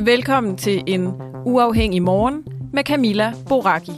Velkommen 0.00 0.56
til 0.56 0.82
en 0.86 1.06
uafhængig 1.44 2.02
morgen 2.02 2.44
med 2.72 2.84
Camilla 2.84 3.32
Boraki. 3.48 3.90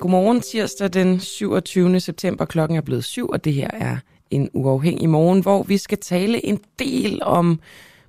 Godmorgen 0.00 0.40
tirsdag 0.40 0.92
den 0.92 1.20
27. 1.20 2.00
september. 2.00 2.44
Klokken 2.44 2.76
er 2.76 2.82
blevet 2.82 3.04
syv, 3.04 3.28
og 3.28 3.44
det 3.44 3.54
her 3.54 3.70
er 3.72 3.96
en 4.30 4.50
uafhængig 4.52 5.08
morgen, 5.08 5.42
hvor 5.42 5.62
vi 5.62 5.76
skal 5.76 5.98
tale 5.98 6.46
en 6.46 6.60
del 6.78 7.22
om 7.22 7.60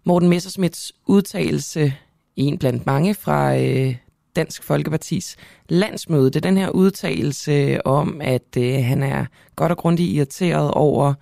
Morten 0.04 0.30
Messersmiths 0.30 0.94
udtalelse, 1.06 1.94
en 2.36 2.58
blandt 2.58 2.86
mange 2.86 3.14
fra 3.14 3.58
øh, 3.58 3.96
Dansk 4.36 4.64
Folkepartis 4.64 5.36
landsmøde. 5.70 6.26
Det 6.26 6.36
er 6.36 6.40
den 6.50 6.58
her 6.58 6.70
udtalelse 6.70 7.88
om, 7.88 8.22
at 8.24 8.58
øh, 8.58 8.84
han 8.84 9.04
er 9.04 9.26
godt 9.56 9.72
og 9.72 9.78
grundigt 9.78 10.14
irriteret 10.14 10.72
over, 10.72 11.14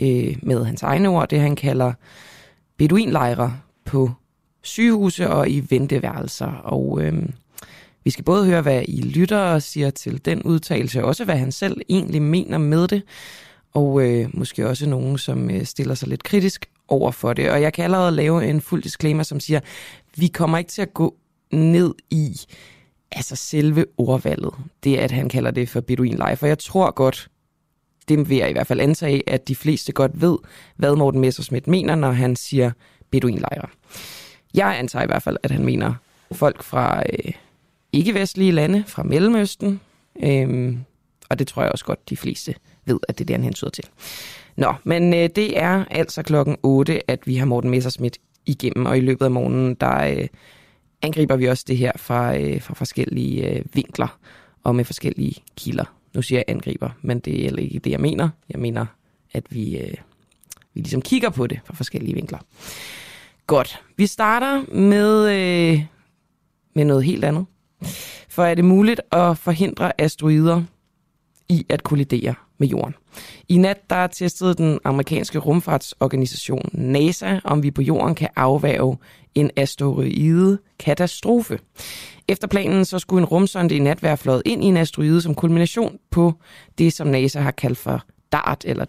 øh, 0.00 0.36
med 0.42 0.64
hans 0.64 0.82
egne 0.82 1.08
ord, 1.08 1.28
det 1.28 1.40
han 1.40 1.56
kalder 1.56 1.92
beduinlejre 2.76 3.56
på 3.84 4.10
sygehuse 4.62 5.30
og 5.30 5.50
i 5.50 5.66
venteværelser. 5.70 6.46
Og 6.46 7.02
øh, 7.02 7.22
vi 8.04 8.10
skal 8.10 8.24
både 8.24 8.46
høre, 8.46 8.62
hvad 8.62 8.82
I 8.88 9.00
lytter 9.00 9.58
siger 9.58 9.90
til 9.90 10.24
den 10.24 10.42
udtalelse, 10.42 11.02
og 11.02 11.08
også 11.08 11.24
hvad 11.24 11.36
han 11.36 11.52
selv 11.52 11.80
egentlig 11.88 12.22
mener 12.22 12.58
med 12.58 12.88
det, 12.88 13.02
og 13.74 14.02
øh, 14.02 14.28
måske 14.32 14.68
også 14.68 14.88
nogen, 14.88 15.18
som 15.18 15.50
øh, 15.50 15.64
stiller 15.64 15.94
sig 15.94 16.08
lidt 16.08 16.22
kritisk 16.22 16.66
over 16.88 17.10
for 17.10 17.32
det. 17.32 17.50
Og 17.50 17.62
jeg 17.62 17.72
kan 17.72 17.84
allerede 17.84 18.12
lave 18.12 18.46
en 18.46 18.60
fuld 18.60 18.82
disclaimer, 18.82 19.22
som 19.22 19.40
siger, 19.40 19.60
vi 20.16 20.26
kommer 20.26 20.58
ikke 20.58 20.70
til 20.70 20.82
at 20.82 20.94
gå 20.94 21.14
ned 21.54 21.94
i 22.10 22.36
altså 23.12 23.36
selve 23.36 23.86
ordvalget. 23.98 24.54
Det 24.84 24.96
at 24.96 25.10
han 25.10 25.28
kalder 25.28 25.50
det 25.50 25.68
for 25.68 25.80
Beduin 25.80 26.20
Life. 26.28 26.44
Og 26.44 26.48
jeg 26.48 26.58
tror 26.58 26.90
godt, 26.90 27.28
det 28.08 28.28
vil 28.28 28.36
jeg 28.36 28.50
i 28.50 28.52
hvert 28.52 28.66
fald 28.66 28.80
antage, 28.80 29.30
at 29.30 29.48
de 29.48 29.54
fleste 29.54 29.92
godt 29.92 30.20
ved, 30.20 30.38
hvad 30.76 30.96
Morten 30.96 31.20
Messersmith 31.20 31.68
mener, 31.68 31.94
når 31.94 32.10
han 32.10 32.36
siger 32.36 32.70
Beduinlejre. 33.10 33.68
Jeg 34.54 34.78
antager 34.78 35.02
i 35.02 35.06
hvert 35.06 35.22
fald, 35.22 35.36
at 35.42 35.50
han 35.50 35.64
mener 35.64 35.94
folk 36.32 36.62
fra 36.62 37.02
øh, 37.02 37.32
ikke-vestlige 37.92 38.52
lande, 38.52 38.84
fra 38.86 39.02
Mellemøsten, 39.02 39.80
øh, 40.22 40.76
og 41.30 41.38
det 41.38 41.46
tror 41.46 41.62
jeg 41.62 41.72
også 41.72 41.84
godt, 41.84 42.10
de 42.10 42.16
fleste 42.16 42.54
ved, 42.84 43.00
at 43.08 43.18
det 43.18 43.24
er 43.24 43.26
det, 43.26 43.36
han 43.36 43.44
hensyder 43.44 43.70
til. 43.70 43.84
Nå, 44.56 44.74
men 44.84 45.14
øh, 45.14 45.28
det 45.36 45.58
er 45.58 45.84
altså 45.90 46.22
klokken 46.22 46.56
8, 46.62 47.10
at 47.10 47.26
vi 47.26 47.36
har 47.36 47.46
Morten 47.46 47.70
Messersmith 47.70 48.18
igennem, 48.46 48.86
og 48.86 48.98
i 48.98 49.00
løbet 49.00 49.24
af 49.24 49.30
morgenen, 49.30 49.74
der 49.74 50.04
øh, 50.04 50.28
angriber 51.04 51.36
vi 51.36 51.48
også 51.48 51.64
det 51.68 51.76
her 51.76 51.92
fra, 51.96 52.36
øh, 52.38 52.62
fra 52.62 52.74
forskellige 52.74 53.48
øh, 53.48 53.64
vinkler 53.72 54.18
og 54.64 54.76
med 54.76 54.84
forskellige 54.84 55.42
kilder. 55.56 55.84
Nu 56.14 56.22
siger 56.22 56.38
jeg 56.38 56.44
angriber, 56.48 56.90
men 57.02 57.18
det 57.18 57.46
er 57.46 57.56
ikke 57.56 57.78
det, 57.78 57.90
jeg 57.90 58.00
mener. 58.00 58.28
Jeg 58.48 58.60
mener, 58.60 58.86
at 59.32 59.44
vi, 59.50 59.78
øh, 59.78 59.94
vi 60.74 60.80
ligesom 60.80 61.02
kigger 61.02 61.30
på 61.30 61.46
det 61.46 61.60
fra 61.64 61.74
forskellige 61.74 62.14
vinkler. 62.14 62.38
Godt. 63.46 63.82
Vi 63.96 64.06
starter 64.06 64.74
med, 64.74 65.28
øh, 65.28 65.84
med 66.74 66.84
noget 66.84 67.04
helt 67.04 67.24
andet. 67.24 67.46
For 68.28 68.44
er 68.44 68.54
det 68.54 68.64
muligt 68.64 69.00
at 69.12 69.38
forhindre 69.38 70.00
asteroider 70.00 70.62
i 71.48 71.66
at 71.68 71.82
kollidere 71.82 72.34
med 72.58 72.68
jorden? 72.68 72.94
I 73.48 73.58
nat 73.58 73.90
der 73.90 74.06
testede 74.06 74.54
den 74.54 74.78
amerikanske 74.84 75.38
rumfartsorganisation 75.38 76.70
NASA, 76.72 77.38
om 77.44 77.62
vi 77.62 77.70
på 77.70 77.82
jorden 77.82 78.14
kan 78.14 78.28
afværge 78.36 78.96
en 79.34 79.50
asteroide 79.56 80.58
katastrofe. 80.78 81.58
Efter 82.28 82.48
planen 82.48 82.84
så 82.84 82.98
skulle 82.98 83.22
en 83.22 83.28
rumsonde 83.28 83.76
i 83.76 83.78
nat 83.78 84.02
være 84.02 84.16
fløjet 84.16 84.42
ind 84.46 84.64
i 84.64 84.66
en 84.66 84.76
asteroide 84.76 85.20
som 85.20 85.34
kulmination 85.34 85.98
på 86.10 86.32
det, 86.78 86.92
som 86.92 87.06
NASA 87.06 87.40
har 87.40 87.50
kaldt 87.50 87.78
for 87.78 88.02
DART 88.32 88.64
eller 88.64 88.84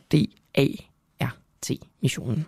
DART-missionen. 1.20 2.46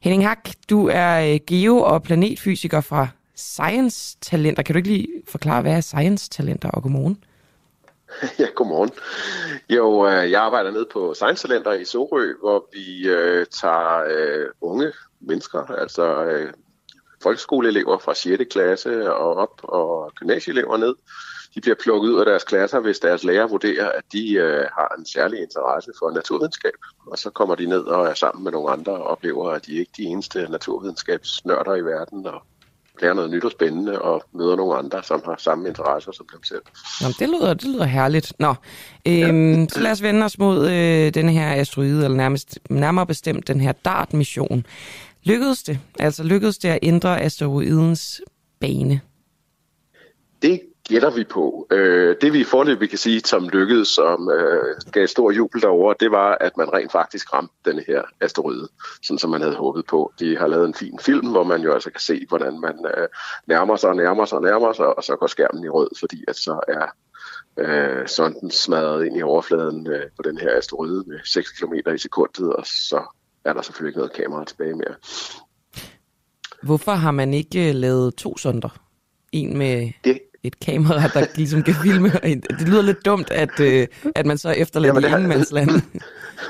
Henning 0.00 0.26
Hak, 0.26 0.48
du 0.70 0.88
er 0.92 1.32
øh, 1.32 1.40
geo- 1.46 1.82
og 1.82 2.02
planetfysiker 2.02 2.80
fra 2.80 3.08
Science 3.36 4.16
Talenter. 4.20 4.62
Kan 4.62 4.72
du 4.72 4.76
ikke 4.76 4.88
lige 4.88 5.08
forklare, 5.28 5.62
hvad 5.62 5.72
er 5.72 5.80
Science 5.80 6.30
Talenter, 6.30 6.68
og 6.68 6.82
godmorgen? 6.82 7.18
Ja, 8.38 8.46
godmorgen. 8.54 8.90
Jo, 9.70 10.06
øh, 10.06 10.30
jeg 10.30 10.42
arbejder 10.42 10.70
nede 10.70 10.86
på 10.92 11.14
Science 11.14 11.48
Talenter 11.48 11.72
i 11.72 11.84
Sorø, 11.84 12.34
hvor 12.40 12.68
vi 12.72 13.08
øh, 13.08 13.46
tager 13.46 14.04
øh, 14.10 14.46
unge 14.60 14.92
mennesker, 15.20 15.66
altså 15.66 16.24
øh, 16.24 16.52
folkeskoleelever 17.22 17.98
fra 17.98 18.14
6. 18.14 18.44
klasse 18.50 19.14
og 19.14 19.34
op, 19.36 19.60
og 19.62 20.12
gymnasieelever 20.14 20.76
ned. 20.76 20.94
De 21.54 21.60
bliver 21.60 21.76
plukket 21.82 22.10
ud 22.10 22.18
af 22.18 22.26
deres 22.26 22.44
klasser, 22.44 22.80
hvis 22.80 22.98
deres 22.98 23.24
lærer 23.24 23.46
vurderer, 23.46 23.88
at 23.88 24.04
de 24.12 24.32
øh, 24.34 24.66
har 24.72 24.94
en 24.98 25.06
særlig 25.06 25.42
interesse 25.42 25.92
for 25.98 26.10
naturvidenskab. 26.10 26.72
Og 27.06 27.18
så 27.18 27.30
kommer 27.30 27.54
de 27.54 27.66
ned 27.66 27.80
og 27.80 28.06
er 28.06 28.14
sammen 28.14 28.44
med 28.44 28.52
nogle 28.52 28.70
andre 28.70 28.92
og 28.92 29.04
oplever, 29.04 29.50
at 29.50 29.66
de 29.66 29.72
ikke 29.72 29.90
er 29.90 29.96
de 29.96 30.02
eneste 30.02 30.46
naturvidenskabsnørder 30.50 31.74
i 31.74 31.80
verden, 31.80 32.26
og 32.26 32.42
lærer 33.00 33.14
noget 33.14 33.30
nyt 33.30 33.44
og 33.44 33.50
spændende 33.50 34.02
og 34.02 34.24
møder 34.34 34.56
nogle 34.56 34.78
andre, 34.78 35.02
som 35.02 35.22
har 35.24 35.36
samme 35.38 35.68
interesser 35.68 36.12
som 36.12 36.26
dem 36.32 36.42
selv. 36.44 36.62
Nå, 37.00 37.06
det, 37.18 37.28
lyder, 37.28 37.54
det 37.54 37.64
lyder 37.64 37.84
herligt. 37.84 38.32
Nå, 38.38 38.54
øhm, 39.06 39.60
ja. 39.60 39.68
så 39.68 39.80
lad 39.80 39.90
os 39.90 40.02
vende 40.02 40.24
os 40.24 40.38
mod 40.38 40.70
øh, 40.70 41.14
den 41.14 41.28
her 41.28 41.52
asteroide, 41.52 42.04
eller 42.04 42.16
nærmest, 42.16 42.58
nærmere 42.70 43.06
bestemt 43.06 43.48
den 43.48 43.60
her 43.60 43.72
DART-mission. 43.72 44.66
Lykkedes 45.22 45.62
det? 45.62 45.78
Altså 45.98 46.24
lykkedes 46.24 46.58
det 46.58 46.68
at 46.68 46.78
ændre 46.82 47.20
asteroidens 47.20 48.20
bane? 48.60 49.00
Det 50.42 50.60
gætter 50.88 51.10
vi 51.10 51.24
på. 51.24 51.66
Øh, 51.70 52.16
det 52.20 52.32
vi 52.32 52.44
forløbig 52.44 52.88
kan 52.88 52.98
sige, 52.98 53.20
som 53.20 53.48
lykkedes, 53.48 53.88
som 53.88 54.30
øh, 54.30 54.76
gav 54.92 55.06
stor 55.06 55.30
jubel 55.30 55.62
derover, 55.62 55.92
det 55.92 56.10
var, 56.10 56.38
at 56.40 56.56
man 56.56 56.72
rent 56.72 56.92
faktisk 56.92 57.34
ramte 57.34 57.54
den 57.64 57.78
her 57.86 58.02
asteroide, 58.20 58.68
sådan 59.02 59.18
som 59.18 59.30
man 59.30 59.40
havde 59.40 59.54
håbet 59.54 59.86
på. 59.86 60.12
De 60.18 60.36
har 60.36 60.46
lavet 60.46 60.66
en 60.66 60.74
fin 60.74 60.98
film, 61.00 61.30
hvor 61.30 61.44
man 61.44 61.60
jo 61.60 61.72
altså 61.72 61.90
kan 61.90 62.00
se, 62.00 62.26
hvordan 62.28 62.60
man 62.60 62.86
øh, 62.96 63.08
nærmer 63.46 63.76
sig 63.76 63.90
og 63.90 63.96
nærmer 63.96 64.24
sig 64.24 64.38
og 64.38 64.44
nærmer 64.44 64.72
sig, 64.72 64.96
og 64.96 65.04
så 65.04 65.16
går 65.16 65.26
skærmen 65.26 65.64
i 65.64 65.68
rød, 65.68 65.88
fordi 66.00 66.24
at 66.28 66.36
så 66.36 66.60
er 66.68 66.86
øh, 67.58 68.08
sonden 68.08 68.50
smadret 68.50 69.06
ind 69.06 69.16
i 69.16 69.22
overfladen 69.22 69.86
øh, 69.86 70.02
på 70.16 70.22
den 70.22 70.38
her 70.38 70.56
asteroide 70.56 71.04
med 71.06 71.18
6 71.24 71.52
km 71.52 71.74
i 71.94 71.98
sekundet, 71.98 72.52
og 72.52 72.66
så 72.66 73.02
er 73.44 73.52
der 73.52 73.62
selvfølgelig 73.62 73.90
ikke 73.90 73.98
noget 73.98 74.12
kamera 74.12 74.44
tilbage 74.44 74.74
mere. 74.74 74.94
Hvorfor 76.62 76.92
har 76.92 77.10
man 77.10 77.34
ikke 77.34 77.68
øh, 77.68 77.74
lavet 77.74 78.14
to 78.14 78.38
sonder? 78.38 78.78
En 79.32 79.58
med 79.58 79.92
det, 80.04 80.18
et 80.44 80.60
kamera, 80.60 81.08
der 81.08 81.26
ligesom 81.36 81.62
kan 81.62 81.74
filme. 81.74 82.10
Det 82.58 82.68
lyder 82.68 82.82
lidt 82.82 83.04
dumt, 83.04 83.30
at, 83.30 83.60
øh, 83.60 83.86
at 84.14 84.26
man 84.26 84.38
så 84.38 84.50
efterlader 84.50 84.94
Jamen, 84.94 85.02
det 85.02 85.08
ingenmandsland. 85.08 85.70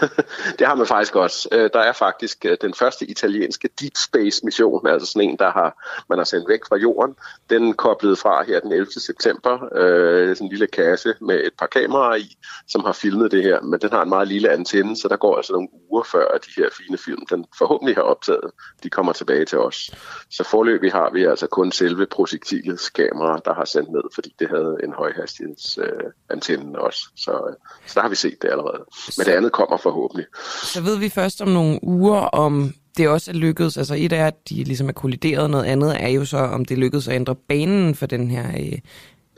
det 0.59 0.67
har 0.67 0.75
man 0.75 0.87
faktisk 0.87 1.17
også. 1.17 1.49
Øh, 1.53 1.71
der 1.73 1.81
er 1.81 1.93
faktisk 1.93 2.45
øh, 2.45 2.57
den 2.61 2.75
første 2.75 3.07
italienske 3.07 3.69
Deep 3.81 3.93
Space 3.97 4.45
mission, 4.45 4.87
altså 4.87 5.07
sådan 5.07 5.29
en, 5.29 5.39
der 5.39 5.51
har, 5.51 6.03
man 6.09 6.19
har 6.19 6.25
sendt 6.25 6.49
væk 6.49 6.61
fra 6.69 6.77
jorden. 6.77 7.15
Den 7.51 7.75
koblede 7.75 8.17
fra 8.17 8.45
her 8.45 8.61
den 8.61 8.73
11. 8.73 8.93
september. 8.93 9.69
Øh, 9.77 10.37
sådan 10.37 10.47
en 10.47 10.51
lille 10.51 10.67
kasse 10.67 11.15
med 11.21 11.35
et 11.45 11.53
par 11.59 11.67
kameraer 11.67 12.17
i, 12.17 12.37
som 12.69 12.85
har 12.85 12.93
filmet 12.93 13.31
det 13.31 13.43
her. 13.43 13.61
Men 13.61 13.81
den 13.81 13.91
har 13.91 14.03
en 14.03 14.09
meget 14.09 14.29
lille 14.29 14.51
antenne, 14.51 14.97
så 14.97 15.09
der 15.09 15.17
går 15.17 15.37
altså 15.37 15.53
nogle 15.53 15.69
uger 15.91 16.03
før, 16.03 16.29
at 16.35 16.45
de 16.47 16.51
her 16.57 16.69
fine 16.79 16.99
film, 16.99 17.27
den 17.27 17.45
forhåbentlig 17.59 17.97
har 17.97 18.03
optaget, 18.03 18.51
de 18.83 18.91
kommer 18.91 19.13
tilbage 19.13 19.45
til 19.45 19.59
os. 19.59 19.91
Så 20.31 20.45
forløbig 20.45 20.93
har 20.93 21.11
vi 21.13 21.25
altså 21.25 21.47
kun 21.47 21.73
selve 21.73 22.07
projektilets 22.07 22.91
kamera, 22.91 23.41
der 23.45 23.55
har 23.55 23.65
sendt 23.65 23.93
ned, 23.93 24.03
fordi 24.15 24.35
det 24.39 24.49
havde 24.49 24.77
en 24.85 24.93
højhastigheds 24.93 25.79
øh, 25.79 26.11
antenne 26.31 26.79
også. 26.79 27.01
Så, 27.17 27.33
øh, 27.33 27.55
så 27.87 27.93
der 27.95 28.01
har 28.01 28.09
vi 28.09 28.15
set 28.15 28.43
det 28.43 28.49
allerede. 28.51 28.85
Men 29.19 29.27
det 29.27 29.33
andet 29.33 29.53
kommer 29.53 29.77
forhåbentlig. 29.83 30.27
Så 30.65 30.81
ved 30.83 30.99
vi 30.99 31.09
først 31.09 31.41
om 31.41 31.49
nogle 31.49 31.79
uger, 31.83 32.19
om 32.19 32.75
det 32.97 33.09
også 33.09 33.31
er 33.31 33.35
lykkedes. 33.35 33.77
Altså 33.77 33.95
et 33.99 34.13
er, 34.13 34.27
at 34.27 34.49
de 34.49 34.65
ligesom 34.65 34.89
er 34.89 34.93
kollideret, 34.93 35.51
noget 35.51 35.65
andet 35.65 36.03
er 36.03 36.09
jo 36.09 36.25
så, 36.25 36.39
om 36.39 36.65
det 36.65 36.79
lykkedes 36.79 37.09
at 37.09 37.15
ændre 37.15 37.35
banen 37.35 37.95
for 37.95 38.07
den 38.07 38.31
her 38.31 38.49
øh, 38.49 38.79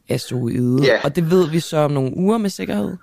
asteroide. 0.08 0.85
Ja. 0.85 1.00
Og 1.05 1.17
det 1.17 1.31
ved 1.31 1.49
vi 1.49 1.61
så 1.61 1.76
om 1.76 1.91
nogle 1.91 2.17
uger 2.17 2.38
med 2.38 2.50
sikkerhed. 2.50 2.96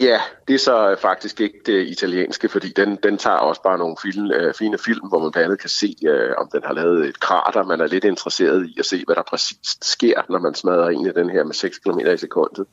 Ja, 0.00 0.20
det 0.48 0.54
er 0.54 0.58
så 0.58 0.90
øh, 0.90 0.96
faktisk 0.96 1.40
ikke 1.40 1.58
det 1.66 1.86
italienske, 1.86 2.48
fordi 2.48 2.68
den, 2.68 2.96
den 2.96 3.18
tager 3.18 3.36
også 3.36 3.62
bare 3.62 3.78
nogle 3.78 3.96
film, 4.02 4.30
øh, 4.30 4.54
fine 4.54 4.78
film, 4.78 5.08
hvor 5.08 5.18
man 5.18 5.30
blandt 5.30 5.44
andet 5.44 5.60
kan 5.60 5.70
se, 5.70 5.96
øh, 6.06 6.30
om 6.38 6.48
den 6.52 6.62
har 6.64 6.72
lavet 6.72 7.08
et 7.08 7.20
krater. 7.20 7.64
Man 7.64 7.80
er 7.80 7.86
lidt 7.86 8.04
interesseret 8.04 8.66
i 8.66 8.76
at 8.78 8.86
se, 8.86 9.02
hvad 9.06 9.16
der 9.16 9.22
præcis 9.22 9.78
sker, 9.82 10.22
når 10.28 10.38
man 10.38 10.54
smadrer 10.54 10.90
ind 10.90 11.06
i 11.06 11.12
den 11.12 11.30
her 11.30 11.44
med 11.44 11.54
6 11.54 11.78
km 11.78 11.98
i 11.98 12.16
sekundet. 12.16 12.66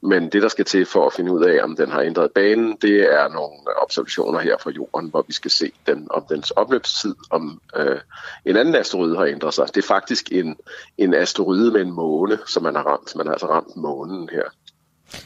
Men 0.00 0.28
det, 0.28 0.42
der 0.42 0.48
skal 0.48 0.64
til 0.64 0.86
for 0.86 1.06
at 1.06 1.12
finde 1.12 1.32
ud 1.32 1.44
af, 1.44 1.64
om 1.64 1.76
den 1.76 1.90
har 1.90 2.02
ændret 2.02 2.30
banen, 2.30 2.76
det 2.82 3.14
er 3.14 3.28
nogle 3.28 3.82
observationer 3.82 4.38
her 4.38 4.56
fra 4.60 4.70
jorden, 4.70 5.10
hvor 5.10 5.24
vi 5.26 5.32
skal 5.32 5.50
se 5.50 5.72
den, 5.86 6.06
om 6.10 6.24
dens 6.28 6.50
opløbstid, 6.50 7.14
om 7.30 7.60
øh, 7.76 8.00
en 8.44 8.56
anden 8.56 8.74
asteroide 8.74 9.16
har 9.16 9.24
ændret 9.24 9.54
sig. 9.54 9.66
Det 9.66 9.76
er 9.76 9.86
faktisk 9.86 10.32
en, 10.32 10.56
en 10.98 11.14
asteroide 11.14 11.70
med 11.70 11.80
en 11.80 11.92
måne, 11.92 12.38
som 12.46 12.62
man 12.62 12.74
har 12.74 12.82
ramt. 12.82 13.16
Man 13.16 13.26
har 13.26 13.32
altså 13.32 13.46
ramt 13.46 13.76
månen 13.76 14.28
her 14.32 14.42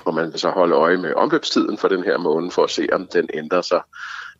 og 0.04 0.14
man 0.14 0.32
vil 0.32 0.40
så 0.40 0.50
holde 0.50 0.74
øje 0.74 0.96
med 0.96 1.14
omløbstiden 1.14 1.78
for 1.78 1.88
den 1.88 2.04
her 2.04 2.18
måne, 2.18 2.50
for 2.50 2.64
at 2.64 2.70
se, 2.70 2.86
om 2.92 3.06
den 3.06 3.28
ændrer 3.34 3.62
sig. 3.62 3.80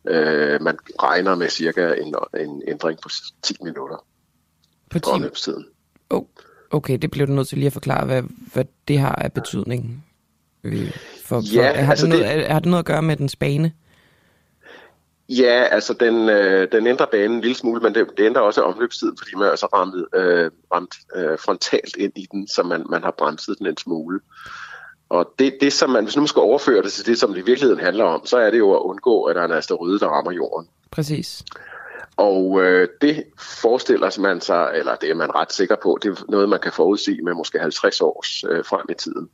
Øh, 0.07 0.61
man 0.61 0.77
regner 1.01 1.35
med 1.35 1.49
cirka 1.49 1.93
en, 1.93 2.15
en 2.39 2.61
ændring 2.67 2.99
på 3.03 3.09
10 3.43 3.55
minutter 3.61 4.05
på 4.91 4.99
10 4.99 5.03
omløbstiden. 5.09 5.65
Oh, 6.09 6.23
okay, 6.71 6.97
det 6.97 7.11
bliver 7.11 7.25
du 7.27 7.33
nødt 7.33 7.47
til 7.47 7.57
lige 7.57 7.67
at 7.67 7.73
forklare, 7.73 8.05
hvad, 8.05 8.23
hvad 8.53 8.65
det 8.87 8.99
har 8.99 9.15
af 9.15 9.33
betydning. 9.33 10.05
Øh, 10.63 10.91
for, 11.25 11.41
for, 11.41 11.53
Ja, 11.53 11.73
har, 11.73 11.89
altså 11.91 12.05
det 12.05 12.19
noget, 12.19 12.35
det- 12.37 12.47
har 12.47 12.59
det 12.59 12.69
noget 12.69 12.79
at 12.83 12.85
gøre 12.85 13.01
med 13.01 13.15
den 13.17 13.29
bane? 13.39 13.71
Ja, 15.29 15.63
altså 15.71 15.93
den, 15.93 16.29
øh, 16.29 16.71
den 16.71 16.87
ændrer 16.87 17.05
banen 17.11 17.31
en 17.31 17.41
lille 17.41 17.55
smule, 17.55 17.81
men 17.81 17.95
det, 17.95 18.07
det 18.17 18.25
ændrer 18.25 18.41
også 18.41 18.61
omløbstiden, 18.61 19.17
fordi 19.17 19.35
man 19.35 19.43
er 19.45 19.49
altså 19.49 19.65
ramt, 19.65 19.95
øh, 20.15 20.51
ramt 20.73 20.95
øh, 21.15 21.39
frontalt 21.39 21.95
ind 21.97 22.13
i 22.15 22.27
den, 22.31 22.47
så 22.47 22.63
man, 22.63 22.85
man 22.89 23.03
har 23.03 23.13
bremset 23.17 23.55
den 23.59 23.67
en 23.67 23.77
smule. 23.77 24.19
Og 25.09 25.33
det, 25.39 25.57
det, 25.61 25.73
som 25.73 25.89
man, 25.89 26.03
hvis 26.03 26.15
nu 26.15 26.21
man 26.21 26.27
skal 26.27 26.39
overføre 26.39 26.83
det 26.83 26.91
til 26.91 27.05
det, 27.05 27.19
som 27.19 27.33
det 27.33 27.39
i 27.39 27.45
virkeligheden 27.45 27.83
handler 27.83 28.03
om, 28.03 28.25
så 28.25 28.37
er 28.37 28.51
det 28.51 28.57
jo 28.57 28.73
at 28.73 28.81
undgå, 28.81 29.23
at 29.23 29.35
der 29.35 29.41
er 29.41 29.45
en 29.45 29.51
asteroide, 29.51 29.99
der 29.99 30.07
rammer 30.07 30.31
jorden. 30.31 30.67
Præcis. 30.91 31.43
Og 32.17 32.63
øh, 32.63 32.87
det 33.01 33.23
forestiller 33.39 34.21
man 34.21 34.41
sig, 34.41 34.71
eller 34.75 34.95
det 34.95 35.09
er 35.09 35.15
man 35.15 35.35
ret 35.35 35.53
sikker 35.53 35.75
på, 35.83 35.99
det 36.01 36.09
er 36.09 36.23
noget, 36.29 36.49
man 36.49 36.59
kan 36.59 36.71
forudse 36.71 37.19
med 37.23 37.33
måske 37.33 37.59
50 37.59 38.01
års 38.01 38.43
øh, 38.43 38.65
frem 38.65 38.85
i 38.89 38.93
tiden. 38.93 39.29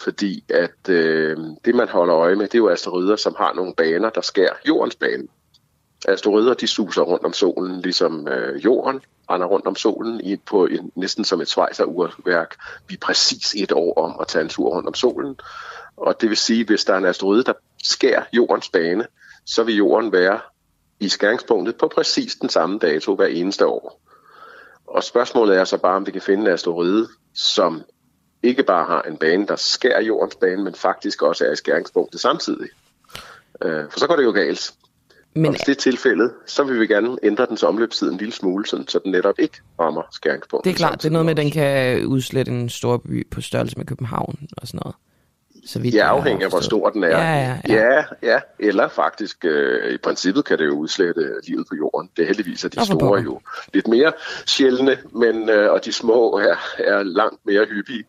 Fordi 0.00 0.44
at 0.48 0.88
øh, 0.88 1.36
det, 1.64 1.74
man 1.74 1.88
holder 1.88 2.16
øje 2.16 2.36
med, 2.36 2.46
det 2.46 2.54
er 2.54 2.58
jo 2.58 2.68
asteroider, 2.68 3.16
som 3.16 3.34
har 3.38 3.52
nogle 3.54 3.74
baner, 3.76 4.10
der 4.10 4.20
skærer 4.20 4.54
jordens 4.68 4.96
bane. 4.96 5.28
Asteroider, 6.08 6.54
de 6.54 6.66
suser 6.66 7.02
rundt 7.02 7.24
om 7.24 7.32
solen, 7.32 7.80
ligesom 7.80 8.28
øh, 8.28 8.64
jorden 8.64 9.00
render 9.30 9.46
rundt 9.46 9.66
om 9.66 9.76
solen 9.76 10.20
i, 10.20 10.36
på 10.36 10.66
en, 10.66 10.90
næsten 10.94 11.24
som 11.24 11.40
et 11.40 11.48
svejserurværk. 11.48 12.56
Vi 12.88 12.94
er 12.94 12.98
præcis 12.98 13.54
et 13.56 13.72
år 13.72 13.98
om 13.98 14.16
at 14.20 14.28
tage 14.28 14.42
en 14.42 14.48
tur 14.48 14.68
rundt 14.68 14.88
om 14.88 14.94
solen. 14.94 15.36
Og 15.96 16.20
det 16.20 16.28
vil 16.28 16.36
sige, 16.36 16.64
hvis 16.64 16.84
der 16.84 16.94
er 16.94 16.98
en 16.98 17.04
asteroide, 17.04 17.44
der 17.44 17.52
skærer 17.84 18.22
jordens 18.32 18.68
bane, 18.68 19.06
så 19.46 19.62
vil 19.62 19.76
jorden 19.76 20.12
være 20.12 20.40
i 21.00 21.08
skæringspunktet 21.08 21.76
på 21.76 21.88
præcis 21.94 22.34
den 22.34 22.48
samme 22.48 22.78
dato 22.78 23.14
hver 23.14 23.26
eneste 23.26 23.66
år. 23.66 24.00
Og 24.86 25.04
spørgsmålet 25.04 25.56
er 25.56 25.64
så 25.64 25.78
bare, 25.78 25.96
om 25.96 26.06
vi 26.06 26.10
kan 26.10 26.22
finde 26.22 26.42
en 26.42 26.52
asteroide, 26.52 27.08
som 27.34 27.82
ikke 28.42 28.62
bare 28.62 28.84
har 28.84 29.02
en 29.02 29.16
bane, 29.16 29.46
der 29.46 29.56
skærer 29.56 30.02
jordens 30.02 30.36
bane, 30.36 30.64
men 30.64 30.74
faktisk 30.74 31.22
også 31.22 31.44
er 31.44 31.52
i 31.52 31.56
skæringspunktet 31.56 32.20
samtidig. 32.20 32.68
Øh, 33.62 33.90
for 33.90 33.98
så 33.98 34.06
går 34.06 34.16
det 34.16 34.24
jo 34.24 34.30
galt. 34.30 34.74
Men... 35.34 35.46
Og 35.46 35.50
hvis 35.50 35.60
det 35.60 35.72
er 35.72 35.80
tilfældet, 35.80 36.32
så 36.46 36.64
vil 36.64 36.80
vi 36.80 36.86
gerne 36.86 37.16
ændre 37.22 37.46
dens 37.46 37.62
omløbstid 37.62 38.10
en 38.10 38.16
lille 38.16 38.32
smule, 38.32 38.66
sådan, 38.66 38.88
så 38.88 38.98
den 39.04 39.12
netop 39.12 39.34
ikke 39.38 39.58
rammer 39.80 40.02
skæringspunktet. 40.12 40.64
det 40.64 40.70
er 40.70 40.86
klart, 40.86 41.02
det 41.02 41.08
er 41.08 41.12
noget 41.12 41.26
med, 41.26 41.30
at 41.30 41.36
den 41.36 41.50
kan 41.50 42.06
udslette 42.06 42.52
en 42.52 42.68
stor 42.68 42.96
by 42.96 43.28
på 43.30 43.40
størrelse 43.40 43.78
med 43.78 43.86
København 43.86 44.38
og 44.56 44.66
sådan 44.66 44.80
noget. 44.84 44.94
Så 45.66 45.80
vidt 45.80 45.94
Ja, 45.94 46.08
afhængig 46.08 46.44
af, 46.44 46.50
hvor 46.50 46.60
stor 46.60 46.90
den 46.90 47.04
er. 47.04 47.08
Ja, 47.08 47.34
ja, 47.34 47.58
ja. 47.68 47.74
ja, 47.74 48.04
ja. 48.22 48.40
Eller 48.58 48.88
faktisk, 48.88 49.44
øh, 49.44 49.94
i 49.94 49.96
princippet 49.96 50.44
kan 50.44 50.58
det 50.58 50.66
jo 50.66 50.72
udslette 50.72 51.34
livet 51.46 51.66
på 51.70 51.76
jorden. 51.76 52.10
Det 52.16 52.22
er 52.22 52.26
heldigvis, 52.26 52.64
at 52.64 52.74
de 52.74 52.84
store 52.84 52.98
pokker. 52.98 53.22
jo 53.22 53.40
lidt 53.74 53.88
mere 53.88 54.12
sjældne, 54.46 54.98
men, 55.14 55.48
øh, 55.48 55.72
og 55.72 55.84
de 55.84 55.92
små 55.92 56.38
er, 56.38 56.56
er 56.78 57.02
langt 57.02 57.46
mere 57.46 57.64
hyppige. 57.64 58.04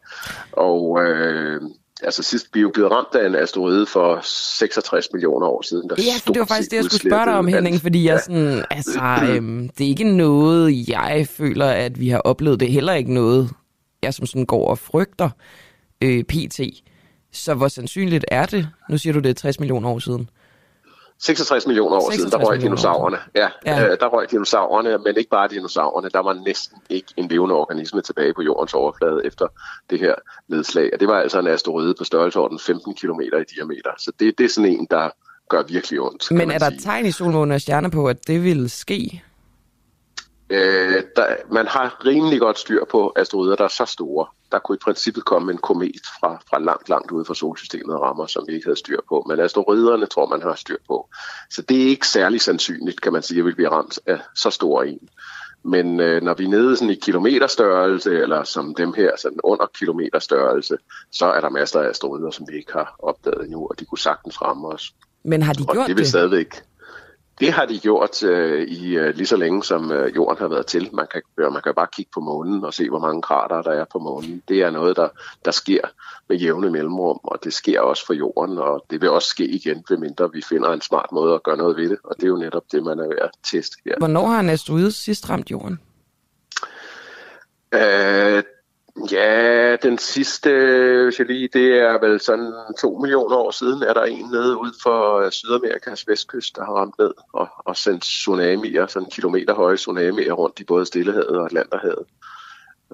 Og 0.51 1.03
øh, 1.03 1.61
altså 2.03 2.23
sidst 2.23 2.47
vi 2.53 2.59
er 2.59 2.61
jo 2.61 2.71
blevet 2.73 2.91
ramt 2.91 3.15
af 3.15 3.27
en 3.27 3.35
asteroide 3.35 3.85
for 3.85 4.19
66 4.23 5.07
millioner 5.13 5.47
år 5.47 5.61
siden. 5.61 5.89
Der 5.89 5.95
Ja, 5.97 6.13
for 6.23 6.33
det 6.33 6.39
var 6.39 6.45
faktisk 6.45 6.71
det, 6.71 6.77
jeg 6.77 6.85
skulle 6.85 7.01
spørge 7.01 7.25
dig 7.25 7.33
om, 7.33 7.47
Henning, 7.47 7.81
fordi 7.81 8.07
jeg 8.07 8.19
sådan, 8.19 8.65
altså, 8.71 9.00
øhm, 9.29 9.69
det 9.77 9.85
er 9.85 9.89
ikke 9.89 10.03
noget, 10.17 10.89
jeg 10.89 11.27
føler, 11.29 11.65
at 11.65 12.00
vi 12.00 12.09
har 12.09 12.19
oplevet. 12.19 12.59
Det 12.59 12.67
er 12.67 12.71
heller 12.71 12.94
ikke 12.94 13.13
noget, 13.13 13.50
jeg 14.03 14.13
som 14.13 14.25
sådan 14.25 14.45
går 14.45 14.67
og 14.67 14.79
frygter 14.79 15.29
øh, 16.03 16.23
pt. 16.23 16.59
Så 17.31 17.53
hvor 17.53 17.67
sandsynligt 17.67 18.25
er 18.27 18.45
det? 18.45 18.67
Nu 18.89 18.97
siger 18.97 19.13
du, 19.13 19.19
det 19.19 19.29
er 19.29 19.33
60 19.33 19.59
millioner 19.59 19.89
år 19.89 20.00
siden. 20.00 20.29
66 21.19 21.68
millioner 21.68 21.95
år 21.95 22.12
siden, 22.12 22.31
der 22.31 22.38
66 22.38 22.50
røg 22.50 22.62
dinosaurerne. 22.62 23.18
Ja, 23.36 23.50
Ja. 23.65 23.92
Øh, 23.92 23.98
der 24.00 24.07
røg 24.07 24.31
dinosaurerne, 24.31 24.98
men 24.98 25.18
ikke 25.18 25.30
bare 25.30 25.48
dinosaurerne. 25.48 26.10
Der 26.10 26.19
var 26.19 26.33
næsten 26.33 26.77
ikke 26.89 27.13
en 27.18 27.27
levende 27.27 27.56
organisme 27.56 28.01
tilbage 28.01 28.33
på 28.33 28.42
jordens 28.42 28.74
overflade 28.74 29.21
efter 29.25 29.48
det 29.89 30.00
her 30.00 30.15
nedslag. 30.48 30.89
Og 30.94 31.00
det 31.00 31.07
var 31.07 31.19
altså 31.19 31.39
en 31.39 31.48
asteroide 31.48 31.94
på 31.98 32.04
størrelsesorden 32.04 32.60
15 32.60 32.95
km 32.95 33.19
i 33.21 33.44
diameter. 33.56 33.92
Så 33.98 34.12
det, 34.19 34.38
det 34.38 34.44
er 34.44 34.50
sådan 34.50 34.69
en, 34.69 34.88
der 34.92 35.10
gør 35.50 35.63
virkelig 35.63 36.01
ondt. 36.01 36.31
Men 36.31 36.51
er 36.51 36.57
der 36.57 36.69
sige. 36.69 36.80
tegn 36.80 37.06
i 37.06 37.12
solmåne 37.12 37.56
og 37.56 37.62
stjerner 37.62 37.89
på, 37.89 38.07
at 38.07 38.27
det 38.27 38.44
vil 38.44 38.69
ske? 38.69 39.24
Øh, 40.50 41.04
der, 41.15 41.25
man 41.51 41.68
har 41.68 42.06
rimelig 42.06 42.39
godt 42.39 42.60
styr 42.60 42.86
på 42.92 43.13
asteroider, 43.15 43.56
der 43.56 43.63
er 43.63 43.68
så 43.68 43.86
store. 43.86 44.25
Der 44.53 44.59
kunne 44.59 44.75
i 44.75 44.83
princippet 44.83 45.25
komme 45.25 45.51
en 45.51 45.57
komet 45.57 46.01
fra, 46.19 46.41
fra 46.50 46.59
langt, 46.59 46.89
langt 46.89 47.11
ude 47.11 47.25
fra 47.25 47.35
solsystemet 47.35 47.95
og 47.95 48.01
rammer, 48.01 48.25
som 48.27 48.44
vi 48.47 48.53
ikke 48.53 48.65
havde 48.65 48.79
styr 48.79 49.00
på. 49.09 49.25
Men 49.27 49.39
asteroiderne 49.39 50.05
tror 50.05 50.27
man 50.29 50.41
har 50.41 50.55
styr 50.55 50.77
på. 50.88 51.09
Så 51.50 51.61
det 51.61 51.83
er 51.83 51.88
ikke 51.88 52.07
særlig 52.07 52.41
sandsynligt, 52.41 53.01
kan 53.01 53.13
man 53.13 53.21
sige, 53.21 53.39
at 53.39 53.45
vi 53.45 53.53
bliver 53.53 53.69
ramt 53.69 54.00
af 54.05 54.19
så 54.35 54.50
stor 54.50 54.83
en. 54.83 55.09
Men 55.63 56.00
øh, 56.00 56.21
når 56.21 56.33
vi 56.33 56.44
er 56.44 56.50
nede 56.50 56.75
sådan 56.75 56.89
i 56.89 56.95
kilometerstørrelse, 56.95 58.11
eller 58.11 58.44
som 58.44 58.75
dem 58.75 58.94
her, 58.94 59.11
sådan 59.17 59.39
under 59.44 59.65
kilometerstørrelse, 59.79 60.77
så 61.11 61.25
er 61.25 61.41
der 61.41 61.50
masser 61.50 61.79
af 61.81 61.89
asteroider, 61.89 62.31
som 62.31 62.45
vi 62.51 62.57
ikke 62.57 62.73
har 62.73 62.95
opdaget 63.00 63.44
endnu, 63.45 63.67
og 63.69 63.79
de 63.79 63.85
kunne 63.85 64.00
sagtens 64.00 64.41
ramme 64.41 64.67
os. 64.67 64.94
Men 65.23 65.41
har 65.41 65.53
de 65.53 65.65
Og 65.67 65.73
gjort 65.73 65.88
det 65.88 65.95
vil 65.95 66.03
det? 66.03 66.09
stadigvæk. 66.09 66.63
Det 67.43 67.53
har 67.53 67.65
de 67.65 67.79
gjort 67.79 68.23
øh, 68.23 68.67
i 68.67 68.97
øh, 68.97 69.15
lige 69.15 69.27
så 69.27 69.38
længe, 69.38 69.63
som 69.63 69.91
øh, 69.91 70.15
jorden 70.15 70.38
har 70.41 70.47
været 70.47 70.65
til. 70.65 70.89
Man 70.93 71.07
kan, 71.12 71.21
man 71.38 71.62
kan 71.63 71.73
bare 71.75 71.88
kigge 71.93 72.12
på 72.13 72.19
månen 72.19 72.63
og 72.63 72.73
se, 72.73 72.89
hvor 72.89 73.00
mange 73.00 73.21
krater 73.21 73.62
der 73.62 73.71
er 73.71 73.85
på 73.91 74.00
månen. 74.00 74.43
Det 74.47 74.62
er 74.62 74.69
noget, 74.71 74.95
der, 74.95 75.09
der 75.45 75.51
sker 75.51 75.81
med 76.29 76.38
jævne 76.38 76.71
mellemrum, 76.71 77.19
og 77.23 77.39
det 77.43 77.53
sker 77.53 77.81
også 77.81 78.05
for 78.05 78.13
jorden, 78.13 78.57
og 78.57 78.85
det 78.89 79.01
vil 79.01 79.09
også 79.09 79.27
ske 79.27 79.45
igen, 79.45 79.83
medmindre 79.89 80.31
vi 80.33 80.41
finder 80.50 80.69
en 80.69 80.81
smart 80.81 81.12
måde 81.12 81.33
at 81.33 81.43
gøre 81.43 81.57
noget 81.57 81.77
ved 81.77 81.89
det. 81.89 81.97
Og 82.03 82.15
det 82.15 82.23
er 82.23 82.27
jo 82.27 82.38
netop 82.38 82.63
det, 82.71 82.83
man 82.83 83.00
er 83.00 83.07
ved 83.07 83.17
at 83.21 83.29
teste 83.51 83.77
her. 83.85 83.95
Hvornår 83.97 84.27
har 84.27 84.39
en 84.39 84.50
asteroide 84.50 84.91
sidst 84.91 85.29
ramt 85.29 85.51
jorden? 85.51 85.79
Øh, 87.73 88.43
ja, 89.12 89.75
den 89.75 89.97
sidste, 89.97 90.50
hvis 91.03 91.19
jeg 91.19 91.27
lige, 91.27 91.50
det 91.53 91.79
er 91.79 92.00
vel 92.07 92.19
sådan 92.19 92.53
to 92.79 92.97
millioner 92.97 93.35
år 93.35 93.51
siden, 93.51 93.83
er 93.83 93.93
der 93.93 94.03
en 94.03 94.25
nede 94.25 94.57
ud 94.57 94.71
for 94.83 95.19
øh, 95.19 95.31
Sydamerikas 95.31 96.07
vestkyst, 96.07 96.55
der 96.55 96.65
har 96.65 96.73
ramt 96.73 97.00
ned 97.00 97.13
og, 97.33 97.47
og 97.57 97.77
sendt 97.77 98.03
tsunamier, 98.03 98.88
sådan 98.88 99.09
kilometer 99.09 99.53
høje 99.53 99.77
tsunamier 99.77 100.33
rundt 100.33 100.59
i 100.59 100.63
både 100.63 100.85
Stillehavet 100.85 101.38
og 101.38 101.45
Atlanterhavet. 101.45 102.05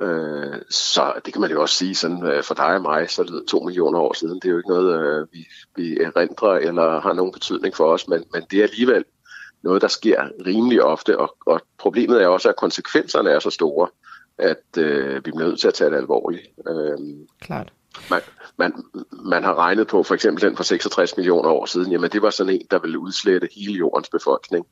Øh, 0.02 0.62
så 0.70 1.14
det 1.26 1.34
kan 1.34 1.42
man 1.42 1.52
jo 1.52 1.62
også 1.62 1.76
sige 1.76 1.96
sådan, 1.96 2.24
øh, 2.24 2.44
for 2.44 2.54
dig 2.54 2.76
og 2.76 2.82
mig, 2.82 3.10
så 3.10 3.22
er 3.22 3.26
det 3.26 3.44
to 3.48 3.60
millioner 3.60 4.00
år 4.00 4.14
siden. 4.14 4.36
Det 4.36 4.46
er 4.46 4.52
jo 4.52 4.58
ikke 4.58 4.70
noget, 4.70 5.00
øh, 5.00 5.28
vi, 5.34 5.48
vi 5.76 5.98
erindrer 5.98 6.54
eller 6.54 7.02
har 7.02 7.14
nogen 7.14 7.32
betydning 7.32 7.76
for 7.76 7.94
os, 7.94 8.08
men, 8.08 8.24
men 8.34 8.44
det 8.52 8.60
er 8.60 8.64
alligevel 8.64 9.06
noget, 9.64 9.82
der 9.82 9.88
sker 9.88 10.28
rimelig 10.46 10.84
ofte, 10.84 11.20
og, 11.20 11.36
og 11.46 11.62
problemet 11.78 12.22
er 12.22 12.28
også, 12.28 12.50
at 12.50 12.56
konsekvenserne 12.56 13.30
er 13.30 13.40
så 13.40 13.50
store, 13.50 13.88
at 14.40 14.78
øh, 14.78 15.16
vi 15.16 15.32
bliver 15.32 15.48
nødt 15.48 15.60
til 15.60 15.68
at 15.68 15.74
tage 15.74 15.90
det 15.90 15.98
alvorligt. 15.98 16.44
Øh, 16.68 16.98
Klart. 17.42 17.74
man, 18.10 18.22
man, 18.58 18.74
man 19.12 19.44
har 19.44 19.56
regnet 19.56 19.88
på 19.88 20.04
for 20.04 20.16
eksempel 20.16 20.44
den 20.44 20.56
for 20.56 20.64
66 20.64 21.18
millioner 21.18 21.50
år 21.50 21.66
siden, 21.66 21.92
jamen 21.92 22.10
det 22.10 22.22
var 22.22 22.30
sådan 22.30 22.54
en, 22.54 22.68
der 22.72 22.80
ville 22.80 23.00
udslette 23.00 23.50
hele 23.56 23.74
jordens 23.74 24.10
befolkning. 24.10 24.66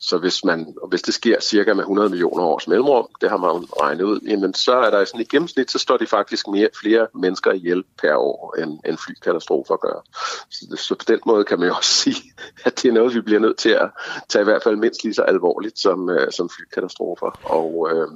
Så 0.00 0.18
hvis, 0.18 0.44
man, 0.44 0.74
hvis 0.88 1.02
det 1.02 1.14
sker 1.14 1.40
cirka 1.40 1.74
med 1.74 1.82
100 1.82 2.08
millioner 2.08 2.44
års 2.44 2.68
mellemrum, 2.68 3.08
det 3.20 3.30
har 3.30 3.36
man 3.36 3.50
regnet 3.80 4.04
ud, 4.04 4.20
jamen 4.20 4.54
så 4.54 4.72
er 4.72 4.90
der 4.90 5.04
sådan 5.04 5.20
i 5.20 5.24
gennemsnit, 5.24 5.70
så 5.70 5.78
står 5.78 5.96
de 5.96 6.06
faktisk 6.06 6.48
mere, 6.48 6.68
flere 6.80 7.06
mennesker 7.14 7.52
ihjel 7.52 7.84
per 8.02 8.14
år, 8.16 8.54
end, 8.58 8.78
end 8.86 8.98
flykatastrofer 8.98 9.76
gør. 9.76 10.04
Så, 10.50 10.76
så 10.76 10.94
på 10.94 11.04
den 11.08 11.20
måde 11.26 11.44
kan 11.44 11.58
man 11.58 11.68
jo 11.68 11.74
også 11.74 11.94
sige, 12.02 12.32
at 12.64 12.82
det 12.82 12.88
er 12.88 12.92
noget, 12.92 13.14
vi 13.14 13.20
bliver 13.20 13.40
nødt 13.40 13.58
til 13.58 13.70
at 13.70 13.90
tage 14.28 14.42
i 14.42 14.44
hvert 14.44 14.62
fald 14.62 14.76
mindst 14.76 15.04
lige 15.04 15.14
så 15.14 15.22
alvorligt 15.22 15.78
som, 15.78 16.10
øh, 16.10 16.32
som 16.32 16.50
flykatastrofer. 16.50 17.40
Og 17.44 17.88
øh, 17.92 18.08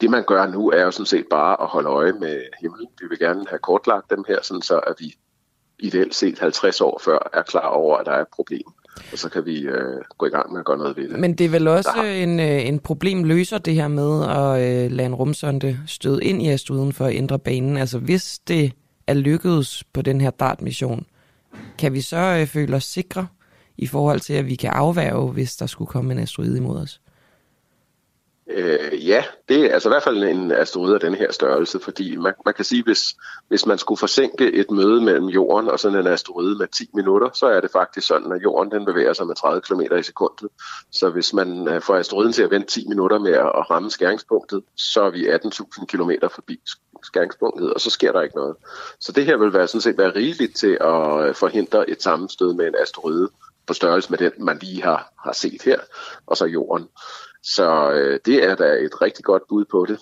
det 0.00 0.10
man 0.10 0.24
gør 0.24 0.46
nu 0.46 0.70
er 0.70 0.82
jo 0.82 0.90
sådan 0.90 1.06
set 1.06 1.26
bare 1.30 1.62
at 1.62 1.66
holde 1.66 1.88
øje 1.88 2.12
med 2.12 2.42
himlen. 2.60 2.86
Vi 3.00 3.06
vil 3.08 3.18
gerne 3.18 3.44
have 3.48 3.58
kortlagt 3.58 4.10
dem 4.10 4.24
her, 4.28 4.38
sådan 4.42 4.62
så 4.62 4.78
at 4.78 4.94
vi 4.98 5.14
ideelt 5.78 6.14
set 6.14 6.38
50 6.38 6.80
år 6.80 7.00
før 7.04 7.30
er 7.32 7.42
klar 7.42 7.68
over, 7.68 7.96
at 7.96 8.06
der 8.06 8.12
er 8.12 8.20
et 8.20 8.28
problem. 8.32 8.62
Og 9.12 9.18
så 9.18 9.28
kan 9.28 9.46
vi 9.46 9.60
øh, 9.60 10.00
gå 10.18 10.26
i 10.26 10.28
gang 10.28 10.52
med 10.52 10.60
at 10.60 10.66
gøre 10.66 10.78
noget 10.78 10.96
ved 10.96 11.08
det. 11.08 11.18
Men 11.18 11.34
det 11.34 11.44
er 11.44 11.48
vel 11.48 11.68
også 11.68 11.90
der... 11.96 12.02
en, 12.02 12.40
øh, 12.40 12.66
en 12.66 12.78
problem 12.78 13.24
løser 13.24 13.58
det 13.58 13.74
her 13.74 13.88
med 13.88 14.24
at 14.24 14.84
øh, 14.84 14.90
lade 14.90 15.06
en 15.06 15.14
rumsonde 15.14 15.78
støde 15.86 16.24
ind 16.24 16.42
i 16.42 16.48
asteroiden 16.48 16.92
for 16.92 17.04
at 17.04 17.14
ændre 17.14 17.38
banen. 17.38 17.76
Altså 17.76 17.98
hvis 17.98 18.38
det 18.38 18.72
er 19.06 19.14
lykkedes 19.14 19.84
på 19.92 20.02
den 20.02 20.20
her 20.20 20.30
DART-mission, 20.30 21.06
kan 21.78 21.92
vi 21.92 22.00
så 22.00 22.16
øh, 22.40 22.46
føle 22.46 22.76
os 22.76 22.84
sikre 22.84 23.26
i 23.78 23.86
forhold 23.86 24.20
til, 24.20 24.34
at 24.34 24.46
vi 24.46 24.54
kan 24.54 24.70
afværge, 24.70 25.32
hvis 25.32 25.56
der 25.56 25.66
skulle 25.66 25.88
komme 25.88 26.12
en 26.12 26.18
asteroide 26.18 26.56
imod 26.56 26.78
os? 26.78 27.00
Øh, 28.52 29.08
ja, 29.08 29.24
det 29.48 29.66
er 29.66 29.74
altså 29.74 29.88
i 29.88 29.92
hvert 29.92 30.02
fald 30.02 30.24
en 30.24 30.52
asteroide 30.52 30.94
af 30.94 31.00
den 31.00 31.14
her 31.14 31.32
størrelse, 31.32 31.80
fordi 31.80 32.16
man, 32.16 32.34
man 32.44 32.54
kan 32.54 32.64
sige, 32.64 32.82
hvis, 32.82 33.14
hvis 33.48 33.66
man 33.66 33.78
skulle 33.78 33.98
forsinke 33.98 34.52
et 34.52 34.70
møde 34.70 35.00
mellem 35.00 35.26
jorden 35.26 35.70
og 35.70 35.80
sådan 35.80 35.98
en 35.98 36.06
asteroide 36.06 36.58
med 36.58 36.66
10 36.68 36.90
minutter, 36.94 37.30
så 37.34 37.46
er 37.46 37.60
det 37.60 37.70
faktisk 37.70 38.06
sådan, 38.06 38.32
at 38.32 38.42
jorden 38.42 38.72
den 38.72 38.84
bevæger 38.84 39.12
sig 39.12 39.26
med 39.26 39.34
30 39.34 39.60
km 39.60 39.80
i 39.80 40.02
sekundet. 40.02 40.48
Så 40.90 41.10
hvis 41.10 41.32
man 41.32 41.68
øh, 41.68 41.82
får 41.82 41.96
asteroiden 41.96 42.32
til 42.32 42.42
at 42.42 42.50
vente 42.50 42.68
10 42.68 42.88
minutter 42.88 43.18
med 43.18 43.32
at 43.32 43.70
ramme 43.70 43.90
skæringspunktet, 43.90 44.62
så 44.76 45.02
er 45.02 45.10
vi 45.10 45.28
18.000 45.28 45.86
km 45.86 46.10
forbi 46.30 46.60
skæringspunktet, 47.02 47.74
og 47.74 47.80
så 47.80 47.90
sker 47.90 48.12
der 48.12 48.22
ikke 48.22 48.36
noget. 48.36 48.56
Så 49.00 49.12
det 49.12 49.26
her 49.26 49.36
vil 49.36 49.52
være 49.52 49.68
sådan 49.68 49.80
set 49.80 49.98
være 49.98 50.14
rigeligt 50.14 50.56
til 50.56 50.78
at 50.80 51.28
øh, 51.28 51.34
forhindre 51.34 51.90
et 51.90 52.02
sammenstød 52.02 52.54
med 52.54 52.66
en 52.66 52.74
asteroide 52.82 53.28
på 53.66 53.74
størrelse 53.74 54.10
med 54.10 54.18
den, 54.18 54.32
man 54.38 54.58
lige 54.58 54.82
har, 54.82 55.12
har 55.24 55.32
set 55.32 55.62
her, 55.62 55.78
og 56.26 56.36
så 56.36 56.44
jorden. 56.44 56.88
Så 57.42 57.90
øh, 57.92 58.20
det 58.24 58.44
er 58.44 58.54
da 58.54 58.64
et 58.64 59.02
rigtig 59.02 59.24
godt 59.24 59.42
bud 59.48 59.64
på 59.64 59.86
det. 59.88 59.98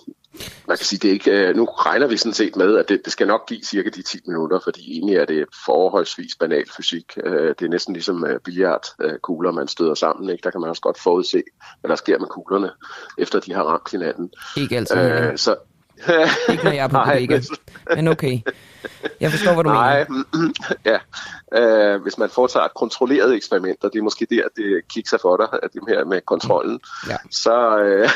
Man 0.68 0.76
kan 0.76 0.86
sige, 0.86 0.98
det 0.98 1.08
ikke, 1.08 1.48
øh, 1.48 1.56
nu 1.56 1.64
regner 1.64 2.06
vi 2.06 2.16
sådan 2.16 2.32
set 2.32 2.56
med, 2.56 2.76
at 2.78 2.88
det, 2.88 3.00
det 3.04 3.12
skal 3.12 3.26
nok 3.26 3.48
give 3.48 3.60
cirka 3.62 3.88
de 3.88 4.02
10 4.02 4.18
minutter, 4.26 4.60
fordi 4.64 4.92
egentlig 4.92 5.16
er 5.16 5.24
det 5.24 5.44
forholdsvis 5.66 6.36
banal 6.40 6.64
fysik. 6.76 7.18
Øh, 7.24 7.48
det 7.48 7.62
er 7.62 7.68
næsten 7.68 7.94
ligesom 7.94 8.24
øh, 8.24 8.40
billiardkugler, 8.40 9.50
man 9.52 9.68
støder 9.68 9.94
sammen. 9.94 10.30
Ikke? 10.30 10.42
Der 10.42 10.50
kan 10.50 10.60
man 10.60 10.70
også 10.70 10.82
godt 10.82 11.00
forudse, 11.00 11.42
hvad 11.80 11.88
der 11.88 11.96
sker 11.96 12.18
med 12.18 12.26
kuglerne, 12.26 12.70
efter 13.18 13.40
de 13.40 13.52
har 13.52 13.62
ramt 13.62 13.90
hinanden. 13.90 14.30
Ikke 14.56 14.76
altid. 14.76 14.96
Øh, 14.96 15.38
så, 15.38 15.56
ikke 16.52 16.64
når 16.64 16.70
jeg 16.70 16.84
er 16.84 16.88
på 16.88 16.98
bodega, 17.04 17.40
men 17.94 18.08
okay. 18.08 18.40
Jeg 19.20 19.30
forstår, 19.30 19.54
hvad 19.54 19.64
du 19.64 19.70
Nej, 19.70 20.06
mener. 20.08 20.52
ja. 20.90 20.98
Uh, 21.94 22.02
hvis 22.02 22.18
man 22.18 22.30
foretager 22.30 22.64
et 22.64 22.74
kontrolleret 22.74 23.34
eksperiment, 23.34 23.84
og 23.84 23.92
det 23.92 23.98
er 23.98 24.02
måske 24.02 24.26
der, 24.30 24.42
det 24.56 24.88
kigger 24.88 25.18
for 25.22 25.36
dig, 25.36 25.48
at 25.62 25.72
det 25.72 25.82
her 25.88 26.04
med 26.04 26.20
kontrollen, 26.20 26.80
ja. 27.08 27.16
så, 27.30 27.76
uh, 28.04 28.10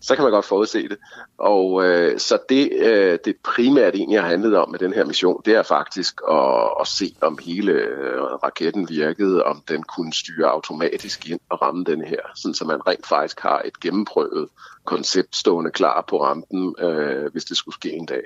så 0.00 0.14
kan 0.14 0.22
man 0.22 0.32
godt 0.32 0.44
forudse 0.44 0.88
det. 0.88 0.98
Og 1.38 1.72
uh, 1.72 2.18
så 2.18 2.38
det, 2.48 2.70
uh, 2.80 3.18
det 3.24 3.36
primært 3.44 3.94
egentlig 3.94 4.20
har 4.20 4.28
handlet 4.28 4.56
om 4.56 4.70
med 4.70 4.78
den 4.78 4.92
her 4.92 5.04
mission, 5.04 5.42
det 5.44 5.54
er 5.54 5.62
faktisk 5.62 6.20
at, 6.30 6.70
at 6.80 6.86
se, 6.86 7.14
om 7.20 7.38
hele 7.44 7.72
uh, 7.72 8.20
raketten 8.44 8.88
virkede, 8.88 9.44
om 9.44 9.62
den 9.68 9.82
kunne 9.82 10.12
styre 10.12 10.50
automatisk 10.50 11.28
ind 11.30 11.40
og 11.50 11.62
ramme 11.62 11.84
den 11.84 12.04
her, 12.04 12.20
sådan 12.34 12.54
så 12.54 12.64
man 12.64 12.86
rent 12.86 13.06
faktisk 13.06 13.40
har 13.40 13.62
et 13.64 13.80
gennemprøvet 13.80 14.48
koncept 14.84 15.36
stående 15.36 15.70
klar 15.70 16.04
på 16.08 16.22
rampen, 16.24 16.74
uh, 16.82 17.32
hvis 17.32 17.44
det 17.44 17.56
skulle 17.56 17.74
ske 17.74 17.92
en 17.92 18.06
dag. 18.06 18.22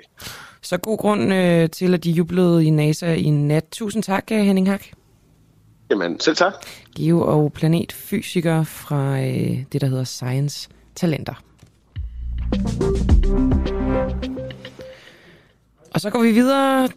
Så 0.61 0.77
god 0.77 0.97
grund 0.97 1.33
øh, 1.33 1.69
til, 1.69 1.93
at 1.93 2.03
de 2.03 2.11
jublede 2.11 2.65
i 2.65 2.69
NASA 2.69 3.13
i 3.13 3.29
nat. 3.29 3.65
Tusind 3.71 4.03
tak, 4.03 4.29
Henning 4.29 4.69
Hak. 4.69 4.85
Jamen, 5.89 6.19
selv 6.19 6.35
tak. 6.35 6.53
Geo- 6.99 7.21
og 7.21 7.53
planetfysiker 7.53 8.63
fra 8.63 9.19
øh, 9.19 9.63
det, 9.71 9.81
der 9.81 9.87
hedder 9.87 10.03
Science 10.03 10.69
Talenter. 10.95 11.33
Og 15.93 16.01
så 16.01 16.09
går 16.09 16.23
vi 16.23 16.31
videre 16.31 16.89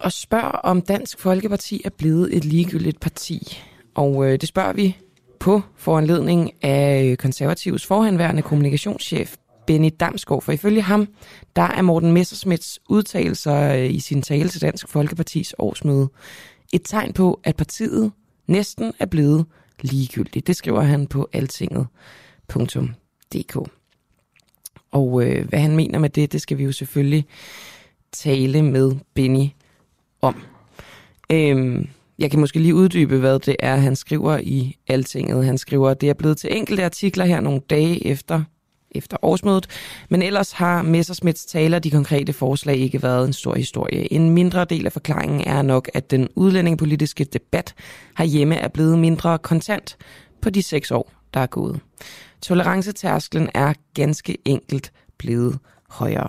og 0.00 0.12
spørger, 0.12 0.44
om 0.44 0.82
Dansk 0.82 1.20
Folkeparti 1.20 1.82
er 1.84 1.90
blevet 1.90 2.36
et 2.36 2.44
ligegyldigt 2.44 3.00
parti. 3.00 3.58
Og 3.94 4.26
øh, 4.26 4.40
det 4.40 4.48
spørger 4.48 4.72
vi 4.72 4.96
på 5.40 5.62
foranledning 5.76 6.64
af 6.64 7.04
øh, 7.04 7.16
konservativs 7.16 7.86
forhandværende 7.86 8.42
kommunikationschef 8.42 9.36
Benny 9.66 9.90
Damsgaard, 10.00 10.42
for 10.42 10.52
ifølge 10.52 10.82
ham, 10.82 11.08
der 11.56 11.62
er 11.62 11.82
Morten 11.82 12.12
Messersmiths 12.12 12.80
udtalelser 12.88 13.72
øh, 13.72 13.90
i 13.90 14.00
sin 14.00 14.22
tale 14.22 14.48
til 14.48 14.60
Dansk 14.60 14.88
Folkepartis 14.88 15.54
årsmøde 15.58 16.08
et 16.72 16.82
tegn 16.84 17.12
på, 17.12 17.40
at 17.44 17.56
partiet 17.56 18.12
næsten 18.46 18.92
er 18.98 19.06
blevet 19.06 19.46
ligegyldigt. 19.80 20.46
Det 20.46 20.56
skriver 20.56 20.80
han 20.80 21.06
på 21.06 21.28
altinget.dk. 21.32 23.70
Og 24.96 25.24
øh, 25.24 25.48
hvad 25.48 25.58
han 25.58 25.76
mener 25.76 25.98
med 25.98 26.10
det, 26.10 26.32
det 26.32 26.40
skal 26.40 26.58
vi 26.58 26.64
jo 26.64 26.72
selvfølgelig 26.72 27.24
tale 28.12 28.62
med 28.62 28.92
Benny 29.14 29.46
om. 30.22 30.36
Øhm, 31.32 31.88
jeg 32.18 32.30
kan 32.30 32.40
måske 32.40 32.58
lige 32.58 32.74
uddybe, 32.74 33.18
hvad 33.18 33.38
det 33.38 33.56
er, 33.58 33.76
han 33.76 33.96
skriver 33.96 34.38
i 34.38 34.76
Altinget. 34.88 35.44
Han 35.44 35.58
skriver, 35.58 35.90
at 35.90 36.00
det 36.00 36.08
er 36.08 36.14
blevet 36.14 36.38
til 36.38 36.56
enkelte 36.56 36.84
artikler 36.84 37.24
her 37.24 37.40
nogle 37.40 37.60
dage 37.70 38.06
efter 38.06 38.42
efter 38.90 39.16
årsmødet. 39.22 39.66
Men 40.08 40.22
ellers 40.22 40.52
har 40.52 40.82
Messersmiths 40.82 41.44
taler 41.44 41.78
de 41.78 41.90
konkrete 41.90 42.32
forslag 42.32 42.76
ikke 42.76 43.02
været 43.02 43.26
en 43.26 43.32
stor 43.32 43.54
historie. 43.54 44.12
En 44.12 44.30
mindre 44.30 44.64
del 44.64 44.86
af 44.86 44.92
forklaringen 44.92 45.40
er 45.40 45.62
nok, 45.62 45.90
at 45.94 46.10
den 46.10 46.28
udlændingepolitiske 46.34 47.24
debat 47.24 47.74
herhjemme 48.18 48.54
er 48.54 48.68
blevet 48.68 48.98
mindre 48.98 49.38
kontant 49.38 49.96
på 50.42 50.50
de 50.50 50.62
seks 50.62 50.90
år, 50.90 51.12
der 51.34 51.40
er 51.40 51.46
gået. 51.46 51.80
Tolerancetærsklen 52.42 53.50
er 53.54 53.74
ganske 53.94 54.38
enkelt 54.44 54.92
blevet 55.18 55.58
højere. 55.88 56.28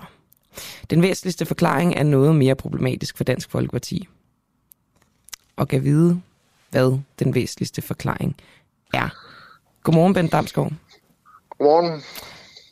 Den 0.90 1.02
væsentligste 1.02 1.46
forklaring 1.46 1.94
er 1.94 2.02
noget 2.02 2.36
mere 2.36 2.54
problematisk 2.54 3.16
for 3.16 3.24
Dansk 3.24 3.50
Folkeparti. 3.50 4.08
Og 5.56 5.68
kan 5.68 5.84
vide, 5.84 6.20
hvad 6.70 6.98
den 7.18 7.34
væsentligste 7.34 7.82
forklaring 7.82 8.36
er. 8.94 9.08
Godmorgen, 9.82 10.14
Ben 10.14 10.28
Damsgaard. 10.28 10.72
Godmorgen. 11.50 12.02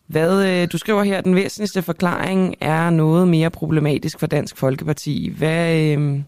Hvad 0.07 0.63
øh, 0.63 0.69
du 0.73 0.79
skriver 0.79 1.03
her, 1.03 1.21
den 1.21 1.35
væsentligste 1.35 1.83
forklaring 1.83 2.55
er 2.61 2.91
noget 2.91 3.29
mere 3.29 3.51
problematisk 3.51 4.19
for 4.19 4.27
Dansk 4.27 4.57
Folkeparti. 4.57 5.29
Hvad, 5.39 5.77
øh, 5.81 6.21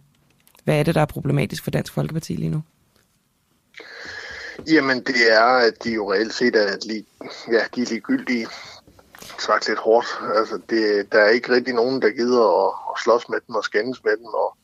hvad 0.65 0.79
er 0.79 0.83
det, 0.83 0.95
der 0.95 1.01
er 1.01 1.07
problematisk 1.07 1.65
for 1.65 1.71
Dansk 1.71 1.93
Folkeparti 1.93 2.33
lige 2.33 2.51
nu? 2.51 2.63
Jamen, 4.67 5.05
det 5.05 5.33
er, 5.33 5.45
at 5.45 5.85
de 5.85 5.93
jo 5.93 6.13
reelt 6.13 6.35
set 6.35 6.57
er, 6.57 6.77
lige, 6.87 7.07
ja, 7.53 7.65
de 7.75 7.83
er 7.83 7.87
ligegyldige. 7.87 8.47
Sagt 9.39 9.69
lidt 9.69 9.79
hårdt. 9.79 10.21
Altså, 10.35 10.61
det, 10.71 11.13
der 11.13 11.19
er 11.19 11.29
ikke 11.29 11.53
rigtig 11.53 11.75
nogen, 11.75 12.03
der 12.03 12.11
gider 12.11 12.67
at, 12.67 12.75
at 12.95 13.03
slås 13.03 13.29
med 13.29 13.39
dem 13.47 13.55
og 13.55 13.65
skændes 13.65 14.05
med 14.05 14.17
dem. 14.17 14.27
Og, 14.27 14.57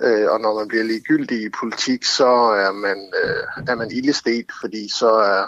øh, 0.00 0.30
og 0.30 0.40
når 0.40 0.58
man 0.58 0.68
bliver 0.68 0.84
ligegyldig 0.84 1.42
i 1.42 1.48
politik, 1.60 2.04
så 2.04 2.26
er 2.66 2.72
man, 2.72 3.12
øh, 3.24 3.64
er 3.68 3.74
man 3.74 3.90
ildestet, 3.90 4.46
fordi 4.60 4.88
så 4.88 5.10
er, 5.10 5.46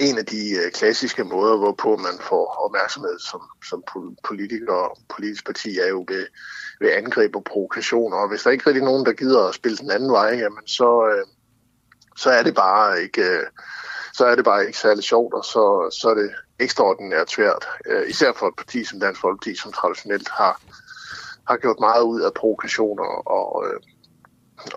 en 0.00 0.18
af 0.18 0.26
de 0.26 0.50
øh, 0.50 0.72
klassiske 0.72 1.24
måder, 1.24 1.56
hvorpå 1.56 1.96
man 1.96 2.18
får 2.20 2.46
opmærksomhed 2.64 3.18
som, 3.18 3.42
som 3.68 3.82
politiker 4.24 4.72
og 4.72 4.98
politisk 5.16 5.46
parti, 5.46 5.78
er 5.78 5.88
jo 5.88 6.04
ved, 6.08 6.26
ved 6.80 6.90
angreb 6.92 7.36
og 7.36 7.44
provokationer. 7.44 8.16
Og 8.16 8.28
hvis 8.28 8.42
der 8.42 8.50
ikke 8.50 8.66
rigtig 8.66 8.84
nogen, 8.84 9.06
der 9.06 9.12
gider 9.12 9.48
at 9.48 9.54
spille 9.54 9.78
den 9.78 9.90
anden 9.90 10.12
vej, 10.12 10.28
jamen 10.28 10.66
så, 10.66 11.06
øh, 11.06 11.26
så 12.18 12.30
er 12.30 12.42
det 12.42 12.54
bare 12.54 13.02
ikke... 13.02 13.22
Øh, 13.22 13.46
så 14.12 14.26
er 14.26 14.34
det 14.34 14.44
bare 14.44 14.66
ikke 14.66 14.78
særlig 14.78 15.04
sjovt, 15.04 15.34
og 15.34 15.44
så, 15.44 15.96
så 16.00 16.08
er 16.08 16.14
det 16.14 16.30
ekstraordinært 16.58 17.30
svært. 17.30 17.64
Øh, 17.90 18.10
især 18.10 18.32
for 18.36 18.46
et 18.46 18.56
parti 18.56 18.84
som 18.84 19.00
Dansk 19.00 19.20
Folkeparti, 19.20 19.56
som 19.56 19.72
traditionelt 19.72 20.28
har, 20.28 20.60
har 21.48 21.56
gjort 21.56 21.76
meget 21.80 22.02
ud 22.02 22.20
af 22.20 22.32
provokationer 22.34 23.28
og, 23.38 23.64
øh, 23.66 23.80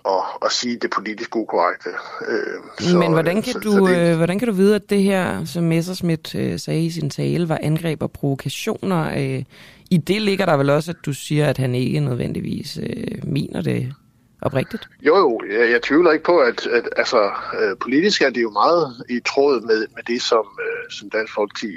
at, 0.06 0.24
at 0.46 0.52
sige 0.52 0.78
det 0.78 0.90
politisk 0.90 1.36
ukorrekte. 1.36 1.90
Øh, 2.28 2.60
så, 2.80 2.98
Men 2.98 3.12
hvordan 3.12 3.42
kan, 3.42 3.54
så, 3.54 3.60
du, 3.60 3.72
så 3.72 3.86
det, 3.86 4.12
øh, 4.12 4.18
hvordan 4.18 4.40
kan 4.40 4.48
du 4.48 4.54
vide, 4.54 4.76
at 4.76 4.90
det 4.90 5.04
her, 5.04 5.46
som 5.46 5.64
Messerschmidt 5.64 6.36
øh, 6.36 6.60
sagde 6.60 6.86
i 6.86 6.92
sin 6.92 7.10
tale, 7.10 7.50
var 7.50 7.60
angreb 7.62 8.04
og 8.04 8.12
provokationer? 8.12 9.12
Øh, 9.18 9.44
I 9.92 9.98
det 9.98 10.22
ligger 10.22 10.46
der 10.46 10.58
vel 10.58 10.70
også, 10.70 10.92
at 10.92 11.06
du 11.06 11.14
siger, 11.14 11.50
at 11.50 11.58
han 11.58 11.76
ikke 11.76 12.00
nødvendigvis 12.00 12.80
øh, 12.84 13.24
mener 13.24 13.62
det 13.62 13.94
oprigtigt? 14.42 14.88
Jo, 15.02 15.18
jo. 15.18 15.42
Jeg, 15.50 15.72
jeg 15.72 15.82
tvivler 15.82 16.12
ikke 16.12 16.26
på, 16.26 16.38
at, 16.40 16.68
at 16.68 16.90
altså, 16.96 17.32
øh, 17.60 17.78
politisk 17.78 18.22
er 18.22 18.30
det 18.30 18.42
jo 18.42 18.50
meget 18.50 19.06
i 19.10 19.20
tråd 19.20 19.62
med, 19.62 19.88
med 19.96 20.04
det, 20.08 20.22
som, 20.22 20.60
øh, 20.62 20.92
som 20.92 21.10
Dansk 21.10 21.34
Folkeparti 21.34 21.68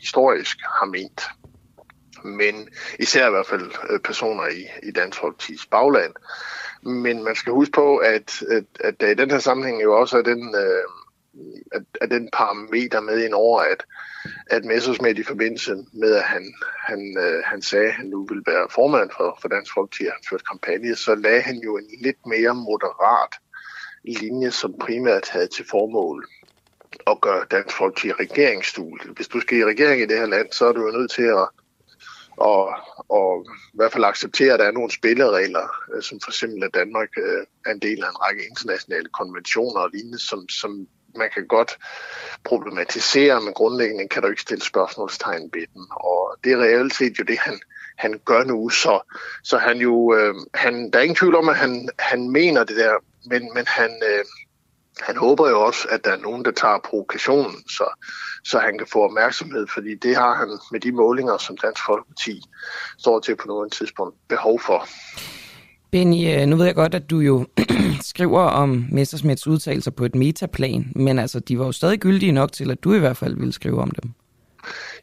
historisk 0.00 0.58
har 0.80 0.86
ment. 0.86 1.22
Men 2.24 2.68
især 3.00 3.28
i 3.28 3.30
hvert 3.30 3.46
fald 3.46 3.70
øh, 3.90 4.00
personer 4.00 4.46
i, 4.46 4.88
i 4.88 4.90
Dansk 4.90 5.18
Folkepartis 5.20 5.66
bagland 5.66 6.12
men 6.86 7.24
man 7.24 7.34
skal 7.34 7.52
huske 7.52 7.72
på, 7.72 7.96
at, 7.96 8.42
at, 8.50 8.64
at 8.80 9.00
der 9.00 9.08
i 9.08 9.14
den 9.14 9.30
her 9.30 9.38
sammenhæng 9.38 9.82
jo 9.82 10.00
også 10.00 10.18
er 10.18 10.22
den, 10.22 10.54
øh, 10.54 10.84
at, 11.72 11.82
at 12.00 12.10
den 12.10 12.28
parameter 12.32 13.00
med 13.00 13.24
ind 13.24 13.34
over, 13.34 13.60
at, 13.60 13.84
at 14.50 14.64
Messersmith 14.64 15.20
i 15.20 15.22
forbindelse 15.22 15.76
med, 15.92 16.14
at 16.14 16.22
han, 16.22 16.54
han, 16.78 17.16
øh, 17.20 17.42
han 17.44 17.62
sagde, 17.62 17.86
at 17.86 17.92
han 17.92 18.06
nu 18.06 18.26
ville 18.28 18.42
være 18.46 18.68
formand 18.74 19.10
for, 19.16 19.38
for 19.40 19.48
Dansk 19.48 19.72
Folkeparti, 19.74 20.04
han 20.04 20.26
førte 20.30 20.44
kampagne, 20.44 20.96
så 20.96 21.14
lagde 21.14 21.42
han 21.42 21.56
jo 21.56 21.76
en 21.76 21.86
lidt 22.02 22.26
mere 22.26 22.54
moderat 22.54 23.32
linje, 24.04 24.50
som 24.50 24.78
primært 24.80 25.28
havde 25.28 25.46
til 25.46 25.64
formål 25.70 26.26
at 27.06 27.20
gøre 27.20 27.44
Dansk 27.50 27.76
Folkeparti 27.76 28.12
regeringsstol. 28.12 29.00
Hvis 29.16 29.28
du 29.28 29.40
skal 29.40 29.58
i 29.58 29.64
regering 29.64 30.02
i 30.02 30.06
det 30.06 30.18
her 30.18 30.26
land, 30.26 30.52
så 30.52 30.66
er 30.66 30.72
du 30.72 30.86
jo 30.86 30.98
nødt 30.98 31.10
til 31.10 31.22
at 31.22 31.48
og, 32.36 32.74
og 33.08 33.46
i 33.74 33.76
hvert 33.76 33.92
fald 33.92 34.04
acceptere, 34.04 34.52
at 34.52 34.60
der 34.60 34.66
er 34.66 34.72
nogle 34.72 34.90
spilleregler, 34.90 35.68
øh, 35.94 36.02
som 36.02 36.20
for 36.24 36.30
eksempel 36.30 36.64
at 36.64 36.74
Danmark 36.74 37.08
øh, 37.18 37.46
er 37.66 37.70
en 37.70 37.78
del 37.78 38.04
af 38.04 38.08
en 38.10 38.22
række 38.24 38.46
internationale 38.50 39.08
konventioner 39.08 39.80
og 39.80 39.90
lignende, 39.92 40.18
som, 40.18 40.48
som 40.48 40.88
man 41.16 41.30
kan 41.34 41.46
godt 41.46 41.78
problematisere, 42.44 43.40
men 43.40 43.54
grundlæggende 43.54 44.08
kan 44.08 44.22
du 44.22 44.28
ikke 44.28 44.42
stille 44.42 44.64
spørgsmålstegn 44.64 45.50
ved 45.52 45.66
den. 45.74 45.86
Og 45.90 46.36
det 46.44 46.52
er 46.52 46.56
reelt 46.56 46.94
set 46.94 47.18
jo 47.18 47.24
det, 47.24 47.38
han, 47.38 47.60
han 47.96 48.20
gør 48.24 48.44
nu, 48.44 48.68
så, 48.68 49.00
så 49.44 49.58
han 49.58 49.76
jo, 49.78 50.14
øh, 50.14 50.34
han, 50.54 50.90
der 50.90 50.98
er 50.98 51.02
ingen 51.02 51.16
tvivl 51.16 51.34
om, 51.34 51.48
at 51.48 51.56
han, 51.56 51.88
han 51.98 52.30
mener 52.30 52.64
det 52.64 52.76
der, 52.76 52.94
men, 53.26 53.54
men 53.54 53.66
han, 53.66 53.90
øh, 53.90 54.24
han 55.00 55.16
håber 55.16 55.48
jo 55.48 55.60
også, 55.62 55.88
at 55.90 56.04
der 56.04 56.12
er 56.12 56.16
nogen, 56.16 56.44
der 56.44 56.50
tager 56.50 56.78
provokationen, 56.84 57.68
så, 57.68 57.84
så 58.44 58.58
han 58.58 58.78
kan 58.78 58.86
få 58.92 59.04
opmærksomhed, 59.04 59.66
fordi 59.74 59.94
det 59.94 60.16
har 60.16 60.34
han 60.34 60.58
med 60.72 60.80
de 60.80 60.92
målinger, 60.92 61.38
som 61.38 61.56
Dansk 61.56 61.82
Folkeparti 61.86 62.42
står 62.98 63.20
til 63.20 63.36
på 63.36 63.46
noget 63.46 63.72
tidspunkt 63.72 64.16
behov 64.28 64.60
for. 64.60 64.88
Benny, 65.90 66.40
øh, 66.40 66.46
nu 66.46 66.56
ved 66.56 66.66
jeg 66.66 66.74
godt, 66.74 66.94
at 66.94 67.10
du 67.10 67.18
jo 67.18 67.46
skriver 68.12 68.40
om 68.40 68.84
Messersmiths 68.92 69.46
udtalelser 69.46 69.90
på 69.90 70.04
et 70.04 70.14
metaplan, 70.14 70.92
men 70.96 71.18
altså, 71.18 71.40
de 71.40 71.58
var 71.58 71.66
jo 71.66 71.72
stadig 71.72 71.98
gyldige 71.98 72.32
nok 72.32 72.52
til, 72.52 72.70
at 72.70 72.84
du 72.84 72.94
i 72.94 72.98
hvert 72.98 73.16
fald 73.16 73.36
ville 73.36 73.52
skrive 73.52 73.80
om 73.80 73.90
dem. 73.90 74.10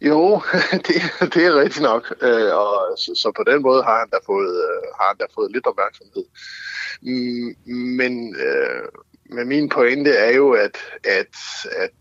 Jo, 0.02 0.42
det, 0.88 0.96
det 1.34 1.46
er 1.46 1.60
rigtigt 1.60 1.84
nok, 1.84 2.14
øh, 2.22 2.56
og 2.56 2.98
så, 2.98 3.12
så 3.16 3.32
på 3.36 3.44
den 3.52 3.62
måde 3.62 3.84
har 3.84 4.00
han 4.00 4.10
da 4.10 4.18
fået, 4.26 4.56
øh, 4.56 4.82
har 5.00 5.08
han 5.08 5.18
da 5.18 5.26
fået 5.36 5.52
lidt 5.52 5.68
opmærksomhed. 5.68 6.26
Mm, 7.02 7.56
men, 7.74 8.36
øh, 8.36 8.84
men 9.30 9.48
min 9.48 9.70
pointe 9.70 10.12
er 10.12 10.32
jo, 10.36 10.52
at, 10.52 10.78
at, 11.04 11.36
at 11.78 11.92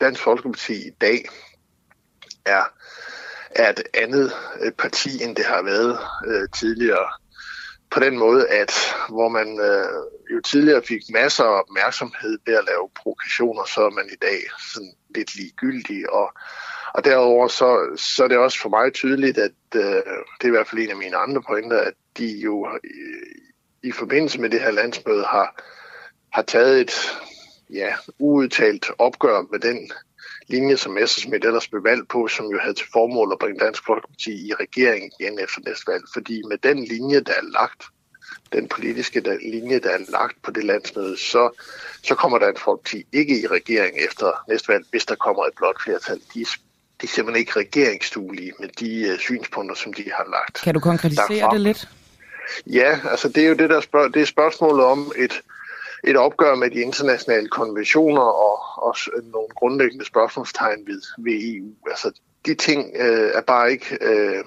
Dansk 0.00 0.22
Folkeparti 0.22 0.72
i 0.72 0.90
dag 1.00 1.28
er, 2.46 2.64
er 3.50 3.70
et 3.70 3.82
andet 3.94 4.32
øh, 4.60 4.72
parti, 4.72 5.22
end 5.22 5.36
det 5.36 5.44
har 5.44 5.62
været 5.62 5.98
øh, 6.26 6.48
tidligere 6.58 7.06
på 7.90 8.00
den 8.00 8.18
måde, 8.18 8.48
at 8.48 8.72
hvor 9.08 9.28
man 9.28 9.60
øh, 9.60 10.34
jo 10.34 10.40
tidligere 10.40 10.82
fik 10.82 11.02
masser 11.10 11.44
af 11.44 11.60
opmærksomhed 11.60 12.38
ved 12.46 12.54
at 12.54 12.64
lave 12.64 12.88
provokationer, 12.96 13.64
så 13.64 13.80
er 13.80 13.90
man 13.90 14.08
i 14.12 14.16
dag 14.22 14.38
sådan 14.74 14.92
lidt 15.14 15.36
ligegyldig. 15.36 16.12
Og, 16.12 16.32
og 16.94 17.04
derover 17.04 17.48
så, 17.48 17.96
så 17.96 18.24
er 18.24 18.28
det 18.28 18.38
også 18.38 18.60
for 18.60 18.68
mig 18.68 18.92
tydeligt, 18.92 19.38
at 19.38 19.52
øh, 19.74 19.82
det 20.38 20.42
er 20.42 20.46
i 20.46 20.50
hvert 20.50 20.68
fald 20.68 20.82
en 20.82 20.90
af 20.90 20.96
mine 20.96 21.16
andre 21.16 21.42
pointer, 21.42 21.80
at 21.80 21.94
de 22.18 22.26
jo 22.26 22.68
i, 22.84 23.88
i 23.88 23.92
forbindelse 23.92 24.40
med 24.40 24.50
det 24.50 24.60
her 24.60 24.70
landsmøde 24.70 25.24
har, 25.24 25.62
har 26.32 26.42
taget 26.42 26.80
et 26.80 26.92
ja, 27.70 27.94
uudtalt 28.18 28.90
opgør 28.98 29.42
med 29.52 29.58
den 29.58 29.90
linje, 30.48 30.76
som 30.76 30.92
Messerschmidt 30.92 31.44
ellers 31.44 31.68
blev 31.68 31.84
valgt 31.84 32.08
på, 32.08 32.28
som 32.28 32.46
jo 32.46 32.58
havde 32.58 32.74
til 32.74 32.86
formål 32.92 33.32
at 33.32 33.38
bringe 33.38 33.64
Dansk 33.64 33.86
Folkeparti 33.86 34.48
i 34.48 34.52
regeringen 34.54 35.10
igen 35.20 35.38
efter 35.38 35.60
næste 35.66 35.92
valg. 35.92 36.04
Fordi 36.12 36.42
med 36.48 36.58
den 36.58 36.84
linje, 36.84 37.20
der 37.20 37.32
er 37.32 37.42
lagt, 37.52 37.82
den 38.52 38.68
politiske 38.68 39.20
der, 39.20 39.38
linje, 39.52 39.78
der 39.78 39.90
er 39.90 39.98
lagt 40.08 40.42
på 40.42 40.50
det 40.50 40.64
landsmøde, 40.64 41.16
så, 41.18 41.62
så 42.02 42.14
kommer 42.14 42.38
Dansk 42.38 42.62
Folkeparti 42.62 43.06
ikke 43.12 43.40
i 43.42 43.46
regering 43.46 43.96
efter 43.98 44.44
næste 44.48 44.68
valg, 44.68 44.84
hvis 44.90 45.06
der 45.06 45.14
kommer 45.14 45.44
et 45.44 45.52
blot 45.56 45.82
flertal. 45.84 46.20
De, 46.34 46.44
de 47.00 47.02
er 47.02 47.06
simpelthen 47.06 47.40
ikke 47.40 47.58
regeringsduelige 47.60 48.52
med 48.60 48.68
de 48.68 49.12
uh, 49.12 49.18
synspunkter, 49.18 49.74
som 49.74 49.92
de 49.92 50.04
har 50.14 50.26
lagt. 50.30 50.62
Kan 50.64 50.74
du 50.74 50.80
konkretisere 50.80 51.28
derfra. 51.28 51.52
det 51.52 51.60
lidt? 51.60 51.88
Ja, 52.66 53.00
altså 53.10 53.28
det 53.28 53.44
er 53.44 53.48
jo 53.48 53.54
det 53.54 53.70
der 53.70 53.80
spørg- 53.80 54.14
det 54.14 54.22
er 54.22 54.26
spørgsmålet 54.26 54.84
om 54.84 55.12
et, 55.16 55.42
et 56.06 56.16
opgør 56.16 56.54
med 56.54 56.70
de 56.70 56.80
internationale 56.80 57.48
konventioner 57.48 58.22
og, 58.22 58.58
og 58.76 58.96
nogle 59.22 59.48
grundlæggende 59.48 60.04
spørgsmålstegn 60.04 60.86
ved, 60.86 61.02
ved 61.18 61.32
EU. 61.32 61.74
Altså, 61.90 62.12
de 62.46 62.54
ting 62.54 62.96
øh, 62.96 63.30
er 63.34 63.40
bare 63.40 63.72
ikke 63.72 63.98
øh, 64.00 64.44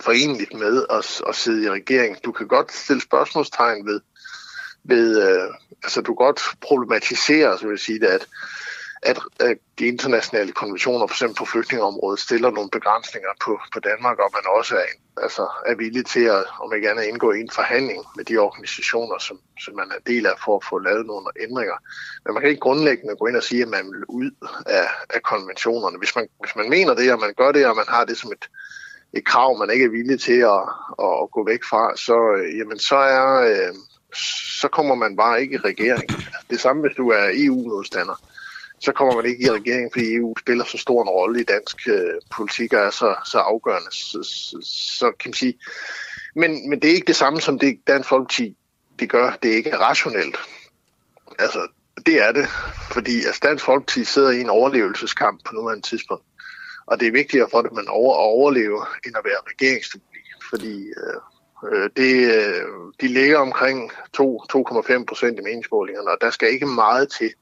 forenligt 0.00 0.54
med 0.54 0.86
at, 0.90 1.22
at 1.28 1.34
sidde 1.34 1.64
i 1.64 1.70
regering. 1.70 2.24
Du 2.24 2.32
kan 2.32 2.48
godt 2.48 2.72
stille 2.72 3.02
spørgsmålstegn 3.02 3.86
ved, 3.86 4.00
ved 4.84 5.28
øh, 5.28 5.54
altså 5.82 6.00
du 6.00 6.14
kan 6.14 6.26
godt 6.26 6.40
problematisere, 6.60 7.58
så 7.58 7.64
vil 7.64 7.72
jeg 7.72 7.80
sige 7.80 8.00
det, 8.00 8.06
at 8.06 8.26
at, 9.02 9.18
at 9.40 9.56
de 9.78 9.86
internationale 9.86 10.52
konventioner, 10.52 11.06
for 11.06 11.14
eksempel 11.14 11.36
på 11.36 11.44
flygtningeområdet, 11.44 12.20
stiller 12.20 12.50
nogle 12.50 12.70
begrænsninger 12.70 13.28
på, 13.44 13.60
på 13.72 13.80
Danmark, 13.80 14.18
og 14.18 14.30
man 14.32 14.42
også 14.58 14.74
er, 14.76 14.90
altså, 15.22 15.48
er 15.66 15.74
villig 15.74 16.06
til 16.06 16.24
at, 16.24 16.44
om 16.60 16.74
ikke 16.74 16.90
andet, 16.90 17.04
indgå 17.04 17.32
i 17.32 17.40
en 17.40 17.50
forhandling 17.50 18.04
med 18.16 18.24
de 18.24 18.38
organisationer, 18.38 19.18
som, 19.18 19.38
som 19.64 19.74
man 19.76 19.88
er 19.96 20.00
del 20.06 20.26
af 20.26 20.36
for 20.44 20.56
at 20.56 20.64
få 20.70 20.78
lavet 20.78 21.06
nogle 21.06 21.26
ændringer. 21.40 21.76
Men 22.24 22.34
man 22.34 22.40
kan 22.40 22.50
ikke 22.50 22.66
grundlæggende 22.66 23.16
gå 23.16 23.26
ind 23.26 23.36
og 23.36 23.42
sige, 23.42 23.62
at 23.62 23.68
man 23.68 23.86
vil 23.92 24.04
ud 24.08 24.30
af, 24.66 24.88
af 25.10 25.22
konventionerne. 25.22 25.98
Hvis 25.98 26.16
man, 26.16 26.28
hvis 26.40 26.56
man 26.56 26.70
mener 26.70 26.94
det, 26.94 27.12
og 27.12 27.20
man 27.20 27.34
gør 27.36 27.52
det, 27.52 27.66
og 27.66 27.76
man 27.76 27.88
har 27.88 28.04
det 28.04 28.16
som 28.18 28.32
et, 28.32 28.44
et 29.12 29.24
krav, 29.24 29.58
man 29.58 29.70
ikke 29.70 29.84
er 29.84 29.96
villig 29.98 30.20
til 30.20 30.40
at, 30.56 30.62
at 31.22 31.30
gå 31.34 31.44
væk 31.46 31.62
fra, 31.70 31.96
så, 31.96 32.18
øh, 32.36 32.58
jamen, 32.58 32.78
så 32.78 32.96
er... 32.96 33.26
Øh, 33.50 33.74
så 34.60 34.68
kommer 34.68 34.94
man 34.94 35.16
bare 35.16 35.42
ikke 35.42 35.54
i 35.54 35.58
regering. 35.58 36.10
Det 36.50 36.60
samme, 36.60 36.82
hvis 36.82 36.96
du 36.96 37.08
er 37.08 37.30
EU-modstander 37.32 38.31
så 38.84 38.92
kommer 38.92 39.16
man 39.16 39.26
ikke 39.26 39.44
i 39.44 39.50
regeringen, 39.50 39.90
fordi 39.92 40.14
EU 40.14 40.34
spiller 40.38 40.64
så 40.64 40.78
stor 40.78 41.02
en 41.02 41.08
rolle 41.08 41.40
i 41.40 41.44
dansk 41.44 41.88
øh, 41.88 42.14
politik 42.36 42.72
og 42.72 42.80
er 42.80 42.90
så, 42.90 43.14
så 43.30 43.38
afgørende. 43.38 43.92
Så, 43.92 44.22
så, 44.22 44.58
så 44.98 45.12
kan 45.20 45.28
man 45.28 45.34
sige. 45.34 45.58
Men, 46.34 46.70
men 46.70 46.82
det 46.82 46.90
er 46.90 46.94
ikke 46.94 47.06
det 47.06 47.16
samme 47.16 47.40
som 47.40 47.58
det 47.58 47.80
Dansk 47.86 48.08
Folkeparti 48.08 48.56
det 48.98 49.10
gør. 49.10 49.38
Det 49.42 49.52
er 49.52 49.56
ikke 49.56 49.76
rationelt. 49.76 50.36
Altså, 51.38 51.68
det 52.06 52.22
er 52.22 52.32
det, 52.32 52.46
fordi 52.92 53.16
altså, 53.16 53.40
Dansk 53.42 53.64
Folkeparti 53.64 54.04
sidder 54.04 54.30
i 54.30 54.40
en 54.40 54.50
overlevelseskamp 54.50 55.44
på 55.44 55.54
nuværende 55.54 55.88
tidspunkt. 55.88 56.24
Og 56.86 57.00
det 57.00 57.08
er 57.08 57.12
vigtigere 57.12 57.48
for 57.50 57.62
det, 57.62 57.68
at 57.68 57.74
man 57.74 57.88
over, 57.88 58.14
overlever, 58.14 58.96
end 59.06 59.16
at 59.16 59.24
være 59.24 59.40
regeringsduelig. 59.46 60.08
Fordi 60.50 60.86
øh, 60.86 61.18
øh 61.72 61.90
det, 61.96 62.14
øh, 62.34 62.64
de 63.00 63.08
ligger 63.08 63.38
omkring 63.38 63.92
2-2,5 63.92 65.04
procent 65.04 65.38
i 65.38 65.42
meningsmålingerne, 65.42 66.10
og 66.10 66.18
der 66.20 66.30
skal 66.30 66.52
ikke 66.52 66.66
meget 66.66 67.10
til, 67.18 67.32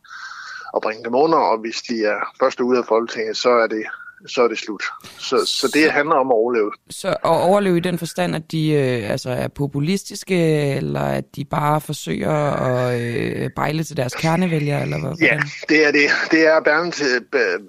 at 0.76 0.83
bringe 0.83 1.04
dem 1.04 1.14
under, 1.14 1.38
og 1.38 1.59
hvis 1.59 1.83
de 1.83 2.04
er 2.04 2.35
først 2.40 2.61
ude 2.61 2.78
af 2.78 2.85
Folketinget, 2.85 3.37
så 3.37 3.50
er 3.50 3.66
det 3.66 3.85
så 4.26 4.42
er 4.42 4.48
det 4.48 4.59
slut. 4.59 4.85
Så, 5.18 5.46
så 5.46 5.70
det 5.74 5.92
handler 5.92 6.14
om 6.14 6.26
at 6.26 6.35
overleve. 6.35 6.72
Så 6.90 7.09
at 7.09 7.16
overleve 7.22 7.76
i 7.76 7.80
den 7.80 7.98
forstand, 7.98 8.37
at 8.37 8.52
de 8.52 8.72
øh, 8.72 9.11
altså 9.11 9.30
er 9.30 9.48
populistiske, 9.48 10.72
eller 10.76 11.00
at 11.00 11.37
de 11.37 11.44
bare 11.44 11.80
forsøger 11.80 12.33
at 12.33 13.00
øh, 13.00 13.50
bejle 13.56 13.85
til 13.85 13.96
deres 13.96 14.14
kernevælgere? 14.14 14.83
Eller 14.83 15.00
hvad, 15.00 15.12
ja, 15.20 15.40
det 15.68 15.87
er 15.87 15.92
det. 15.92 16.11
Det 16.30 16.46
er, 16.46 16.90
til, 16.90 17.24
øh, 17.35 17.61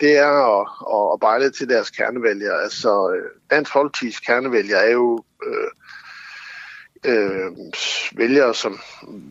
det 0.00 0.18
er 0.18 0.60
at, 0.60 1.12
at 1.14 1.20
bejle 1.20 1.50
til 1.50 1.68
deres 1.68 1.90
kernevælgere. 1.90 2.62
Altså, 2.62 3.16
øh, 3.16 3.28
Dansk 3.50 3.76
Folkeparti's 3.76 4.20
kernevælgere 4.26 4.86
er 4.86 4.92
jo 4.92 5.24
øh, 5.46 5.68
øh, 7.06 7.52
vælgere, 8.12 8.54
som, 8.54 8.78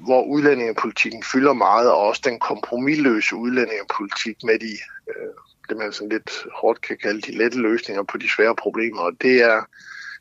hvor 0.05 0.23
udlændingepolitikken 0.23 1.23
fylder 1.23 1.53
meget, 1.53 1.91
og 1.91 1.97
også 1.97 2.21
den 2.25 2.39
kompromilløse 2.39 3.35
udlændingepolitik 3.35 4.43
med 4.43 4.59
de, 4.59 4.71
øh, 5.09 5.33
det 5.69 5.77
man 5.77 5.93
sådan 5.93 6.09
lidt 6.09 6.31
hårdt 6.55 6.81
kan 6.81 6.97
kalde 6.97 7.21
de 7.21 7.37
lette 7.37 7.57
løsninger 7.57 8.03
på 8.03 8.17
de 8.17 8.29
svære 8.29 8.55
problemer. 8.55 9.01
Og 9.01 9.11
det 9.21 9.43
er, 9.43 9.61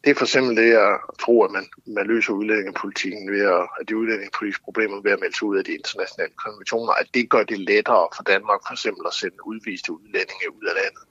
det 0.04 0.10
er 0.10 0.14
for 0.14 0.24
eksempel 0.24 0.56
det, 0.56 0.68
jeg 0.68 0.98
tror, 1.20 1.44
at 1.44 1.50
man, 1.50 1.66
man 1.86 2.06
løser 2.06 2.32
udlændingepolitikken 2.32 3.32
ved 3.32 3.40
at, 3.40 3.68
at 3.80 3.88
de 3.88 3.96
udlændingepolitiske 3.96 4.64
problemer 4.64 5.00
ved 5.02 5.12
at 5.12 5.20
melde 5.20 5.36
sig 5.36 5.48
ud 5.48 5.58
af 5.58 5.64
de 5.64 5.72
internationale 5.72 6.32
konventioner, 6.44 6.92
at 6.92 7.06
det 7.14 7.30
gør 7.30 7.42
det 7.42 7.58
lettere 7.58 8.08
for 8.16 8.22
Danmark 8.22 8.60
for 8.66 8.72
eksempel 8.72 9.02
at 9.06 9.14
sende 9.14 9.46
udviste 9.46 9.92
udlændinge 9.92 10.46
ud 10.56 10.64
af 10.70 10.74
landet. 10.74 11.04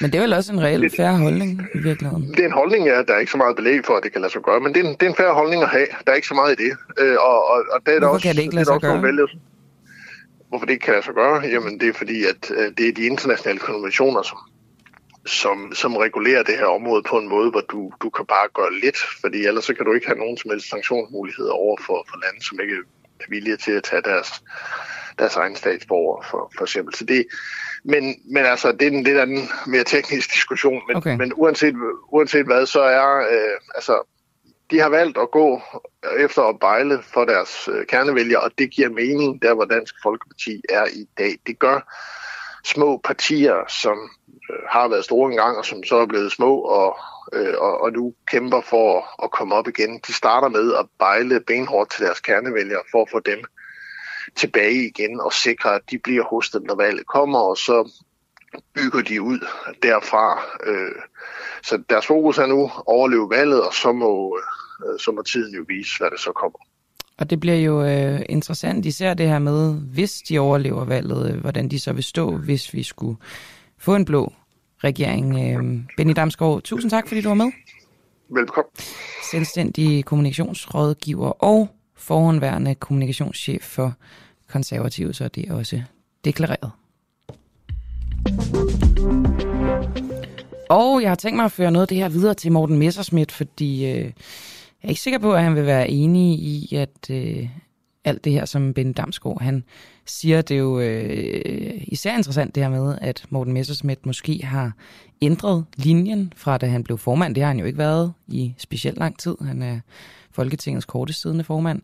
Men 0.00 0.10
det 0.10 0.18
er 0.18 0.22
vel 0.22 0.32
også 0.32 0.52
en 0.52 0.62
reel 0.62 0.90
færre 0.96 1.16
holdning 1.18 1.62
i 1.74 1.78
virkeligheden? 1.78 2.30
Det 2.30 2.40
er 2.40 2.46
en 2.46 2.52
holdning, 2.52 2.86
ja. 2.86 3.02
Der 3.02 3.14
er 3.14 3.18
ikke 3.18 3.32
så 3.32 3.38
meget 3.38 3.56
belæg 3.56 3.84
for, 3.84 3.94
at 3.96 4.02
det 4.02 4.12
kan 4.12 4.20
lade 4.20 4.32
sig 4.32 4.42
gøre, 4.42 4.60
men 4.60 4.74
det 4.74 4.84
er 4.84 4.88
en, 4.88 4.96
det 5.00 5.02
er 5.02 5.10
en 5.10 5.16
færre 5.16 5.34
holdning 5.34 5.62
at 5.62 5.68
have. 5.68 5.86
Der 6.06 6.12
er 6.12 6.16
ikke 6.16 6.28
så 6.28 6.34
meget 6.34 6.60
i 6.60 6.64
det. 6.64 6.72
Øh, 6.98 7.16
og, 7.20 7.38
og, 7.52 7.64
og 7.72 7.80
det 7.86 7.94
er 7.94 7.98
Hvorfor 7.98 8.14
også, 8.14 8.26
kan 8.26 8.36
det 8.36 8.42
ikke 8.42 8.54
lade 8.54 8.66
sig 8.66 8.80
gøre? 8.80 9.02
Vælge, 9.02 9.28
hvorfor 10.48 10.66
det 10.66 10.72
ikke 10.72 10.84
kan 10.84 10.94
lade 10.94 11.04
sig 11.04 11.14
gøre? 11.14 11.40
Jamen, 11.54 11.80
det 11.80 11.88
er 11.88 11.92
fordi, 11.92 12.24
at 12.24 12.50
øh, 12.50 12.72
det 12.78 12.88
er 12.88 12.92
de 12.92 13.06
internationale 13.06 13.58
konventioner, 13.58 14.22
som, 14.22 14.38
som, 15.26 15.72
som 15.74 15.96
regulerer 15.96 16.42
det 16.42 16.56
her 16.58 16.66
område 16.66 17.02
på 17.02 17.18
en 17.18 17.28
måde, 17.28 17.50
hvor 17.50 17.60
du, 17.60 17.92
du 18.02 18.10
kan 18.10 18.26
bare 18.26 18.48
gøre 18.54 18.72
lidt, 18.84 18.98
fordi 19.20 19.38
ellers 19.46 19.64
så 19.64 19.74
kan 19.74 19.84
du 19.86 19.92
ikke 19.92 20.06
have 20.06 20.18
nogen 20.18 20.38
som 20.38 20.50
helst 20.50 20.70
sanktionsmuligheder 20.70 21.52
over 21.52 21.76
for, 21.86 22.06
for 22.10 22.16
lande, 22.24 22.46
som 22.46 22.60
ikke 22.60 22.74
er 23.20 23.24
villige 23.28 23.56
til 23.56 23.72
at 23.72 23.82
tage 23.82 24.02
deres, 24.02 24.42
deres 25.18 25.36
egen 25.36 25.56
statsborger, 25.56 26.24
for, 26.30 26.52
for 26.56 26.64
eksempel. 26.64 26.94
Så 26.94 27.04
det, 27.04 27.26
men, 27.84 28.14
men 28.32 28.46
altså, 28.46 28.72
det 28.72 28.82
er 28.82 28.90
en 28.90 29.02
lidt 29.02 29.18
anden, 29.18 29.48
mere 29.66 29.84
teknisk 29.84 30.34
diskussion. 30.34 30.82
Men, 30.88 30.96
okay. 30.96 31.16
men 31.16 31.32
uanset, 31.36 31.74
uanset 32.12 32.46
hvad, 32.46 32.66
så 32.66 32.80
er, 32.80 33.16
øh, 33.16 33.58
altså, 33.74 34.08
de 34.70 34.80
har 34.80 34.88
valgt 34.88 35.18
at 35.18 35.30
gå 35.30 35.62
efter 36.18 36.42
at 36.42 36.58
bejle 36.60 37.02
for 37.02 37.24
deres 37.24 37.68
øh, 37.72 37.86
kernevælgere, 37.86 38.40
og 38.40 38.50
det 38.58 38.70
giver 38.70 38.88
mening, 38.88 39.42
der 39.42 39.54
hvor 39.54 39.64
Dansk 39.64 39.94
Folkeparti 40.02 40.62
er 40.68 40.84
i 40.84 41.06
dag. 41.18 41.38
Det 41.46 41.58
gør 41.58 41.94
små 42.64 43.00
partier, 43.04 43.64
som 43.68 44.10
øh, 44.50 44.62
har 44.68 44.88
været 44.88 45.04
store 45.04 45.30
engang, 45.30 45.58
og 45.58 45.64
som 45.64 45.84
så 45.84 45.96
er 45.96 46.06
blevet 46.06 46.32
små, 46.32 46.58
og, 46.58 46.98
øh, 47.32 47.54
og, 47.58 47.80
og 47.80 47.92
nu 47.92 48.14
kæmper 48.26 48.60
for 48.60 49.24
at 49.24 49.30
komme 49.30 49.54
op 49.54 49.68
igen. 49.68 50.00
De 50.06 50.12
starter 50.12 50.48
med 50.48 50.74
at 50.74 50.86
bejle 50.98 51.40
benhårdt 51.40 51.90
til 51.90 52.04
deres 52.04 52.20
kernevælgere, 52.20 52.82
for 52.90 53.02
at 53.02 53.10
få 53.10 53.20
dem 53.20 53.44
tilbage 54.36 54.86
igen 54.86 55.20
og 55.20 55.32
sikre, 55.32 55.74
at 55.74 55.82
de 55.90 55.98
bliver 55.98 56.24
hos 56.24 56.50
dem, 56.50 56.62
når 56.62 56.74
valget 56.74 57.06
kommer, 57.06 57.38
og 57.38 57.56
så 57.56 57.90
bygger 58.74 59.02
de 59.02 59.22
ud 59.22 59.38
derfra. 59.82 60.42
Øh, 60.66 61.02
så 61.62 61.82
deres 61.90 62.06
fokus 62.06 62.38
er 62.38 62.46
nu 62.46 62.64
at 62.64 62.70
overleve 62.86 63.30
valget, 63.30 63.62
og 63.62 63.74
så 63.74 63.92
må, 63.92 64.38
øh, 64.86 64.98
så 65.00 65.12
må 65.12 65.22
tiden 65.22 65.54
jo 65.54 65.64
vise, 65.68 65.98
hvad 65.98 66.10
det 66.10 66.20
så 66.20 66.32
kommer. 66.32 66.58
Og 67.18 67.30
det 67.30 67.40
bliver 67.40 67.56
jo 67.56 67.84
øh, 67.84 68.20
interessant, 68.28 68.86
især 68.86 69.14
det 69.14 69.28
her 69.28 69.38
med, 69.38 69.74
hvis 69.74 70.12
de 70.12 70.38
overlever 70.38 70.84
valget, 70.84 71.32
øh, 71.32 71.40
hvordan 71.40 71.68
de 71.68 71.80
så 71.80 71.92
vil 71.92 72.04
stå, 72.04 72.36
hvis 72.36 72.74
vi 72.74 72.82
skulle 72.82 73.16
få 73.78 73.94
en 73.94 74.04
blå 74.04 74.32
regering. 74.84 75.38
Øh, 75.38 75.80
Benny 75.96 76.12
Damsgaard, 76.16 76.62
tusind 76.62 76.90
tak, 76.90 77.08
fordi 77.08 77.20
du 77.20 77.28
var 77.28 77.34
med. 77.34 77.52
Velkommen. 78.30 78.70
Selvstændig 79.30 80.04
kommunikationsrådgiver 80.04 81.44
og 81.44 81.68
forhåndværende 81.98 82.74
kommunikationschef 82.74 83.62
for 83.62 83.94
konservative, 84.48 85.14
så 85.14 85.28
det 85.28 85.48
er 85.48 85.54
også 85.54 85.82
deklareret. 86.24 86.70
Og 90.70 91.02
jeg 91.02 91.10
har 91.10 91.14
tænkt 91.14 91.36
mig 91.36 91.44
at 91.44 91.52
føre 91.52 91.70
noget 91.70 91.82
af 91.82 91.88
det 91.88 91.96
her 91.96 92.08
videre 92.08 92.34
til 92.34 92.52
Morten 92.52 92.78
Messerschmidt, 92.78 93.32
fordi 93.32 93.86
øh, 93.86 94.04
jeg 94.04 94.12
er 94.82 94.88
ikke 94.88 95.00
sikker 95.00 95.18
på, 95.18 95.34
at 95.34 95.42
han 95.42 95.54
vil 95.54 95.66
være 95.66 95.90
enig 95.90 96.38
i, 96.38 96.74
at 96.74 97.10
øh, 97.10 97.48
alt 98.04 98.24
det 98.24 98.32
her, 98.32 98.44
som 98.44 98.74
Ben 98.74 98.92
Damsgaard 98.92 99.42
han 99.42 99.64
siger, 100.06 100.42
det 100.42 100.54
er 100.54 100.58
jo 100.58 100.80
øh, 100.80 101.74
især 101.82 102.16
interessant 102.16 102.54
det 102.54 102.62
her 102.62 102.70
med, 102.70 102.98
at 103.00 103.24
Morten 103.30 103.52
Messerschmidt 103.52 104.06
måske 104.06 104.40
har 104.44 104.72
ændret 105.22 105.64
linjen 105.76 106.32
fra 106.36 106.58
da 106.58 106.66
han 106.66 106.84
blev 106.84 106.98
formand. 106.98 107.34
Det 107.34 107.42
har 107.42 107.48
han 107.48 107.58
jo 107.58 107.64
ikke 107.64 107.78
været 107.78 108.12
i 108.28 108.54
specielt 108.58 108.98
lang 108.98 109.18
tid. 109.18 109.36
Han 109.40 109.62
er 109.62 109.80
Folketingets 110.38 110.86
kortest 110.86 111.20
siddende 111.20 111.44
formand. 111.44 111.82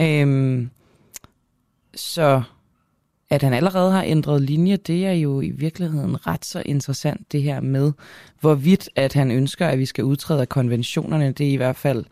Øhm, 0.00 0.70
så 1.94 2.42
at 3.30 3.42
han 3.42 3.52
allerede 3.52 3.92
har 3.92 4.02
ændret 4.02 4.42
linje, 4.42 4.76
det 4.76 5.06
er 5.06 5.12
jo 5.12 5.40
i 5.40 5.50
virkeligheden 5.50 6.26
ret 6.26 6.44
så 6.44 6.62
interessant, 6.66 7.32
det 7.32 7.42
her 7.42 7.60
med, 7.60 7.92
hvorvidt 8.40 8.88
at 8.96 9.12
han 9.12 9.30
ønsker, 9.30 9.66
at 9.66 9.78
vi 9.78 9.86
skal 9.86 10.04
udtræde 10.04 10.40
af 10.40 10.48
konventionerne. 10.48 11.32
Det 11.32 11.48
er 11.48 11.52
i 11.52 11.56
hvert 11.56 11.76
fald, 11.76 12.04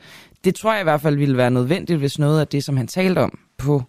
det 0.44 0.54
tror 0.54 0.72
jeg 0.72 0.80
i 0.80 0.84
hvert 0.84 1.00
fald 1.00 1.16
ville 1.16 1.36
være 1.36 1.50
nødvendigt, 1.50 1.98
hvis 1.98 2.18
noget 2.18 2.40
af 2.40 2.46
det, 2.46 2.64
som 2.64 2.76
han 2.76 2.86
talte 2.86 3.18
om 3.18 3.38
på 3.58 3.82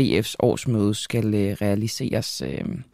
DF's 0.00 0.34
årsmøde, 0.38 0.94
skal 0.94 1.34
øh, 1.34 1.56
realiseres. 1.60 2.42
Øhm, 2.46 2.84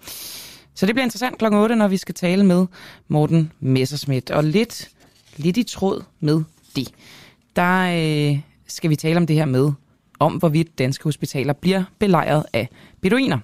så 0.74 0.86
det 0.86 0.94
bliver 0.94 1.04
interessant 1.04 1.38
klokken 1.38 1.60
8, 1.60 1.76
når 1.76 1.88
vi 1.88 1.96
skal 1.96 2.14
tale 2.14 2.44
med 2.44 2.66
Morten 3.08 3.52
Messerschmidt. 3.60 4.30
Og 4.30 4.44
lidt, 4.44 4.88
lidt 5.36 5.56
i 5.56 5.62
tråd 5.62 6.02
med 6.20 6.42
det, 6.76 6.88
der 7.56 8.30
øh, 8.32 8.40
skal 8.66 8.90
vi 8.90 8.96
tale 8.96 9.16
om 9.16 9.26
det 9.26 9.36
her 9.36 9.44
med, 9.44 9.72
om 10.18 10.32
hvorvidt 10.32 10.78
danske 10.78 11.04
hospitaler 11.04 11.52
bliver 11.52 11.84
belejret 11.98 12.44
af 12.52 12.68
beduiner. 13.00 13.38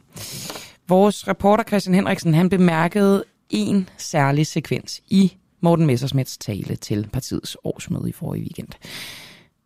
Vores 0.88 1.28
reporter 1.28 1.64
Christian 1.64 1.94
Henriksen, 1.94 2.34
han 2.34 2.48
bemærkede 2.48 3.24
en 3.50 3.88
særlig 3.98 4.46
sekvens 4.46 5.00
i 5.08 5.32
Morten 5.60 5.86
Messersmiths 5.86 6.38
tale 6.38 6.76
til 6.76 7.08
partiets 7.12 7.56
årsmøde 7.64 8.08
i 8.08 8.12
forrige 8.12 8.42
weekend. 8.42 8.68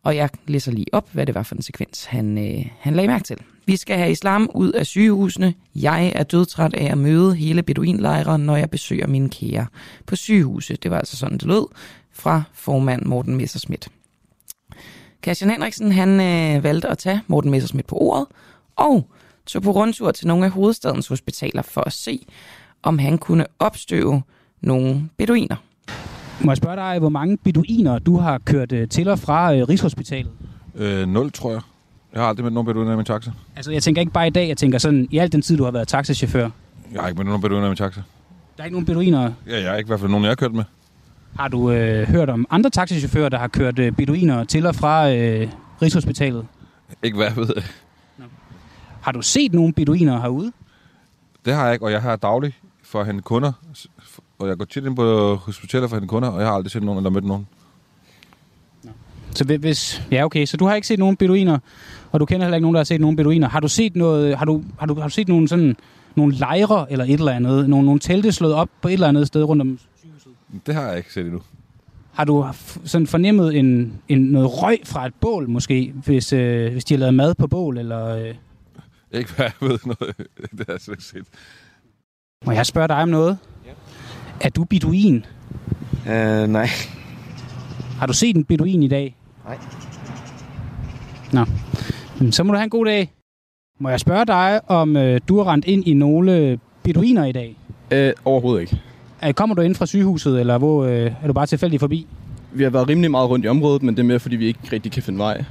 Og 0.03 0.15
jeg 0.15 0.29
læser 0.47 0.71
lige 0.71 0.85
op, 0.91 1.09
hvad 1.11 1.25
det 1.25 1.35
var 1.35 1.43
for 1.43 1.55
en 1.55 1.61
sekvens, 1.61 2.05
han, 2.05 2.37
øh, 2.37 2.65
han 2.79 2.93
lagde 2.93 3.07
mærke 3.07 3.23
til. 3.23 3.37
Vi 3.65 3.75
skal 3.75 3.97
have 3.97 4.11
islam 4.11 4.49
ud 4.53 4.71
af 4.71 4.85
sygehusene. 4.85 5.53
Jeg 5.75 6.11
er 6.15 6.23
dødtræt 6.23 6.73
af 6.73 6.91
at 6.91 6.97
møde 6.97 7.35
hele 7.35 7.63
beduinlejren, 7.63 8.41
når 8.41 8.55
jeg 8.55 8.69
besøger 8.69 9.07
mine 9.07 9.29
kære 9.29 9.67
på 10.05 10.15
sygehuse. 10.15 10.75
Det 10.75 10.91
var 10.91 10.97
altså 10.97 11.17
sådan, 11.17 11.37
det 11.37 11.47
lød 11.47 11.67
fra 12.11 12.43
formand 12.53 13.05
Morten 13.05 13.35
Messersmith. 13.35 13.87
Christian 15.25 15.49
Henriksen 15.51 15.91
han 15.91 16.09
øh, 16.09 16.63
valgte 16.63 16.87
at 16.87 16.97
tage 16.97 17.21
Morten 17.27 17.51
Messerschmidt 17.51 17.87
på 17.87 17.95
ordet, 17.95 18.25
og 18.75 19.09
tog 19.45 19.61
på 19.61 19.71
rundtur 19.71 20.11
til 20.11 20.27
nogle 20.27 20.45
af 20.45 20.51
hovedstadens 20.51 21.07
hospitaler 21.07 21.61
for 21.61 21.81
at 21.81 21.93
se, 21.93 22.25
om 22.83 22.99
han 22.99 23.17
kunne 23.17 23.45
opstøve 23.59 24.21
nogle 24.61 25.09
beduiner. 25.17 25.55
Må 26.41 26.51
jeg 26.51 26.57
spørge 26.57 26.75
dig, 26.75 26.99
hvor 26.99 27.09
mange 27.09 27.37
beduiner 27.37 27.99
du 27.99 28.17
har 28.17 28.37
kørt 28.37 28.71
øh, 28.71 28.87
til 28.89 29.07
og 29.07 29.19
fra 29.19 29.55
øh, 29.55 29.69
Rigshospitalet? 29.69 30.31
Øh, 30.75 31.07
nul, 31.07 31.31
tror 31.31 31.51
jeg. 31.51 31.61
Jeg 32.13 32.21
har 32.21 32.27
aldrig 32.29 32.43
med 32.43 32.51
nogen 32.51 32.65
beduiner 32.65 32.93
i 32.93 32.95
min 32.95 33.05
taxa. 33.05 33.31
Altså, 33.55 33.71
jeg 33.71 33.83
tænker 33.83 34.01
ikke 34.01 34.13
bare 34.13 34.27
i 34.27 34.29
dag, 34.29 34.47
jeg 34.47 34.57
tænker 34.57 34.77
sådan, 34.77 35.07
i 35.11 35.17
al 35.17 35.31
den 35.31 35.41
tid, 35.41 35.57
du 35.57 35.63
har 35.63 35.71
været 35.71 35.87
taxachauffør. 35.87 36.49
Jeg 36.93 37.01
har 37.01 37.07
ikke 37.07 37.17
med 37.17 37.25
nogen 37.25 37.41
beduiner 37.41 37.65
i 37.65 37.69
min 37.69 37.77
taxa. 37.77 38.01
Der 38.57 38.63
er 38.63 38.65
ikke 38.65 38.75
nogen 38.75 38.85
beduiner. 38.85 39.31
Ja, 39.47 39.61
jeg 39.61 39.69
har 39.69 39.77
ikke 39.77 39.87
i 39.87 39.89
hvert 39.89 39.99
fald 39.99 40.11
nogen, 40.11 40.23
jeg 40.23 40.29
har 40.31 40.35
kørt 40.35 40.53
med. 40.53 40.63
Har 41.35 41.47
du 41.47 41.71
øh, 41.71 42.07
hørt 42.07 42.29
om 42.29 42.45
andre 42.49 42.69
taxichauffører, 42.69 43.29
der 43.29 43.37
har 43.37 43.47
kørt 43.47 43.79
øh, 43.79 43.91
beduiner 43.91 44.43
til 44.43 44.65
og 44.65 44.75
fra 44.75 45.11
øh, 45.11 45.47
Rigshospitalet? 45.81 46.45
Ikke 47.03 47.17
hvad 47.17 47.27
jeg 47.27 47.37
ved. 47.37 47.49
Har 49.01 49.11
du 49.11 49.21
set 49.21 49.53
nogle 49.53 49.73
beduiner 49.73 50.21
herude? 50.21 50.51
Det 51.45 51.53
har 51.53 51.65
jeg 51.65 51.73
ikke, 51.73 51.85
og 51.85 51.91
jeg 51.91 52.01
har 52.01 52.15
dagligt 52.15 52.55
for 52.83 52.99
at 53.01 53.05
hente 53.05 53.21
kunder. 53.21 53.51
Og 54.39 54.47
jeg 54.47 54.57
går 54.57 54.65
tit 54.65 54.85
ind 54.85 54.95
på 54.95 55.35
hospitaler 55.35 55.87
for 55.87 55.95
at 55.95 56.01
hente 56.01 56.09
kunder, 56.09 56.29
og 56.29 56.39
jeg 56.39 56.47
har 56.47 56.55
aldrig 56.55 56.71
set 56.71 56.83
nogen 56.83 56.97
eller 56.97 57.09
mødt 57.09 57.25
nogen. 57.25 57.47
Så 59.35 59.43
hvis, 59.43 60.01
ja, 60.11 60.25
okay, 60.25 60.45
så 60.45 60.57
du 60.57 60.65
har 60.65 60.75
ikke 60.75 60.87
set 60.87 60.99
nogen 60.99 61.15
beduiner, 61.15 61.59
og 62.11 62.19
du 62.19 62.25
kender 62.25 62.45
heller 62.45 62.55
ikke 62.55 62.63
nogen, 62.63 62.75
der 62.75 62.79
har 62.79 62.85
set 62.85 63.01
nogen 63.01 63.15
beduiner. 63.15 63.49
Har 63.49 63.59
du 63.59 63.67
set 63.67 63.95
noget, 63.95 64.37
har 64.37 64.45
du, 64.45 64.63
har 64.79 64.85
du, 64.85 64.95
har 64.95 65.07
du 65.07 65.13
set 65.13 65.27
nogen 65.27 65.47
sådan, 65.47 65.75
nogle 66.15 66.35
lejre 66.35 66.91
eller 66.91 67.05
et 67.05 67.13
eller 67.13 67.31
andet, 67.31 67.69
nogle, 67.69 67.85
nogle 67.85 67.99
telte 67.99 68.31
slået 68.31 68.53
op 68.53 68.69
på 68.81 68.87
et 68.87 68.93
eller 68.93 69.07
andet 69.07 69.27
sted 69.27 69.43
rundt 69.43 69.61
om? 69.61 69.79
Det 70.65 70.75
har 70.75 70.87
jeg 70.87 70.97
ikke 70.97 71.13
set 71.13 71.25
endnu. 71.25 71.41
Har 72.11 72.25
du 72.25 72.47
sådan 72.85 73.07
fornemmet 73.07 73.59
en, 73.59 73.93
en, 74.07 74.21
noget 74.21 74.63
røg 74.63 74.79
fra 74.85 75.05
et 75.05 75.13
bål 75.21 75.49
måske, 75.49 75.93
hvis, 76.05 76.33
øh, 76.33 76.71
hvis 76.71 76.85
de 76.85 76.93
har 76.93 76.99
lavet 76.99 77.13
mad 77.13 77.35
på 77.35 77.47
bål? 77.47 77.77
Eller, 77.77 78.07
øh? 78.07 78.35
Ikke 79.11 79.33
hvad 79.35 79.45
jeg 79.45 79.69
ved 79.69 79.79
noget. 79.85 80.17
det 80.57 80.65
har 80.67 80.73
jeg 80.73 80.81
slet 80.81 80.93
ikke 80.93 81.03
set. 81.03 81.25
Må 82.45 82.51
jeg 82.51 82.65
spørge 82.65 82.87
dig 82.87 82.97
om 82.97 83.09
noget? 83.09 83.37
Ja. 83.65 83.71
Er 84.41 84.49
du 84.49 84.63
beduin? 84.63 85.25
Uh, 86.05 86.11
nej. 86.47 86.67
Har 87.99 88.05
du 88.05 88.13
set 88.13 88.35
en 88.35 88.43
beduin 88.43 88.83
i 88.83 88.87
dag? 88.87 89.15
Nej. 89.45 89.57
Nå. 91.33 91.45
Så 92.31 92.43
må 92.43 92.51
du 92.51 92.57
have 92.57 92.63
en 92.63 92.69
god 92.69 92.85
dag. 92.85 93.13
Må 93.79 93.89
jeg 93.89 93.99
spørge 93.99 94.25
dig, 94.25 94.61
om 94.67 94.97
øh, 94.97 95.21
du 95.27 95.37
har 95.37 95.51
rendt 95.51 95.65
ind 95.65 95.87
i 95.87 95.93
nogle 95.93 96.59
beduiner 96.83 97.25
i 97.25 97.31
dag? 97.31 97.57
Øh, 97.91 98.13
overhovedet 98.25 98.61
ikke. 98.61 98.81
Er, 99.21 99.31
kommer 99.31 99.55
du 99.55 99.61
ind 99.61 99.75
fra 99.75 99.85
sygehuset, 99.85 100.39
eller 100.39 100.57
hvor 100.57 100.83
øh, 100.85 101.11
er 101.23 101.27
du 101.27 101.33
bare 101.33 101.45
tilfældig 101.45 101.79
forbi? 101.79 102.07
Vi 102.53 102.63
har 102.63 102.69
været 102.69 102.87
rimelig 102.89 103.11
meget 103.11 103.29
rundt 103.29 103.45
i 103.45 103.47
området, 103.47 103.83
men 103.83 103.95
det 103.95 104.01
er 104.01 104.07
mere, 104.07 104.19
fordi 104.19 104.35
vi 104.35 104.45
ikke 104.45 104.59
rigtig 104.73 104.91
kan 104.91 105.03
finde 105.03 105.19
vej. 105.19 105.43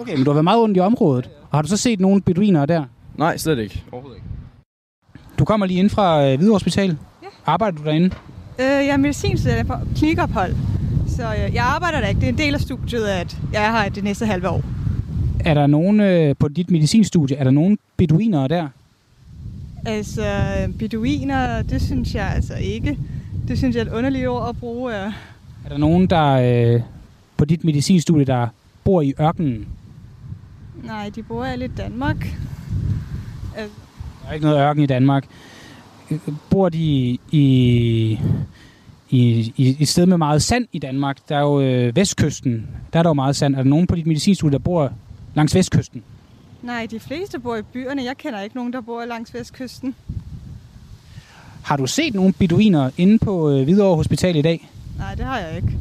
Okay, 0.00 0.16
men 0.16 0.24
du 0.24 0.30
har 0.30 0.34
været 0.34 0.44
meget 0.44 0.60
rundt 0.60 0.76
i 0.76 0.80
området. 0.80 1.30
Og 1.50 1.58
har 1.58 1.62
du 1.62 1.68
så 1.68 1.76
set 1.76 2.00
nogle 2.00 2.20
beduiner 2.22 2.66
der? 2.66 2.84
Nej, 3.16 3.36
slet 3.36 3.58
ikke. 3.58 3.84
Overhovedet 3.92 4.16
ikke. 4.16 4.28
Du 5.38 5.44
kommer 5.44 5.66
lige 5.66 5.78
ind 5.80 5.90
fra 5.90 6.26
øh, 6.26 6.36
Hvide 6.38 6.52
Hospital. 6.52 6.96
Ja. 7.22 7.26
Arbejder 7.46 7.78
du 7.78 7.84
derinde? 7.84 8.06
Øh, 8.58 8.64
jeg 8.64 8.88
er 8.88 8.96
medicinstuderende 8.96 9.64
på 9.64 9.74
klinikophold, 9.96 10.54
så 11.08 11.22
øh, 11.22 11.54
jeg 11.54 11.64
arbejder 11.64 12.00
der 12.00 12.06
ikke. 12.08 12.20
Det 12.20 12.28
er 12.28 12.32
en 12.32 12.38
del 12.38 12.54
af 12.54 12.60
studiet, 12.60 13.04
at 13.04 13.38
jeg 13.52 13.64
er 13.64 13.70
her 13.82 13.88
det 13.88 14.04
næste 14.04 14.26
halve 14.26 14.48
år. 14.48 14.62
Er 15.40 15.54
der 15.54 15.66
nogen 15.66 16.00
øh, 16.00 16.34
på 16.38 16.48
dit 16.48 16.70
medicinstudie, 16.70 17.36
er 17.36 17.44
der 17.44 17.50
nogen 17.50 17.78
beduiner 17.96 18.48
der? 18.48 18.68
Altså, 19.86 20.24
beduiner, 20.78 21.62
det 21.62 21.82
synes 21.82 22.14
jeg 22.14 22.32
altså 22.34 22.54
ikke. 22.54 22.98
Det 23.48 23.58
synes 23.58 23.76
jeg 23.76 23.82
er 23.82 23.86
et 23.86 23.92
underligt 23.92 24.28
ord 24.28 24.48
at 24.48 24.56
bruge. 24.56 24.92
Er 24.94 25.12
der 25.68 25.78
nogen, 25.78 26.06
der 26.06 26.26
øh, 26.74 26.80
på 27.36 27.44
dit 27.44 27.64
medicinstudie, 27.64 28.24
der 28.24 28.46
bor 28.84 29.02
i 29.02 29.14
ørkenen? 29.20 29.68
Nej, 30.84 31.10
de 31.14 31.22
bor 31.22 31.44
alle 31.44 31.64
i 31.64 31.68
Danmark. 31.68 32.16
Altså, 33.56 33.76
Der 34.22 34.28
er 34.28 34.32
ikke 34.32 34.46
noget 34.46 34.60
ørken 34.60 34.82
i 34.82 34.86
Danmark. 34.86 35.24
Bor 36.50 36.68
de 36.68 36.78
i, 36.78 37.20
i, 37.32 38.20
i, 39.10 39.52
i 39.56 39.76
et 39.80 39.88
sted 39.88 40.06
med 40.06 40.16
meget 40.16 40.42
sand 40.42 40.66
i 40.72 40.78
Danmark? 40.78 41.16
Der 41.28 41.36
er 41.36 41.40
jo 41.40 41.60
øh, 41.60 41.96
vestkysten. 41.96 42.66
Der 42.92 42.98
er 42.98 43.02
der 43.02 43.10
jo 43.10 43.14
meget 43.14 43.36
sand. 43.36 43.54
Er 43.54 43.62
der 43.62 43.70
nogen 43.70 43.86
på 43.86 43.94
dit 43.96 44.06
medicinstudie, 44.06 44.52
der 44.52 44.58
bor 44.58 44.92
langs 45.34 45.54
vestkysten? 45.54 46.02
Nej, 46.62 46.86
de 46.90 47.00
fleste 47.00 47.38
bor 47.38 47.56
i 47.56 47.62
byerne. 47.62 48.04
Jeg 48.04 48.16
kender 48.16 48.40
ikke 48.40 48.56
nogen, 48.56 48.72
der 48.72 48.80
bor 48.80 49.04
langs 49.04 49.34
vestkysten. 49.34 49.94
Har 51.62 51.76
du 51.76 51.86
set 51.86 52.14
nogle 52.14 52.32
beduiner 52.32 52.90
inde 52.96 53.18
på 53.18 53.50
øh, 53.50 53.64
Hvidovre 53.64 53.96
Hospital 53.96 54.36
i 54.36 54.42
dag? 54.42 54.68
Nej, 54.98 55.14
det 55.14 55.24
har 55.24 55.38
jeg 55.38 55.56
ikke. 55.56 55.78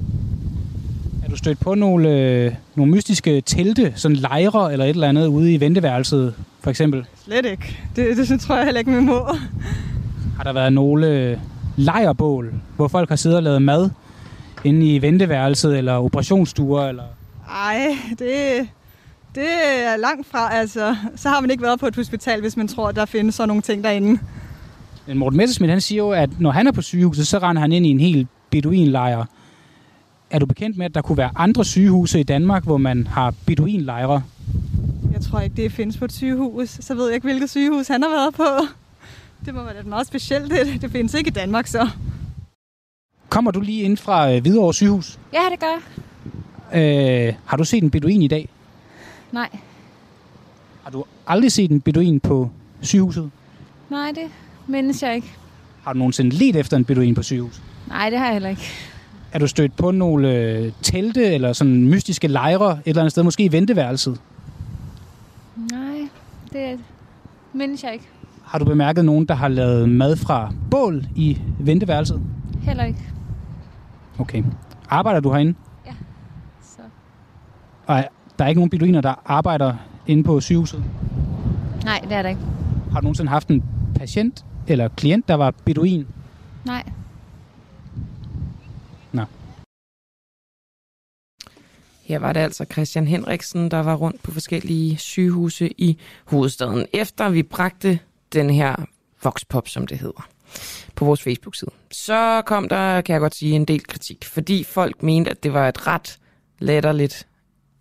Er 1.26 1.30
du 1.30 1.36
stødt 1.36 1.60
på 1.60 1.76
nogle, 1.76 2.10
øh, 2.10 2.54
nogle 2.76 2.92
mystiske 2.92 3.42
telte, 3.42 3.94
sådan 3.96 4.18
lejre 4.18 4.72
eller 4.72 4.86
et 4.86 4.90
eller 4.90 5.10
andet 5.10 5.28
ude 5.28 5.54
i 5.54 5.60
venteværelset, 5.60 6.34
for 6.60 6.70
eksempel? 6.70 7.06
Slet 7.26 7.46
ikke. 7.46 7.80
Det, 7.96 8.18
det 8.18 8.42
tror 8.42 8.56
jeg 8.56 8.66
heller 8.66 8.80
ikke, 8.80 8.92
vi 8.92 9.02
må. 9.02 9.28
Har 10.38 10.44
der 10.44 10.54
været 10.54 10.74
nogle 10.74 11.08
øh, 11.08 11.38
lejrbål, 11.76 12.54
hvor 12.76 12.88
folk 12.88 13.10
har 13.10 13.16
siddet 13.16 13.38
og 13.38 13.44
lavet 13.44 13.62
mad 13.62 13.90
inde 14.64 14.96
i 14.96 15.02
venteværelset 15.02 15.78
eller 15.78 15.94
operationsstuer? 15.94 16.88
Eller... 16.88 17.04
Ej, 17.50 17.98
det, 18.20 18.68
det 19.38 19.84
er 19.84 19.98
langt 19.98 20.28
fra. 20.28 20.54
Altså, 20.54 20.96
så 21.16 21.30
har 21.30 21.42
man 21.42 21.50
ikke 21.50 21.64
været 21.64 21.80
på 21.80 21.88
et 21.88 21.96
hospital, 21.96 22.42
hvis 22.42 22.58
man 22.58 22.68
tror, 22.68 22.90
at 22.90 22.96
der 22.96 23.06
findes 23.06 23.36
sådan 23.36 23.48
nogle 23.48 23.62
ting 23.62 23.84
derinde. 23.84 24.20
Men 25.08 25.18
Morten 25.18 25.38
Messerschmidt, 25.38 25.72
han 25.72 25.82
siger 25.82 26.04
jo, 26.04 26.12
at 26.12 26.40
når 26.40 26.52
han 26.52 26.68
er 26.68 26.72
på 26.72 26.82
sygehuset, 26.82 27.28
så 27.28 27.40
render 27.40 27.62
han 27.62 27.72
ind 27.72 27.86
i 27.86 27.90
en 27.90 28.00
helt 28.00 28.28
beduinlejr. 28.50 29.26
Er 30.32 30.40
du 30.40 30.46
bekendt 30.46 30.78
med, 30.78 30.86
at 30.86 30.96
der 30.96 31.02
kunne 31.02 31.18
være 31.18 31.32
andre 31.36 31.66
sygehuse 31.66 32.20
i 32.20 32.24
Danmark, 32.24 32.64
hvor 32.64 32.78
man 32.78 33.08
har 33.08 33.34
beduinlejre? 33.46 34.24
Jeg 35.14 35.22
tror 35.22 35.40
ikke, 35.40 35.56
det 35.56 35.72
findes 35.72 35.98
på 35.98 36.06
et 36.06 36.14
sygehus. 36.14 36.70
Så 36.70 36.96
ved 36.96 37.06
jeg 37.06 37.16
ikke, 37.16 37.28
hvilket 37.28 37.50
sygehus 37.50 37.88
han 37.88 38.04
har 38.04 38.10
været 38.10 38.34
på. 38.34 38.44
Det 39.46 39.54
må 39.54 39.64
være 39.64 39.80
et 39.80 39.86
meget 39.86 40.08
specielt. 40.08 40.52
Det, 40.52 40.82
det 40.82 40.92
findes 40.92 41.14
ikke 41.14 41.28
i 41.28 41.32
Danmark, 41.32 41.68
så. 41.68 41.90
Kommer 43.30 43.52
du 43.52 43.62
lige 43.62 43.84
ind 43.84 43.98
fra 43.98 44.34
øh, 44.34 44.42
Hvidovre 44.42 44.74
sygehus? 44.74 45.20
Ja, 45.34 45.42
det 45.52 45.60
gør 45.60 45.68
jeg. 46.74 47.30
Øh, 47.30 47.34
har 47.46 47.58
du 47.58 47.64
set 47.64 47.84
en 47.84 47.92
beduin 47.92 48.22
i 48.22 48.28
dag? 48.28 48.50
Nej. 49.32 49.50
Har 50.84 50.92
du 50.92 51.04
aldrig 51.28 51.52
set 51.52 51.72
en 51.72 51.82
beduin 51.82 52.20
på 52.20 52.50
sygehuset? 52.82 53.32
Nej, 53.90 54.12
det 54.16 54.32
mindes 54.68 55.04
jeg 55.04 55.16
ikke. 55.16 55.34
Har 55.84 55.94
du 55.94 56.00
nogensinde 56.00 56.36
let 56.36 56.56
efter 56.56 56.78
en 56.78 56.86
beduin 56.86 57.16
på 57.16 57.24
sygehuset? 57.24 57.64
Nej, 57.88 58.10
det 58.10 58.20
har 58.20 58.26
jeg 58.26 58.34
heller 58.36 58.50
ikke. 58.50 58.72
Er 59.32 59.40
du 59.40 59.48
stødt 59.48 59.78
på 59.78 59.92
nogle 59.92 60.36
øh, 60.36 60.72
telte 60.82 61.34
eller 61.34 61.54
sådan 61.54 61.84
mystiske 61.90 62.28
lejre 62.28 62.72
et 62.72 62.82
eller 62.86 63.02
andet 63.02 63.12
sted, 63.12 63.24
måske 63.24 63.44
i 63.44 63.52
venteværelset? 63.52 64.22
Nej, 65.72 66.08
det 66.54 66.80
mindes 67.54 67.84
jeg 67.84 67.94
ikke. 67.94 68.06
Har 68.44 68.60
du 68.60 68.66
bemærket 68.66 69.06
nogen, 69.06 69.26
der 69.26 69.34
har 69.34 69.48
lavet 69.48 69.90
mad 69.90 70.16
fra 70.16 70.54
bål 70.72 71.06
i 71.16 71.42
venteværelset? 71.60 72.22
Heller 72.62 72.84
ikke. 72.84 73.00
Okay. 74.20 74.44
Arbejder 74.90 75.20
du 75.20 75.32
herinde? 75.32 75.54
Ja. 75.86 75.92
Så. 76.62 76.82
Og 77.86 78.06
der 78.40 78.46
er 78.46 78.50
ikke 78.50 78.60
nogen 78.60 78.70
beduiner, 78.70 79.02
der 79.02 79.22
arbejder 79.26 79.76
inde 80.08 80.24
på 80.24 80.42
sygehuset? 80.42 80.84
Nej, 81.84 82.00
det 82.00 82.12
er 82.12 82.22
der 82.22 82.30
ikke. 82.30 82.42
Har 82.92 83.00
du 83.00 83.04
nogensinde 83.04 83.30
haft 83.30 83.48
en 83.48 83.64
patient 83.96 84.46
eller 84.68 84.88
klient, 84.88 85.28
der 85.28 85.34
var 85.34 85.52
beduin? 85.66 86.08
Nej. 86.66 86.84
Nå. 89.12 89.24
Her 92.04 92.20
var 92.20 92.34
det 92.34 92.40
altså 92.40 92.66
Christian 92.72 93.08
Henriksen, 93.08 93.72
der 93.72 93.80
var 93.80 93.96
rundt 93.96 94.24
på 94.24 94.32
forskellige 94.32 94.98
sygehuse 94.98 95.82
i 95.82 96.00
hovedstaden, 96.26 96.86
efter 96.94 97.30
vi 97.30 97.44
bragte 97.44 98.00
den 98.34 98.50
her 98.50 98.76
Voxpop, 99.24 99.68
som 99.68 99.88
det 99.88 99.98
hedder, 99.98 100.28
på 100.96 101.06
vores 101.06 101.22
Facebook-side. 101.22 101.72
Så 101.92 102.42
kom 102.46 102.70
der, 102.70 103.02
kan 103.02 103.14
jeg 103.14 103.20
godt 103.20 103.36
sige, 103.36 103.56
en 103.56 103.66
del 103.66 103.88
kritik, 103.88 104.26
fordi 104.26 104.64
folk 104.64 105.04
mente, 105.04 105.32
at 105.32 105.44
det 105.44 105.54
var 105.54 105.70
et 105.70 105.88
ret 105.88 106.20
latterligt 106.60 107.28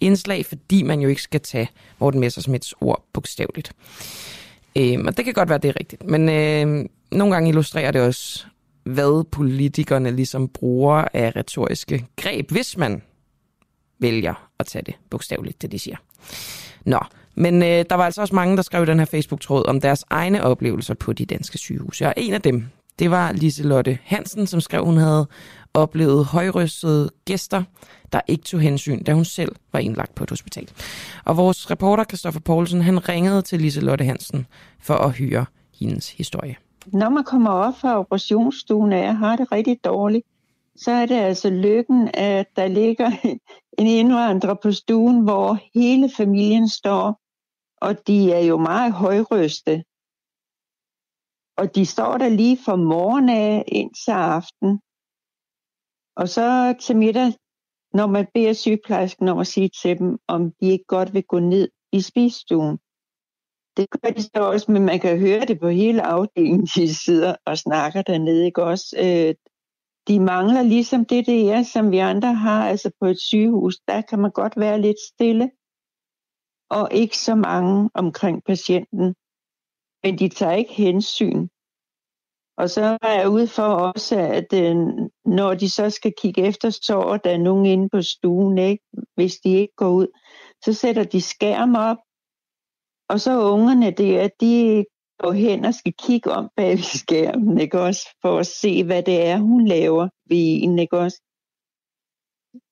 indslag, 0.01 0.47
fordi 0.47 0.83
man 0.83 1.01
jo 1.01 1.09
ikke 1.09 1.23
skal 1.23 1.41
tage 1.41 1.69
Morten 1.99 2.21
Messersmiths 2.21 2.75
ord 2.81 3.05
bogstaveligt. 3.13 3.73
Øh, 4.77 4.99
og 5.07 5.17
det 5.17 5.25
kan 5.25 5.35
godt 5.35 5.49
være, 5.49 5.59
det 5.59 5.69
er 5.69 5.81
rigtigt. 5.81 6.05
Men 6.05 6.29
øh, 6.29 6.89
nogle 7.11 7.35
gange 7.35 7.49
illustrerer 7.49 7.91
det 7.91 8.01
også, 8.01 8.47
hvad 8.85 9.25
politikerne 9.25 10.11
ligesom 10.11 10.49
bruger 10.49 11.05
af 11.15 11.37
retoriske 11.37 12.07
greb, 12.17 12.51
hvis 12.51 12.77
man 12.77 13.03
vælger 13.99 14.49
at 14.59 14.67
tage 14.67 14.83
det 14.83 14.95
bogstaveligt, 15.11 15.63
det 15.63 15.73
de 15.73 15.79
siger. 15.79 15.97
Nå, 16.85 17.01
men 17.35 17.63
øh, 17.63 17.85
der 17.91 17.95
var 17.95 18.05
altså 18.05 18.21
også 18.21 18.35
mange, 18.35 18.57
der 18.57 18.63
skrev 18.63 18.83
i 18.83 18.87
den 18.87 18.99
her 18.99 19.07
Facebook-tråd 19.07 19.67
om 19.67 19.81
deres 19.81 20.05
egne 20.11 20.43
oplevelser 20.43 20.95
på 20.95 21.13
de 21.13 21.27
danske 21.27 21.59
sygehuse. 21.59 22.07
Og 22.07 22.15
en 22.17 22.35
af 22.35 22.43
dem, 22.43 22.65
det 22.99 23.11
var 23.11 23.33
Liselotte 23.33 23.99
Hansen, 24.05 24.47
som 24.47 24.61
skrev, 24.61 24.85
hun 24.85 24.97
havde 24.97 25.29
oplevede 25.77 26.25
højrystede 26.25 27.11
gæster, 27.25 27.63
der 28.13 28.21
ikke 28.29 28.45
tog 28.45 28.61
hensyn, 28.61 29.03
da 29.03 29.13
hun 29.13 29.25
selv 29.25 29.57
var 29.73 29.79
indlagt 29.79 30.15
på 30.15 30.25
et 30.25 30.31
hospital. 30.31 30.71
Og 31.25 31.37
vores 31.37 31.71
reporter, 31.71 32.05
Kristoffer 32.05 32.41
Poulsen, 32.41 32.83
han 32.83 33.09
ringede 33.09 33.43
til 33.43 33.61
Liselotte 33.61 34.05
Hansen 34.05 34.47
for 34.81 34.95
at 34.95 35.19
høre 35.19 35.47
hendes 35.81 36.11
historie. 36.11 36.57
Når 36.87 37.09
man 37.09 37.25
kommer 37.25 37.51
op 37.51 37.79
fra 37.79 37.99
operationsstuen 37.99 38.93
og 38.93 38.99
jeg 38.99 39.17
har 39.17 39.37
det 39.37 39.53
rigtig 39.53 39.85
dårligt, 39.85 40.27
så 40.77 40.91
er 40.91 41.07
det 41.07 41.15
altså 41.15 41.51
lykken, 41.51 42.11
at 42.15 42.47
der 42.57 42.69
ligger 42.69 43.11
en 43.79 43.87
indvandrer 43.87 44.55
på 44.63 44.73
stuen, 44.73 45.21
hvor 45.21 45.59
hele 45.75 46.11
familien 46.17 46.69
står, 46.69 47.21
og 47.81 48.07
de 48.07 48.33
er 48.33 48.41
jo 48.41 48.57
meget 48.57 48.93
højrøste. 48.93 49.85
Og 51.59 51.75
de 51.75 51.87
står 51.87 52.19
der 52.19 52.29
lige 52.29 52.59
fra 52.65 52.77
morgen 52.77 53.29
af 53.29 53.65
ind 53.67 53.91
til 54.05 54.11
aften. 54.11 54.81
Og 56.17 56.29
så 56.29 56.75
til 56.81 56.97
middag, 56.97 57.33
når 57.93 58.07
man 58.07 58.27
beder 58.35 58.53
sygeplejersken 58.53 59.29
om 59.29 59.39
at 59.39 59.47
sige 59.47 59.71
til 59.83 59.99
dem, 59.99 60.19
om 60.29 60.53
de 60.61 60.67
ikke 60.67 60.85
godt 60.89 61.15
vil 61.15 61.25
gå 61.25 61.39
ned 61.39 61.69
i 61.93 62.01
spisestuen. 62.01 62.79
Det 63.77 63.87
gør 63.91 64.11
de 64.11 64.23
så 64.23 64.41
også, 64.53 64.73
men 64.73 64.85
man 64.85 65.01
kan 65.01 65.19
høre 65.19 65.45
det 65.45 65.61
på 65.61 65.69
hele 65.69 66.03
afdelingen, 66.03 66.67
de 66.77 66.95
sidder 66.95 67.37
og 67.47 67.59
snakker 67.59 68.03
dernede, 68.03 68.45
ikke 68.45 68.65
også? 68.65 68.97
Øh, 68.99 69.35
de 70.09 70.21
mangler 70.21 70.63
ligesom 70.63 71.05
det, 71.05 71.27
det 71.27 71.53
er, 71.53 71.63
som 71.63 71.91
vi 71.91 71.99
andre 71.99 72.35
har, 72.35 72.69
altså 72.69 72.91
på 73.01 73.07
et 73.07 73.21
sygehus, 73.21 73.79
der 73.89 74.01
kan 74.01 74.19
man 74.19 74.31
godt 74.31 74.57
være 74.57 74.81
lidt 74.81 75.01
stille, 75.15 75.51
og 76.71 76.89
ikke 76.93 77.19
så 77.19 77.35
mange 77.35 77.91
omkring 77.95 78.45
patienten. 78.45 79.15
Men 80.03 80.19
de 80.19 80.29
tager 80.29 80.53
ikke 80.53 80.73
hensyn. 80.73 81.49
Og 82.59 82.71
så 82.71 82.99
er 83.03 83.13
jeg 83.19 83.29
ude 83.29 83.49
for 83.49 83.63
også, 83.63 84.19
at 84.19 84.53
øh, 84.55 84.77
når 85.25 85.55
de 85.55 85.71
så 85.71 85.91
skal 85.91 86.13
kigge 86.23 86.43
efter 86.43 86.71
sår, 86.71 87.17
der 87.17 87.31
er 87.31 87.39
nogen 87.39 87.67
inde 87.67 87.89
på 87.89 88.03
stuen, 88.03 88.59
ikke? 88.59 88.85
hvis 89.15 89.37
de 89.37 89.51
ikke 89.55 89.75
går 89.77 89.91
ud, 89.91 90.07
så 90.65 90.73
sætter 90.73 91.05
de 91.05 91.21
skærm 91.21 91.75
op, 91.75 91.97
og 93.09 93.21
så 93.21 93.41
ungerne 93.41 93.91
der, 93.91 94.29
de 94.41 94.85
går 95.19 95.33
hen 95.33 95.65
og 95.65 95.75
skal 95.75 95.95
kigge 95.99 96.31
om 96.31 96.51
bag 96.57 96.71
ved 96.71 96.99
skærmen, 97.03 97.59
ikke 97.59 97.81
også? 97.81 98.09
For 98.23 98.39
at 98.39 98.47
se, 98.47 98.85
hvad 98.85 99.03
det 99.03 99.27
er, 99.27 99.39
hun 99.39 99.67
laver 99.67 100.09
ved 100.29 100.63
en, 100.63 100.79
ikke 100.79 100.99
også? 100.99 101.23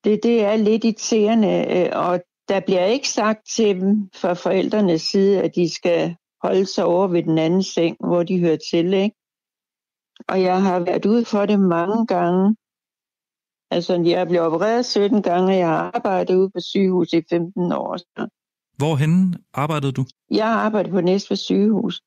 Det, 0.05 0.21
det 0.23 0.45
er 0.45 0.57
lidt 0.57 0.85
irriterende, 0.85 1.67
øh, 1.77 1.91
og 1.93 2.21
der 2.49 2.61
bliver 2.61 2.85
ikke 2.85 3.09
sagt 3.09 3.41
til 3.57 3.81
dem 3.81 4.11
fra 4.15 4.33
forældrenes 4.33 5.03
side, 5.03 5.43
at 5.43 5.55
de 5.55 5.75
skal 5.75 6.17
holde 6.43 6.67
sig 6.67 6.85
over 6.85 7.09
ved 7.09 7.23
den 7.23 7.39
anden 7.39 7.63
seng, 7.63 7.97
hvor 8.01 8.23
de 8.23 8.41
hører 8.41 8.59
til, 8.71 8.95
ikke? 8.95 9.17
Og 10.29 10.43
jeg 10.43 10.63
har 10.63 10.81
været 10.81 11.07
ude 11.07 11.25
for 11.25 11.47
det 11.47 11.61
mange 11.61 12.07
gange. 12.07 12.57
Altså, 13.71 14.03
jeg 14.05 14.29
blevet 14.29 14.47
opereret 14.47 14.87
17 14.87 15.23
gange, 15.23 15.49
og 15.49 15.59
jeg 15.59 15.69
har 15.69 15.91
arbejdet 15.95 16.35
ude 16.35 16.51
på 16.51 16.61
sygehus 16.61 17.13
i 17.13 17.23
15 17.31 17.73
år. 17.73 17.99
Hvorhen 18.77 19.37
arbejdede 19.55 19.93
du? 19.93 20.05
Jeg 20.31 20.47
har 20.47 20.61
arbejdet 20.61 20.93
på 20.93 21.01
Næstved 21.01 21.37
sygehus. 21.37 22.03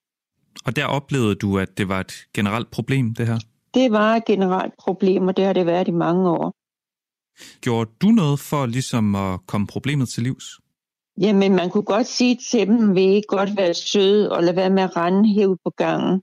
Og 0.66 0.76
der 0.76 0.86
oplevede 0.86 1.36
du, 1.36 1.58
at 1.58 1.78
det 1.78 1.90
var 1.90 2.00
et 2.00 2.14
generelt 2.34 2.72
problem, 2.72 3.14
det 3.14 3.28
her? 3.28 3.40
Det 3.74 3.92
var 3.92 4.16
et 4.16 4.26
generelt 4.26 4.74
problem, 4.80 5.28
og 5.28 5.38
det 5.38 5.46
har 5.46 5.54
det 5.54 5.66
været 5.66 5.88
i 5.88 5.92
mange 5.92 6.30
år. 6.30 6.54
Gjorde 7.62 7.92
du 8.02 8.08
noget 8.08 8.40
for 8.40 8.66
ligesom 8.66 9.16
at 9.16 9.40
komme 9.48 9.68
problemet 9.68 10.10
til 10.10 10.24
livs? 10.24 10.46
Jamen, 11.22 11.56
man 11.56 11.70
kunne 11.70 11.84
godt 11.84 12.08
sige 12.08 12.38
til 12.52 12.68
dem, 12.68 12.96
vil 12.96 13.18
I 13.18 13.22
godt 13.28 13.58
være 13.58 13.74
søde 13.74 14.32
og 14.32 14.44
lade 14.44 14.56
være 14.56 14.70
med 14.70 14.84
at 14.84 14.98
rende 14.98 15.30
herude 15.34 15.58
på 15.66 15.70
gangen. 15.70 16.22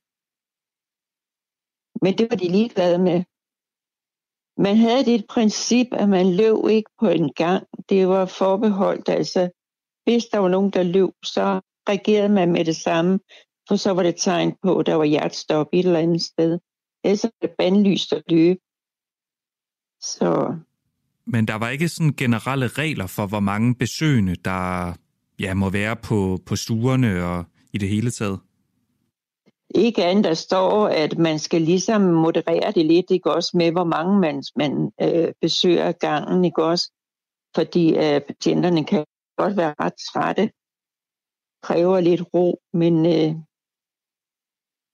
Men 2.05 2.19
det 2.19 2.27
var 2.31 2.37
de 2.37 2.49
ligeglade 2.49 2.99
med. 2.99 3.19
Man 4.67 4.77
havde 4.77 5.05
det 5.05 5.15
et 5.15 5.27
princip, 5.29 5.87
at 5.93 6.09
man 6.09 6.37
løb 6.37 6.57
ikke 6.71 6.91
på 7.01 7.09
en 7.09 7.33
gang. 7.33 7.67
Det 7.89 8.09
var 8.09 8.27
forbeholdt, 8.27 9.09
altså 9.09 9.43
hvis 10.05 10.25
der 10.25 10.39
var 10.39 10.49
nogen, 10.49 10.71
der 10.71 10.83
løb, 10.83 11.11
så 11.25 11.61
reagerede 11.89 12.29
man 12.29 12.53
med 12.53 12.65
det 12.65 12.77
samme, 12.77 13.21
for 13.69 13.77
så 13.77 13.91
var 13.91 14.03
det 14.03 14.15
tegn 14.19 14.57
på, 14.63 14.79
at 14.79 14.87
der 14.87 14.95
var 14.95 15.05
hjertestop 15.05 15.69
et 15.73 15.87
eller 15.87 15.99
andet 15.99 16.23
sted. 16.23 16.59
Ellers 17.05 17.25
var 17.25 17.33
det 17.43 17.51
bandlyst 17.59 18.13
at 18.13 18.23
løbe. 18.29 18.61
Så... 20.01 20.57
Men 21.27 21.49
der 21.49 21.55
var 21.55 21.69
ikke 21.69 21.89
sådan 21.89 22.13
generelle 22.13 22.69
regler 22.69 23.07
for, 23.07 23.27
hvor 23.27 23.41
mange 23.41 23.75
besøgende, 23.75 24.35
der 24.35 24.93
ja, 25.41 25.55
må 25.55 25.71
være 25.71 25.97
på, 25.97 26.39
på 26.47 26.57
stuerne 26.57 27.25
og 27.25 27.45
i 27.73 27.79
det 27.79 27.89
hele 27.89 28.11
taget? 28.11 28.41
Ikke 29.71 30.05
andet, 30.05 30.25
der 30.25 30.35
står, 30.35 30.89
at 30.89 31.19
man 31.19 31.39
skal 31.39 31.63
ligesom 31.63 32.01
moderere 32.01 32.73
det 32.73 32.87
lidt, 32.87 33.11
ikke 33.11 33.33
også 33.33 33.57
med, 33.57 33.73
hvor 33.73 33.85
mange 33.85 34.21
man, 34.21 34.43
man 34.57 34.93
øh, 35.01 35.33
besøger 35.41 35.93
gangen, 35.93 36.45
ikke 36.45 36.65
også? 36.65 36.93
Fordi 37.55 37.89
øh, 37.89 38.21
patienterne 38.21 38.85
kan 38.85 39.05
godt 39.37 39.57
være 39.57 39.75
ret 39.81 39.95
trætte, 40.13 40.51
kræver 41.63 42.01
lidt 42.01 42.23
ro, 42.35 42.61
men 42.73 43.07
øh, 43.07 43.35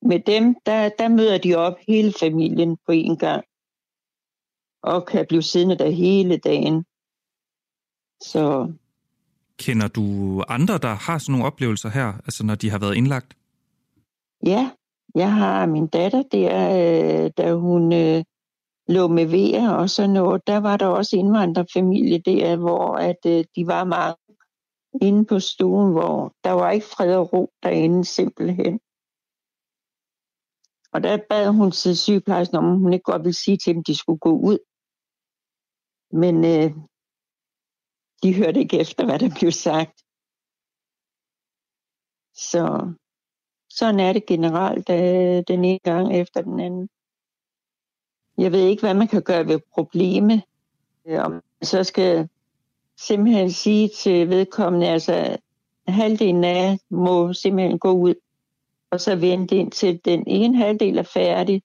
med 0.02 0.20
dem, 0.20 0.56
der, 0.66 0.88
der 0.98 1.08
møder 1.08 1.38
de 1.38 1.54
op 1.54 1.76
hele 1.88 2.12
familien 2.20 2.76
på 2.86 2.92
en 2.92 3.16
gang, 3.16 3.44
og 4.82 5.06
kan 5.06 5.26
blive 5.28 5.42
siddende 5.42 5.78
der 5.78 5.90
hele 5.90 6.36
dagen. 6.36 6.84
Så 8.22 8.72
Kender 9.58 9.88
du 9.88 10.04
andre, 10.48 10.78
der 10.78 10.94
har 10.94 11.18
sådan 11.18 11.32
nogle 11.32 11.46
oplevelser 11.46 11.88
her, 11.88 12.12
altså 12.24 12.46
når 12.46 12.54
de 12.54 12.70
har 12.70 12.78
været 12.78 12.94
indlagt? 12.94 13.36
Ja, 14.46 14.70
jeg 15.14 15.32
har 15.32 15.66
min 15.66 15.86
datter 15.86 16.22
der, 16.22 16.54
øh, 16.80 17.30
da 17.36 17.54
hun 17.54 17.92
øh, 17.92 18.24
lå 18.88 19.08
med 19.08 19.26
vejer 19.26 19.70
og 19.70 19.90
sådan 19.90 20.10
noget, 20.10 20.46
der 20.46 20.56
var 20.56 20.76
der 20.76 20.86
også 20.86 21.16
indvandrerfamilie 21.16 22.18
der, 22.18 22.56
hvor 22.56 22.94
at, 22.94 23.20
øh, 23.26 23.44
de 23.56 23.66
var 23.66 23.84
mange 23.84 24.16
inde 25.02 25.24
på 25.24 25.40
stuen, 25.40 25.92
hvor 25.92 26.34
der 26.44 26.50
var 26.50 26.70
ikke 26.70 26.86
fred 26.86 27.16
og 27.16 27.32
ro 27.32 27.52
derinde 27.62 28.04
simpelthen. 28.04 28.80
Og 30.92 31.02
der 31.02 31.26
bad 31.28 31.50
hun 31.50 31.70
til 31.70 31.98
sygeplejersken, 31.98 32.56
om 32.56 32.78
hun 32.78 32.92
ikke 32.92 33.10
godt 33.12 33.24
ville 33.24 33.42
sige 33.44 33.56
til 33.56 33.74
dem, 33.74 33.84
de 33.84 33.96
skulle 33.96 34.18
gå 34.18 34.32
ud. 34.50 34.58
Men 36.22 36.36
øh, 36.52 36.70
de 38.22 38.34
hørte 38.34 38.60
ikke 38.60 38.80
efter, 38.80 39.04
hvad 39.04 39.18
der 39.18 39.30
blev 39.40 39.52
sagt. 39.52 39.96
Så 42.34 42.94
sådan 43.70 44.00
er 44.00 44.12
det 44.12 44.26
generelt 44.26 44.90
øh, 44.90 45.42
den 45.48 45.64
ene 45.64 45.78
gang 45.78 46.16
efter 46.16 46.42
den 46.42 46.60
anden. 46.60 46.88
Jeg 48.38 48.52
ved 48.52 48.66
ikke, 48.66 48.82
hvad 48.82 48.94
man 48.94 49.08
kan 49.08 49.22
gøre 49.22 49.46
ved 49.46 49.60
problemet. 49.74 50.42
Øh, 51.06 51.24
om 51.24 51.30
man 51.30 51.42
så 51.62 51.84
skal 51.84 52.28
simpelthen 52.98 53.50
sige 53.50 53.88
til 53.88 54.28
vedkommende, 54.28 54.88
altså 54.88 55.36
halvdelen 55.88 56.44
af 56.44 56.78
må 56.90 57.32
simpelthen 57.32 57.78
gå 57.78 57.90
ud, 57.90 58.14
og 58.90 59.00
så 59.00 59.16
vente 59.16 59.56
indtil 59.56 60.00
den 60.04 60.24
ene 60.26 60.56
halvdel 60.56 60.98
er 60.98 61.02
færdig. 61.02 61.62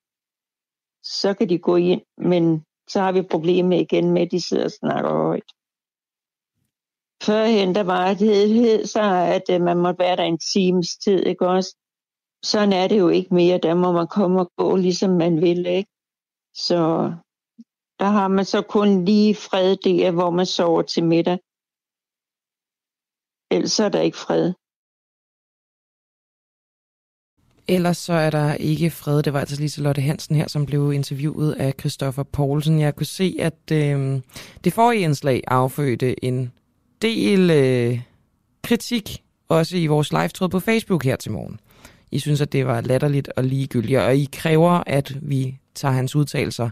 Så 1.03 1.33
kan 1.33 1.49
de 1.49 1.59
gå 1.59 1.75
ind, 1.75 2.01
men 2.17 2.65
så 2.87 2.99
har 2.99 3.11
vi 3.11 3.21
problemer 3.21 3.79
igen 3.79 4.11
med, 4.11 4.21
at 4.21 4.31
de 4.31 4.47
sidder 4.47 4.65
og 4.65 4.71
snakker 4.71 5.09
højt. 5.09 5.51
Førhen, 7.23 7.75
der 7.75 7.83
var 7.83 8.13
det 8.13 8.49
hed 8.49 8.85
så, 8.85 9.01
at 9.35 9.43
øh, 9.49 9.61
man 9.61 9.77
måtte 9.77 9.99
være 9.99 10.15
der 10.15 10.23
en 10.23 10.39
times 10.53 10.97
tid, 10.97 11.25
ikke 11.25 11.47
også? 11.47 11.75
Sådan 12.43 12.73
er 12.73 12.87
det 12.87 12.99
jo 12.99 13.09
ikke 13.09 13.33
mere. 13.33 13.57
Der 13.57 13.73
må 13.73 13.91
man 13.91 14.07
komme 14.07 14.39
og 14.39 14.51
gå, 14.57 14.75
ligesom 14.75 15.09
man 15.09 15.41
vil, 15.41 15.65
ikke? 15.65 15.89
Så 16.55 16.79
der 17.99 18.05
har 18.05 18.27
man 18.27 18.45
så 18.45 18.61
kun 18.61 19.05
lige 19.05 19.35
fred 19.35 19.75
der, 19.75 20.11
hvor 20.11 20.29
man 20.29 20.45
sover 20.45 20.81
til 20.81 21.03
middag. 21.03 21.37
Ellers 23.51 23.79
er 23.79 23.89
der 23.89 24.01
ikke 24.01 24.17
fred. 24.17 24.53
Ellers 27.67 27.97
så 27.97 28.13
er 28.13 28.29
der 28.29 28.53
ikke 28.53 28.89
fred. 28.89 29.23
Det 29.23 29.33
var 29.33 29.39
altså 29.39 29.61
lige 29.61 29.81
Lotte 29.81 30.01
Hansen 30.01 30.35
her, 30.35 30.47
som 30.47 30.65
blev 30.65 30.93
interviewet 30.93 31.53
af 31.53 31.73
Christoffer 31.79 32.23
Poulsen. 32.23 32.79
Jeg 32.79 32.95
kunne 32.95 33.05
se, 33.05 33.35
at 33.39 33.71
øh, 33.71 34.21
det 34.63 34.73
forrige 34.73 35.03
indslag 35.03 35.43
affødte 35.47 36.25
en 36.25 36.51
del 37.01 37.51
øh, 37.51 38.01
kritik, 38.63 39.23
også 39.49 39.77
i 39.77 39.87
vores 39.87 40.11
live-tråd 40.11 40.49
på 40.49 40.59
Facebook 40.59 41.03
her 41.03 41.15
til 41.15 41.31
morgen. 41.31 41.59
I 42.11 42.19
synes, 42.19 42.41
at 42.41 42.51
det 42.51 42.67
var 42.67 42.81
latterligt 42.81 43.29
og 43.35 43.43
ligegyldigt, 43.43 43.99
og 43.99 44.15
I 44.15 44.29
kræver, 44.31 44.83
at 44.87 45.17
vi 45.21 45.57
tager 45.75 45.93
hans 45.93 46.15
udtalelser 46.15 46.69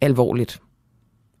alvorligt. 0.00 0.60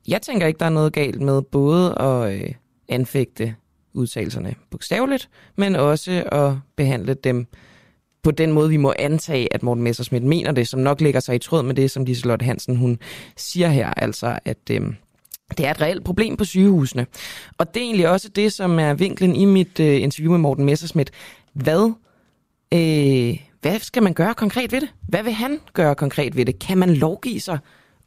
Jeg 0.08 0.22
tænker 0.22 0.46
ikke, 0.46 0.58
der 0.58 0.66
er 0.66 0.70
noget 0.70 0.92
galt 0.92 1.20
med 1.20 1.42
både 1.42 1.98
at 2.00 2.34
øh, 2.34 2.52
anfægte 2.88 3.54
udtalelserne 3.92 4.54
bogstaveligt, 4.70 5.28
men 5.56 5.76
også 5.76 6.24
at 6.32 6.52
behandle 6.76 7.14
dem 7.14 7.46
på 8.22 8.30
den 8.30 8.52
måde, 8.52 8.68
vi 8.68 8.76
må 8.76 8.94
antage, 8.98 9.54
at 9.54 9.62
Morten 9.62 9.84
Messersmith 9.84 10.24
mener 10.24 10.52
det, 10.52 10.68
som 10.68 10.80
nok 10.80 11.00
ligger 11.00 11.20
sig 11.20 11.34
i 11.34 11.38
tråd 11.38 11.62
med 11.62 11.74
det, 11.74 11.90
som 11.90 12.04
Liselotte 12.04 12.44
Hansen 12.44 12.76
hun 12.76 12.98
siger 13.36 13.68
her, 13.68 13.94
altså 13.96 14.38
at 14.44 14.58
øh, 14.70 14.80
det 15.58 15.66
er 15.66 15.70
et 15.70 15.80
reelt 15.80 16.04
problem 16.04 16.36
på 16.36 16.44
sygehusene. 16.44 17.06
Og 17.58 17.74
det 17.74 17.80
er 17.80 17.84
egentlig 17.84 18.08
også 18.08 18.28
det, 18.28 18.52
som 18.52 18.78
er 18.78 18.94
vinklen 18.94 19.36
i 19.36 19.44
mit 19.44 19.80
øh, 19.80 20.02
interview 20.02 20.30
med 20.30 20.38
Morten 20.38 20.64
Messersmith. 20.64 21.12
Hvad, 21.52 21.92
øh, 22.74 23.38
hvad 23.60 23.78
skal 23.78 24.02
man 24.02 24.14
gøre 24.14 24.34
konkret 24.34 24.72
ved 24.72 24.80
det? 24.80 24.88
Hvad 25.08 25.22
vil 25.22 25.32
han 25.32 25.60
gøre 25.72 25.94
konkret 25.94 26.36
ved 26.36 26.44
det? 26.44 26.58
Kan 26.58 26.78
man 26.78 26.94
lovgive 26.94 27.40
sig 27.40 27.58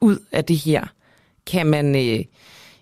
ud 0.02 0.17
af 0.32 0.45
det 0.45 0.58
her? 0.58 0.86
Kan 1.45 1.65
man 1.65 1.95
øh, 1.95 2.26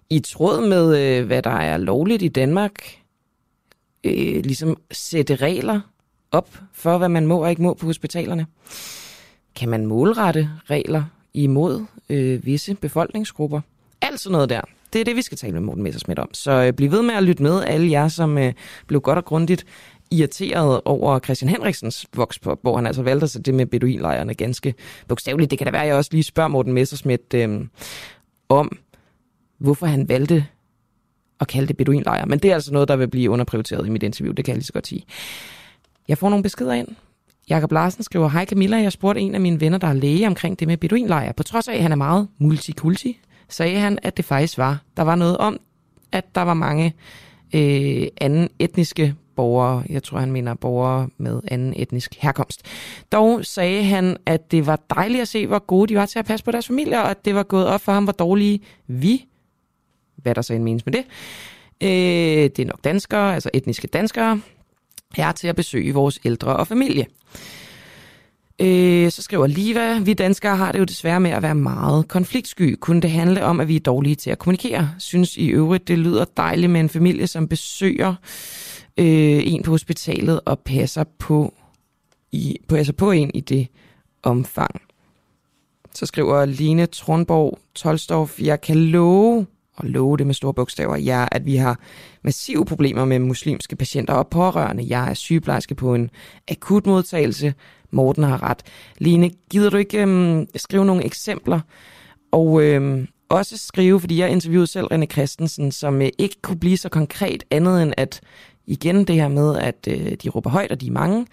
i 0.09 0.19
tråd 0.19 0.67
med, 0.67 0.99
øh, 0.99 1.25
hvad 1.25 1.41
der 1.41 1.49
er 1.49 1.77
lovligt 1.77 2.21
i 2.21 2.27
Danmark, 2.27 2.99
øh, 4.03 4.43
ligesom 4.43 4.77
sætte 4.91 5.35
regler 5.35 5.81
op 6.31 6.57
for, 6.73 6.97
hvad 6.97 7.09
man 7.09 7.27
må 7.27 7.43
og 7.43 7.49
ikke 7.49 7.61
må 7.61 7.73
på 7.73 7.85
hospitalerne? 7.85 8.45
Kan 9.55 9.69
man 9.69 9.85
målrette 9.85 10.49
regler 10.69 11.03
imod 11.33 11.85
øh, 12.09 12.45
visse 12.45 12.75
befolkningsgrupper? 12.75 13.61
Alt 14.01 14.19
sådan 14.19 14.31
noget 14.31 14.49
der. 14.49 14.61
Det 14.93 15.01
er 15.01 15.05
det, 15.05 15.15
vi 15.15 15.21
skal 15.21 15.37
tale 15.37 15.53
med 15.53 15.61
Morten 15.61 15.83
Messersmith 15.83 16.21
om. 16.21 16.33
Så 16.33 16.51
øh, 16.51 16.73
bliv 16.73 16.91
ved 16.91 17.01
med 17.01 17.15
at 17.15 17.23
lytte 17.23 17.43
med, 17.43 17.63
alle 17.63 17.91
jer, 17.91 18.07
som 18.07 18.37
øh, 18.37 18.53
blev 18.87 19.01
godt 19.01 19.17
og 19.17 19.25
grundigt 19.25 19.65
irriteret 20.11 20.81
over 20.85 21.19
Christian 21.19 21.49
Henriksens 21.49 22.05
vokspop, 22.15 22.59
hvor 22.61 22.75
han 22.75 22.87
altså 22.87 23.03
valgte 23.03 23.27
sig 23.27 23.45
det 23.45 23.53
med 23.53 23.65
beduinlejrene 23.65 24.33
ganske 24.33 24.73
bogstaveligt. 25.07 25.51
Det 25.51 25.59
kan 25.59 25.65
da 25.65 25.71
være, 25.71 25.81
at 25.81 25.87
jeg 25.87 25.95
også 25.95 26.09
lige 26.13 26.23
spørger 26.23 26.47
Morten 26.47 26.73
Messersmith 26.73 27.23
øh, 27.33 27.65
om, 28.49 28.77
hvorfor 29.57 29.85
han 29.85 30.09
valgte 30.09 30.45
at 31.39 31.47
kalde 31.47 31.67
det 31.67 31.77
beduinlejre. 31.77 32.25
Men 32.25 32.39
det 32.39 32.51
er 32.51 32.53
altså 32.53 32.73
noget, 32.73 32.87
der 32.87 32.95
vil 32.95 33.07
blive 33.07 33.29
underprioriteret 33.29 33.87
i 33.87 33.89
mit 33.89 34.03
interview, 34.03 34.33
det 34.33 34.45
kan 34.45 34.51
jeg 34.51 34.57
lige 34.57 34.65
så 34.65 34.73
godt 34.73 34.87
sige. 34.87 35.05
Jeg 36.07 36.17
får 36.17 36.29
nogle 36.29 36.43
beskeder 36.43 36.73
ind. 36.73 36.87
Jakob 37.49 37.71
Larsen 37.71 38.03
skriver, 38.03 38.29
Hej 38.29 38.45
Camilla, 38.45 38.77
jeg 38.77 38.91
spurgte 38.91 39.21
en 39.21 39.35
af 39.35 39.41
mine 39.41 39.61
venner, 39.61 39.77
der 39.77 39.87
er 39.87 39.93
læge 39.93 40.27
omkring 40.27 40.59
det 40.59 40.67
med 40.67 40.77
beduinlejre. 40.77 41.33
På 41.33 41.43
trods 41.43 41.67
af, 41.67 41.73
at 41.73 41.81
han 41.81 41.91
er 41.91 41.95
meget 41.95 42.27
multikulti, 42.37 43.19
sagde 43.49 43.79
han, 43.79 43.99
at 44.03 44.17
det 44.17 44.25
faktisk 44.25 44.57
var. 44.57 44.81
Der 44.97 45.03
var 45.03 45.15
noget 45.15 45.37
om, 45.37 45.59
at 46.11 46.35
der 46.35 46.41
var 46.41 46.53
mange 46.53 46.93
øh, 47.55 48.07
anden 48.21 48.49
etniske 48.59 49.15
borgere, 49.39 49.83
jeg 49.89 50.03
tror 50.03 50.19
han 50.19 50.31
mener 50.31 50.53
borgere 50.53 51.09
med 51.17 51.41
anden 51.47 51.73
etnisk 51.75 52.15
herkomst. 52.19 52.61
Dog 53.11 53.45
sagde 53.45 53.83
han, 53.83 54.17
at 54.25 54.51
det 54.51 54.65
var 54.65 54.79
dejligt 54.95 55.21
at 55.21 55.27
se, 55.27 55.47
hvor 55.47 55.59
gode 55.59 55.87
de 55.87 55.95
var 55.95 56.05
til 56.05 56.19
at 56.19 56.25
passe 56.25 56.45
på 56.45 56.51
deres 56.51 56.67
familier, 56.67 56.99
og 56.99 57.11
at 57.11 57.25
det 57.25 57.35
var 57.35 57.43
gået 57.43 57.67
op 57.67 57.81
for 57.81 57.91
ham, 57.91 58.03
hvor 58.03 58.13
dårlige 58.13 58.59
vi, 58.87 59.25
hvad 60.15 60.35
der 60.35 60.41
så 60.41 60.53
end 60.53 60.63
menes 60.63 60.85
med 60.85 60.93
det, 60.93 61.03
øh, 61.83 62.49
det 62.49 62.59
er 62.59 62.65
nok 62.65 62.83
danskere, 62.83 63.33
altså 63.33 63.49
etniske 63.53 63.87
danskere, 63.87 64.41
er 65.17 65.31
til 65.31 65.47
at 65.47 65.55
besøge 65.55 65.93
vores 65.93 66.19
ældre 66.25 66.55
og 66.55 66.67
familie. 66.67 67.05
Øh, 68.61 69.11
så 69.11 69.21
skriver 69.21 69.47
Liva, 69.47 69.99
vi 69.99 70.13
danskere 70.13 70.55
har 70.55 70.71
det 70.71 70.79
jo 70.79 70.83
desværre 70.83 71.19
med 71.19 71.31
at 71.31 71.41
være 71.41 71.55
meget 71.55 72.07
konfliktsky. 72.07 72.75
Kunne 72.79 73.01
det 73.01 73.11
handle 73.11 73.43
om, 73.43 73.59
at 73.59 73.67
vi 73.67 73.75
er 73.75 73.79
dårlige 73.79 74.15
til 74.15 74.29
at 74.29 74.39
kommunikere? 74.39 74.91
Synes 74.97 75.37
i 75.37 75.47
øvrigt, 75.47 75.87
det 75.87 75.99
lyder 75.99 76.25
dejligt 76.37 76.71
med 76.71 76.79
en 76.79 76.89
familie, 76.89 77.27
som 77.27 77.47
besøger 77.47 78.15
øh, 78.99 79.41
en 79.45 79.63
på 79.63 79.71
hospitalet 79.71 80.41
og 80.45 80.59
passer 80.59 81.03
på, 81.19 81.53
i, 82.31 82.57
passer 82.67 82.77
altså 82.77 82.93
på 82.93 83.11
en 83.11 83.31
i 83.33 83.39
det 83.39 83.67
omfang. 84.23 84.81
Så 85.93 86.05
skriver 86.05 86.45
Line 86.45 86.85
Tronborg 86.85 87.59
Tolstof, 87.75 88.39
jeg 88.41 88.61
kan 88.61 88.77
love, 88.77 89.45
og 89.75 89.85
love 89.85 90.17
det 90.17 90.27
med 90.27 90.33
store 90.33 90.53
bogstaver, 90.53 90.97
ja, 90.97 91.25
at 91.31 91.45
vi 91.45 91.55
har 91.55 91.79
massive 92.23 92.65
problemer 92.65 93.05
med 93.05 93.19
muslimske 93.19 93.75
patienter 93.75 94.13
og 94.13 94.27
pårørende. 94.27 94.85
Jeg 94.87 95.09
er 95.09 95.13
sygeplejerske 95.13 95.75
på 95.75 95.95
en 95.95 96.09
akutmodtagelse, 96.47 97.53
Morten 97.91 98.23
har 98.23 98.43
ret. 98.43 98.63
Line, 98.97 99.31
gider 99.51 99.69
du 99.69 99.77
ikke 99.77 100.01
øhm, 100.01 100.47
skrive 100.55 100.85
nogle 100.85 101.05
eksempler? 101.05 101.59
Og 102.31 102.63
øhm, 102.63 103.07
også 103.29 103.57
skrive, 103.57 103.99
fordi 103.99 104.19
jeg 104.19 104.29
interviewede 104.29 104.67
selv 104.67 104.87
René 104.93 105.05
Christensen, 105.05 105.71
som 105.71 106.01
øh, 106.01 106.09
ikke 106.17 106.35
kunne 106.41 106.59
blive 106.59 106.77
så 106.77 106.89
konkret 106.89 107.43
andet 107.51 107.83
end 107.83 107.93
at, 107.97 108.21
igen 108.69 109.03
det 109.03 109.15
her 109.15 109.27
med, 109.27 109.57
at 109.57 109.87
øh, 109.87 110.11
de 110.23 110.29
råber 110.29 110.49
højt, 110.49 110.71
og 110.71 110.81
de 110.81 110.87
er 110.87 110.91
mange, 110.91 111.25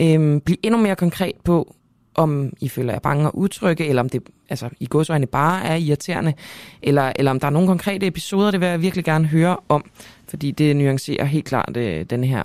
øhm, 0.00 0.40
bliv 0.40 0.56
endnu 0.62 0.80
mere 0.80 0.96
konkret 0.96 1.34
på, 1.44 1.74
om 2.14 2.52
I 2.60 2.68
føler 2.68 2.92
jer 2.92 3.00
bange 3.00 3.26
og 3.26 3.38
utrygge, 3.38 3.86
eller 3.86 4.02
om 4.02 4.08
det 4.08 4.22
altså, 4.48 4.68
i 4.80 4.86
godsøjne 4.86 5.26
bare 5.26 5.64
er 5.64 5.74
irriterende, 5.74 6.34
eller, 6.82 7.12
eller 7.16 7.30
om 7.30 7.40
der 7.40 7.46
er 7.46 7.50
nogle 7.50 7.68
konkrete 7.68 8.06
episoder, 8.06 8.50
det 8.50 8.60
vil 8.60 8.68
jeg 8.68 8.82
virkelig 8.82 9.04
gerne 9.04 9.26
høre 9.26 9.56
om, 9.68 9.84
fordi 10.28 10.50
det 10.50 10.76
nuancerer 10.76 11.24
helt 11.24 11.44
klart 11.44 11.76
øh, 11.76 12.04
den 12.10 12.24
her 12.24 12.42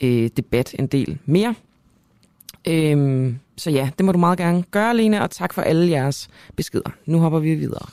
øh, 0.00 0.30
debat 0.36 0.74
en 0.78 0.86
del 0.86 1.18
mere. 1.24 1.54
Øhm, 2.68 3.38
så 3.56 3.70
ja, 3.70 3.90
det 3.98 4.06
må 4.06 4.12
du 4.12 4.18
meget 4.18 4.38
gerne 4.38 4.64
gøre, 4.70 4.96
Lene, 4.96 5.22
og 5.22 5.30
tak 5.30 5.52
for 5.52 5.62
alle 5.62 5.90
jeres 5.90 6.28
beskeder. 6.56 6.90
Nu 7.06 7.18
hopper 7.18 7.38
vi 7.38 7.54
videre. 7.54 7.86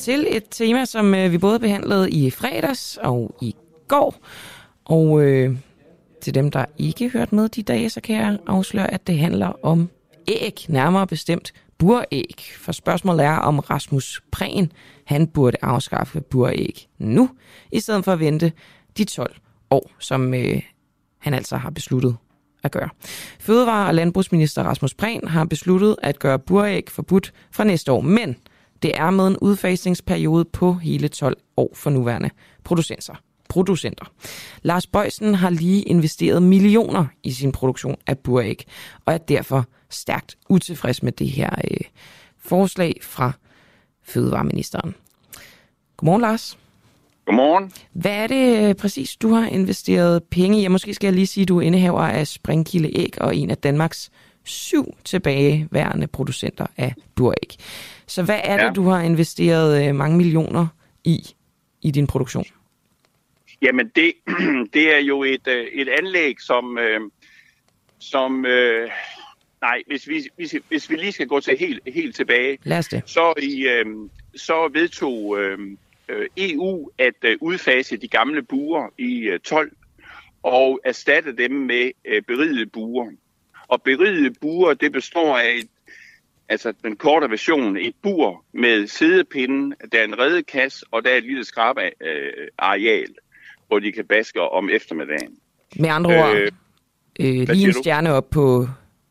Til 0.00 0.26
et 0.28 0.44
tema, 0.50 0.84
som 0.84 1.14
øh, 1.14 1.32
vi 1.32 1.38
både 1.38 1.58
behandlede 1.58 2.10
i 2.10 2.30
fredags 2.30 2.98
og 3.02 3.34
i 3.40 3.54
går. 3.88 4.14
Og 4.84 5.22
øh, 5.22 5.56
til 6.22 6.34
dem, 6.34 6.50
der 6.50 6.64
ikke 6.78 7.08
hørt 7.08 7.32
med 7.32 7.48
de 7.48 7.62
dage, 7.62 7.90
så 7.90 8.00
kan 8.00 8.16
jeg 8.16 8.38
afsløre, 8.46 8.94
at 8.94 9.06
det 9.06 9.18
handler 9.18 9.52
om 9.62 9.88
æg, 10.28 10.64
nærmere 10.68 11.06
bestemt 11.06 11.52
buræg. 11.78 12.34
For 12.56 12.72
spørgsmålet 12.72 13.24
er, 13.24 13.36
om 13.36 13.58
Rasmus 13.58 14.22
Prehn, 14.32 14.72
han 15.04 15.26
burde 15.26 15.56
afskaffe 15.62 16.20
buræg 16.20 16.88
nu, 16.98 17.30
i 17.72 17.80
stedet 17.80 18.04
for 18.04 18.12
at 18.12 18.20
vente 18.20 18.52
de 18.98 19.04
12 19.04 19.36
år, 19.70 19.90
som 19.98 20.34
øh, 20.34 20.62
han 21.18 21.34
altså 21.34 21.56
har 21.56 21.70
besluttet 21.70 22.16
at 22.62 22.70
gøre. 22.70 22.88
Fødevare- 23.40 23.86
og 23.86 23.94
landbrugsminister 23.94 24.62
Rasmus 24.62 24.94
Prehn 24.94 25.28
har 25.28 25.44
besluttet 25.44 25.96
at 26.02 26.18
gøre 26.18 26.38
buræg 26.38 26.84
forbudt 26.88 27.32
fra 27.50 27.64
næste 27.64 27.92
år, 27.92 28.00
men 28.00 28.36
det 28.82 28.98
er 28.98 29.10
med 29.10 29.26
en 29.26 29.36
udfasningsperiode 29.36 30.44
på 30.44 30.74
hele 30.74 31.08
12 31.08 31.36
år 31.56 31.70
for 31.74 31.90
nuværende 31.90 32.30
producenter. 32.64 33.14
producenter. 33.48 34.04
Lars 34.62 34.86
Bøjsen 34.86 35.34
har 35.34 35.50
lige 35.50 35.82
investeret 35.82 36.42
millioner 36.42 37.06
i 37.22 37.32
sin 37.32 37.52
produktion 37.52 37.96
af 38.06 38.18
buræg, 38.18 38.64
og 39.04 39.14
er 39.14 39.18
derfor 39.18 39.64
stærkt 39.88 40.36
utilfreds 40.48 41.02
med 41.02 41.12
det 41.12 41.28
her 41.28 41.50
øh, 41.70 41.80
forslag 42.38 42.98
fra 43.02 43.32
Fødevareministeren. 44.02 44.94
Godmorgen, 45.96 46.22
Lars. 46.22 46.58
Godmorgen. 47.26 47.72
Hvad 47.92 48.12
er 48.12 48.26
det 48.26 48.68
øh, 48.68 48.74
præcis, 48.74 49.16
du 49.16 49.32
har 49.32 49.46
investeret 49.46 50.22
penge 50.30 50.58
i? 50.58 50.62
Ja, 50.62 50.68
måske 50.68 50.94
skal 50.94 51.06
jeg 51.06 51.14
lige 51.14 51.26
sige, 51.26 51.42
at 51.42 51.48
du 51.48 51.58
er 51.58 51.62
indehaver 51.62 52.00
af 52.00 52.26
Springkilde 52.26 52.98
Æg 52.98 53.14
og 53.20 53.36
en 53.36 53.50
af 53.50 53.58
Danmarks 53.58 54.10
syv 54.50 54.96
tilbageværende 55.04 56.06
producenter 56.06 56.66
af 56.76 56.94
buræg. 57.14 57.56
Så 58.06 58.22
hvad 58.22 58.40
er 58.44 58.62
ja. 58.62 58.66
det, 58.66 58.76
du 58.76 58.88
har 58.88 59.00
investeret 59.02 59.88
øh, 59.88 59.94
mange 59.94 60.16
millioner 60.16 60.66
i, 61.04 61.34
i 61.82 61.90
din 61.90 62.06
produktion? 62.06 62.44
Jamen, 63.62 63.90
det, 63.94 64.12
det 64.74 64.94
er 64.94 64.98
jo 64.98 65.22
et, 65.22 65.48
øh, 65.48 65.66
et 65.72 65.88
anlæg, 65.88 66.40
som, 66.40 66.78
øh, 66.78 67.00
som 67.98 68.46
øh, 68.46 68.90
nej, 69.60 69.82
hvis 69.86 70.08
vi, 70.08 70.28
hvis, 70.36 70.54
hvis 70.68 70.90
vi 70.90 70.96
lige 70.96 71.12
skal 71.12 71.26
gå 71.26 71.40
til 71.40 71.56
helt, 71.58 71.80
helt 71.86 72.16
tilbage, 72.16 72.58
Lad 72.62 72.78
os 72.78 72.88
det. 72.88 73.02
så, 73.06 73.34
i, 73.42 73.68
øh, 73.68 73.86
så 74.34 74.70
vedtog 74.72 75.38
øh, 75.38 75.58
EU 76.36 76.90
at 76.98 77.14
øh, 77.22 77.36
udfase 77.40 77.96
de 77.96 78.08
gamle 78.08 78.42
buer 78.42 78.88
i 78.98 79.20
øh, 79.20 79.40
12 79.40 79.72
og 80.42 80.80
erstatte 80.84 81.36
dem 81.36 81.50
med 81.50 81.90
øh, 82.04 82.22
berigede 82.22 82.66
buer. 82.66 83.10
Og 83.70 83.82
berigede 83.82 84.34
buer, 84.40 84.74
det 84.74 84.92
består 84.92 85.38
af 85.38 85.54
et, 85.56 85.68
altså 86.48 86.72
den 86.82 86.96
korte 86.96 87.30
version, 87.30 87.76
et 87.76 87.94
bur 88.02 88.44
med 88.52 88.86
sædepinde, 88.86 89.76
der 89.92 89.98
er 89.98 90.04
en 90.04 90.18
redekasse, 90.18 90.86
og 90.90 91.04
der 91.04 91.10
er 91.10 91.16
et 91.16 91.24
lille 91.24 91.44
skrab 91.44 91.76
øh, 91.78 92.48
areal, 92.58 93.14
hvor 93.68 93.78
de 93.78 93.92
kan 93.92 94.04
baske 94.04 94.40
om 94.40 94.70
eftermiddagen. 94.70 95.36
Med 95.76 95.88
andre 95.88 96.10
ord, 96.18 96.36
Øh, 96.36 96.50
øh, 97.20 97.48
lige 97.48 97.66
en 97.66 97.72
stjerne 97.72 98.12
op 98.12 98.30
på 98.30 98.66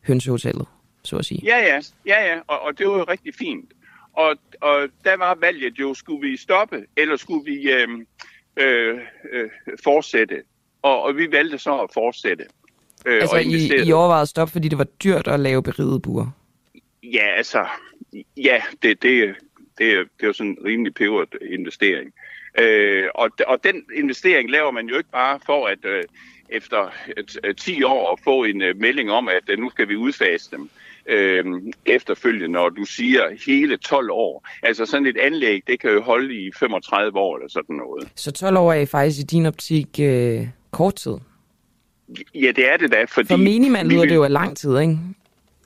hønsehotellet, 0.06 0.66
så 1.04 1.16
at 1.16 1.24
sige. 1.24 1.40
Ja, 1.44 1.58
ja, 1.58 1.80
ja, 2.06 2.34
ja, 2.34 2.40
og, 2.46 2.60
og 2.60 2.78
det 2.78 2.88
var 2.88 2.98
jo 2.98 3.04
rigtig 3.04 3.34
fint. 3.34 3.72
Og, 4.12 4.36
og 4.60 4.88
der 5.04 5.16
var 5.16 5.34
valget 5.34 5.78
jo, 5.78 5.94
skulle 5.94 6.28
vi 6.28 6.36
stoppe, 6.36 6.84
eller 6.96 7.16
skulle 7.16 7.44
vi 7.44 7.70
øh, 7.70 7.88
øh, 8.56 8.98
øh, 9.32 9.50
fortsætte? 9.84 10.42
Og, 10.82 11.02
og 11.02 11.16
vi 11.16 11.32
valgte 11.32 11.58
så 11.58 11.78
at 11.78 11.90
fortsætte. 11.94 12.44
Øh, 13.06 13.14
Altså, 13.20 13.36
og 13.36 13.42
I, 13.42 13.44
investere. 13.44 13.86
I 13.86 13.92
overvejede 13.92 14.22
at 14.22 14.28
stoppe, 14.28 14.52
fordi 14.52 14.68
det 14.68 14.78
var 14.78 14.84
dyrt 14.84 15.28
at 15.28 15.40
lave 15.40 15.62
berigede 15.62 16.00
buer. 16.00 16.26
Ja, 17.02 17.26
altså, 17.36 17.66
ja, 18.36 18.62
det, 18.82 19.02
det, 19.02 19.34
det, 19.78 19.92
er- 19.92 20.04
det 20.16 20.22
er 20.22 20.26
jo 20.26 20.32
sådan 20.32 20.50
en 20.50 20.58
rimelig 20.64 20.94
peberet 20.94 21.28
investering. 21.50 22.12
Øh, 22.58 23.04
og, 23.14 23.30
og 23.46 23.64
den 23.64 23.82
investering 23.96 24.50
laver 24.50 24.70
man 24.70 24.86
jo 24.88 24.96
ikke 24.98 25.10
bare 25.10 25.40
for 25.46 25.66
at 25.66 25.78
øh, 25.84 26.02
efter 26.48 26.90
et, 27.16 27.38
et 27.50 27.56
10 27.56 27.82
år 27.82 28.12
at 28.12 28.18
få 28.24 28.44
en 28.44 28.62
øh, 28.62 28.76
melding 28.80 29.10
om, 29.10 29.28
at 29.28 29.42
øh, 29.48 29.58
nu 29.58 29.70
skal 29.70 29.88
vi 29.88 29.96
udfase 29.96 30.50
dem 30.50 30.70
øh, 31.06 31.44
efterfølgende, 31.86 32.48
når 32.48 32.68
du 32.68 32.84
siger 32.84 33.22
hele 33.46 33.76
12 33.76 34.10
år. 34.12 34.48
Altså 34.62 34.86
sådan 34.86 35.06
et 35.06 35.16
anlæg, 35.18 35.62
det 35.66 35.80
kan 35.80 35.90
jo 35.90 36.02
holde 36.02 36.34
i 36.34 36.50
35 36.58 37.18
år 37.18 37.36
eller 37.36 37.48
sådan 37.48 37.76
noget. 37.76 38.08
Så 38.16 38.32
12 38.32 38.56
år 38.56 38.72
er 38.72 38.86
faktisk 38.86 39.20
i 39.20 39.22
din 39.22 39.46
optik 39.46 39.88
øh, 40.02 40.46
kort 40.70 40.94
tid. 40.94 41.16
Ja, 42.34 42.52
det 42.56 42.72
er 42.72 42.76
det 42.76 42.92
da, 42.92 43.04
fordi... 43.04 43.28
For 43.28 43.36
menigmand 43.36 43.88
vi 43.88 43.94
lyder 43.94 44.04
det 44.04 44.14
jo 44.14 44.24
af 44.24 44.32
lang 44.32 44.56
tid, 44.56 44.78
ikke? 44.78 44.98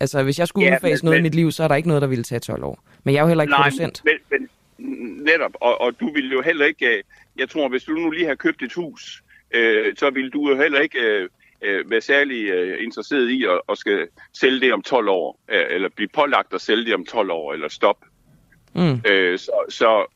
Altså, 0.00 0.22
hvis 0.22 0.38
jeg 0.38 0.48
skulle 0.48 0.66
Ja, 0.66 0.74
udfase 0.76 1.04
men- 1.04 1.06
noget 1.08 1.16
i 1.18 1.18
men- 1.18 1.22
mit 1.22 1.34
liv, 1.34 1.50
så 1.50 1.64
er 1.64 1.68
der 1.68 1.74
ikke 1.74 1.88
noget, 1.88 2.02
der 2.02 2.08
ville 2.08 2.24
tage 2.24 2.38
12 2.38 2.64
år. 2.64 2.84
Men 3.04 3.14
jeg 3.14 3.20
er 3.20 3.24
jo 3.24 3.28
heller 3.28 3.42
ikke 3.44 3.50
Nej, 3.52 3.62
producent. 3.62 4.02
Men, 4.04 4.14
men 4.30 4.48
netop, 5.24 5.52
og, 5.60 5.80
og 5.80 6.00
du 6.00 6.12
vil 6.12 6.32
jo 6.32 6.42
heller 6.42 6.66
ikke, 6.66 6.86
øh, 6.86 7.02
jeg 7.38 7.48
tror, 7.48 7.68
hvis 7.68 7.84
du 7.84 7.92
nu 7.92 8.10
lige 8.10 8.26
har 8.26 8.34
købt 8.34 8.62
et 8.62 8.72
hus, 8.72 9.22
øh, 9.54 9.96
så 9.96 10.10
vil 10.10 10.30
du 10.30 10.48
jo 10.48 10.56
heller 10.56 10.80
ikke 10.80 10.98
øh, 10.98 11.28
øh, 11.62 11.90
være 11.90 12.00
særlig 12.00 12.44
øh, 12.48 12.84
interesseret 12.84 13.30
i 13.30 13.44
at, 13.44 13.60
at 13.68 13.78
skal 13.78 14.06
sælge 14.32 14.60
det 14.60 14.72
om 14.72 14.82
12 14.82 15.08
år, 15.08 15.40
øh, 15.52 15.64
eller 15.70 15.88
blive 15.96 16.08
pålagt 16.08 16.54
at 16.54 16.60
sælge 16.60 16.84
det 16.84 16.94
om 16.94 17.04
12 17.04 17.30
år, 17.30 17.52
eller 17.52 17.68
stoppe. 17.68 18.06
Mm. 18.74 19.00
Øh, 19.10 19.38
så, 19.38 19.52
så 19.68 20.13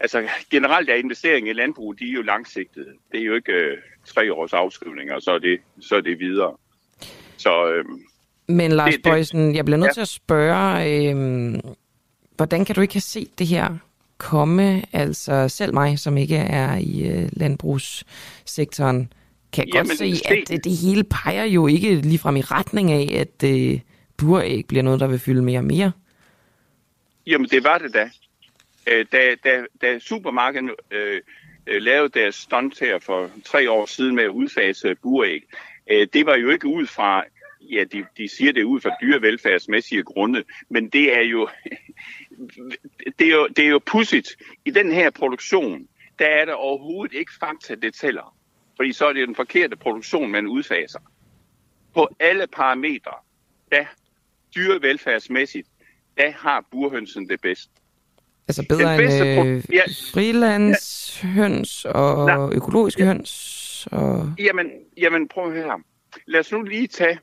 altså, 0.00 0.28
generelt 0.50 0.90
er 0.90 0.94
investering 0.94 1.48
i 1.48 1.52
landbrug, 1.52 1.98
de 1.98 2.08
er 2.08 2.12
jo 2.12 2.22
langsigtede. 2.22 2.88
Det 3.12 3.20
er 3.20 3.24
jo 3.24 3.34
ikke 3.34 3.52
øh, 3.52 3.76
tre 4.06 4.32
års 4.32 4.52
afskrivninger, 4.52 5.18
så 5.20 5.30
er 5.32 5.38
det, 5.38 5.60
så 5.80 5.96
er 5.96 6.00
det 6.00 6.18
videre. 6.18 6.56
Så 7.36 7.72
øh, 7.72 7.84
Men 8.48 8.72
Lars 8.72 8.94
det- 8.94 9.02
Bøjsen, 9.02 9.54
jeg 9.54 9.64
bliver 9.64 9.78
nødt 9.78 9.88
Ja. 9.88 9.92
til 9.92 10.00
at 10.00 10.08
spørge, 10.08 11.10
øh, 11.10 11.54
hvordan 12.36 12.64
kan 12.64 12.74
du 12.74 12.80
ikke 12.80 12.94
have 12.94 13.00
set 13.00 13.38
det 13.38 13.46
her 13.46 13.76
komme? 14.18 14.82
Altså 14.92 15.48
selv 15.48 15.74
mig, 15.74 15.98
som 15.98 16.16
ikke 16.16 16.36
er 16.36 16.76
i 16.76 17.08
øh, 17.08 17.28
landbrugssektoren, 17.32 19.12
kan 19.52 19.68
Jamen, 19.74 19.88
godt 19.88 19.98
se, 19.98 20.16
se- 20.16 20.28
at 20.28 20.48
det, 20.48 20.64
det 20.64 20.76
hele 20.76 21.04
peger 21.04 21.44
jo 21.44 21.66
ikke 21.66 21.94
ligefrem 21.94 22.36
i 22.36 22.40
retning 22.40 22.92
af, 22.92 23.08
at 23.20 23.50
øh, 23.50 23.80
buræg 24.16 24.64
bliver 24.68 24.82
noget, 24.82 25.00
der 25.00 25.06
vil 25.06 25.18
fylde 25.18 25.42
mere 25.42 25.58
og 25.58 25.64
mere. 25.64 25.92
Jamen, 27.26 27.48
det 27.50 27.64
var 27.64 27.78
det 27.78 27.94
da. 27.94 28.10
Øh, 28.88 29.06
Da, 29.12 29.34
da, 29.34 29.64
da 29.82 29.98
supermarkedet 29.98 30.70
øh, 30.90 31.20
øh, 31.66 31.82
lavede 31.82 32.08
deres 32.08 32.34
stunt 32.34 32.80
her 32.80 32.98
for 32.98 33.30
tre 33.44 33.70
år 33.70 33.86
siden 33.86 34.14
med 34.14 34.24
at 34.24 34.30
udfase 34.30 34.94
buræg, 34.94 35.42
øh, 35.90 36.06
det 36.12 36.26
var 36.26 36.36
jo 36.36 36.50
ikke 36.50 36.66
ud 36.66 36.86
fra, 36.86 37.24
ja, 37.60 37.84
de, 37.84 38.06
de 38.16 38.28
siger 38.28 38.52
det 38.52 38.62
ud 38.62 38.80
fra 38.80 38.96
dyrevelfærdsmæssige 39.02 40.02
grunde, 40.02 40.44
men 40.68 40.88
det 40.88 41.16
er 41.16 41.22
jo, 41.22 41.48
det 43.18 43.26
er 43.26 43.34
jo, 43.34 43.46
det 43.46 43.64
er 43.64 43.68
jo 43.68 43.80
pudsigt. 43.86 44.36
I 44.64 44.70
den 44.70 44.92
her 44.92 45.10
produktion, 45.10 45.88
der 46.18 46.26
er 46.26 46.44
der 46.44 46.54
overhovedet 46.54 47.14
ikke 47.14 47.32
fakta, 47.40 47.74
det 47.74 47.94
tæller. 47.94 48.36
Fordi 48.76 48.92
så 48.92 49.06
er 49.06 49.12
det 49.12 49.28
den 49.28 49.34
forkerte 49.34 49.76
produktion, 49.76 50.30
man 50.30 50.46
udfaser. 50.46 51.00
På 51.94 52.08
alle 52.20 52.46
parametre, 52.46 53.12
der 53.72 53.84
dyrevelfærdsmæssigt, 54.56 55.68
der 56.16 56.30
har 56.30 56.64
burhønsen 56.70 57.28
det 57.28 57.40
bedst. 57.40 57.70
Altså 58.48 58.64
bedre 58.68 58.90
Den 58.90 58.98
bedste 58.98 59.34
end 59.34 59.48
øh, 59.48 59.62
ja. 59.72 59.82
frilandshøns 60.12 61.84
og 61.84 62.26
Nej. 62.26 62.50
økologiske 62.52 63.06
høns. 63.06 63.88
Og... 63.92 64.32
Jamen, 64.38 64.70
jamen 64.96 65.28
prøv 65.28 65.46
at 65.46 65.52
høre 65.52 65.64
her. 65.64 65.82
Lad 66.26 66.40
os 66.40 66.52
nu 66.52 66.62
lige 66.62 66.86
tage... 66.86 67.18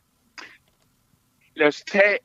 Lad 1.55 1.67
os 1.67 1.83
tage... 1.91 2.17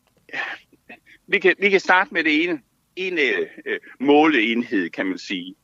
Vi 1.26 1.38
kan, 1.38 1.54
vi 1.58 1.70
kan 1.70 1.80
starte 1.80 2.14
med 2.14 2.24
det 2.24 2.44
ene, 2.44 2.60
ene 2.96 3.20
øh, 3.66 3.80
måleenhed, 4.00 4.90
kan 4.90 5.06
man 5.06 5.18
sige. 5.18 5.54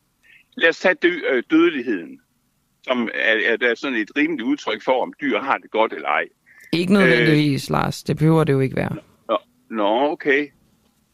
Lad 0.57 0.69
os 0.69 0.79
tage 0.79 0.95
dø, 0.95 1.21
øh, 1.31 1.43
dødeligheden, 1.51 2.21
som 2.83 3.09
er, 3.15 3.57
er 3.61 3.75
sådan 3.75 3.99
et 3.99 4.11
rimeligt 4.17 4.43
udtryk 4.43 4.85
for, 4.85 5.03
om 5.03 5.13
dyr 5.21 5.41
har 5.41 5.59
det 5.59 5.71
godt 5.71 5.93
eller 5.93 6.09
ej. 6.09 6.25
Ikke 6.73 6.93
nødvendigvis, 6.93 7.71
øh... 7.71 7.73
Lars. 7.73 8.03
Det 8.03 8.17
behøver 8.17 8.45
det 8.45 8.53
jo 8.53 8.61
ikke 8.61 8.77
være. 8.77 8.97
Nå, 9.29 9.39
nå 9.71 10.11
okay. 10.13 10.49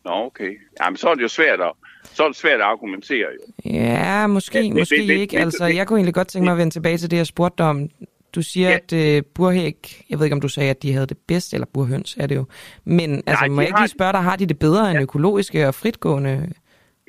Nå, 0.04 0.10
okay. 0.10 0.60
Jamen, 0.80 0.96
så 0.96 1.08
er 1.08 1.14
det 1.14 1.22
jo 1.22 1.28
svært 1.28 1.60
at, 1.60 1.72
så 2.04 2.22
er 2.22 2.28
det 2.28 2.36
svært 2.36 2.54
at 2.60 2.66
argumentere, 2.66 3.18
jo. 3.32 3.70
Ja, 3.70 4.26
måske, 4.26 4.58
Ja, 4.58 4.64
ja, 4.64 4.68
men- 4.70 4.78
måske 4.78 4.96
men- 4.98 5.06
men- 5.06 5.16
ikke. 5.18 5.38
Altså, 5.38 5.64
jeg 5.66 5.86
kunne 5.86 5.98
egentlig 5.98 6.14
godt 6.14 6.28
tænke 6.28 6.44
mig 6.44 6.52
at 6.52 6.58
vende 6.58 6.72
tilbage 6.72 6.98
til 6.98 7.10
det, 7.10 7.16
jeg 7.16 7.26
spurgte 7.26 7.54
dig 7.58 7.66
om. 7.66 7.88
Du 8.34 8.42
siger, 8.42 8.70
ja. 8.70 8.78
at 9.16 9.18
uh, 9.24 9.26
burhæk, 9.34 10.04
jeg 10.10 10.18
ved 10.18 10.26
ikke, 10.26 10.34
om 10.34 10.40
du 10.40 10.48
sagde, 10.48 10.70
at 10.70 10.82
de 10.82 10.92
havde 10.92 11.06
det 11.06 11.18
bedst, 11.18 11.54
eller 11.54 11.66
burhøns 11.66 12.16
er 12.20 12.26
det 12.26 12.34
jo. 12.36 12.44
Men 12.84 13.14
altså, 13.26 13.44
Nej, 13.44 13.48
må 13.48 13.54
de 13.54 13.60
jeg 13.60 13.68
ikke 13.68 13.76
har- 13.76 13.84
lige 13.84 13.90
spørge 13.90 14.12
dig, 14.12 14.22
har 14.22 14.36
de 14.36 14.46
det 14.46 14.58
bedre 14.58 14.90
end 14.90 15.00
økologiske 15.00 15.68
og 15.68 15.74
fritgående? 15.74 16.52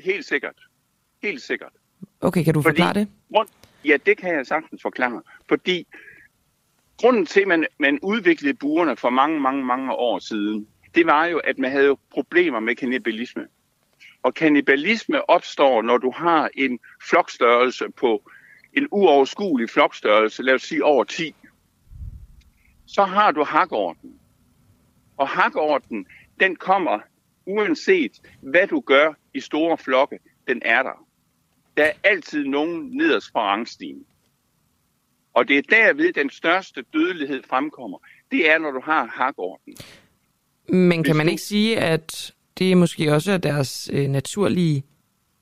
Helt 0.06 0.26
sikkert. 0.26 0.56
Helt 1.24 1.42
sikkert. 1.42 1.70
Okay, 2.22 2.44
kan 2.44 2.54
du 2.54 2.62
Fordi- 2.62 2.72
forklare 2.82 2.94
det? 2.94 3.08
Grund, 3.34 3.48
ja, 3.86 3.98
det 4.06 4.18
kan 4.18 4.36
jeg 4.36 4.46
sagtens 4.46 4.82
forklare. 4.82 5.22
Fordi 5.50 5.88
grunden 7.02 7.26
til, 7.26 7.42
at 7.42 7.48
man, 7.48 7.66
man 7.80 8.00
udviklede 8.02 8.54
burerne 8.54 8.98
for 8.98 9.10
mange, 9.10 9.40
mange, 9.40 9.66
mange 9.66 9.92
år 9.94 10.20
siden, 10.20 10.68
det 10.96 11.06
var 11.06 11.26
jo, 11.26 11.38
at 11.38 11.58
man 11.58 11.72
havde 11.72 11.98
problemer 12.10 12.60
med 12.60 12.76
kanibalisme. 12.76 13.48
Og 14.24 14.34
kanibalisme 14.34 15.30
opstår, 15.30 15.82
når 15.82 15.98
du 15.98 16.12
har 16.12 16.50
en 16.54 16.80
flokstørrelse 17.10 17.86
på 17.90 18.32
en 18.74 18.88
uoverskuelig 18.92 19.70
flokstørrelse, 19.70 20.44
lad 20.44 20.54
os 20.54 20.62
sige 20.62 20.84
over 20.84 21.04
10. 21.04 21.36
Så 22.86 23.04
har 23.04 23.32
du 23.32 23.44
hakorden. 23.44 24.20
Og 25.18 25.28
hakorden, 25.28 26.08
den 26.40 26.56
kommer 26.56 27.00
uanset 27.46 28.12
hvad 28.42 28.68
du 28.68 28.80
gør 28.80 29.14
i 29.34 29.40
store 29.40 29.78
flokke, 29.78 30.20
den 30.48 30.62
er 30.66 30.84
der. 30.84 31.08
Der 31.78 31.84
er 31.84 31.94
altid 32.04 32.46
nogen 32.46 32.98
nederst 32.98 33.34
på 33.34 33.40
rangstigen. 33.40 34.06
Og 35.34 35.48
det 35.48 35.58
er 35.58 35.62
derved, 35.62 36.14
den 36.14 36.30
største 36.30 36.82
dødelighed 36.94 37.44
fremkommer. 37.44 37.98
Det 38.32 38.50
er, 38.50 38.58
når 38.58 38.72
du 38.72 38.82
har 38.82 39.06
hakorden. 39.06 39.78
Men 40.70 41.04
kan 41.04 41.16
man 41.16 41.30
ikke 41.30 41.42
sige, 41.42 41.80
at 41.80 42.34
det 42.60 42.78
måske 42.78 43.14
også 43.14 43.32
er 43.32 43.38
deres 43.38 43.90
øh, 43.94 44.08
naturlige 44.08 44.84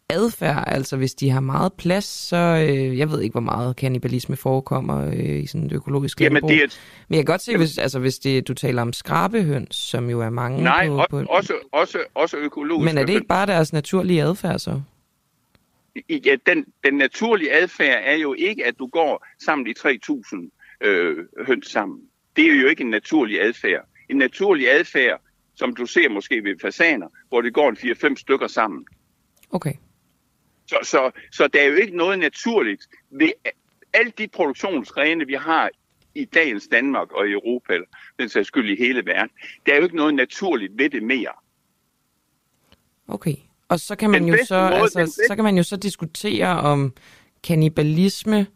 adfærd? 0.09 0.63
Altså, 0.67 0.97
hvis 0.97 1.13
de 1.13 1.29
har 1.29 1.39
meget 1.39 1.73
plads, 1.73 2.05
så... 2.05 2.37
Øh, 2.37 2.97
jeg 2.97 3.11
ved 3.11 3.21
ikke, 3.21 3.33
hvor 3.33 3.41
meget 3.41 3.75
kannibalisme 3.75 4.35
forekommer 4.35 5.07
øh, 5.07 5.43
i 5.43 5.45
sådan 5.47 5.67
et 5.67 5.73
økologisk 5.73 6.21
Jamen, 6.21 6.33
landbrug. 6.33 6.49
det 6.49 6.63
er, 6.63 6.67
Men 7.07 7.15
jeg 7.15 7.25
kan 7.25 7.33
godt 7.33 7.41
se, 7.41 7.57
hvis, 7.57 7.77
altså, 7.77 7.99
hvis 7.99 8.19
det, 8.19 8.47
du 8.47 8.53
taler 8.53 8.81
om 8.81 8.93
skrabehøns, 8.93 9.75
som 9.75 10.09
jo 10.09 10.21
er 10.21 10.29
mange 10.29 10.63
nej, 10.63 10.87
på, 10.87 11.05
på... 11.09 11.23
også, 11.29 11.53
også, 11.71 11.97
også 12.13 12.37
økologisk. 12.37 12.93
Men 12.93 13.01
er 13.01 13.05
det 13.05 13.13
ikke 13.13 13.27
bare 13.27 13.45
deres 13.45 13.73
naturlige 13.73 14.23
adfærd 14.23 14.59
så? 14.59 14.81
ja, 16.09 16.35
den, 16.45 16.65
den 16.83 16.93
naturlige 16.93 17.53
adfærd 17.53 18.01
er 18.03 18.15
jo 18.15 18.33
ikke, 18.33 18.65
at 18.65 18.79
du 18.79 18.87
går 18.87 19.25
sammen 19.45 19.67
i 19.67 19.73
3.000 19.79 20.87
øh, 20.87 21.17
høns 21.47 21.67
sammen. 21.67 21.99
Det 22.35 22.45
er 22.45 22.61
jo 22.61 22.67
ikke 22.67 22.83
en 22.83 22.89
naturlig 22.89 23.41
adfærd. 23.41 23.85
En 24.11 24.17
naturlig 24.17 24.71
adfærd, 24.71 25.21
som 25.55 25.75
du 25.75 25.85
ser 25.85 26.09
måske 26.09 26.43
ved 26.43 26.55
fasaner, 26.61 27.07
hvor 27.29 27.41
det 27.41 27.53
går 27.53 27.69
en 27.69 27.77
4-5 27.77 28.15
stykker 28.15 28.47
sammen. 28.47 28.85
Okay. 29.49 29.73
Så, 30.67 30.77
så, 30.83 31.11
så 31.31 31.47
der 31.47 31.61
er 31.61 31.65
jo 31.65 31.75
ikke 31.75 31.97
noget 31.97 32.19
naturligt 32.19 32.87
ved 33.11 33.29
alle 33.93 34.11
de 34.17 34.27
produktionsgrene, 34.27 35.25
vi 35.27 35.33
har 35.33 35.69
i 36.15 36.25
dagens 36.25 36.67
Danmark 36.67 37.11
og 37.11 37.27
i 37.27 37.31
Europa, 37.31 37.73
eller 37.73 37.87
den 38.19 38.29
sags 38.29 38.47
skyld 38.47 38.69
i 38.69 38.75
hele 38.83 39.05
verden. 39.05 39.29
Der 39.65 39.71
er 39.73 39.77
jo 39.77 39.83
ikke 39.83 39.95
noget 39.95 40.13
naturligt 40.13 40.77
ved 40.77 40.89
det 40.89 41.03
mere. 41.03 41.33
Okay. 43.07 43.35
Og 43.69 43.79
så 43.79 43.95
kan 43.95 44.09
man 44.09 44.21
Den 44.23 44.29
jo 44.29 44.37
så, 44.45 44.69
måde- 44.69 44.81
altså, 44.81 45.23
så 45.27 45.35
kan 45.35 45.43
man 45.43 45.57
jo 45.57 45.63
så 45.63 45.75
diskutere 45.77 46.47
om 46.59 46.93
kannibalisme, 47.43 48.47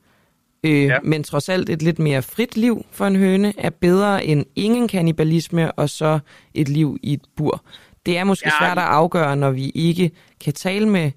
øh, 0.66 0.84
ja. 0.84 0.98
men 1.04 1.24
trods 1.24 1.50
alt 1.50 1.70
et 1.70 1.82
lidt 1.82 2.00
mere 2.00 2.22
frit 2.22 2.58
liv 2.58 2.86
for 2.92 3.08
en 3.08 3.16
høne, 3.16 3.54
er 3.58 3.70
bedre 3.70 4.26
end 4.26 4.46
ingen 4.56 4.88
kannibalisme 4.88 5.72
og 5.72 5.90
så 5.90 6.20
et 6.54 6.70
liv 6.70 6.98
i 7.04 7.14
et 7.14 7.22
bur. 7.36 7.62
Det 8.06 8.18
er 8.18 8.24
måske 8.24 8.52
Ja. 8.62 8.66
svært 8.66 8.78
at 8.78 8.84
afgøre, 8.84 9.36
når 9.36 9.52
vi 9.52 9.70
ikke 9.76 10.12
kan 10.42 10.54
tale 10.54 10.90
med 10.90 11.12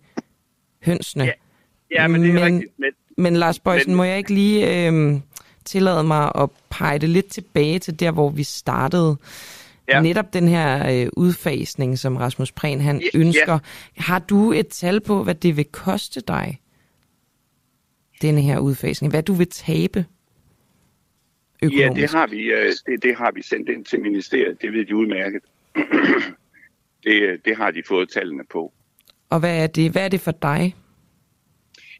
hønsene. 0.85 1.25
Ja, 1.25 1.31
Ja, 1.91 2.09
men 2.09 2.23
det 2.23 2.31
er 2.35 2.45
rigtigt. 2.45 2.73
Men, 2.79 2.91
men 3.19 3.37
Lars 3.37 3.59
Bøjsen, 3.59 3.91
men- 3.91 3.97
må 3.97 4.05
jeg 4.05 4.19
ikke 4.19 4.35
lige 4.35 4.87
øh, 4.89 5.21
tillade 5.65 6.05
mig 6.05 6.33
at 6.35 6.49
pege 6.71 6.99
det 6.99 7.09
lidt 7.09 7.27
tilbage 7.31 7.79
til 7.79 8.01
der, 8.01 8.11
hvor 8.11 8.31
vi 8.31 8.43
startede? 8.45 9.17
Ja. 9.89 10.01
Netop 10.01 10.33
den 10.33 10.49
her 10.49 10.91
øh, 11.03 11.09
udfasning, 11.13 11.99
som 11.99 12.17
Rasmus 12.17 12.53
Prehn 12.53 12.81
han 12.81 13.01
Ja, 13.15 13.19
ønsker. 13.19 13.53
ja. 13.53 13.59
Har 14.03 14.19
du 14.19 14.53
et 14.53 14.69
tal 14.69 15.01
på, 15.01 15.23
hvad 15.25 15.35
det 15.35 15.57
vil 15.57 15.65
koste 15.65 16.21
dig, 16.29 16.59
denne 18.23 18.41
her 18.41 18.59
udfasning? 18.59 19.13
Hvad 19.13 19.23
du 19.23 19.33
vil 19.33 19.51
tabe 19.51 20.05
ja, 21.63 21.67
økonomisk? 21.67 22.01
det 22.03 22.11
har, 22.11 22.27
vi, 22.27 22.43
øh, 22.43 22.73
det, 22.87 23.03
det 23.03 23.17
har 23.17 23.33
vi 23.35 23.43
sendt 23.43 23.69
ind 23.69 23.85
til 23.85 24.01
ministeriet. 24.01 24.63
Det 24.63 24.73
ved 24.73 24.85
de 24.87 24.97
udmærket. 24.97 25.43
det, 27.05 27.45
det 27.45 27.57
har 27.57 27.71
de 27.71 27.83
fået 27.89 28.09
tallene 28.11 28.45
på. 28.51 28.73
Og 29.31 29.41
hvad 29.41 29.63
er 29.63 29.67
det, 29.67 29.91
hvad 29.93 30.05
er 30.05 30.09
det 30.09 30.21
for 30.21 30.31
dig? 30.31 30.75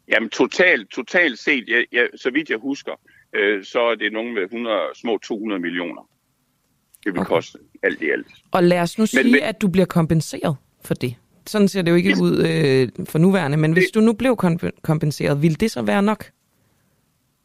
Jamen 0.07 0.29
totalt, 0.29 0.89
totalt 0.89 1.39
set, 1.39 1.63
jeg, 1.67 1.85
jeg, 1.91 2.07
så 2.15 2.31
vidt 2.31 2.49
jeg 2.49 2.57
husker, 2.57 2.91
øh, 3.33 3.63
så 3.63 3.79
er 3.79 3.95
det 3.95 4.13
nogen 4.13 4.33
med 4.33 4.43
100, 4.43 4.79
små 4.95 5.17
200 5.17 5.61
millioner. 5.61 6.09
Det 7.03 7.13
vil 7.13 7.19
okay. 7.19 7.29
koste 7.29 7.59
alt 7.83 8.01
i 8.01 8.09
alt. 8.09 8.27
Og 8.51 8.63
lad 8.63 8.79
os 8.79 8.97
nu 8.97 9.05
sige, 9.05 9.31
men- 9.31 9.41
at 9.43 9.61
du 9.61 9.67
bliver 9.67 9.85
kompenseret 9.85 10.55
for 10.81 10.93
det. 10.93 11.15
Sådan 11.45 11.67
ser 11.67 11.81
det 11.81 11.91
jo 11.91 11.95
ikke 11.95 12.15
ud 12.21 12.37
øh, 12.37 13.05
for 13.05 13.19
nuværende, 13.19 13.57
men 13.57 13.73
hvis 13.73 13.91
du 13.93 13.99
nu 13.99 14.13
blev 14.13 14.37
komp- 14.43 14.81
kompenseret, 14.81 15.41
ville 15.41 15.55
det 15.55 15.71
så 15.71 15.81
være 15.81 16.03
nok? 16.03 16.25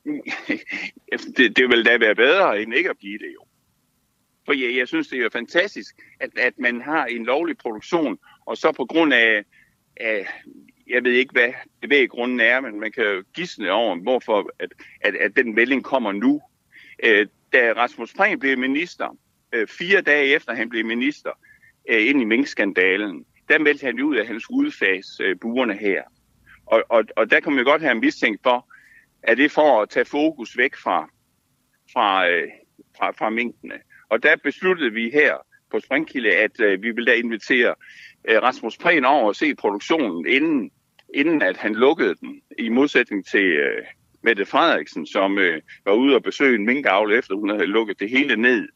det, 1.37 1.57
det 1.57 1.69
vil 1.69 1.85
da 1.85 1.99
være 1.99 2.15
bedre 2.15 2.63
end 2.63 2.75
ikke 2.75 2.91
at 2.91 2.99
blive 2.99 3.19
det 3.19 3.35
jo. 3.35 3.41
For 4.47 4.53
jeg, 4.53 4.77
jeg 4.79 4.89
synes, 4.89 5.09
det 5.09 5.19
er 5.19 5.23
jo 5.23 5.31
fantastisk, 5.33 5.95
at, 6.21 6.31
at 6.39 6.59
man 6.59 6.81
har 6.81 7.05
en 7.05 7.25
lovlig 7.25 7.59
produktion, 7.59 8.19
og 8.47 8.57
så 8.57 8.73
på 8.73 8.85
grund 8.85 9.15
af, 9.15 9.45
af 9.97 10.27
jeg 10.87 11.05
ved 11.05 11.13
ikke, 11.13 11.33
hvad 11.33 11.53
bevæggrunden 11.81 12.41
er, 12.41 12.61
men 12.61 12.81
man 12.81 12.93
kan 12.93 13.05
jo 13.05 13.25
gisne 13.35 13.71
over, 13.71 13.97
hvorfor 13.97 14.51
at, 14.59 14.73
at, 15.01 15.15
at 15.15 15.37
den 15.37 15.55
melding 15.55 15.85
kommer 15.85 16.13
nu. 16.13 16.43
Øh, 17.03 17.27
da 17.53 17.73
Rasmus 17.73 18.15
Prehn 18.15 18.39
blev 18.39 18.59
minister, 18.59 19.17
øh, 19.53 19.69
fire 19.69 20.01
dage 20.01 20.27
efter 20.27 20.55
han 20.55 20.69
blev 20.69 20.85
minister, 20.85 21.31
øh, 21.89 22.09
ind 22.09 22.21
i 22.21 22.25
minkskandalen, 22.25 23.25
der 23.49 23.59
meldte 23.59 23.87
han 23.87 24.01
ud, 24.01 24.17
at 24.17 24.27
han 24.27 24.41
skulle 24.41 24.67
udfase 24.67 25.23
øh, 25.23 25.37
buerne 25.41 25.75
her. 25.75 26.03
Og, 26.67 26.83
og, 26.89 27.05
og 27.17 27.31
der 27.31 27.41
kan 27.41 27.53
man 27.53 27.65
jo 27.65 27.71
godt 27.71 27.83
have 27.83 27.93
en 27.93 28.01
mistænkt 28.01 28.43
for, 28.43 28.69
at 29.23 29.39
det 29.39 29.51
for 29.51 29.83
at 29.83 29.89
tage 29.89 30.05
fokus 30.05 30.59
væk 30.59 30.77
fra, 30.77 31.11
fra, 31.93 32.29
øh, 32.29 32.49
fra, 32.97 33.11
fra 33.11 33.31
minkene. 33.31 33.75
Og 34.09 34.23
der 34.23 34.37
besluttede 34.37 34.93
vi 34.93 35.11
her 35.11 35.37
på 35.71 35.81
Springkilde, 35.81 36.31
at 36.31 36.61
øh, 36.61 36.83
vi 36.83 36.91
ville 36.91 37.13
da 37.13 37.17
invitere 37.17 37.75
øh, 38.25 38.43
Rasmus 38.43 38.79
Prehn 38.79 39.05
over 39.05 39.29
og 39.29 39.37
se 39.37 39.55
produktionen, 39.55 40.27
inden, 40.27 40.71
inden 41.15 41.43
at 41.43 41.57
han 41.57 41.75
lukkede 41.75 42.15
den, 42.15 42.41
i 42.59 42.69
modsætning 42.69 43.27
til 43.27 43.45
øh, 43.45 43.83
Mette 44.23 44.47
Frederiksen, 44.47 45.07
som 45.07 45.39
øh, 45.39 45.63
var 45.85 45.93
ude 45.93 46.15
og 46.15 46.23
besøge 46.23 46.55
en 46.55 46.67
minkavle, 46.67 47.19
efter 47.19 47.35
hun 47.35 47.49
havde 47.49 47.67
lukket 47.67 48.01
det 48.01 48.11
hele 48.11 48.37
ned. 48.37 48.69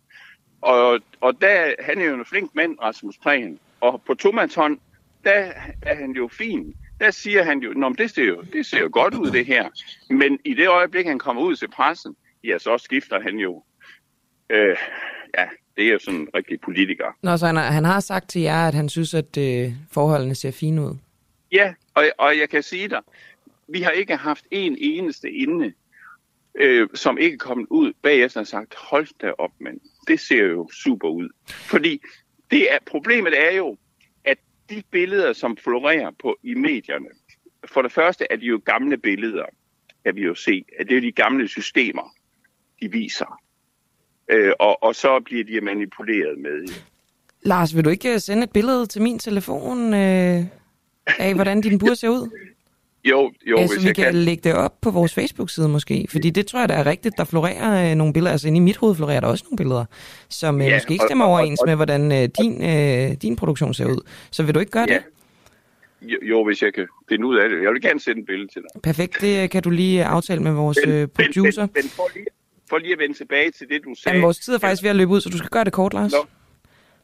Og, 0.60 1.00
og 1.20 1.40
der, 1.40 1.74
han 1.78 2.00
er 2.00 2.04
jo 2.04 2.14
en 2.14 2.24
flink 2.24 2.54
mand, 2.54 2.78
Rasmus 2.82 3.18
Prehn. 3.18 3.60
Og 3.81 4.03
på 4.07 4.14
tomandshånd, 4.14 4.79
der 5.24 5.53
er 5.83 5.95
han 5.95 6.11
jo 6.11 6.29
fin. 6.33 6.74
Der 7.01 7.11
siger 7.11 7.43
han 7.45 7.59
jo, 7.61 7.72
Nå, 7.72 7.89
det 7.99 8.11
ser 8.11 8.24
jo, 8.24 8.43
det 8.53 8.66
ser 8.66 8.81
jo 8.81 8.89
godt 8.93 9.14
ud, 9.14 9.31
det 9.31 9.47
her. 9.47 9.68
Men 10.11 10.39
i 10.45 10.55
det 10.55 10.68
øjeblik, 10.68 11.07
han 11.07 11.18
kommer 11.18 11.43
ud 11.43 11.57
til 11.57 11.68
pressen, 11.70 12.16
ja, 12.45 12.59
så 12.59 12.79
skifter 12.79 13.20
han 13.20 13.37
jo. 13.37 13.62
Øh, 14.51 14.76
ja, 15.39 15.45
det 15.76 15.87
er 15.89 15.93
jo 15.93 15.99
sådan 15.99 16.20
en 16.20 16.29
rigtig 16.35 16.61
politiker. 16.61 17.05
Nå, 17.22 17.37
så 17.37 17.47
han, 17.47 17.57
har- 17.57 17.70
han 17.70 17.85
har 17.85 18.01
sagt 18.01 18.29
til 18.31 18.43
jer, 18.43 18.68
at 18.68 18.74
han 18.74 18.89
synes, 18.89 19.14
at 19.14 19.37
øh, 19.39 19.72
forholdene 19.93 20.35
ser 20.35 20.51
fine 20.51 20.83
ud. 20.83 20.97
Ja, 21.53 21.74
og, 21.95 22.05
og 22.18 22.39
jeg 22.39 22.49
kan 22.49 22.62
sige 22.62 22.89
dig, 22.89 23.01
vi 23.68 23.81
har 23.83 23.91
ikke 23.91 24.16
haft 24.16 24.45
en 24.51 24.76
eneste 24.81 25.31
inde, 25.31 25.72
øh, 26.55 26.89
som 26.95 27.18
ikke 27.18 27.35
er 27.35 27.39
kommet 27.39 27.66
ud 27.70 27.93
bagefter 28.03 28.41
og 28.41 28.47
sagt, 28.47 28.74
hold 28.74 29.09
da 29.22 29.33
op, 29.39 29.51
men 29.61 29.81
det 30.09 30.20
ser 30.20 30.45
jo 30.45 30.68
super 30.72 31.09
ud. 31.09 31.29
Fordi 31.49 32.01
det 32.51 32.72
er, 32.72 32.78
problemet 32.86 33.32
er 33.46 33.57
jo, 33.57 33.76
at 34.24 34.38
de 34.70 34.82
billeder, 34.90 35.32
som 35.32 35.57
florerer 35.57 36.11
på 36.22 36.36
i 36.42 36.55
medierne, 36.55 37.09
for 37.64 37.82
det 37.82 37.92
første 37.92 38.26
er 38.30 38.36
de 38.36 38.46
jo 38.46 38.61
gamle 38.64 38.99
billeder, 38.99 39.44
kan 40.05 40.16
vi 40.16 40.22
jo 40.22 40.34
se, 40.34 40.64
at 40.78 40.88
det 40.88 40.96
er 40.96 41.01
de 41.01 41.12
gamle 41.12 41.49
systemer, 41.49 42.14
de 42.80 42.90
viser. 42.90 43.40
Øh, 44.28 44.53
og, 44.59 44.82
og 44.82 44.94
så 44.94 45.20
bliver 45.20 45.44
de 45.44 45.61
manipuleret 45.61 46.38
med. 46.38 46.68
Lars, 47.42 47.76
vil 47.76 47.84
du 47.84 47.90
ikke 47.90 48.12
øh, 48.12 48.20
sende 48.20 48.42
et 48.42 48.53
billede 48.53 48.86
til 48.86 49.03
min 49.03 49.18
telefon 49.18 49.94
øh, 49.94 50.44
af, 51.18 51.34
hvordan 51.34 51.61
din 51.61 51.78
bur 51.78 51.94
ser 51.94 52.09
ud? 52.09 52.30
Jo, 53.11 53.32
jo, 53.50 53.56
altså, 53.56 53.74
hvis 53.76 53.82
vi 53.84 53.88
jeg 53.88 53.94
kan, 53.96 54.04
kan. 54.04 54.14
lægge 54.14 54.40
det 54.48 54.54
op 54.54 54.80
på 54.80 54.90
vores 54.90 55.14
Facebook-side 55.14 55.68
måske, 55.68 56.06
fordi 56.11 56.30
det 56.30 56.46
tror 56.46 56.59
jeg, 56.59 56.68
der 56.68 56.74
er 56.74 56.86
rigtigt. 56.86 57.14
Der 57.18 57.24
florerer 57.24 57.90
øh, 57.90 57.96
nogle 57.96 58.12
billeder, 58.12 58.32
altså 58.32 58.46
inde 58.48 58.56
i 58.56 58.61
mit 58.61 58.76
hoved 58.76 58.94
florerer 58.94 59.20
der 59.20 59.28
også 59.28 59.44
nogle 59.46 59.56
billeder, 59.56 59.84
som 60.28 60.61
øh, 60.61 60.66
Ja, 60.66 60.76
måske 60.76 60.92
ikke 60.92 61.04
og- 61.04 61.09
stemmer 61.09 61.24
og- 61.24 61.30
overens 61.30 61.61
og- 61.61 61.68
med, 61.68 61.76
hvordan 61.76 62.12
øh, 62.12 62.28
din, 62.40 62.64
øh, 62.64 63.11
din 63.22 63.36
produktion 63.36 63.74
ser 63.74 63.86
ud. 63.86 64.00
Så 64.30 64.42
vil 64.42 64.54
du 64.54 64.61
ikke 64.61 64.72
gøre 64.72 64.86
Ja. 64.88 64.94
det? 64.94 65.02
Jo, 66.02 66.18
jo, 66.22 66.44
hvis 66.44 66.62
jeg 66.62 66.74
kan 66.74 66.86
finde 67.09 67.26
ud 67.26 67.36
af 67.36 67.48
det. 67.48 67.62
Jeg 67.62 67.72
vil 67.72 67.82
gerne 67.82 68.00
sende 68.00 68.20
et 68.20 68.26
billede 68.26 68.52
til 68.52 68.62
dig. 68.62 68.82
Perfekt, 68.82 69.20
det 69.20 69.42
øh, 69.42 69.48
kan 69.48 69.62
du 69.62 69.70
lige 69.70 70.04
aftale 70.04 70.42
med 70.42 70.52
vores 70.52 70.78
øh, 70.86 71.09
producer. 71.09 71.62
Men, 71.62 71.70
men 71.74 71.84
for, 71.84 72.09
lige, 72.14 72.26
for 72.70 72.78
lige 72.78 72.92
at 72.92 72.98
vende 72.98 73.14
tilbage 73.16 73.50
til 73.50 73.68
det, 73.68 73.80
du 73.84 73.94
sagde. 73.94 74.14
Jamen, 74.14 74.24
vores 74.24 74.38
tid 74.38 74.54
er 74.54 74.59
faktisk 74.59 74.82
ved 74.82 74.90
at 74.90 74.96
løbe 74.96 75.11
ud, 75.11 75.20
så 75.20 75.28
du 75.28 75.38
skal 75.38 75.50
gøre 75.50 75.64
det 75.64 75.72
kort, 75.72 75.94
Lars. 75.94 76.12
Nå. 76.12 76.18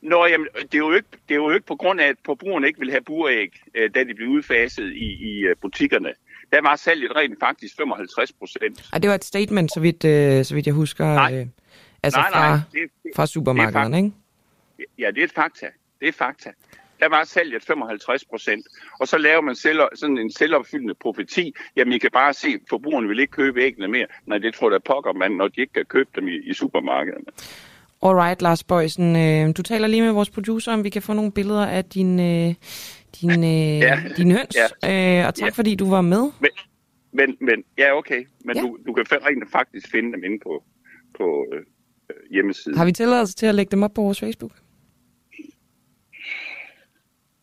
Nå, 0.04 0.26
jamen, 0.26 0.46
det 0.54 0.74
er, 0.74 0.78
jo 0.78 0.92
ikke, 0.92 1.08
det 1.28 1.34
er 1.34 1.38
jo 1.38 1.50
ikke 1.50 1.66
på 1.66 1.76
grund 1.76 2.00
af, 2.00 2.08
at 2.08 2.16
forbrugerne 2.24 2.66
ikke 2.66 2.78
vil 2.78 2.90
have 2.90 3.00
buræg, 3.00 3.52
øh, 3.74 3.90
da 3.94 4.04
de 4.04 4.14
blev 4.14 4.28
udfaset 4.28 4.92
i, 4.92 5.28
i 5.30 5.38
øh, 5.40 5.56
butikkerne. 5.60 6.12
Der 6.52 6.62
var 6.62 6.76
salget 6.76 7.16
rent 7.16 7.40
faktisk 7.40 7.76
55 7.76 8.32
procent. 8.32 8.88
Ej, 8.92 8.98
det 8.98 9.08
var 9.08 9.14
et 9.14 9.24
statement, 9.24 9.72
så 9.74 9.80
vidt, 9.80 10.04
øh, 10.04 10.44
så 10.44 10.54
vidt 10.54 10.66
jeg 10.66 10.74
husker, 10.74 11.06
øh, 11.22 11.46
altså 12.02 12.20
nej, 12.20 12.30
fra, 12.30 12.48
nej, 12.48 12.58
det, 12.72 12.90
det, 13.02 13.10
fra 13.16 13.26
supermarkederne, 13.26 13.96
ikke? 13.96 14.12
Ja, 14.98 15.10
det 15.10 15.20
er 15.20 15.24
et 15.24 15.32
fakta. 15.32 15.66
Det 16.00 16.08
er 16.08 16.12
fakta. 16.12 16.50
Der 17.00 17.08
var 17.08 17.24
salget 17.24 17.62
55 17.62 18.24
procent. 18.24 18.66
Og 19.00 19.08
så 19.08 19.18
laver 19.18 19.40
man 19.40 19.54
selv, 19.54 19.80
sådan 19.94 20.18
en 20.18 20.32
selvopfyldende 20.32 20.94
profeti. 20.94 21.54
Jamen, 21.76 21.92
I 21.92 21.98
kan 21.98 22.10
bare 22.12 22.34
se, 22.34 22.48
at 22.48 22.60
forbrugerne 22.68 23.08
vil 23.08 23.18
ikke 23.18 23.30
købe 23.30 23.62
æggene 23.62 23.88
mere. 23.88 24.06
Nej, 24.26 24.38
det 24.38 24.54
tror 24.54 24.70
jeg 24.70 24.72
da 24.72 24.92
pokker 24.92 25.12
man, 25.12 25.32
når 25.32 25.48
de 25.48 25.60
ikke 25.60 25.72
kan 25.72 25.84
købe 25.84 26.10
dem 26.16 26.28
i, 26.28 26.36
i 26.36 26.54
supermarkederne. 26.54 27.26
Alright, 28.04 28.42
Lars 28.42 28.64
Bøjsen, 28.64 29.16
øh, 29.16 29.56
du 29.56 29.62
taler 29.62 29.86
lige 29.88 30.02
med 30.02 30.12
vores 30.12 30.30
producer, 30.30 30.72
om 30.72 30.84
vi 30.84 30.90
kan 30.90 31.02
få 31.02 31.12
nogle 31.12 31.32
billeder 31.32 31.66
af 31.66 31.84
din, 31.84 32.20
øh, 32.20 32.54
din, 33.20 33.44
øh, 33.44 33.78
ja. 33.78 34.02
din 34.16 34.30
høns. 34.32 34.56
Ja. 34.82 35.20
Øh, 35.20 35.26
og 35.28 35.34
tak, 35.34 35.46
Ja. 35.46 35.50
fordi 35.50 35.74
du 35.74 35.90
var 35.90 36.00
med. 36.00 36.30
Men, 36.40 36.50
men, 37.12 37.36
men 37.40 37.64
ja, 37.78 37.96
okay. 37.98 38.24
Men 38.44 38.56
Ja. 38.56 38.62
Du, 38.62 38.78
du 38.86 38.92
kan 38.92 39.04
rent 39.10 39.50
faktisk 39.52 39.90
finde 39.90 40.12
dem 40.12 40.24
inde 40.24 40.38
på, 40.42 40.64
på 41.18 41.46
øh, 41.52 41.62
hjemmesiden. 42.30 42.78
Har 42.78 42.84
vi 42.84 42.92
tilladelse 42.92 43.34
til 43.34 43.46
at 43.46 43.54
lægge 43.54 43.70
dem 43.70 43.82
op 43.82 43.94
på 43.94 44.02
vores 44.02 44.20
Facebook? 44.20 44.52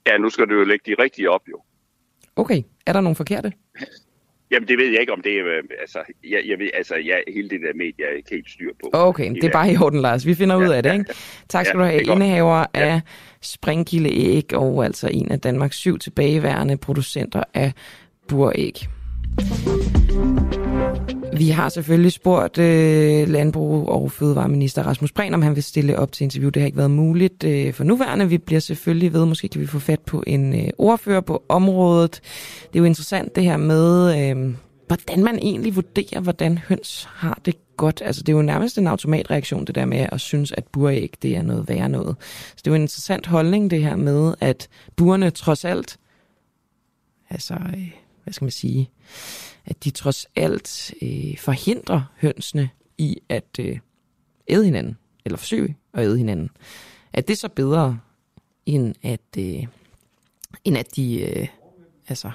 Ja, 0.08 0.18
nu 0.18 0.30
skal 0.30 0.48
du 0.50 0.54
jo 0.54 0.64
lægge 0.64 0.96
de 0.96 1.04
rigtige 1.04 1.30
op, 1.32 1.42
jo. 1.50 1.62
Okay, 2.36 2.64
er 2.86 2.94
der 2.94 3.02
nogle 3.02 3.16
forkerte? 3.16 3.54
Jamen, 4.52 4.68
det 4.68 4.78
ved 4.78 4.92
jeg 4.92 5.00
ikke, 5.00 5.14
om 5.14 5.22
det 5.22 5.40
er... 5.40 5.46
øh, 5.46 5.64
Altså, 5.82 6.00
jeg, 6.30 6.42
jeg 6.48 6.60
ved, 6.60 6.70
altså, 6.74 6.96
jeg, 6.96 7.24
hele 7.34 7.50
det 7.50 7.62
der 7.62 7.74
medie 7.76 8.06
er 8.12 8.18
ikke 8.18 8.30
helt 8.32 8.50
styr 8.50 8.72
på. 8.84 8.90
Okay, 8.94 9.34
det 9.36 9.44
er 9.44 9.52
bare 9.52 9.74
i 9.74 9.78
orden, 9.78 10.02
Lars. 10.02 10.26
Vi 10.26 10.36
finder 10.36 10.56
ud 10.56 10.68
af 10.70 10.84
det, 10.84 10.94
ikke? 10.94 11.06
Tak 11.50 11.66
skal 11.66 11.78
Ja, 11.78 11.84
du 11.84 11.90
have. 11.90 12.08
er. 12.08 12.12
Indehaver 12.14 12.66
af 12.74 13.02
Springkilde 13.42 14.10
Æg 14.14 14.54
og 14.54 14.86
altså 14.86 15.10
en 15.14 15.32
af 15.32 15.40
Danmarks 15.40 15.76
syv 15.78 16.00
tilbageværende 16.00 16.78
producenter 16.78 17.44
af 17.54 17.72
buræg. 18.28 18.74
Vi 21.42 21.50
har 21.50 21.70
selvfølgelig 21.70 22.12
spurgt 22.12 22.58
øh, 22.58 23.28
landbrug- 23.28 23.90
og 23.90 24.12
fødevareminister 24.12 24.84
Rasmus 24.84 25.12
Prehn, 25.12 25.34
om 25.34 25.42
han 25.42 25.56
vil 25.56 25.64
stille 25.64 26.00
op 26.00 26.12
til 26.12 26.24
interview. 26.24 26.50
Det 26.50 26.62
har 26.62 26.66
ikke 26.66 26.78
været 26.78 26.92
muligt 26.92 27.44
øh, 27.44 27.74
for 27.74 27.84
nuværende. 27.84 28.30
Vi 28.30 28.38
bliver 28.38 28.60
selvfølgelig 28.60 29.14
ved, 29.14 29.26
måske 29.26 29.48
kan 29.48 29.62
vi 29.62 29.68
få 29.68 29.80
fat 29.80 30.00
på 30.00 30.24
en 30.28 30.56
øh, 30.56 30.70
ordfører 30.78 31.22
på 31.22 31.44
området. 31.50 32.22
Det 32.64 32.76
er 32.76 32.80
jo 32.80 32.86
interessant 32.86 33.36
det 33.36 33.44
her 33.44 33.58
med, 33.58 34.20
øh, 34.20 34.56
hvordan 34.88 35.24
man 35.24 35.40
egentlig 35.42 35.76
vurderer, 35.76 36.20
hvordan 36.20 36.58
høns 36.58 37.10
har 37.12 37.40
det 37.46 37.56
godt. 37.78 38.02
Altså 38.06 38.24
det 38.24 38.32
er 38.32 38.38
jo 38.38 38.42
nærmest 38.42 38.78
en 38.78 38.88
automatreaktion, 38.88 39.66
det 39.66 39.76
der 39.76 39.86
med 39.86 40.08
at 40.12 40.22
synes, 40.22 40.52
at 40.52 40.64
buræg 40.72 41.14
det 41.22 41.36
er 41.36 41.42
noget 41.42 41.70
værre 41.70 41.90
noget. 41.90 42.16
Så 42.50 42.56
det 42.58 42.68
er 42.68 42.72
jo 42.72 42.76
en 42.76 42.82
interessant 42.82 43.28
holdning, 43.28 43.72
det 43.72 43.84
her 43.84 43.96
med, 43.96 44.34
at 44.40 44.68
burene 44.96 45.30
trods 45.30 45.66
alt, 45.66 45.98
altså, 47.30 47.54
øh, 47.54 47.92
hvad 48.24 48.34
skal 48.34 48.46
man 48.46 48.52
sige, 48.52 48.90
at 49.66 49.84
de 49.84 49.90
trods 49.90 50.28
alt 50.36 50.94
øh, 51.02 51.38
forhindrer 51.38 52.02
hønsene 52.22 52.70
i 52.98 53.18
at 53.30 53.60
øh, 53.60 53.78
æde 54.48 54.66
hinanden, 54.66 54.98
eller 55.26 55.38
forsøge 55.38 55.76
at 55.94 56.04
æde 56.06 56.18
hinanden. 56.18 56.50
Er 57.14 57.22
det 57.22 57.38
så 57.38 57.50
bedre, 57.50 58.00
end 58.66 58.96
at, 59.04 59.22
øh, 59.38 59.64
end 60.64 60.78
at 60.78 60.96
de 60.96 61.22
øh, 61.22 61.48
altså, 62.08 62.32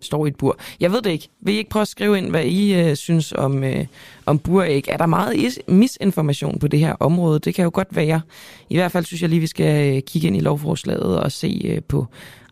står 0.00 0.26
i 0.26 0.28
et 0.28 0.36
bur? 0.36 0.58
Jeg 0.80 0.92
ved 0.92 1.02
det 1.02 1.10
ikke. 1.10 1.28
Vil 1.40 1.54
I 1.54 1.58
ikke 1.58 1.70
prøve 1.70 1.80
at 1.80 1.88
skrive 1.88 2.18
ind, 2.18 2.30
hvad 2.30 2.44
I 2.44 2.74
øh, 2.74 2.96
synes 2.96 3.32
om, 3.32 3.64
øh, 3.64 3.86
om 4.26 4.38
buræg? 4.38 4.84
Er 4.88 4.96
der 4.96 5.06
meget 5.06 5.36
is- 5.36 5.58
misinformation 5.68 6.58
på 6.58 6.68
det 6.68 6.80
her 6.80 6.92
område? 7.00 7.38
Det 7.38 7.54
kan 7.54 7.62
jo 7.62 7.70
godt 7.74 7.96
være. 7.96 8.20
I 8.68 8.76
hvert 8.76 8.92
fald 8.92 9.04
synes 9.04 9.22
jeg 9.22 9.30
lige, 9.30 9.40
vi 9.40 9.46
skal 9.46 9.96
øh, 9.96 10.02
kigge 10.02 10.26
ind 10.28 10.36
i 10.36 10.40
lovforslaget 10.40 11.20
og 11.20 11.32
se 11.32 11.60
øh, 11.64 11.82
på 11.82 12.06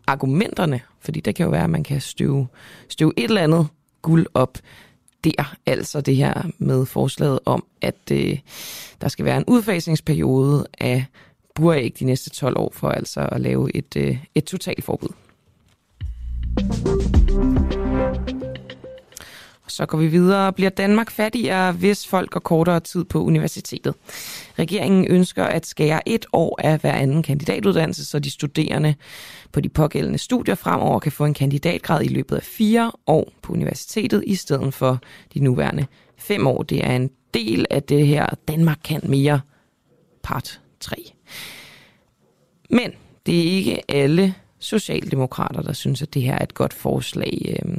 argumenterne, 0.07 0.79
fordi 0.99 1.19
det 1.19 1.35
kan 1.35 1.43
jo 1.43 1.49
være, 1.49 1.63
at 1.63 1.69
man 1.69 1.83
kan 1.83 2.01
støve, 2.01 2.47
støve 2.89 3.13
et 3.17 3.23
eller 3.23 3.41
andet 3.41 3.67
guld 4.01 4.25
op 4.33 4.57
der. 5.23 5.55
Altså 5.65 6.01
det 6.01 6.15
her 6.15 6.43
med 6.57 6.85
forslaget 6.85 7.39
om, 7.45 7.65
at 7.81 8.11
øh, 8.11 8.39
der 9.01 9.07
skal 9.07 9.25
være 9.25 9.37
en 9.37 9.45
udfasningsperiode 9.47 10.67
af 10.79 11.05
buræg 11.55 11.93
de 11.99 12.05
næste 12.05 12.29
12 12.29 12.57
år 12.57 12.71
for 12.73 12.89
altså 12.89 13.29
at 13.31 13.41
lave 13.41 13.75
et, 13.75 13.95
øh, 13.97 14.17
et 14.35 14.43
totalforbud. 14.43 15.09
Så 19.71 19.85
går 19.85 19.97
vi 19.97 20.07
videre. 20.07 20.53
Bliver 20.53 20.69
Danmark 20.69 21.11
fattigere, 21.11 21.71
hvis 21.71 22.07
folk 22.07 22.29
går 22.29 22.39
kortere 22.39 22.79
tid 22.79 23.03
på 23.03 23.23
universitetet? 23.23 23.93
Regeringen 24.59 25.07
ønsker 25.09 25.43
at 25.43 25.65
skære 25.65 26.09
et 26.09 26.25
år 26.33 26.59
af 26.63 26.79
hver 26.79 26.93
anden 26.93 27.23
kandidatuddannelse, 27.23 28.05
så 28.05 28.19
de 28.19 28.31
studerende 28.31 28.95
på 29.51 29.61
de 29.61 29.69
pågældende 29.69 30.17
studier 30.17 30.55
fremover 30.55 30.99
kan 30.99 31.11
få 31.11 31.25
en 31.25 31.33
kandidatgrad 31.33 32.03
i 32.03 32.07
løbet 32.07 32.35
af 32.35 32.43
fire 32.43 32.91
år 33.07 33.31
på 33.41 33.53
universitetet, 33.53 34.23
i 34.27 34.35
stedet 34.35 34.73
for 34.73 34.99
de 35.33 35.39
nuværende 35.39 35.85
fem 36.17 36.47
år. 36.47 36.63
Det 36.63 36.85
er 36.85 36.95
en 36.95 37.09
del 37.33 37.65
af 37.69 37.83
det 37.83 38.07
her 38.07 38.27
Danmark 38.47 38.79
kan 38.83 39.01
mere 39.03 39.41
part 40.23 40.59
3. 40.79 41.13
Men 42.69 42.91
det 43.25 43.39
er 43.39 43.51
ikke 43.51 43.91
alle 43.91 44.35
socialdemokrater, 44.59 45.61
der 45.61 45.73
synes, 45.73 46.01
at 46.01 46.13
det 46.13 46.21
her 46.21 46.35
er 46.35 46.43
et 46.43 46.53
godt 46.53 46.73
forslag. 46.73 47.59
Øh, 47.65 47.77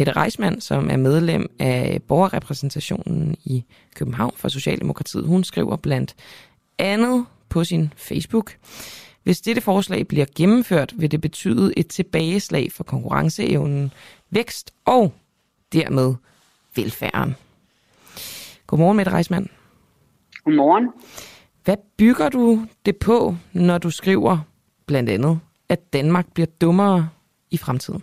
Mette 0.00 0.12
Reismann, 0.12 0.60
som 0.60 0.90
er 0.90 0.96
medlem 0.96 1.50
af 1.58 2.02
borgerrepræsentationen 2.08 3.36
i 3.44 3.64
København 3.94 4.32
for 4.36 4.48
Socialdemokratiet, 4.48 5.26
hun 5.26 5.44
skriver 5.44 5.76
blandt 5.76 6.14
andet 6.78 7.26
på 7.48 7.64
sin 7.64 7.92
Facebook, 7.96 8.56
hvis 9.22 9.40
dette 9.40 9.60
forslag 9.60 10.08
bliver 10.08 10.26
gennemført, 10.36 10.92
vil 10.96 11.10
det 11.10 11.20
betyde 11.20 11.78
et 11.78 11.88
tilbageslag 11.88 12.72
for 12.72 12.84
konkurrenceevnen, 12.84 13.92
vækst 14.30 14.74
og 14.84 15.12
dermed 15.72 16.14
velfærden. 16.76 17.36
Godmorgen, 18.66 18.96
Mette 18.96 19.12
Reismann. 19.12 19.50
Godmorgen. 20.44 20.88
Hvad 21.64 21.76
bygger 21.96 22.28
du 22.28 22.66
det 22.86 22.96
på, 22.96 23.36
når 23.52 23.78
du 23.78 23.90
skriver 23.90 24.38
blandt 24.86 25.10
andet, 25.10 25.40
at 25.68 25.92
Danmark 25.92 26.32
bliver 26.32 26.48
dummere 26.60 27.08
i 27.50 27.56
fremtiden? 27.56 28.02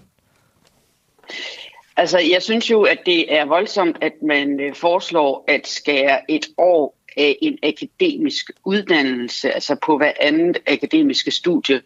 Altså, 1.98 2.20
jeg 2.32 2.43
synes 2.43 2.72
jo, 2.72 2.82
at 2.82 2.98
det 3.06 3.36
er 3.36 3.45
voldsomt, 3.45 3.98
at 4.02 4.14
man 4.22 4.60
øh, 4.60 4.76
foreslår 4.76 5.43
at 5.48 5.68
skære 5.68 6.32
et 6.32 6.45
år 6.58 6.98
af 7.18 7.38
en 7.41 7.58
akademisk 7.64 8.52
uddannelse, 8.66 9.52
altså 9.52 9.76
på 9.86 9.98
hver 9.98 10.12
andet 10.20 10.58
akademiske 10.68 11.32
studie, 11.32 11.82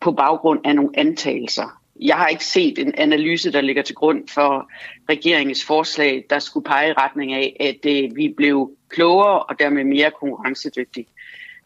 på 0.00 0.12
baggrund 0.12 0.60
af 0.64 0.76
nogle 0.76 0.90
antagelser. 0.94 1.80
Jeg 2.00 2.16
har 2.16 2.28
ikke 2.28 2.44
set 2.44 2.78
en 2.78 2.94
analyse, 2.94 3.52
der 3.52 3.60
ligger 3.60 3.82
til 3.82 3.94
grund 3.94 4.28
for 4.28 4.70
regeringens 5.08 5.64
forslag, 5.64 6.24
der 6.30 6.38
skulle 6.38 6.64
pege 6.64 6.88
i 6.88 6.92
retning 6.92 7.32
af, 7.32 7.56
at 7.60 7.90
øh, 7.90 8.16
vi 8.16 8.34
blev 8.36 8.70
klogere 8.88 9.42
og 9.42 9.58
dermed 9.58 9.84
mere 9.84 10.10
konkurrencedygtige. 10.20 11.06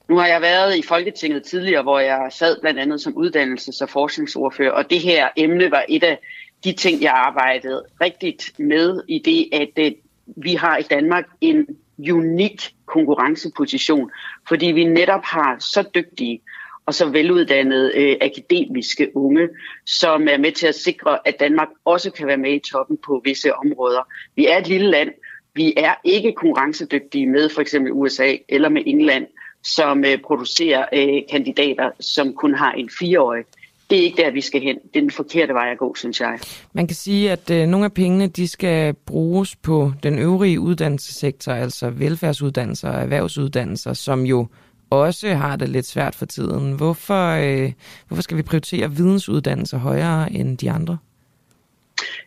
Nu 0.08 0.16
har 0.16 0.26
jeg 0.26 0.40
været 0.40 0.78
i 0.78 0.82
Folketinget 0.82 1.42
tidligere, 1.42 1.82
hvor 1.82 1.98
jeg 1.98 2.28
sad 2.30 2.60
blandt 2.60 2.80
andet 2.80 3.00
som 3.00 3.12
uddannelses- 3.16 3.82
og 3.82 3.88
forskningsordfører, 3.88 4.72
og 4.72 4.90
det 4.90 5.00
her 5.00 5.28
emne 5.36 5.70
var 5.70 5.84
et 5.88 6.02
af 6.04 6.18
de 6.64 6.72
ting, 6.72 7.02
jeg 7.02 7.12
arbejdede 7.12 7.84
rigtigt 8.00 8.58
med 8.58 9.02
i 9.08 9.18
det, 9.18 9.60
at 9.60 9.86
øh, 9.86 9.92
vi 10.26 10.54
har 10.54 10.76
i 10.76 10.82
Danmark 10.82 11.24
en 11.40 11.66
unik 12.10 12.74
konkurrenceposition, 12.86 14.10
fordi 14.48 14.66
vi 14.66 14.84
netop 14.84 15.24
har 15.24 15.56
så 15.58 15.84
dygtige 15.94 16.40
og 16.86 16.94
så 16.94 17.08
veluddannede 17.08 17.92
øh, 17.96 18.16
akademiske 18.20 19.16
unge, 19.16 19.48
som 19.86 20.28
er 20.28 20.38
med 20.38 20.52
til 20.52 20.66
at 20.66 20.74
sikre, 20.74 21.18
at 21.28 21.40
Danmark 21.40 21.68
også 21.84 22.10
kan 22.10 22.26
være 22.26 22.36
med 22.36 22.52
i 22.52 22.70
toppen 22.70 22.98
på 23.06 23.20
visse 23.24 23.54
områder. 23.54 24.02
Vi 24.36 24.46
er 24.46 24.58
et 24.58 24.68
lille 24.68 24.90
land. 24.90 25.10
Vi 25.54 25.74
er 25.76 25.94
ikke 26.04 26.32
konkurrencedygtige 26.32 27.26
med 27.26 27.48
for 27.48 27.60
eksempel 27.60 27.92
USA 27.92 28.36
eller 28.48 28.68
med 28.68 28.82
England, 28.86 29.26
som 29.62 30.04
øh, 30.04 30.18
producerer 30.18 30.86
øh, 30.92 31.22
kandidater, 31.30 31.90
som 32.00 32.34
kun 32.34 32.54
har 32.54 32.72
en 32.72 32.90
fireårig 32.98 33.44
det 33.90 33.98
er 33.98 34.02
ikke 34.02 34.22
der, 34.22 34.30
vi 34.30 34.40
skal 34.40 34.60
hen. 34.60 34.76
Det 34.76 34.96
er 34.96 35.00
den 35.00 35.10
forkerte 35.10 35.54
vej 35.54 35.70
at 35.70 35.78
gå, 35.78 35.94
synes 35.94 36.20
jeg. 36.20 36.38
Man 36.72 36.86
kan 36.86 36.96
sige, 36.96 37.30
at 37.30 37.50
øh, 37.50 37.66
nogle 37.66 37.84
af 37.84 37.92
pengene 37.92 38.26
de 38.26 38.48
skal 38.48 38.94
bruges 38.94 39.56
på 39.56 39.92
den 40.02 40.18
øvrige 40.18 40.60
uddannelsessektor, 40.60 41.52
altså 41.52 41.90
velfærdsuddannelser 41.90 42.88
og 42.88 43.00
erhvervsuddannelser, 43.02 43.92
som 43.92 44.26
jo 44.26 44.46
også 44.90 45.34
har 45.34 45.56
det 45.56 45.68
lidt 45.68 45.86
svært 45.86 46.14
for 46.14 46.26
tiden. 46.26 46.72
Hvorfor, 46.72 47.30
øh, 47.30 47.72
hvorfor 48.08 48.22
skal 48.22 48.36
vi 48.36 48.42
prioritere 48.42 48.90
vidensuddannelser 48.90 49.78
højere 49.78 50.32
end 50.32 50.58
de 50.58 50.70
andre? 50.70 50.98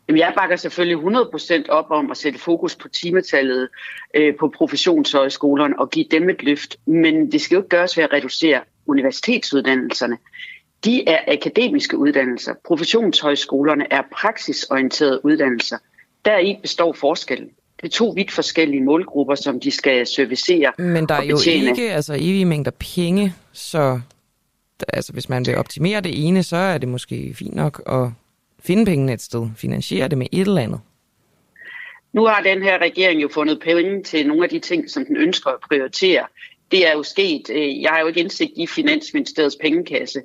Jamen, 0.07 0.20
jeg 0.20 0.34
bakker 0.38 0.55
selvfølgelig 0.55 0.97
100% 0.97 1.70
op 1.70 1.91
om 1.91 2.11
at 2.11 2.18
sætte 2.18 2.39
fokus 2.39 2.76
på 2.76 2.88
timetallet 2.88 3.70
øh, 4.14 4.36
på 4.39 4.53
professionshøjskolerne 4.57 5.80
og 5.80 5.89
give 5.89 6.05
dem 6.11 6.30
et 6.30 6.43
løft. 6.43 6.78
Men 6.86 7.32
det 7.32 7.41
skal 7.41 7.55
jo 7.55 7.61
ikke 7.61 7.70
gøres 7.70 7.97
ved 7.97 8.03
at 8.03 8.14
reducere 8.14 8.61
universitetsuddannelserne 8.88 10.18
de 10.86 11.09
er 11.09 11.19
akademiske 11.27 11.97
uddannelser. 11.97 12.53
Professionshøjskolerne 12.65 13.93
er 13.93 14.01
praksisorienterede 14.11 15.25
uddannelser. 15.25 15.77
Der 16.25 16.38
i 16.38 16.59
består 16.61 16.93
forskellen. 16.93 17.49
Det 17.81 17.89
er 17.89 17.89
to 17.89 18.13
vidt 18.15 18.31
forskellige 18.31 18.84
målgrupper, 18.84 19.36
som 19.36 19.59
de 19.59 19.71
skal 19.71 20.07
servicere 20.07 20.71
Men 20.77 21.07
der 21.07 21.15
er 21.15 21.23
jo 21.23 21.38
ikke 21.45 21.91
altså, 21.91 22.13
evige 22.13 22.45
mængder 22.45 22.71
penge, 22.95 23.34
så 23.51 23.99
altså, 24.88 25.13
hvis 25.13 25.29
man 25.29 25.45
vil 25.45 25.57
optimere 25.57 26.01
det 26.01 26.27
ene, 26.27 26.43
så 26.43 26.55
er 26.55 26.77
det 26.77 26.89
måske 26.89 27.34
fint 27.36 27.55
nok 27.55 27.81
at 27.86 28.09
finde 28.59 28.86
pengene 28.86 29.13
et 29.13 29.21
sted, 29.21 29.47
finansiere 29.57 30.07
det 30.07 30.17
med 30.17 30.27
et 30.31 30.47
eller 30.47 30.61
andet. 30.61 30.79
Nu 32.13 32.25
har 32.25 32.41
den 32.41 32.63
her 32.63 32.77
regering 32.77 33.21
jo 33.21 33.29
fundet 33.34 33.59
penge 33.59 34.03
til 34.03 34.27
nogle 34.27 34.43
af 34.43 34.49
de 34.49 34.59
ting, 34.59 34.89
som 34.89 35.05
den 35.05 35.17
ønsker 35.17 35.49
at 35.49 35.59
prioritere. 35.69 36.25
Det 36.71 36.88
er 36.88 36.93
jo 36.93 37.03
sket. 37.03 37.49
øh, 37.49 37.81
Jeg 37.81 37.91
har 37.91 37.99
jo 37.99 38.07
ikke 38.07 38.19
indsigt 38.19 38.51
i 38.55 38.67
Finansministeriets 38.67 39.57
pengekasse. 39.61 40.21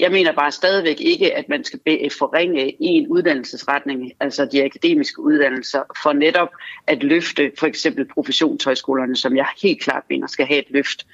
Jeg 0.00 0.12
mener 0.12 0.32
bare 0.32 0.52
stadigvæk 0.52 1.00
ikke, 1.00 1.36
at 1.36 1.48
man 1.48 1.64
skal 1.64 1.80
forringe 2.18 2.76
en 2.80 3.08
uddannelsesretning, 3.08 4.12
altså 4.20 4.48
de 4.52 4.64
akademiske 4.64 5.20
uddannelser, 5.20 5.82
for 6.02 6.12
netop 6.12 6.48
at 6.86 7.02
løfte 7.02 7.52
for 7.58 7.66
eksempel 7.66 8.04
professionshøjskolerne, 8.14 9.16
som 9.16 9.36
jeg 9.36 9.46
helt 9.62 9.82
klart 9.82 10.02
mener 10.10 10.26
skal 10.26 10.46
have 10.46 10.58
et 10.58 10.70
løft. 10.70 11.06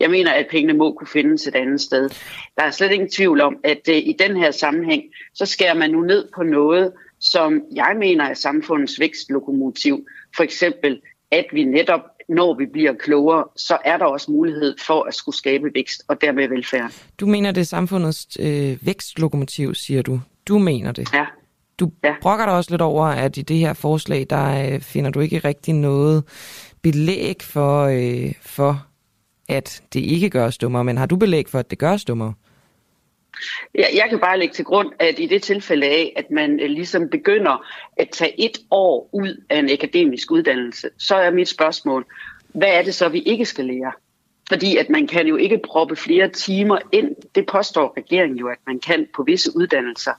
Jeg 0.00 0.10
mener, 0.10 0.32
at 0.32 0.46
pengene 0.50 0.72
må 0.72 0.92
kunne 0.92 1.06
findes 1.06 1.46
et 1.46 1.54
andet 1.54 1.80
sted. 1.80 2.08
Der 2.56 2.62
er 2.62 2.70
slet 2.70 2.92
ingen 2.92 3.10
tvivl 3.10 3.40
om, 3.40 3.56
at 3.64 3.88
øh, 3.88 3.96
i 3.96 4.16
den 4.18 4.36
her 4.36 4.50
sammenhæng, 4.50 5.02
så 5.34 5.46
skærer 5.46 5.74
man 5.74 5.90
nu 5.90 6.00
ned 6.00 6.28
på 6.34 6.42
noget, 6.42 6.92
som 7.20 7.62
jeg 7.74 7.96
mener 7.98 8.24
er 8.24 8.34
samfundets 8.34 9.00
vækstlokomotiv. 9.00 10.06
For 10.36 10.42
eksempel, 10.42 11.00
at 11.30 11.46
vi 11.52 11.64
netop 11.64 12.00
når 12.28 12.54
vi 12.58 12.66
bliver 12.72 12.92
klogere, 12.92 13.44
så 13.56 13.78
er 13.84 13.96
der 13.96 14.04
også 14.04 14.30
mulighed 14.30 14.74
for 14.86 15.02
at 15.02 15.14
skulle 15.14 15.36
skabe 15.36 15.70
vækst 15.74 16.02
og 16.08 16.20
dermed 16.20 16.48
velfærd. 16.48 16.92
Du 17.20 17.26
mener, 17.26 17.52
det 17.52 17.60
er 17.60 17.64
samfundets 17.64 18.36
øh, 18.40 18.78
vækstlokomotiv, 18.86 19.74
siger 19.74 20.02
du. 20.02 20.20
Du 20.48 20.58
mener 20.58 20.92
det. 20.92 21.14
Ja. 21.14 21.26
Du 21.80 21.90
ja. 22.04 22.14
brokker 22.22 22.46
dig 22.46 22.54
også 22.54 22.70
lidt 22.70 22.82
over, 22.82 23.04
at 23.04 23.36
i 23.36 23.42
det 23.42 23.56
her 23.56 23.72
forslag, 23.72 24.26
der 24.30 24.72
øh, 24.74 24.80
finder 24.80 25.10
du 25.10 25.20
ikke 25.20 25.38
rigtig 25.38 25.74
noget 25.74 26.24
belæg 26.82 27.36
for, 27.42 27.84
øh, 27.84 28.32
for, 28.42 28.86
at 29.48 29.82
det 29.92 30.00
ikke 30.00 30.30
gøres 30.30 30.58
dummere. 30.58 30.84
Men 30.84 30.96
har 30.96 31.06
du 31.06 31.16
belæg 31.16 31.48
for, 31.48 31.58
at 31.58 31.70
det 31.70 31.78
gøres 31.78 32.04
dummere? 32.04 32.34
Jeg, 33.74 33.90
jeg 33.94 34.06
kan 34.10 34.18
bare 34.18 34.38
lægge 34.38 34.54
til 34.54 34.64
grund, 34.64 34.92
at 34.98 35.18
i 35.18 35.26
det 35.26 35.42
tilfælde 35.42 35.86
af, 35.86 36.12
at 36.16 36.30
man 36.30 36.60
øh, 36.60 36.70
ligesom 36.70 37.08
begynder 37.08 37.66
at 37.96 38.10
tage 38.10 38.40
et 38.40 38.58
år 38.70 39.10
ud 39.12 39.44
af 39.50 39.58
en 39.58 39.70
akademisk 39.70 40.30
uddannelse, 40.30 40.90
så 40.98 41.14
er 41.16 41.30
mit 41.30 41.48
spørgsmål, 41.48 42.06
hvad 42.48 42.68
er 42.68 42.82
det 42.82 42.94
så, 42.94 43.08
vi 43.08 43.20
ikke 43.20 43.44
skal 43.44 43.64
lære? 43.64 43.92
Fordi 44.48 44.76
at 44.76 44.90
man 44.90 45.06
kan 45.06 45.26
jo 45.26 45.36
ikke 45.36 45.60
proppe 45.64 45.96
flere 45.96 46.28
timer 46.28 46.78
ind. 46.92 47.16
Det 47.34 47.46
påstår 47.46 47.94
regeringen 47.96 48.38
jo, 48.38 48.48
at 48.48 48.58
man 48.66 48.80
kan 48.80 49.06
på 49.14 49.22
visse 49.22 49.56
uddannelser. 49.56 50.12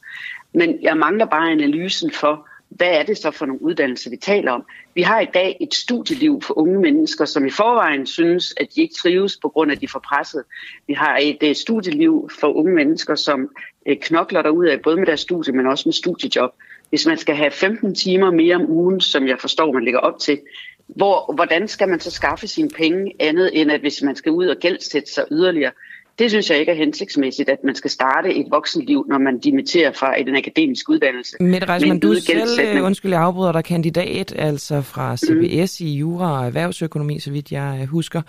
Men 0.53 0.79
jeg 0.81 0.97
mangler 0.97 1.25
bare 1.25 1.51
analysen 1.51 2.11
for, 2.11 2.47
hvad 2.75 2.87
er 2.87 3.03
det 3.03 3.17
så 3.17 3.31
for 3.31 3.45
nogle 3.45 3.61
uddannelser, 3.61 4.09
vi 4.09 4.17
taler 4.17 4.51
om? 4.51 4.65
Vi 4.95 5.01
har 5.01 5.19
i 5.19 5.27
dag 5.33 5.57
et 5.61 5.73
studieliv 5.73 6.41
for 6.41 6.57
unge 6.57 6.79
mennesker, 6.79 7.25
som 7.25 7.45
i 7.45 7.49
forvejen 7.49 8.05
synes, 8.05 8.53
at 8.57 8.67
de 8.75 8.81
ikke 8.81 8.95
trives 8.95 9.37
på 9.41 9.49
grund 9.49 9.71
af, 9.71 9.75
at 9.75 9.81
de 9.81 9.85
er 9.85 9.89
for 9.89 10.03
presset. 10.09 10.43
Vi 10.87 10.93
har 10.93 11.17
et 11.21 11.43
øh, 11.43 11.55
studieliv 11.55 12.29
for 12.39 12.47
unge 12.47 12.73
mennesker, 12.73 13.15
som 13.15 13.49
øh, 13.85 13.97
knokler 14.01 14.41
derud 14.41 14.65
af, 14.65 14.81
både 14.81 14.97
med 14.97 15.05
deres 15.05 15.19
studie, 15.19 15.53
men 15.53 15.67
også 15.67 15.83
med 15.85 15.93
studiejob. 15.93 16.51
Hvis 16.89 17.05
man 17.05 17.17
skal 17.17 17.35
have 17.35 17.51
15 17.51 17.95
timer 17.95 18.31
mere 18.31 18.55
om 18.55 18.69
ugen, 18.69 19.01
som 19.01 19.27
jeg 19.27 19.39
forstår, 19.39 19.73
man 19.73 19.83
lægger 19.83 19.99
op 19.99 20.19
til, 20.19 20.39
hvor, 20.87 21.33
hvordan 21.33 21.67
skal 21.67 21.89
man 21.89 21.99
så 21.99 22.11
skaffe 22.11 22.47
sine 22.47 22.69
penge 22.69 23.13
andet 23.19 23.61
end, 23.61 23.71
at 23.71 23.79
hvis 23.79 24.01
man 24.01 24.15
skal 24.15 24.31
ud 24.31 24.47
og 24.47 24.57
gældsætte 24.57 25.11
sig 25.11 25.25
yderligere, 25.31 25.71
det 26.19 26.29
synes 26.29 26.49
jeg 26.49 26.59
ikke 26.59 26.71
er 26.71 26.75
hensigtsmæssigt, 26.75 27.49
at 27.49 27.63
man 27.63 27.75
skal 27.75 27.91
starte 27.91 28.35
et 28.35 28.45
voksenliv, 28.51 29.05
når 29.09 29.17
man 29.17 29.39
dimitterer 29.39 29.91
fra 29.91 30.19
en 30.19 30.35
akademisk 30.35 30.89
uddannelse. 30.89 31.37
Mette 31.39 31.69
Reisman, 31.69 31.99
du 31.99 32.13
selv, 32.13 32.59
øh, 32.77 32.85
undskyld, 32.85 33.11
jeg 33.11 33.21
afbryder 33.21 33.51
dig, 33.51 33.63
kandidat, 33.63 34.33
altså 34.37 34.81
fra 34.81 35.17
CBS 35.17 35.81
mm. 35.81 35.87
i 35.87 35.97
Jura 35.97 36.39
og 36.39 36.45
Erhvervsøkonomi, 36.45 37.19
så 37.19 37.31
vidt 37.31 37.51
jeg 37.51 37.79
øh, 37.81 37.87
husker. 37.87 38.21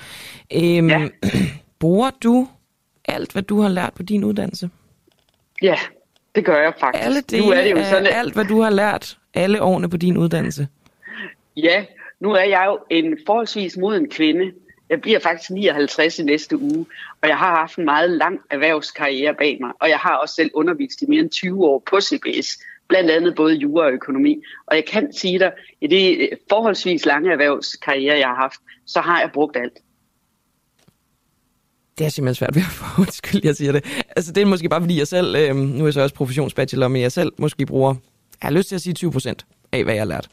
Øhm, 0.55 0.89
ja. 0.89 1.09
Bruger 1.80 2.11
du 2.11 2.49
alt, 3.05 3.32
hvad 3.32 3.43
du 3.43 3.61
har 3.61 3.68
lært 3.68 3.93
på 3.97 4.03
din 4.03 4.24
uddannelse? 4.24 4.70
Ja, 5.62 5.76
det 6.35 6.45
gør 6.45 6.62
jeg 6.62 6.72
faktisk. 6.80 7.05
Alle 7.05 7.20
dele 7.20 7.47
nu 7.47 7.53
er 7.53 7.62
det 7.62 7.70
jo 7.70 7.85
sådan, 7.85 8.07
at... 8.07 8.12
alt, 8.14 8.35
hvad 8.35 8.45
du 8.45 8.61
har 8.61 8.70
lært 8.70 9.18
alle 9.35 9.62
årene 9.62 9.91
på 9.91 9.97
din 9.97 10.16
uddannelse? 10.16 10.68
Ja, 11.57 11.85
nu 12.20 12.32
er 12.32 12.45
jeg 12.45 12.64
jo 12.66 12.78
en 12.91 13.18
forholdsvis 13.26 13.76
moden 13.76 14.11
kvinde, 14.11 14.53
jeg 14.91 15.01
bliver 15.01 15.18
faktisk 15.18 15.51
59 15.51 16.18
i 16.18 16.22
næste 16.22 16.59
uge, 16.59 16.87
og 17.22 17.28
jeg 17.28 17.39
har 17.39 17.55
haft 17.55 17.76
en 17.78 17.85
meget 17.85 18.11
lang 18.11 18.41
erhvervskarriere 18.51 19.35
bag 19.35 19.59
mig, 19.61 19.70
og 19.80 19.89
jeg 19.89 19.99
har 19.99 20.16
også 20.16 20.35
selv 20.35 20.51
undervist 20.55 21.03
i 21.03 21.07
mere 21.09 21.20
end 21.20 21.30
20 21.30 21.64
år 21.64 21.82
på 21.91 22.01
CBS, 22.01 22.59
blandt 22.89 23.11
andet 23.11 23.35
både 23.35 23.55
jura 23.55 23.85
og 23.85 23.93
økonomi. 23.93 24.43
Og 24.66 24.76
jeg 24.76 24.85
kan 24.85 25.12
sige 25.12 25.39
dig, 25.39 25.53
i 25.80 25.87
det 25.87 26.30
forholdsvis 26.49 27.07
lange 27.07 27.32
erhvervskarriere, 27.32 28.18
jeg 28.18 28.28
har 28.28 28.35
haft, 28.35 28.61
så 28.87 29.01
har 29.01 29.20
jeg 29.20 29.30
brugt 29.35 29.57
alt. 29.57 29.78
Det 31.99 32.07
er 32.07 32.11
simpelthen 32.11 32.35
svært 32.35 32.55
ved 32.55 32.62
at 32.62 32.72
få 32.72 32.85
undskyld, 33.03 33.41
jeg 33.45 33.57
siger 33.57 33.72
det. 33.72 34.03
Altså 34.16 34.32
det 34.32 34.43
er 34.43 34.47
måske 34.47 34.68
bare 34.68 34.80
fordi 34.80 34.99
jeg 34.99 35.09
selv, 35.09 35.37
øh, 35.37 35.57
nu 35.57 35.80
er 35.80 35.87
jeg 35.87 35.95
så 35.95 36.01
også 36.01 36.14
professionsbachelor, 36.14 36.89
men 36.89 37.03
jeg 37.03 37.12
selv 37.12 37.32
måske 37.39 37.66
bruger, 37.66 37.95
jeg 38.43 38.47
har 38.47 38.51
lyst 38.51 38.68
til 38.68 38.74
at 38.74 38.80
sige 38.80 38.95
20 38.95 39.12
procent 39.12 39.47
af, 39.72 39.85
hvad 39.85 39.95
jeg 39.95 40.01
har 40.01 40.07
lært. 40.07 40.28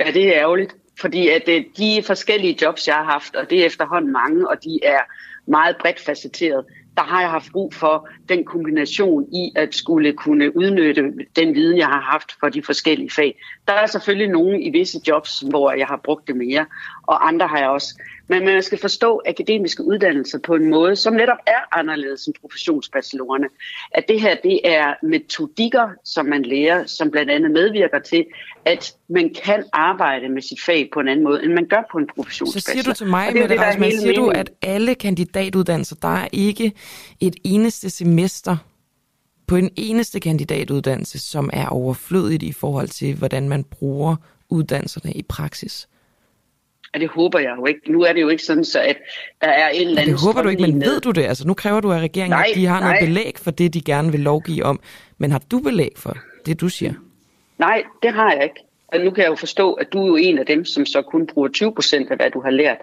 Ja, 0.00 0.10
det 0.10 0.28
er 0.28 0.34
ærgerligt. 0.34 0.74
Fordi 1.00 1.28
at 1.28 1.48
øh, 1.48 1.64
de 1.78 2.02
forskellige 2.06 2.58
jobs, 2.62 2.88
jeg 2.88 2.94
har 2.94 3.04
haft, 3.04 3.36
og 3.36 3.50
det 3.50 3.60
er 3.60 3.66
efterhånden 3.66 4.12
mange, 4.12 4.48
og 4.48 4.64
de 4.64 4.80
er 4.82 5.00
meget 5.46 5.76
bredt 5.76 6.00
facetteret, 6.00 6.64
der 6.96 7.02
har 7.02 7.20
jeg 7.20 7.30
haft 7.30 7.52
brug 7.52 7.74
for 7.74 8.08
den 8.28 8.44
kombination 8.44 9.26
i 9.32 9.52
at 9.56 9.74
skulle 9.74 10.12
kunne 10.12 10.56
udnytte 10.56 11.12
den 11.36 11.54
viden, 11.54 11.78
jeg 11.78 11.86
har 11.86 12.00
haft 12.00 12.32
for 12.40 12.48
de 12.48 12.62
forskellige 12.62 13.10
fag. 13.10 13.38
Der 13.68 13.72
er 13.72 13.86
selvfølgelig 13.86 14.28
nogle 14.28 14.62
i 14.62 14.70
visse 14.70 15.00
jobs, 15.08 15.40
hvor 15.40 15.72
jeg 15.72 15.86
har 15.86 16.00
brugt 16.04 16.28
det 16.28 16.36
mere, 16.36 16.66
og 17.02 17.28
andre 17.28 17.46
har 17.46 17.58
jeg 17.58 17.68
også. 17.68 17.94
Men 18.28 18.44
man 18.44 18.62
skal 18.62 18.78
forstå 18.78 19.22
akademiske 19.26 19.84
uddannelser 19.84 20.38
på 20.38 20.54
en 20.54 20.70
måde, 20.70 20.96
som 20.96 21.12
netop 21.12 21.38
er 21.46 21.78
anderledes 21.78 22.26
end 22.26 22.34
professionsbachelorerne. 22.40 23.46
At 23.90 24.04
det 24.08 24.20
her, 24.20 24.36
det 24.44 24.60
er 24.64 24.94
metodikker, 25.02 25.88
som 26.04 26.26
man 26.26 26.42
lærer, 26.42 26.86
som 26.86 27.10
blandt 27.10 27.30
andet 27.30 27.50
medvirker 27.50 27.98
til, 27.98 28.24
at 28.64 28.94
man 29.08 29.34
kan 29.44 29.64
arbejde 29.72 30.28
med 30.28 30.42
sit 30.42 30.58
fag 30.66 30.88
på 30.94 31.00
en 31.00 31.08
anden 31.08 31.24
måde, 31.24 31.44
end 31.44 31.52
man 31.52 31.66
gør 31.66 31.82
på 31.92 31.98
en 31.98 32.06
professionsbachelor. 32.16 32.60
Så 32.60 32.82
siger 32.82 32.92
du 32.92 32.96
til 32.96 33.06
mig, 33.06 33.32
Mette 33.34 33.60
Reisman, 33.60 33.90
siger 33.90 34.00
meningen. 34.00 34.24
du, 34.24 34.30
at 34.30 34.50
alle 34.62 34.94
kandidatuddannelser, 34.94 35.96
der 36.02 36.08
er 36.08 36.28
ikke 36.32 36.72
et 37.20 37.36
eneste 37.44 37.90
semester 37.90 38.56
på 39.46 39.56
en 39.56 39.70
eneste 39.76 40.20
kandidatuddannelse, 40.20 41.18
som 41.18 41.50
er 41.52 41.66
overflødigt 41.66 42.42
i 42.42 42.52
forhold 42.52 42.88
til, 42.88 43.14
hvordan 43.14 43.48
man 43.48 43.64
bruger 43.64 44.16
uddannelserne 44.50 45.12
i 45.12 45.22
praksis? 45.22 45.88
Ja, 46.94 46.98
det 46.98 47.08
håber 47.08 47.38
jeg 47.38 47.54
jo 47.58 47.66
ikke. 47.66 47.92
Nu 47.92 48.02
er 48.02 48.12
det 48.12 48.20
jo 48.20 48.28
ikke 48.28 48.42
sådan, 48.42 48.64
så 48.64 48.80
at 48.80 48.96
der 49.40 49.48
er 49.48 49.68
en 49.68 49.88
eller 49.88 50.00
anden... 50.00 50.14
Det 50.14 50.22
håber 50.22 50.42
du 50.42 50.48
ikke, 50.48 50.62
men 50.62 50.80
ved 50.80 51.00
du 51.00 51.10
det? 51.10 51.24
Altså, 51.24 51.46
nu 51.46 51.54
kræver 51.54 51.80
du 51.80 51.92
af 51.92 52.00
regeringen, 52.00 52.36
nej, 52.38 52.46
at 52.50 52.56
de 52.56 52.66
har 52.66 52.80
nej. 52.80 52.88
noget 52.88 53.08
belæg 53.08 53.34
for 53.36 53.50
det, 53.50 53.74
de 53.74 53.80
gerne 53.80 54.10
vil 54.10 54.20
lovgive 54.20 54.64
om. 54.64 54.80
Men 55.18 55.30
har 55.30 55.42
du 55.50 55.58
belæg 55.58 55.92
for 55.96 56.16
det, 56.46 56.60
du 56.60 56.68
siger? 56.68 56.92
Nej, 57.58 57.82
det 58.02 58.12
har 58.12 58.32
jeg 58.32 58.44
ikke. 58.44 58.60
Og 58.88 59.00
nu 59.00 59.10
kan 59.10 59.24
jeg 59.24 59.30
jo 59.30 59.36
forstå, 59.36 59.72
at 59.72 59.92
du 59.92 60.02
er 60.02 60.06
jo 60.06 60.16
en 60.16 60.38
af 60.38 60.46
dem, 60.46 60.64
som 60.64 60.86
så 60.86 61.02
kun 61.02 61.26
bruger 61.26 61.48
20 61.48 61.74
procent 61.74 62.10
af, 62.10 62.16
hvad 62.16 62.30
du 62.30 62.40
har 62.40 62.50
lært. 62.50 62.76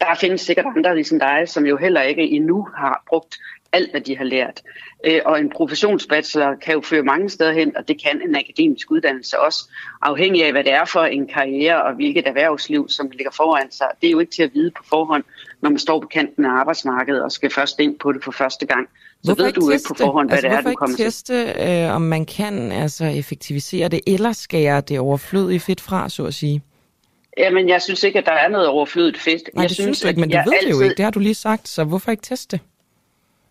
Der 0.00 0.14
findes 0.20 0.40
sikkert 0.40 0.66
andre 0.76 0.94
ligesom 0.94 1.18
dig, 1.18 1.42
som 1.46 1.66
jo 1.66 1.76
heller 1.76 2.02
ikke 2.02 2.22
endnu 2.22 2.68
har 2.76 3.02
brugt 3.08 3.36
alt, 3.72 3.90
hvad 3.90 4.00
de 4.00 4.16
har 4.16 4.24
lært. 4.24 4.62
Øh, 5.06 5.20
og 5.24 5.40
en 5.40 5.50
professionsbachelor 5.50 6.54
kan 6.54 6.74
jo 6.74 6.80
føre 6.80 7.02
mange 7.02 7.30
steder 7.30 7.52
hen, 7.52 7.76
og 7.76 7.88
det 7.88 8.02
kan 8.02 8.22
en 8.28 8.36
akademisk 8.36 8.90
uddannelse 8.90 9.40
også, 9.40 9.70
afhængig 10.02 10.44
af, 10.44 10.52
hvad 10.52 10.64
det 10.64 10.72
er 10.72 10.84
for 10.84 11.00
en 11.00 11.26
karriere 11.26 11.82
og 11.82 11.94
hvilket 11.94 12.26
erhvervsliv, 12.26 12.88
som 12.88 13.10
ligger 13.10 13.30
foran 13.30 13.70
sig. 13.70 13.86
Det 14.00 14.06
er 14.06 14.10
jo 14.10 14.20
ikke 14.20 14.32
til 14.32 14.42
at 14.42 14.50
vide 14.54 14.70
på 14.70 14.82
forhånd, 14.88 15.24
når 15.62 15.70
man 15.70 15.78
står 15.78 16.00
på 16.00 16.06
kanten 16.06 16.44
af 16.44 16.50
arbejdsmarkedet 16.50 17.22
og 17.22 17.32
skal 17.32 17.50
først 17.50 17.80
ind 17.80 17.98
på 17.98 18.12
det 18.12 18.24
for 18.24 18.32
første 18.32 18.66
gang. 18.66 18.88
Så 18.88 19.34
hvorfor 19.34 19.42
ved 19.42 19.52
du 19.52 19.70
ikke 19.70 19.84
på 19.88 19.94
forhånd, 19.94 20.28
hvad 20.28 20.36
altså, 20.36 20.48
det 20.48 20.56
er, 20.56 20.70
du 20.70 20.74
kommer 20.74 20.96
teste, 20.96 21.32
til. 21.32 21.40
Ikke 21.40 21.52
teste, 21.52 21.84
øh, 21.84 21.94
om 21.94 22.02
man 22.02 22.26
kan 22.26 22.72
altså, 22.72 23.04
effektivisere 23.04 23.88
det, 23.88 24.00
eller 24.06 24.32
skære 24.32 24.80
det 24.80 24.98
overflødige 24.98 25.60
fedt 25.60 25.80
fra, 25.80 26.08
så 26.08 26.24
at 26.24 26.34
sige? 26.34 26.62
Jamen, 27.38 27.68
jeg 27.68 27.82
synes 27.82 28.02
ikke, 28.02 28.18
at 28.18 28.26
der 28.26 28.32
er 28.32 28.48
noget 28.48 28.68
overflødigt 28.68 29.18
fedt. 29.18 29.42
Nej, 29.54 29.62
jeg 29.62 29.68
det 29.68 29.76
synes, 29.76 29.84
synes 29.84 30.00
du 30.00 30.08
ikke, 30.08 30.20
men 30.20 30.30
du 30.30 30.36
ved 30.36 30.52
altid... 30.52 30.68
det 30.68 30.74
jo 30.74 30.80
ikke. 30.80 30.94
Det 30.94 31.04
har 31.04 31.10
du 31.10 31.18
lige 31.18 31.34
sagt, 31.34 31.68
så 31.68 31.84
hvorfor 31.84 32.10
ikke 32.10 32.22
teste 32.22 32.56
det? 32.56 32.66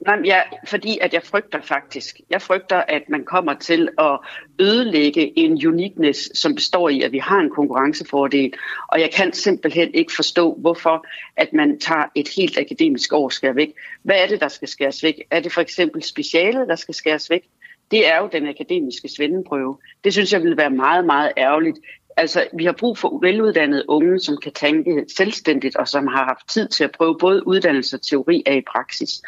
Nej, 0.06 0.20
ja, 0.26 0.42
fordi 0.68 0.98
at 1.02 1.14
jeg 1.14 1.24
frygter 1.24 1.62
faktisk. 1.62 2.20
Jeg 2.30 2.42
frygter, 2.42 2.78
at 2.88 3.10
man 3.10 3.24
kommer 3.24 3.54
til 3.54 3.90
at 3.98 4.20
ødelægge 4.60 5.40
en 5.40 5.68
uniqueness, 5.68 6.40
som 6.40 6.56
består 6.56 6.90
i, 6.90 7.02
at 7.02 7.12
vi 7.12 7.18
har 7.18 7.40
en 7.40 7.50
konkurrencefordel. 7.50 8.54
Og 8.88 9.00
jeg 9.00 9.12
kan 9.12 9.34
simpelthen 9.34 9.94
ikke 9.94 10.14
forstå, 10.16 10.54
hvorfor 10.54 11.06
at 11.38 11.54
man 11.54 11.80
tager 11.80 12.06
et 12.16 12.28
helt 12.38 12.58
akademisk 12.58 13.14
år 13.14 13.30
skære 13.30 13.56
væk. 13.56 13.70
Hvad 14.04 14.16
er 14.16 14.28
det, 14.28 14.42
der 14.42 14.48
skal 14.48 14.68
skæres 14.68 15.04
væk? 15.04 15.22
Er 15.32 15.40
det 15.40 15.52
for 15.52 15.62
eksempel 15.62 16.04
specialet, 16.04 16.68
der 16.68 16.76
skal 16.76 16.96
skæres 16.96 17.30
væk? 17.30 17.44
Det 17.92 18.08
er 18.08 18.18
jo 18.18 18.30
den 18.32 18.48
akademiske 18.48 19.10
svendeprøve. 19.10 19.78
Det 20.04 20.14
synes 20.14 20.34
jeg 20.34 20.42
ville 20.42 20.58
være 20.58 20.70
meget, 20.70 21.06
meget 21.06 21.32
ærgerligt. 21.38 21.78
Altså, 22.18 22.48
vi 22.58 22.66
har 22.66 22.72
brug 22.72 22.98
for 22.98 23.20
veluddannede 23.22 23.86
unge, 23.90 24.20
som 24.20 24.38
kan 24.38 24.54
tænke 24.54 25.06
selvstændigt, 25.18 25.76
og 25.76 25.88
som 25.88 26.08
har 26.08 26.26
haft 26.26 26.50
tid 26.50 26.68
til 26.68 26.84
at 26.84 26.92
prøve 26.92 27.18
både 27.18 27.48
uddannelse 27.48 27.96
og 27.96 28.02
teori 28.02 28.44
af 28.46 28.56
i 28.56 28.62
praksis 28.72 29.22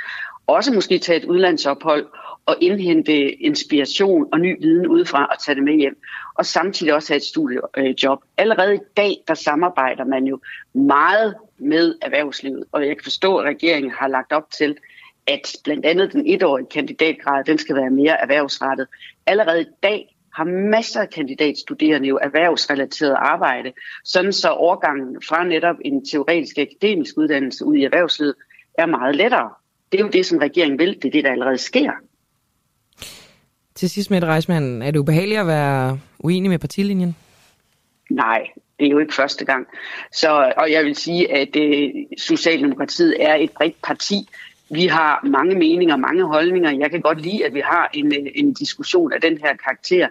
også 0.48 0.74
måske 0.74 1.00
tage 1.00 1.18
et 1.20 1.26
udlandsophold 1.26 2.08
og 2.46 2.56
indhente 2.62 3.32
inspiration 3.32 4.28
og 4.32 4.40
ny 4.40 4.62
viden 4.62 4.88
udefra 4.88 5.26
og 5.26 5.40
tage 5.40 5.56
det 5.56 5.64
med 5.64 5.74
hjem. 5.74 5.98
Og 6.36 6.46
samtidig 6.46 6.94
også 6.94 7.14
have 7.14 7.18
et 7.18 7.24
studiejob. 7.24 8.20
Øh, 8.24 8.30
Allerede 8.38 8.76
i 8.76 8.80
dag, 8.98 9.24
der 9.28 9.34
samarbejder 9.34 10.06
man 10.06 10.26
jo 10.26 10.40
meget 10.74 11.36
med 11.58 11.96
erhvervslivet, 12.02 12.64
og 12.72 12.88
jeg 12.88 12.98
kan 12.98 13.04
forstå, 13.04 13.38
at 13.38 13.46
regeringen 13.46 13.92
har 13.92 14.08
lagt 14.08 14.32
op 14.32 14.52
til, 14.52 14.78
at 15.28 15.56
blandt 15.64 15.86
andet 15.86 16.14
den 16.14 16.28
etårige 16.28 16.68
kandidatgrad, 16.72 17.44
den 17.44 17.58
skal 17.58 17.76
være 17.76 17.90
mere 17.90 18.22
erhvervsrettet. 18.22 18.88
Allerede 19.26 19.62
i 19.62 19.66
dag 19.84 20.16
har 20.34 20.44
masser 20.44 21.02
af 21.02 21.10
kandidatstuderende 21.10 22.08
jo 22.08 22.20
erhvervsrelateret 22.22 23.16
arbejde, 23.18 23.74
sådan 24.04 24.34
så 24.34 24.50
overgangen 24.50 25.22
fra 25.28 25.44
netop 25.44 25.76
en 25.86 26.06
teoretisk 26.06 26.58
akademisk 26.58 27.18
uddannelse 27.18 27.66
ud 27.66 27.76
i 27.76 27.84
erhvervslivet 27.84 28.36
er 28.78 28.86
meget 28.86 29.16
lettere. 29.16 29.50
Det 29.92 30.00
er 30.00 30.04
jo 30.04 30.10
det, 30.10 30.26
som 30.26 30.38
regeringen 30.38 30.80
vil. 30.80 30.96
Det 30.96 31.06
er 31.06 31.12
det, 31.12 31.24
der 31.24 31.32
allerede 31.32 31.58
sker. 31.58 31.92
Til 33.76 33.90
sidst, 33.90 34.12
Mette 34.12 34.28
Reismann, 34.28 34.82
er 34.82 34.92
det 34.92 35.00
ubehageligt 35.00 35.40
at 35.40 35.48
være 35.48 36.00
uenig 36.20 36.50
med 36.50 36.60
partilinjen? 36.60 37.16
Nej, 38.10 38.48
det 38.80 38.86
er 38.86 38.92
jo 38.92 39.00
ikke 39.00 39.14
første 39.14 39.46
gang. 39.46 39.68
Så, 40.12 40.54
og 40.58 40.72
jeg 40.72 40.86
vil 40.86 40.96
sige, 40.96 41.34
at 41.34 41.56
øh, 41.56 41.90
Socialdemokratiet 42.18 43.16
er 43.20 43.36
et 43.36 43.52
bredt 43.52 43.82
parti, 43.82 44.30
vi 44.74 44.88
har 44.88 45.28
mange 45.28 45.56
meninger, 45.56 45.98
mange 45.98 46.24
holdninger. 46.24 46.72
Jeg 46.72 46.92
kan 46.92 47.02
godt 47.02 47.22
lide, 47.22 47.46
at 47.46 47.54
vi 47.54 47.62
har 47.66 47.90
en, 47.94 48.14
en 48.36 48.54
diskussion 48.54 49.14
af 49.14 49.22
den 49.22 49.38
her 49.38 49.56
karakter. 49.56 50.08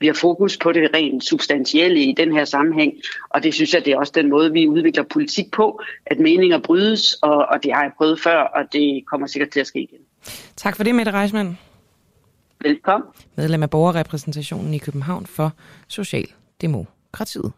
Vi 0.00 0.06
har 0.06 0.14
fokus 0.14 0.56
på 0.56 0.72
det 0.72 0.90
rent 0.94 1.24
substantielle 1.24 2.00
i 2.00 2.14
den 2.16 2.32
her 2.32 2.44
sammenhæng, 2.44 2.92
og 3.30 3.42
det 3.42 3.54
synes 3.54 3.74
jeg, 3.74 3.84
det 3.84 3.92
er 3.92 3.98
også 3.98 4.12
den 4.16 4.30
måde, 4.30 4.52
vi 4.52 4.68
udvikler 4.68 5.02
politik 5.02 5.50
på, 5.52 5.80
at 6.06 6.18
meninger 6.18 6.58
brydes, 6.58 7.14
og, 7.22 7.36
og 7.36 7.62
det 7.62 7.72
har 7.74 7.82
jeg 7.82 7.92
prøvet 7.96 8.20
før, 8.20 8.38
og 8.38 8.64
det 8.72 9.04
kommer 9.10 9.26
sikkert 9.26 9.50
til 9.50 9.60
at 9.60 9.66
ske 9.66 9.80
igen. 9.80 9.98
Tak 10.56 10.76
for 10.76 10.84
det, 10.84 10.94
Mette 10.94 11.12
Reismann. 11.12 11.58
Velkommen. 12.62 13.08
Medlem 13.36 13.62
af 13.62 13.70
borgerrepræsentationen 13.70 14.74
i 14.74 14.78
København 14.78 15.26
for 15.26 15.52
Socialdemokratiet. 15.88 17.52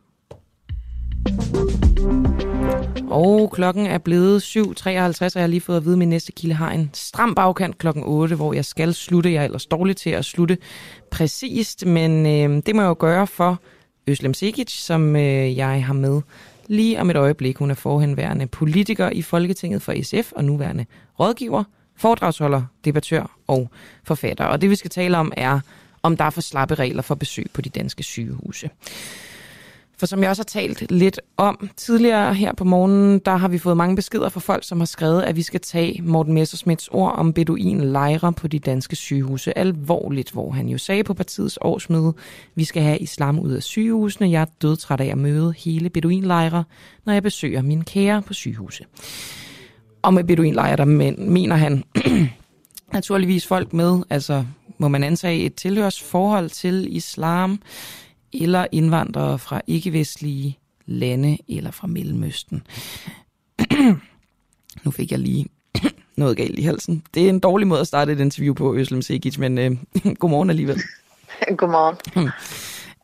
Og 3.10 3.50
klokken 3.50 3.86
er 3.86 3.98
blevet 3.98 4.42
7.53, 4.56 4.60
og 4.86 5.32
jeg 5.34 5.42
har 5.42 5.46
lige 5.46 5.60
fået 5.60 5.76
at 5.76 5.84
vide, 5.84 5.94
at 5.94 5.98
min 5.98 6.08
næste 6.08 6.32
kilde 6.32 6.54
har 6.54 6.70
en 6.70 6.90
stram 6.94 7.34
bagkant 7.34 7.78
klokken 7.78 8.02
8, 8.06 8.36
hvor 8.36 8.52
jeg 8.52 8.64
skal 8.64 8.94
slutte. 8.94 9.32
Jeg 9.32 9.40
er 9.40 9.44
ellers 9.44 9.66
dårlig 9.66 9.96
til 9.96 10.10
at 10.10 10.24
slutte 10.24 10.58
præcist, 11.10 11.86
men 11.86 12.26
øh, 12.26 12.62
det 12.66 12.74
må 12.74 12.82
jeg 12.82 12.88
jo 12.88 12.96
gøre 12.98 13.26
for 13.26 13.60
Øslem 14.06 14.34
Sikic, 14.34 14.70
som 14.70 15.16
øh, 15.16 15.56
jeg 15.56 15.84
har 15.84 15.94
med 15.94 16.20
lige 16.66 17.00
om 17.00 17.10
et 17.10 17.16
øjeblik. 17.16 17.56
Hun 17.56 17.70
er 17.70 17.74
forhenværende 17.74 18.46
politiker 18.46 19.10
i 19.10 19.22
Folketinget 19.22 19.82
for 19.82 19.94
SF 20.02 20.32
og 20.32 20.44
nuværende 20.44 20.86
rådgiver, 21.20 21.64
foredragsholder, 21.96 22.62
debattør 22.84 23.36
og 23.46 23.70
forfatter. 24.04 24.44
Og 24.44 24.60
det 24.60 24.70
vi 24.70 24.76
skal 24.76 24.90
tale 24.90 25.18
om 25.18 25.32
er, 25.36 25.60
om 26.02 26.16
der 26.16 26.24
er 26.24 26.30
for 26.30 26.40
slappe 26.40 26.74
regler 26.74 27.02
for 27.02 27.14
besøg 27.14 27.46
på 27.52 27.60
de 27.60 27.68
danske 27.68 28.02
sygehuse. 28.02 28.70
For 29.98 30.06
som 30.06 30.22
jeg 30.22 30.30
også 30.30 30.40
har 30.40 30.60
talt 30.60 30.90
lidt 30.90 31.20
om 31.36 31.70
tidligere 31.76 32.34
her 32.34 32.54
på 32.54 32.64
morgenen, 32.64 33.18
der 33.18 33.36
har 33.36 33.48
vi 33.48 33.58
fået 33.58 33.76
mange 33.76 33.96
beskeder 33.96 34.28
fra 34.28 34.40
folk, 34.40 34.64
som 34.64 34.78
har 34.78 34.86
skrevet, 34.86 35.22
at 35.22 35.36
vi 35.36 35.42
skal 35.42 35.60
tage 35.60 36.02
Morten 36.02 36.34
Messersmiths 36.34 36.88
ord 36.92 37.14
om 37.16 37.32
beduin 37.32 37.80
lejre 37.80 38.32
på 38.32 38.48
de 38.48 38.58
danske 38.58 38.96
sygehuse 38.96 39.58
alvorligt, 39.58 40.30
hvor 40.30 40.50
han 40.50 40.68
jo 40.68 40.78
sagde 40.78 41.04
på 41.04 41.14
partiets 41.14 41.58
årsmøde, 41.60 42.14
vi 42.54 42.64
skal 42.64 42.82
have 42.82 42.98
islam 42.98 43.38
ud 43.38 43.50
af 43.52 43.62
sygehusene. 43.62 44.30
Jeg 44.30 44.42
er 44.42 44.46
dødtræt 44.62 45.00
af 45.00 45.06
at 45.06 45.18
møde 45.18 45.54
hele 45.58 45.90
beduinlejre, 45.90 46.64
når 47.04 47.12
jeg 47.12 47.22
besøger 47.22 47.62
mine 47.62 47.84
kære 47.84 48.22
på 48.22 48.34
sygehuse. 48.34 48.84
Og 50.02 50.14
med 50.14 50.24
beduinlejre, 50.24 50.76
der 50.76 50.84
mener 51.18 51.56
han 51.56 51.84
naturligvis 52.92 53.46
folk 53.46 53.72
med, 53.72 54.02
altså 54.10 54.44
må 54.78 54.88
man 54.88 55.04
antage 55.04 55.44
et 55.44 55.54
tilhørsforhold 55.54 56.50
til 56.50 56.96
islam, 56.96 57.60
eller 58.32 58.66
indvandrere 58.72 59.38
fra 59.38 59.60
ikke-vestlige 59.66 60.58
lande 60.86 61.38
eller 61.48 61.70
fra 61.70 61.86
Mellemøsten. 61.86 62.62
nu 64.84 64.90
fik 64.90 65.10
jeg 65.10 65.18
lige 65.18 65.46
noget 66.16 66.36
galt 66.36 66.58
i 66.58 66.62
halsen. 66.62 67.02
Det 67.14 67.24
er 67.24 67.28
en 67.28 67.40
dårlig 67.40 67.66
måde 67.66 67.80
at 67.80 67.86
starte 67.86 68.12
et 68.12 68.20
interview 68.20 68.54
på, 68.54 68.74
Øslem 68.74 69.02
Sekic, 69.02 69.38
men 69.38 69.58
øh, 69.58 69.70
godmorgen 70.20 70.50
alligevel. 70.50 70.80
godmorgen. 71.58 72.30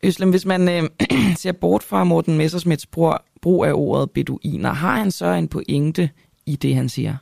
Øslem, 0.03 0.29
hvis 0.29 0.45
man 0.45 0.69
øh, 0.69 0.89
ser 1.37 1.51
bort 1.51 1.83
fra 1.83 2.03
Morten 2.03 2.37
Messersmiths 2.37 2.85
brug, 2.85 3.17
brug 3.41 3.65
af 3.65 3.71
ordet 3.73 4.11
beduiner, 4.11 4.73
har 4.73 4.97
han 4.97 5.11
så 5.11 5.25
en 5.25 5.47
pointe 5.47 6.09
i 6.45 6.55
det, 6.55 6.75
han 6.75 6.89
siger? 6.89 7.15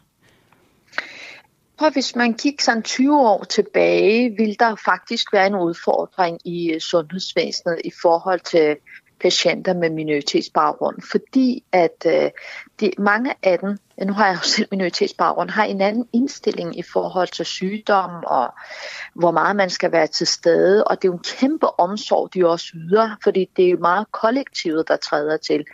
For 1.80 1.90
hvis 1.90 2.16
man 2.16 2.34
kigger 2.34 2.64
sådan 2.64 2.84
20 2.84 3.20
år 3.20 3.44
tilbage, 3.44 4.36
vil 4.38 4.60
der 4.60 4.76
faktisk 4.86 5.34
være 5.34 5.48
en 5.48 5.56
udfordring 5.56 6.48
i 6.48 6.72
øh, 6.72 6.80
sundhedsvæsenet 6.80 7.82
i 7.84 7.92
forhold 8.02 8.40
til 8.40 8.76
patienter 9.24 9.74
med 9.74 9.90
minoritetsbaggrund, 9.90 11.02
fordi 11.12 11.64
at 11.72 12.06
øh, 12.06 12.32
de, 12.80 12.92
mange 12.98 13.34
af 13.44 13.60
dem, 13.60 13.78
nu 14.06 14.14
har 14.14 14.28
jeg 14.28 14.36
jo 14.36 14.42
selv 14.42 14.68
minoritetsbaggrund, 14.72 15.50
har 15.50 15.64
en 15.64 15.82
anden 15.82 16.08
indstilling 16.14 16.80
i 16.80 16.82
forhold 16.82 17.28
til 17.28 17.46
sygdom 17.46 18.24
og 18.24 18.54
hvor 19.16 19.32
meget 19.32 19.56
man 19.56 19.70
skal 19.70 19.92
være 19.92 20.08
til 20.08 20.28
stede, 20.28 20.84
og 20.84 21.02
det 21.02 21.08
er 21.08 21.12
jo 21.12 21.14
en 21.14 21.24
kæmpe 21.40 21.80
omsorg, 21.80 22.34
de 22.34 22.48
også 22.48 22.68
yder, 22.76 23.10
fordi 23.24 23.50
det 23.58 23.66
er 23.66 23.70
jo 23.70 23.78
meget 23.78 24.12
kollektivet, 24.12 24.88
der 24.88 24.96
træder 24.96 25.38
til. 25.38 25.66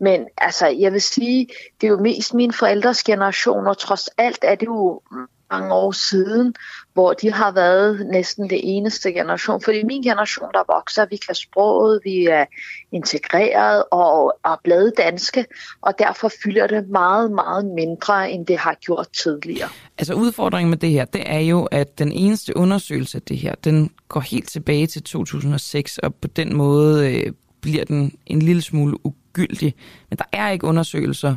Men 0.00 0.26
altså, 0.38 0.66
jeg 0.66 0.92
vil 0.92 1.02
sige, 1.02 1.48
det 1.80 1.86
er 1.86 1.90
jo 1.90 2.00
mest 2.00 2.34
min 2.34 2.52
forældres 2.52 3.04
generation, 3.04 3.66
og 3.66 3.78
trods 3.78 4.08
alt 4.18 4.38
er 4.42 4.54
det 4.54 4.66
jo 4.66 5.02
mange 5.50 5.74
år 5.74 5.92
siden, 5.92 6.54
hvor 6.94 7.12
de 7.12 7.32
har 7.32 7.52
været 7.52 8.06
næsten 8.06 8.50
det 8.50 8.60
eneste 8.62 9.12
generation. 9.12 9.60
Fordi 9.62 9.84
min 9.84 10.02
generation, 10.02 10.48
der 10.54 10.74
vokser, 10.74 11.06
vi 11.10 11.16
kan 11.16 11.34
sproget, 11.34 12.00
vi 12.04 12.26
er 12.26 12.44
integreret 12.92 13.84
og 13.92 14.38
er 14.44 14.60
blevet 14.64 14.92
danske, 14.98 15.44
og 15.80 15.98
derfor 15.98 16.32
fylder 16.44 16.66
det 16.66 16.88
meget, 16.88 17.30
meget 17.30 17.64
mindre, 17.64 18.30
end 18.30 18.46
det 18.46 18.58
har 18.58 18.74
gjort 18.74 19.08
tidligere. 19.22 19.68
Altså 19.98 20.14
udfordringen 20.14 20.70
med 20.70 20.78
det 20.78 20.90
her, 20.90 21.04
det 21.04 21.22
er 21.26 21.40
jo, 21.40 21.64
at 21.64 21.98
den 21.98 22.12
eneste 22.12 22.56
undersøgelse 22.56 23.18
af 23.18 23.22
det 23.22 23.38
her, 23.38 23.54
den 23.54 23.90
går 24.08 24.20
helt 24.20 24.48
tilbage 24.48 24.86
til 24.86 25.02
2006, 25.02 25.98
og 25.98 26.14
på 26.14 26.28
den 26.28 26.56
måde 26.56 27.14
øh, 27.14 27.32
bliver 27.60 27.84
den 27.84 28.12
en 28.26 28.42
lille 28.42 28.62
smule 28.62 28.96
ugyldig. 29.06 29.74
Men 30.10 30.18
der 30.18 30.24
er 30.32 30.50
ikke 30.50 30.66
undersøgelser 30.66 31.36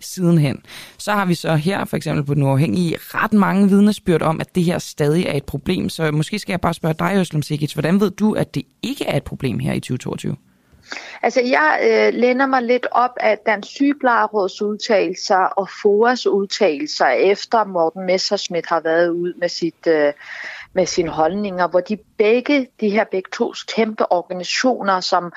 sidenhen. 0.00 0.62
Så 0.98 1.12
har 1.12 1.24
vi 1.24 1.34
så 1.34 1.54
her, 1.54 1.84
for 1.84 1.96
eksempel 1.96 2.24
på 2.24 2.34
den 2.34 2.42
uafhængige, 2.42 2.96
ret 3.00 3.32
mange 3.32 3.68
vidnesbyrd 3.68 4.22
om, 4.22 4.40
at 4.40 4.54
det 4.54 4.64
her 4.64 4.78
stadig 4.78 5.26
er 5.26 5.36
et 5.36 5.44
problem. 5.44 5.88
Så 5.88 6.10
måske 6.10 6.38
skal 6.38 6.52
jeg 6.52 6.60
bare 6.60 6.74
spørge 6.74 6.94
dig, 6.98 7.12
Øslem 7.16 7.42
Sikic, 7.42 7.72
hvordan 7.72 8.00
ved 8.00 8.10
du, 8.10 8.32
at 8.32 8.54
det 8.54 8.62
ikke 8.82 9.06
er 9.06 9.16
et 9.16 9.24
problem 9.24 9.58
her 9.58 9.72
i 9.72 9.80
2022? 9.80 10.36
Altså, 11.22 11.40
jeg 11.40 11.80
øh, 11.82 12.20
lænder 12.20 12.46
mig 12.46 12.62
lidt 12.62 12.86
op 12.92 13.10
af 13.20 13.38
Dansk 13.46 13.70
Sygeplejeråds 13.70 14.62
udtalelser 14.62 15.36
og 15.36 15.68
FOAs 15.82 16.26
udtalelser, 16.26 17.06
efter 17.06 17.64
Morten 17.64 18.06
Messerschmidt 18.06 18.66
har 18.66 18.80
været 18.80 19.08
ud 19.08 19.34
med 19.34 19.48
sit... 19.48 19.86
Øh, 19.86 20.12
med 20.72 20.86
sine 20.86 21.10
holdninger, 21.10 21.68
hvor 21.68 21.80
de 21.80 21.98
begge, 22.18 22.68
de 22.80 22.90
her 22.90 23.04
begge 23.04 23.30
to 23.32 23.52
kæmpe 23.76 24.12
organisationer, 24.12 25.00
som 25.00 25.32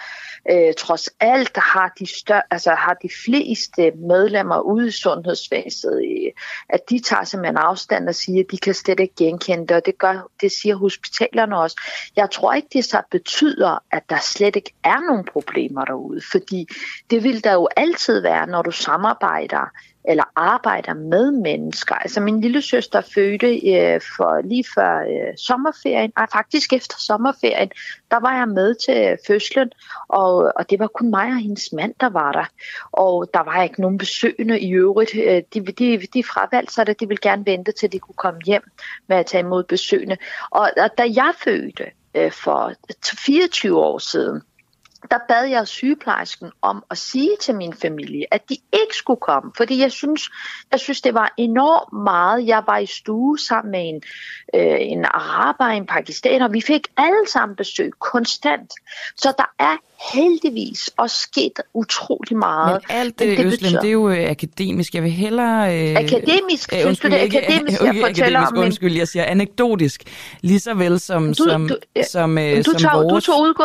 øh, 0.52 0.74
trods 0.78 1.10
alt 1.20 1.58
har 1.58 1.94
de, 2.00 2.06
større, 2.06 2.42
altså, 2.52 2.72
har 2.72 2.94
de 2.94 3.10
fleste 3.26 3.92
medlemmer 3.92 4.60
ude 4.60 4.88
i 4.88 4.92
sundhedsvæsenet, 4.92 6.32
at 6.70 6.90
de 6.90 7.00
tager 7.00 7.24
simpelthen 7.24 7.58
afstand 7.58 8.08
og 8.08 8.16
siger, 8.16 8.44
at 8.44 8.52
de 8.52 8.58
kan 8.58 8.74
slet 8.74 9.00
ikke 9.00 9.16
genkende 9.16 9.68
det, 9.68 9.76
og 9.76 9.86
det, 9.86 9.98
gør, 9.98 10.30
det 10.42 10.52
siger 10.52 10.76
hospitalerne 10.76 11.58
også. 11.58 11.82
Jeg 12.16 12.32
tror 12.32 12.54
ikke, 12.54 12.68
det 12.74 12.86
så 12.86 13.02
betyder, 13.12 13.84
at 13.92 14.04
der 14.10 14.20
slet 14.22 14.56
ikke 14.56 14.74
er 14.84 15.08
nogen 15.08 15.26
problemer 15.26 15.86
derude, 15.86 16.22
fordi 16.32 16.68
det 17.10 17.24
vil 17.24 17.44
der 17.44 17.54
jo 17.54 17.68
altid 17.76 18.22
være, 18.22 18.48
når 18.48 18.62
du 18.62 18.72
samarbejder 18.72 19.70
eller 20.06 20.24
arbejder 20.36 20.94
med 20.94 21.32
mennesker. 21.32 21.96
Altså 21.96 22.22
min 22.22 22.42
lille 22.42 22.62
søster 22.62 23.02
fødte 23.02 23.48
øh, 23.48 24.02
for 24.18 24.48
lige 24.48 24.66
før 24.76 25.00
øh, 25.00 25.38
sommerferien, 25.38 26.12
og 26.18 26.28
faktisk 26.34 26.74
efter 26.74 26.96
sommerferien, 27.00 27.72
der 28.12 28.20
var 28.20 28.38
jeg 28.38 28.48
med 28.48 28.76
til 28.76 29.18
fødslen, 29.28 29.72
og, 30.08 30.52
og 30.56 30.70
det 30.70 30.80
var 30.80 30.88
kun 30.88 31.10
mig 31.10 31.28
og 31.28 31.38
hendes 31.38 31.74
mand, 31.74 31.94
der 32.00 32.10
var 32.10 32.32
der. 32.32 32.46
Og 32.92 33.30
der 33.34 33.44
var 33.44 33.64
ikke 33.64 33.82
nogen 33.82 33.98
besøgende 33.98 34.60
i 34.60 34.72
øvrigt. 34.72 35.12
Øh, 35.16 35.42
de, 35.54 35.72
de, 35.72 36.08
de 36.14 36.24
fravalgte 36.24 36.74
sig 36.74 36.88
det, 36.88 37.00
de 37.00 37.08
ville 37.08 37.22
gerne 37.22 37.46
vente 37.46 37.72
til 37.72 37.92
de 37.92 38.00
kunne 38.00 38.16
komme 38.16 38.40
hjem 38.46 38.64
med 39.08 39.18
at 39.18 39.26
tage 39.26 39.44
imod 39.44 39.64
besøgende. 39.64 40.18
Og, 40.52 40.70
og 40.78 40.90
da 40.98 41.04
jeg 41.04 41.34
fødte 41.44 41.86
øh, 42.16 42.32
for 42.32 42.74
24 43.26 43.80
år 43.80 43.98
siden, 43.98 44.42
der 45.12 45.18
bad 45.28 45.46
jeg 45.46 45.68
sygeplejersken 45.68 46.52
om 46.62 46.84
at 46.92 46.98
sige 46.98 47.32
til 47.42 47.56
min 47.56 47.74
familie, 47.74 48.26
at 48.32 48.50
de 48.50 48.58
ikke 48.74 48.96
skulle 48.96 49.20
komme, 49.20 49.52
fordi 49.58 49.80
jeg 49.80 49.92
synes, 49.92 50.30
jeg 50.72 50.80
synes 50.80 51.02
det 51.02 51.14
var 51.14 51.34
enormt 51.38 52.04
meget. 52.04 52.48
Jeg 52.48 52.64
var 52.68 52.78
i 52.78 52.86
stue 52.86 53.40
sammen 53.40 53.72
med 53.72 53.90
en, 53.90 54.02
øh, 54.56 54.78
en 54.80 55.06
araber, 55.06 55.66
en 55.66 55.86
pakistaner, 55.86 56.48
vi 56.48 56.62
fik 56.62 56.88
alle 56.98 57.28
sammen 57.28 57.56
besøg 57.56 57.92
konstant. 58.00 58.74
Så 59.16 59.34
der 59.38 59.54
er 59.60 59.78
heldigvis 60.14 60.90
også 60.98 61.20
sket 61.20 61.60
utrolig 61.74 62.38
meget. 62.38 62.82
Men 62.90 62.98
alt 62.98 63.20
det, 63.20 63.38
det, 63.38 63.46
Øslem, 63.46 63.72
det 63.82 63.88
er 63.88 63.92
jo 63.92 64.10
øh, 64.10 64.30
akademisk. 64.30 64.96
Jeg 64.96 65.04
vil 65.04 65.12
hellere... 65.12 65.80
Øh, 65.80 65.96
akademisk? 65.96 66.74
Øh, 66.74 66.88
undskyld, 66.88 67.12
det 67.12 67.22
er 67.22 67.26
akademisk, 67.26 67.82
jeg 67.82 67.96
fortæller 68.02 68.40
akademisk, 68.40 68.58
om. 68.58 68.58
Undskyld, 68.58 68.98
jeg 68.98 69.08
siger 69.08 69.26
anekdotisk. 69.26 70.04
Lige 70.42 70.60
så 70.60 70.74
vel 70.74 71.00
som, 71.00 71.28
du, 71.28 71.34
som, 71.34 71.68
du, 71.68 71.76
som, 72.12 72.38
øh, 72.38 72.58
du 72.58 72.64
som 72.64 72.76
tager, 72.76 72.96
vores... 72.96 73.26
Du 73.26 73.32
tog 73.32 73.42
udgå, 73.42 73.64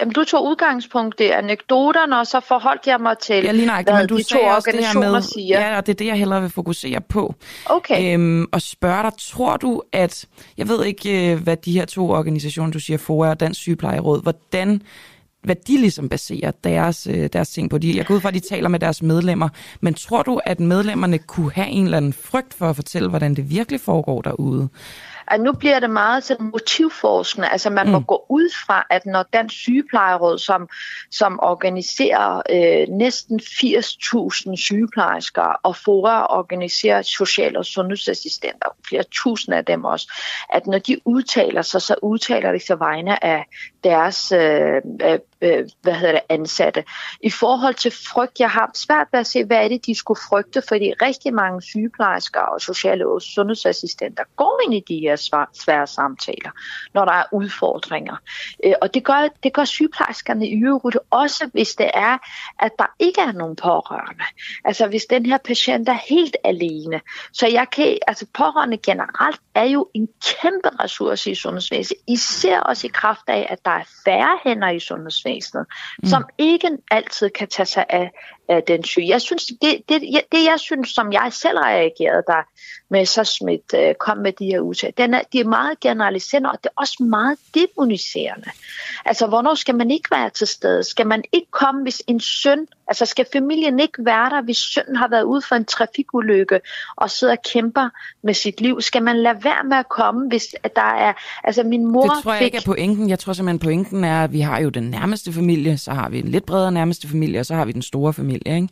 Jamen, 0.00 0.12
du 0.12 0.24
tog 0.24 0.44
udgangspunkt 0.46 1.20
i 1.20 1.24
anekdoterne, 1.24 2.18
og 2.18 2.26
så 2.26 2.40
forholdt 2.40 2.86
jeg 2.86 3.00
mig 3.00 3.18
til, 3.18 3.44
ja, 3.44 3.52
lige 3.52 3.66
nøjagtigt, 3.66 3.96
hvad 3.96 4.02
men 4.02 4.08
du 4.08 4.16
de 4.16 4.22
to 4.22 4.38
organisationer 4.38 5.10
med, 5.10 5.22
siger. 5.22 5.60
Ja, 5.60 5.76
og 5.76 5.86
det 5.86 5.92
er 5.92 5.96
det, 5.96 6.06
jeg 6.06 6.16
hellere 6.16 6.40
vil 6.40 6.50
fokusere 6.50 7.00
på. 7.00 7.34
Okay. 7.66 8.14
Øhm, 8.14 8.46
og 8.52 8.62
spørge 8.62 9.02
dig, 9.02 9.12
tror 9.18 9.56
du, 9.56 9.82
at... 9.92 10.26
Jeg 10.58 10.68
ved 10.68 10.84
ikke, 10.84 11.32
øh, 11.32 11.42
hvad 11.42 11.56
de 11.56 11.72
her 11.72 11.84
to 11.84 12.10
organisationer, 12.10 12.72
du 12.72 12.80
siger, 12.80 12.98
FOA 12.98 13.28
og 13.28 13.40
Dansk 13.40 13.60
Sygeplejeråd, 13.60 14.22
hvordan 14.22 14.82
hvad 15.42 15.56
de 15.66 15.76
ligesom 15.76 16.08
baserer 16.08 16.50
deres, 16.64 17.06
øh, 17.10 17.28
deres 17.32 17.50
ting 17.50 17.70
på. 17.70 17.78
De, 17.78 17.96
jeg 17.96 18.06
går 18.06 18.14
ud 18.14 18.20
fra, 18.20 18.28
at 18.28 18.34
de 18.34 18.40
taler 18.40 18.68
med 18.68 18.78
deres 18.78 19.02
medlemmer, 19.02 19.48
men 19.80 19.94
tror 19.94 20.22
du, 20.22 20.40
at 20.44 20.60
medlemmerne 20.60 21.18
kunne 21.18 21.52
have 21.52 21.68
en 21.68 21.84
eller 21.84 21.96
anden 21.96 22.12
frygt 22.12 22.54
for 22.54 22.70
at 22.70 22.76
fortælle, 22.76 23.08
hvordan 23.08 23.34
det 23.34 23.50
virkelig 23.50 23.80
foregår 23.80 24.22
derude? 24.22 24.68
At 25.30 25.40
nu 25.40 25.52
bliver 25.52 25.80
det 25.80 25.90
meget 25.90 26.24
sådan 26.24 26.46
motivforskende. 26.46 27.48
Altså 27.48 27.70
man 27.70 27.86
mm. 27.86 27.92
må 27.92 28.00
gå 28.00 28.26
ud 28.28 28.54
fra, 28.66 28.86
at 28.90 29.06
når 29.06 29.22
Dansk 29.22 29.56
Sygeplejeråd, 29.56 30.38
som, 30.38 30.68
som 31.10 31.38
organiserer 31.42 32.42
øh, 32.50 32.88
næsten 32.88 33.40
80.000 33.40 34.56
sygeplejersker, 34.56 35.42
og 35.42 35.76
FORA 35.76 36.26
organiserer 36.38 37.02
social- 37.02 37.56
og 37.56 37.64
sundhedsassistenter, 37.64 38.68
flere 38.88 39.04
tusind 39.12 39.54
af 39.54 39.64
dem 39.64 39.84
også, 39.84 40.12
at 40.52 40.66
når 40.66 40.78
de 40.78 41.00
udtaler 41.04 41.62
sig, 41.62 41.82
så 41.82 41.94
udtaler 42.02 42.52
de 42.52 42.66
sig 42.66 42.80
vegne 42.80 43.24
af 43.24 43.46
deres 43.84 44.32
øh, 44.32 44.82
øh, 45.02 45.18
øh, 45.42 45.68
hvad 45.82 45.94
hedder 45.94 46.12
det, 46.12 46.20
ansatte. 46.28 46.84
I 47.20 47.30
forhold 47.30 47.74
til 47.74 47.92
frygt, 48.12 48.40
jeg 48.40 48.50
har 48.50 48.70
svært 48.74 49.06
ved 49.12 49.20
at 49.20 49.26
se, 49.26 49.44
hvad 49.44 49.56
er 49.64 49.68
det, 49.68 49.86
de 49.86 49.94
skulle 49.94 50.20
frygte, 50.28 50.62
fordi 50.68 50.92
rigtig 51.02 51.34
mange 51.34 51.62
sygeplejersker 51.62 52.40
og 52.40 52.60
sociale 52.60 53.08
og 53.08 53.22
sundhedsassistenter 53.22 54.24
går 54.36 54.60
ind 54.64 54.74
i 54.74 54.84
de 54.88 55.00
her 55.00 55.16
svære 55.52 55.86
samtaler, 55.86 56.50
når 56.94 57.04
der 57.04 57.12
er 57.12 57.24
udfordringer. 57.32 58.16
Øh, 58.64 58.74
og 58.82 58.94
det 58.94 59.04
gør, 59.04 59.28
det 59.42 59.52
gør 59.52 59.64
sygeplejerskerne 59.64 60.48
i 60.48 60.64
øvrigt 60.64 60.98
også, 61.10 61.50
hvis 61.52 61.74
det 61.74 61.90
er, 61.94 62.18
at 62.58 62.72
der 62.78 62.94
ikke 62.98 63.20
er 63.20 63.32
nogen 63.32 63.56
pårørende. 63.56 64.24
Altså 64.64 64.86
hvis 64.86 65.04
den 65.10 65.26
her 65.26 65.38
patient 65.38 65.88
er 65.88 65.98
helt 66.08 66.36
alene. 66.44 67.00
Så 67.32 67.46
jeg 67.46 67.66
kan, 67.72 67.98
altså 68.06 68.26
pårørende 68.34 68.76
generelt 68.76 69.40
er 69.54 69.64
jo 69.64 69.88
en 69.94 70.08
kæmpe 70.24 70.68
ressource 70.82 71.30
i 71.30 71.34
sundhedsvæsenet, 71.34 72.00
især 72.08 72.60
også 72.60 72.86
i 72.86 72.90
kraft 72.94 73.22
af, 73.26 73.46
at 73.50 73.64
der 73.64 73.69
er 73.78 73.84
færre 74.04 74.38
hænder 74.44 74.70
i 74.70 74.80
sundhedsvæsenet, 74.80 75.66
mm. 76.02 76.08
som 76.08 76.24
ikke 76.38 76.70
altid 76.90 77.30
kan 77.30 77.48
tage 77.48 77.66
sig 77.66 77.86
af, 77.88 78.10
af 78.48 78.62
den 78.62 78.84
syge. 78.84 79.08
Jeg 79.08 79.20
synes, 79.20 79.44
det, 79.46 79.82
det, 79.88 80.00
det 80.32 80.44
jeg 80.44 80.60
synes, 80.60 80.88
som 80.88 81.12
jeg 81.12 81.28
selv 81.30 81.58
reagerede, 81.58 82.22
der 82.26 82.42
Messerschmidt 82.90 83.74
øh, 83.74 83.94
kom 83.94 84.18
med 84.18 84.32
de 84.32 84.44
her 84.44 84.60
udtalelser, 84.60 85.04
den 85.04 85.14
er, 85.14 85.20
de 85.32 85.40
er 85.40 85.44
meget 85.44 85.80
generaliserende, 85.80 86.50
og 86.50 86.58
det 86.62 86.66
er 86.66 86.80
også 86.80 87.02
meget 87.02 87.38
demoniserende. 87.54 88.50
Altså, 89.04 89.26
hvornår 89.26 89.54
skal 89.54 89.74
man 89.74 89.90
ikke 89.90 90.10
være 90.10 90.30
til 90.30 90.46
stede? 90.46 90.84
Skal 90.84 91.06
man 91.06 91.24
ikke 91.32 91.50
komme, 91.50 91.82
hvis 91.82 92.02
en 92.06 92.20
søn, 92.20 92.66
altså 92.88 93.06
skal 93.06 93.26
familien 93.32 93.80
ikke 93.80 94.04
være 94.04 94.30
der, 94.30 94.42
hvis 94.42 94.56
sønnen 94.56 94.96
har 94.96 95.08
været 95.08 95.22
ude 95.22 95.42
for 95.48 95.54
en 95.54 95.64
trafikulykke 95.64 96.60
og 96.96 97.10
sidder 97.10 97.32
og 97.32 97.42
kæmper 97.52 97.88
med 98.22 98.34
sit 98.34 98.60
liv? 98.60 98.80
Skal 98.80 99.02
man 99.02 99.16
lade 99.16 99.44
være 99.44 99.64
med 99.64 99.76
at 99.76 99.88
komme, 99.88 100.28
hvis 100.28 100.54
der 100.76 100.82
er, 100.82 101.12
altså 101.44 101.62
min 101.62 101.86
mor 101.86 102.02
Det 102.02 102.22
tror 102.22 102.32
jeg 102.32 102.38
fik... 102.38 102.44
ikke 102.44 102.56
er 102.56 102.62
pointen. 102.66 103.10
Jeg 103.10 103.18
tror 103.18 103.32
simpelthen, 103.32 103.58
pointen 103.58 104.04
er, 104.04 104.24
at 104.24 104.32
vi 104.32 104.40
har 104.40 104.60
jo 104.60 104.68
den 104.68 104.90
nærmeste 104.90 105.32
familie, 105.32 105.78
så 105.78 105.92
har 105.92 106.08
vi 106.08 106.18
en 106.18 106.28
lidt 106.28 106.46
bredere 106.46 106.72
nærmeste 106.72 107.08
familie, 107.08 107.40
og 107.40 107.46
så 107.46 107.54
har 107.54 107.64
vi 107.64 107.72
den 107.72 107.82
store 107.82 108.12
familie, 108.12 108.54
ikke? 108.54 108.68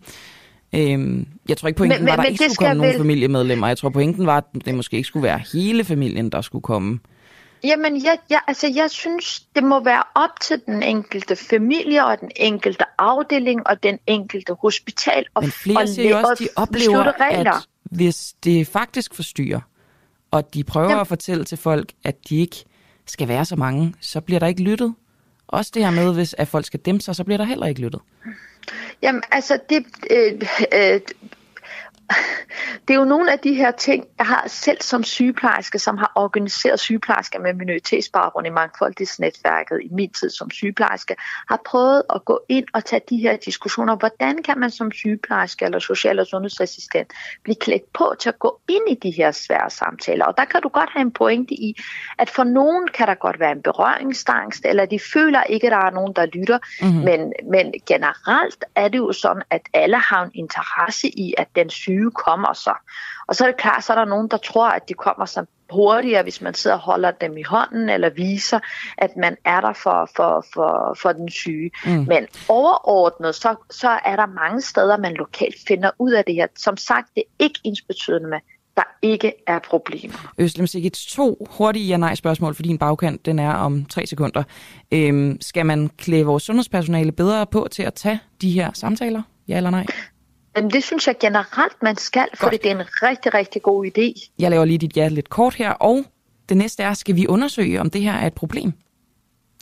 Øhm, 0.74 1.26
jeg 1.48 1.56
tror 1.56 1.68
ikke, 1.68 1.78
pointen 1.78 2.00
Men- 2.00 2.06
var, 2.06 2.12
at 2.12 2.18
der 2.18 2.24
ikke 2.24 2.36
skulle 2.36 2.54
komme 2.56 2.68
skal 2.68 2.76
nogen 2.76 2.92
vel- 2.92 2.98
familiemedlemmer. 3.00 3.66
Jeg 3.66 3.78
tror, 3.78 3.88
pointen 3.88 4.26
var, 4.26 4.36
at 4.36 4.44
det 4.64 4.74
måske 4.74 4.96
ikke 4.96 5.06
skulle 5.06 5.22
være 5.24 5.40
hele 5.52 5.84
familien, 5.84 6.30
der 6.30 6.40
skulle 6.40 6.62
komme. 6.62 6.98
Jamen, 7.64 8.04
jeg, 8.04 8.18
jeg, 8.30 8.40
altså, 8.46 8.72
jeg 8.74 8.90
synes, 8.90 9.40
det 9.54 9.64
må 9.64 9.84
være 9.84 10.02
op 10.14 10.40
til 10.40 10.60
den 10.66 10.82
enkelte 10.82 11.36
familie 11.36 12.06
og 12.06 12.20
den 12.20 12.30
enkelte 12.36 12.84
afdeling 12.98 13.66
og 13.66 13.82
den 13.82 13.98
enkelte 14.06 14.54
hospital. 14.62 15.26
Og, 15.34 15.42
Men 15.42 15.52
flere 15.52 15.78
og, 15.78 15.88
siger 15.88 16.10
jo 16.10 16.16
også, 16.28 16.44
de 16.44 16.48
oplever, 16.56 17.20
regler. 17.20 17.52
at 17.52 17.62
hvis 17.90 18.34
det 18.44 18.66
faktisk 18.66 19.14
forstyrrer, 19.14 19.60
og 20.30 20.54
de 20.54 20.64
prøver 20.64 20.88
Jamen. 20.88 21.00
at 21.00 21.06
fortælle 21.06 21.44
til 21.44 21.58
folk, 21.58 21.92
at 22.04 22.28
de 22.28 22.36
ikke 22.36 22.64
skal 23.06 23.28
være 23.28 23.44
så 23.44 23.56
mange, 23.56 23.94
så 24.00 24.20
bliver 24.20 24.38
der 24.40 24.46
ikke 24.46 24.62
lyttet. 24.62 24.94
Også 25.48 25.70
det 25.74 25.84
her 25.84 25.90
med, 25.90 26.14
hvis 26.14 26.34
at 26.38 26.48
folk 26.48 26.64
skal 26.66 26.80
dæmpe 26.80 27.00
sig, 27.04 27.16
så 27.16 27.24
bliver 27.24 27.38
der 27.38 27.44
heller 27.44 27.66
ikke 27.66 27.80
lyttet. 27.80 28.00
Jamen, 29.02 29.22
altså, 29.30 29.58
det, 29.70 29.86
øh, 30.10 30.42
øh, 30.74 31.00
det 32.88 32.94
er 32.94 32.98
jo 32.98 33.04
nogle 33.04 33.32
af 33.32 33.38
de 33.38 33.54
her 33.54 33.70
ting, 33.70 34.04
jeg 34.18 34.26
har 34.26 34.44
selv 34.46 34.82
som 34.82 35.04
sygeplejerske, 35.04 35.78
som 35.78 35.98
har 35.98 36.12
organiseret 36.14 36.80
sygeplejersker 36.80 37.38
med 37.40 37.54
minoritetsbaggrund 37.54 38.46
i 38.46 38.50
mangfoldighedsnetværket 38.50 39.80
i 39.82 39.88
min 39.90 40.10
tid 40.10 40.30
som 40.30 40.50
sygeplejerske, 40.50 41.16
har 41.48 41.60
prøvet 41.66 42.02
at 42.14 42.24
gå 42.24 42.40
ind 42.48 42.64
og 42.74 42.84
tage 42.84 43.02
de 43.10 43.16
her 43.16 43.36
diskussioner. 43.36 43.96
Hvordan 43.96 44.42
kan 44.42 44.58
man 44.58 44.70
som 44.70 44.92
sygeplejerske 44.92 45.64
eller 45.64 45.78
social- 45.78 46.18
og 46.18 46.26
sundhedsassistent 46.26 47.12
blive 47.42 47.56
klædt 47.56 47.92
på 47.92 48.14
til 48.18 48.28
at 48.28 48.38
gå 48.38 48.60
ind 48.68 48.88
i 48.88 48.94
de 48.94 49.10
her 49.10 49.30
svære 49.30 49.70
samtaler? 49.70 50.24
Og 50.24 50.34
der 50.36 50.44
kan 50.44 50.62
du 50.62 50.68
godt 50.68 50.90
have 50.92 51.00
en 51.00 51.12
pointe 51.12 51.54
i, 51.54 51.76
at 52.18 52.30
for 52.30 52.44
nogen 52.44 52.88
kan 52.88 53.06
der 53.06 53.14
godt 53.14 53.40
være 53.40 53.52
en 53.52 53.62
berøringsangst, 53.62 54.64
eller 54.64 54.86
de 54.86 55.00
føler 55.12 55.42
ikke, 55.42 55.66
at 55.66 55.72
der 55.72 55.78
er 55.78 55.90
nogen, 55.90 56.12
der 56.16 56.26
lytter. 56.26 56.58
Mhm. 56.82 56.88
Mm-hmm. 56.88 57.04
Men, 57.04 57.32
men 57.50 57.72
generelt 57.86 58.64
er 58.74 58.88
det 58.88 58.98
jo 58.98 59.12
sådan, 59.12 59.42
at 59.50 59.60
alle 59.74 59.98
har 59.98 60.24
en 60.24 60.30
interesse 60.34 61.08
i, 61.08 61.34
at 61.38 61.48
den 61.56 61.70
syge 61.70 61.97
kommer 62.10 62.52
så. 62.52 62.74
Og 63.28 63.36
så 63.36 63.44
er 63.44 63.48
det 63.48 63.56
klart, 63.56 63.84
så 63.84 63.92
er 63.92 63.96
der 63.96 64.04
nogen, 64.04 64.28
der 64.28 64.36
tror, 64.36 64.68
at 64.68 64.88
de 64.88 64.94
kommer 64.94 65.26
så 65.26 65.44
hurtigere, 65.70 66.22
hvis 66.22 66.40
man 66.40 66.54
sidder 66.54 66.76
og 66.76 66.82
holder 66.82 67.10
dem 67.10 67.36
i 67.36 67.42
hånden, 67.42 67.88
eller 67.88 68.10
viser, 68.10 68.60
at 68.98 69.10
man 69.16 69.36
er 69.44 69.60
der 69.60 69.72
for, 69.72 70.10
for, 70.16 70.46
for, 70.54 70.96
for 71.02 71.12
den 71.12 71.30
syge. 71.30 71.70
Mm. 71.86 71.90
Men 71.90 72.26
overordnet, 72.48 73.34
så, 73.34 73.54
så 73.70 73.88
er 73.88 74.16
der 74.16 74.26
mange 74.26 74.60
steder, 74.60 74.96
man 74.96 75.14
lokalt 75.14 75.56
finder 75.68 75.90
ud 75.98 76.12
af 76.12 76.24
det 76.24 76.34
her. 76.34 76.46
Som 76.56 76.76
sagt, 76.76 77.08
det 77.14 77.22
er 77.26 77.44
ikke 77.44 77.60
ensbetydende 77.64 78.28
med, 78.28 78.38
der 78.76 78.82
ikke 79.02 79.32
er 79.46 79.58
problemer. 79.58 80.32
Øslem 80.38 80.66
Sigit, 80.66 80.92
to 80.92 81.46
hurtige 81.50 81.86
ja-nej-spørgsmål, 81.86 82.54
for 82.54 82.62
din 82.62 82.78
bagkant 82.78 83.26
den 83.26 83.38
er 83.38 83.52
om 83.52 83.84
tre 83.84 84.06
sekunder. 84.06 84.42
Øhm, 84.92 85.40
skal 85.40 85.66
man 85.66 85.90
klæde 85.98 86.24
vores 86.24 86.42
sundhedspersonale 86.42 87.12
bedre 87.12 87.46
på 87.46 87.68
til 87.70 87.82
at 87.82 87.94
tage 87.94 88.20
de 88.42 88.50
her 88.50 88.70
samtaler? 88.72 89.22
Ja 89.48 89.56
eller 89.56 89.70
nej? 89.70 89.86
Men 90.54 90.70
det 90.70 90.84
synes 90.84 91.06
jeg 91.06 91.16
generelt, 91.20 91.82
man 91.82 91.96
skal, 91.96 92.26
for 92.34 92.48
det 92.48 92.66
er 92.66 92.70
en 92.70 92.82
rigtig, 93.02 93.34
rigtig 93.34 93.62
god 93.62 93.86
idé. 93.86 94.30
Jeg 94.38 94.50
laver 94.50 94.64
lige 94.64 94.78
dit 94.78 94.96
ja 94.96 95.08
lidt 95.08 95.30
kort 95.30 95.54
her, 95.54 95.70
og 95.70 96.04
det 96.48 96.56
næste 96.56 96.82
er, 96.82 96.94
skal 96.94 97.16
vi 97.16 97.26
undersøge, 97.26 97.80
om 97.80 97.90
det 97.90 98.02
her 98.02 98.12
er 98.12 98.26
et 98.26 98.34
problem? 98.34 98.72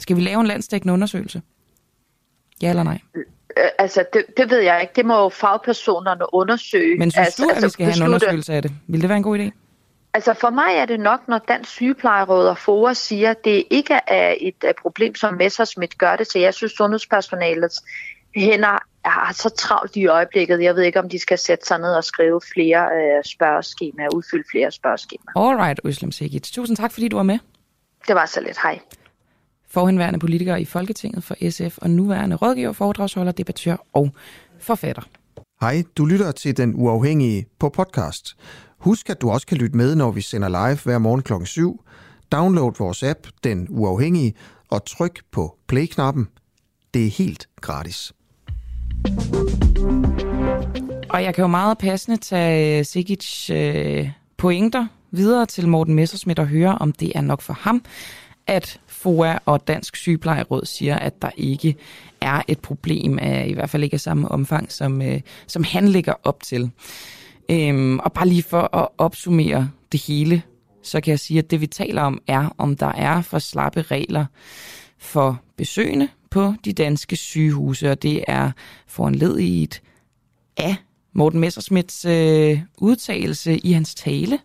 Skal 0.01 0.17
vi 0.17 0.21
lave 0.21 0.41
en 0.41 0.47
landsdækkende 0.47 0.95
undersøgelse? 0.95 1.43
Ja 2.63 2.71
eller 2.71 2.83
nej? 2.83 2.99
Øh, 3.17 3.23
altså, 3.79 4.05
det, 4.13 4.25
det 4.37 4.51
ved 4.51 4.61
jeg 4.61 4.81
ikke. 4.83 4.93
Det 4.97 5.07
må 5.07 5.23
jo 5.23 5.29
fagpersonerne 5.29 6.35
undersøge. 6.35 6.99
Men 6.99 7.11
synes 7.11 7.27
altså, 7.27 7.43
du, 7.43 7.49
at 7.49 7.53
vi 7.53 7.57
altså, 7.57 7.69
skal 7.69 7.85
have 7.85 7.91
en 7.91 7.93
beslutte. 7.93 8.15
undersøgelse 8.15 8.55
af 8.55 8.63
det? 8.63 8.73
Vil 8.87 9.01
det 9.01 9.09
være 9.09 9.17
en 9.17 9.23
god 9.23 9.39
idé? 9.39 9.51
Altså 10.15 10.35
for 10.35 10.51
mig 10.51 10.77
er 10.77 10.87
det 10.87 11.01
nok, 11.01 11.29
når 11.29 11.39
Dansk 11.39 11.71
Sygeplejeråd 11.71 12.49
og 12.49 12.59
FOA 12.59 12.93
siger, 12.95 13.31
at 13.31 13.45
det 13.45 13.65
ikke 13.71 13.95
er 14.07 14.35
et 14.41 14.65
øh, 14.65 14.75
problem, 14.83 15.15
som 15.15 15.35
Messersmith 15.35 15.97
gør 15.99 16.17
det 16.17 16.29
til. 16.29 16.41
Jeg 16.41 16.55
synes, 16.55 16.73
sundhedspersonalets 16.73 17.85
hænder 18.41 18.79
har 19.05 19.33
så 19.33 19.49
travlt 19.49 19.97
i 19.97 20.07
øjeblikket. 20.07 20.63
Jeg 20.63 20.75
ved 20.75 20.83
ikke, 20.83 20.99
om 20.99 21.09
de 21.09 21.19
skal 21.19 21.39
sætte 21.39 21.67
sig 21.67 21.79
ned 21.79 21.95
og 21.95 22.05
skrive 22.05 22.41
flere 22.55 22.87
øh, 22.97 23.25
spørgeskemaer, 23.25 24.09
udfylde 24.15 24.45
flere 24.51 24.71
spørgeskemaer. 24.71 25.49
Alright, 25.49 25.81
Øslem 25.85 26.13
Sigit. 26.13 26.43
Tusind 26.43 26.77
tak, 26.77 26.93
fordi 26.93 27.09
du 27.09 27.17
var 27.17 27.23
med. 27.23 27.39
Det 28.07 28.15
var 28.15 28.27
så 28.27 28.41
lidt. 28.41 28.59
Hej. 28.63 28.81
Forhenværende 29.69 30.19
politiker 30.19 30.57
i 30.57 30.65
Folketinget 30.65 31.25
for 31.25 31.51
SF 31.51 31.79
og 31.79 31.91
nuværende 31.91 32.37
rådgiver, 32.37 32.73
foredragsholder, 32.73 33.33
debattør 33.33 33.77
og 33.93 34.11
forfatter. 34.61 35.03
Hej, 35.61 35.83
du 35.97 36.05
lytter 36.05 36.33
til 36.33 36.57
Den 36.57 36.75
Uafhængige 36.75 37.47
på 37.59 37.69
podcast. 37.69 38.37
Husk, 38.79 39.11
at 39.11 39.21
du 39.21 39.31
også 39.31 39.47
kan 39.47 39.57
lytte 39.57 39.77
med, 39.77 39.95
når 39.95 40.11
vi 40.11 40.21
sender 40.21 40.49
live 40.49 40.79
hver 40.85 40.99
morgen 40.99 41.23
kl. 41.23 41.33
7. 41.45 41.85
Download 42.33 42.73
vores 42.79 43.03
app, 43.03 43.19
Den 43.45 43.67
Uafhængige, 43.71 44.35
og 44.71 44.85
tryk 44.87 45.21
på 45.33 45.57
play-knappen. 45.69 46.29
Det 46.95 47.07
er 47.07 47.11
helt 47.11 47.49
gratis. 47.61 48.13
Og 51.11 51.23
jeg 51.23 51.35
kan 51.35 51.43
jo 51.43 51.49
meget 51.49 51.79
passende 51.79 52.17
tage 52.17 52.79
øh, 52.79 52.85
Sigits 52.85 53.51
øh, 53.51 54.11
pointer 54.37 54.87
videre 55.11 55.47
til 55.47 55.69
Morten 55.69 55.95
Messersmith 55.95 56.41
og 56.41 56.47
høre, 56.47 56.79
om 56.79 56.93
det 56.93 57.13
er 57.15 57.21
nok 57.21 57.43
for 57.43 57.53
ham, 57.53 57.85
at 58.47 58.81
FOA 58.87 59.39
og 59.45 59.69
Dansk 59.69 59.97
Sygeplejeråd 59.97 60.65
siger, 60.65 60.97
at 60.99 61.23
der 61.23 61.31
ikke 61.37 61.77
er 62.21 62.43
et 62.49 62.59
problem, 62.59 63.19
af, 63.19 63.47
i 63.49 63.53
hvert 63.53 63.71
fald 63.71 63.85
ikke 63.85 63.95
af 63.95 64.01
samme 64.01 64.29
omfang, 64.29 64.73
som, 64.73 65.03
øh, 65.03 65.21
som 65.47 65.65
han 65.65 65.89
lægger 65.89 66.15
op 66.25 66.43
til. 66.43 66.71
Øhm, 67.51 67.99
og 67.99 68.13
bare 68.13 68.29
lige 68.29 68.43
for 68.43 68.77
at 68.77 68.89
opsummere 68.99 69.71
det 69.93 70.03
hele, 70.03 70.43
så 70.83 71.01
kan 71.01 71.11
jeg 71.11 71.21
sige, 71.21 71.39
at 71.39 71.51
det 71.51 71.61
vi 71.61 71.67
taler 71.67 72.03
om 72.03 72.21
er, 72.27 72.55
om 72.59 72.77
der 72.77 72.93
er 72.93 73.23
for 73.23 73.39
slappe 73.39 73.83
regler 73.83 74.27
for 74.99 75.41
besøgende 75.57 76.09
på 76.37 76.55
de 76.65 76.73
danske 76.73 77.17
sygehuse, 77.17 77.91
og 77.91 78.03
det 78.03 78.25
er 78.29 78.51
foranlediget 78.87 79.83
af 80.57 80.77
Morten 81.13 81.41
Messersmiths 81.41 82.05
øh, 82.05 82.61
udtalelse 82.79 83.59
i 83.59 83.73
hans 83.73 83.95
tale 83.95 84.39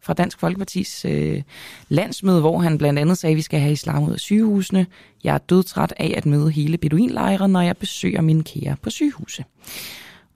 fra 0.00 0.12
Dansk 0.12 0.40
Folkepartis 0.40 1.04
øh, 1.04 1.42
landsmøde, 1.88 2.40
hvor 2.40 2.58
han 2.58 2.78
blandt 2.78 2.98
andet 2.98 3.18
sagde, 3.18 3.32
at 3.32 3.36
vi 3.36 3.42
skal 3.42 3.60
have 3.60 3.72
islam 3.72 4.04
ud 4.04 4.12
af 4.12 4.18
sygehusene. 4.18 4.86
Jeg 5.24 5.34
er 5.34 5.38
dødtræt 5.38 5.94
af 5.96 6.14
at 6.16 6.26
møde 6.26 6.50
hele 6.50 6.78
beduinlejre, 6.78 7.48
når 7.48 7.60
jeg 7.60 7.76
besøger 7.76 8.20
mine 8.20 8.44
kære 8.44 8.76
på 8.82 8.90
sygehuse. 8.90 9.44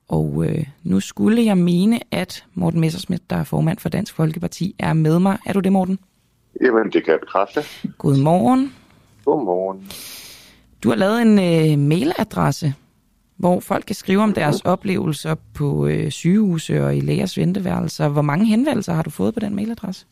Og 0.09 0.45
øh, 0.47 0.67
nu 0.83 1.01
skulle 1.01 1.45
jeg 1.45 1.59
mene, 1.59 2.01
at 2.11 2.45
Morten 2.55 2.81
Messersmith, 2.81 3.23
der 3.31 3.37
er 3.37 3.45
formand 3.45 3.79
for 3.79 3.89
Dansk 3.89 4.15
Folkeparti, 4.15 4.75
er 4.79 4.93
med 4.93 5.19
mig. 5.19 5.39
Er 5.47 5.53
du 5.53 5.61
det, 5.61 5.73
Morten? 5.73 5.99
Jamen, 6.61 6.93
det 6.93 7.05
kan 7.05 7.13
jeg 7.13 7.21
bekræfte. 7.21 7.63
Godmorgen. 7.99 8.75
Godmorgen. 9.25 9.89
Du 10.83 10.89
har 10.89 10.97
lavet 10.97 11.23
en 11.23 11.39
øh, 11.39 11.79
mailadresse, 11.79 12.75
hvor 13.37 13.61
folk 13.61 13.85
kan 13.87 13.95
skrive 13.97 14.21
om 14.23 14.33
deres 14.33 14.61
oplevelser 14.61 15.35
på 15.55 15.87
øh, 15.87 16.11
sygehuse 16.11 16.85
og 16.85 16.97
i 16.97 17.01
lægers 17.01 17.39
venteværelser. 17.39 18.09
Hvor 18.09 18.23
mange 18.23 18.47
henvendelser 18.47 18.93
har 18.93 19.03
du 19.03 19.11
fået 19.11 19.35
på 19.35 19.41
den 19.41 19.55
mailadresse? 19.55 20.07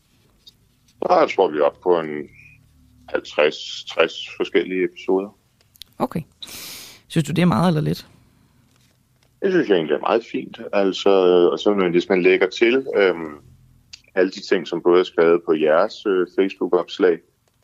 Jeg 1.09 1.29
tror, 1.37 1.51
vi 1.51 1.59
er 1.59 1.63
oppe 1.63 1.79
på 1.83 2.01
en 2.01 2.09
50-60 3.13 4.37
forskellige 4.37 4.85
episoder. 4.85 5.37
Okay. 5.99 6.21
Synes 7.09 7.25
du, 7.25 7.33
det 7.33 7.43
er 7.43 7.47
meget 7.47 7.69
eller 7.69 7.81
lidt? 7.81 8.07
Det 9.43 9.53
synes 9.53 9.69
jeg 9.69 9.77
egentlig 9.77 9.95
er 9.95 10.01
meget 10.01 10.25
fint. 10.33 10.61
Altså, 10.73 11.11
og 11.53 11.59
så 11.59 11.75
når- 11.75 11.91
hvis 11.91 12.09
man 12.09 12.23
lægger 12.23 12.47
til 12.49 12.87
øhm, 12.97 13.35
alle 14.15 14.31
de 14.31 14.41
ting, 14.49 14.67
som 14.69 14.83
både 14.83 15.01
er 15.01 15.05
skrevet 15.05 15.41
på 15.47 15.53
jeres 15.55 16.07
øh, 16.07 16.27
Facebook-opslag, 16.39 17.19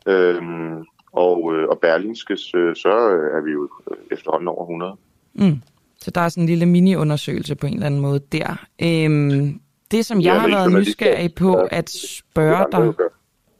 øhm, 0.07 0.85
Og, 1.11 1.55
øh, 1.55 1.67
og 1.67 1.79
Berlingskes, 1.79 2.55
øh, 2.55 2.75
så 2.75 2.89
øh, 2.89 3.37
er 3.37 3.41
vi 3.43 3.51
jo 3.51 3.69
øh, 3.91 3.97
efterhånden 4.11 4.47
over 4.47 4.63
100. 4.63 4.95
Mm. 5.33 5.61
Så 6.01 6.11
der 6.11 6.21
er 6.21 6.29
sådan 6.29 6.43
en 6.43 6.49
lille 6.49 6.65
mini-undersøgelse 6.65 7.55
på 7.55 7.67
en 7.67 7.73
eller 7.73 7.85
anden 7.85 8.01
måde 8.01 8.19
der. 8.19 8.65
Øhm, 8.81 9.59
det, 9.91 10.05
som 10.05 10.17
jeg 10.17 10.33
Ja, 10.33 10.39
har 10.39 10.47
været 10.47 10.73
nysgerrig 10.73 11.33
på 11.33 11.55
at 11.71 11.89
spørge 11.89 12.65
dig 12.71 13.07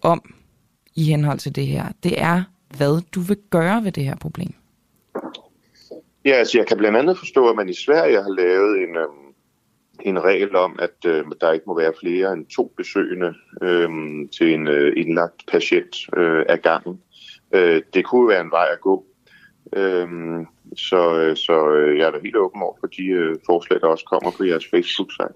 om 0.02 0.34
i 0.96 1.04
henhold 1.04 1.40
til 1.40 1.56
det 1.56 1.68
her, 1.68 1.86
det 2.04 2.22
er, 2.22 2.44
hvad 2.78 3.02
du 3.16 3.20
vil 3.20 3.38
gøre 3.50 3.84
ved 3.84 3.92
det 3.92 4.04
her 4.04 4.16
problem. 4.16 4.54
Ja, 6.26 6.32
altså 6.32 6.58
jeg 6.58 6.68
kan 6.68 6.78
blandt 6.78 6.98
andet 6.98 7.18
forstå, 7.18 7.50
at 7.50 7.56
man 7.56 7.70
i 7.70 7.74
Sverige 7.74 8.22
har 8.22 8.30
lavet 8.30 8.78
en, 8.78 8.96
øhm, 8.96 9.34
en 10.02 10.24
regel 10.24 10.56
om, 10.56 10.80
at 10.80 11.06
øh, 11.06 11.26
der 11.42 11.52
ikke 11.52 11.64
må 11.68 11.78
være 11.78 11.94
flere 12.00 12.34
end 12.34 12.46
to 12.46 12.74
besøgende 12.78 13.34
øh, 13.62 13.90
til 14.38 14.54
en 14.54 14.68
øh, 14.68 14.94
indlagt 14.98 15.44
patient 15.52 15.96
øh, 16.18 16.46
af 16.50 16.62
gangen. 16.62 17.02
Øh, 17.52 17.82
det 17.94 18.06
kunne 18.06 18.30
være 18.30 18.42
en 18.42 18.52
vej 18.52 18.68
at 18.74 18.82
gå. 18.82 19.06
Øhm, 19.76 20.46
så 20.76 21.20
øh, 21.20 21.36
så 21.36 21.70
øh, 21.70 21.98
jeg 21.98 22.08
er 22.08 22.12
da 22.12 22.18
helt 22.24 22.36
åben 22.36 22.62
over 22.62 22.74
for 22.80 22.88
de 22.88 23.04
øh, 23.04 23.36
forslag, 23.46 23.80
der 23.82 23.88
også 23.88 24.06
kommer 24.06 24.32
på 24.32 24.44
jeres 24.44 24.68
Facebook-site. 24.74 25.34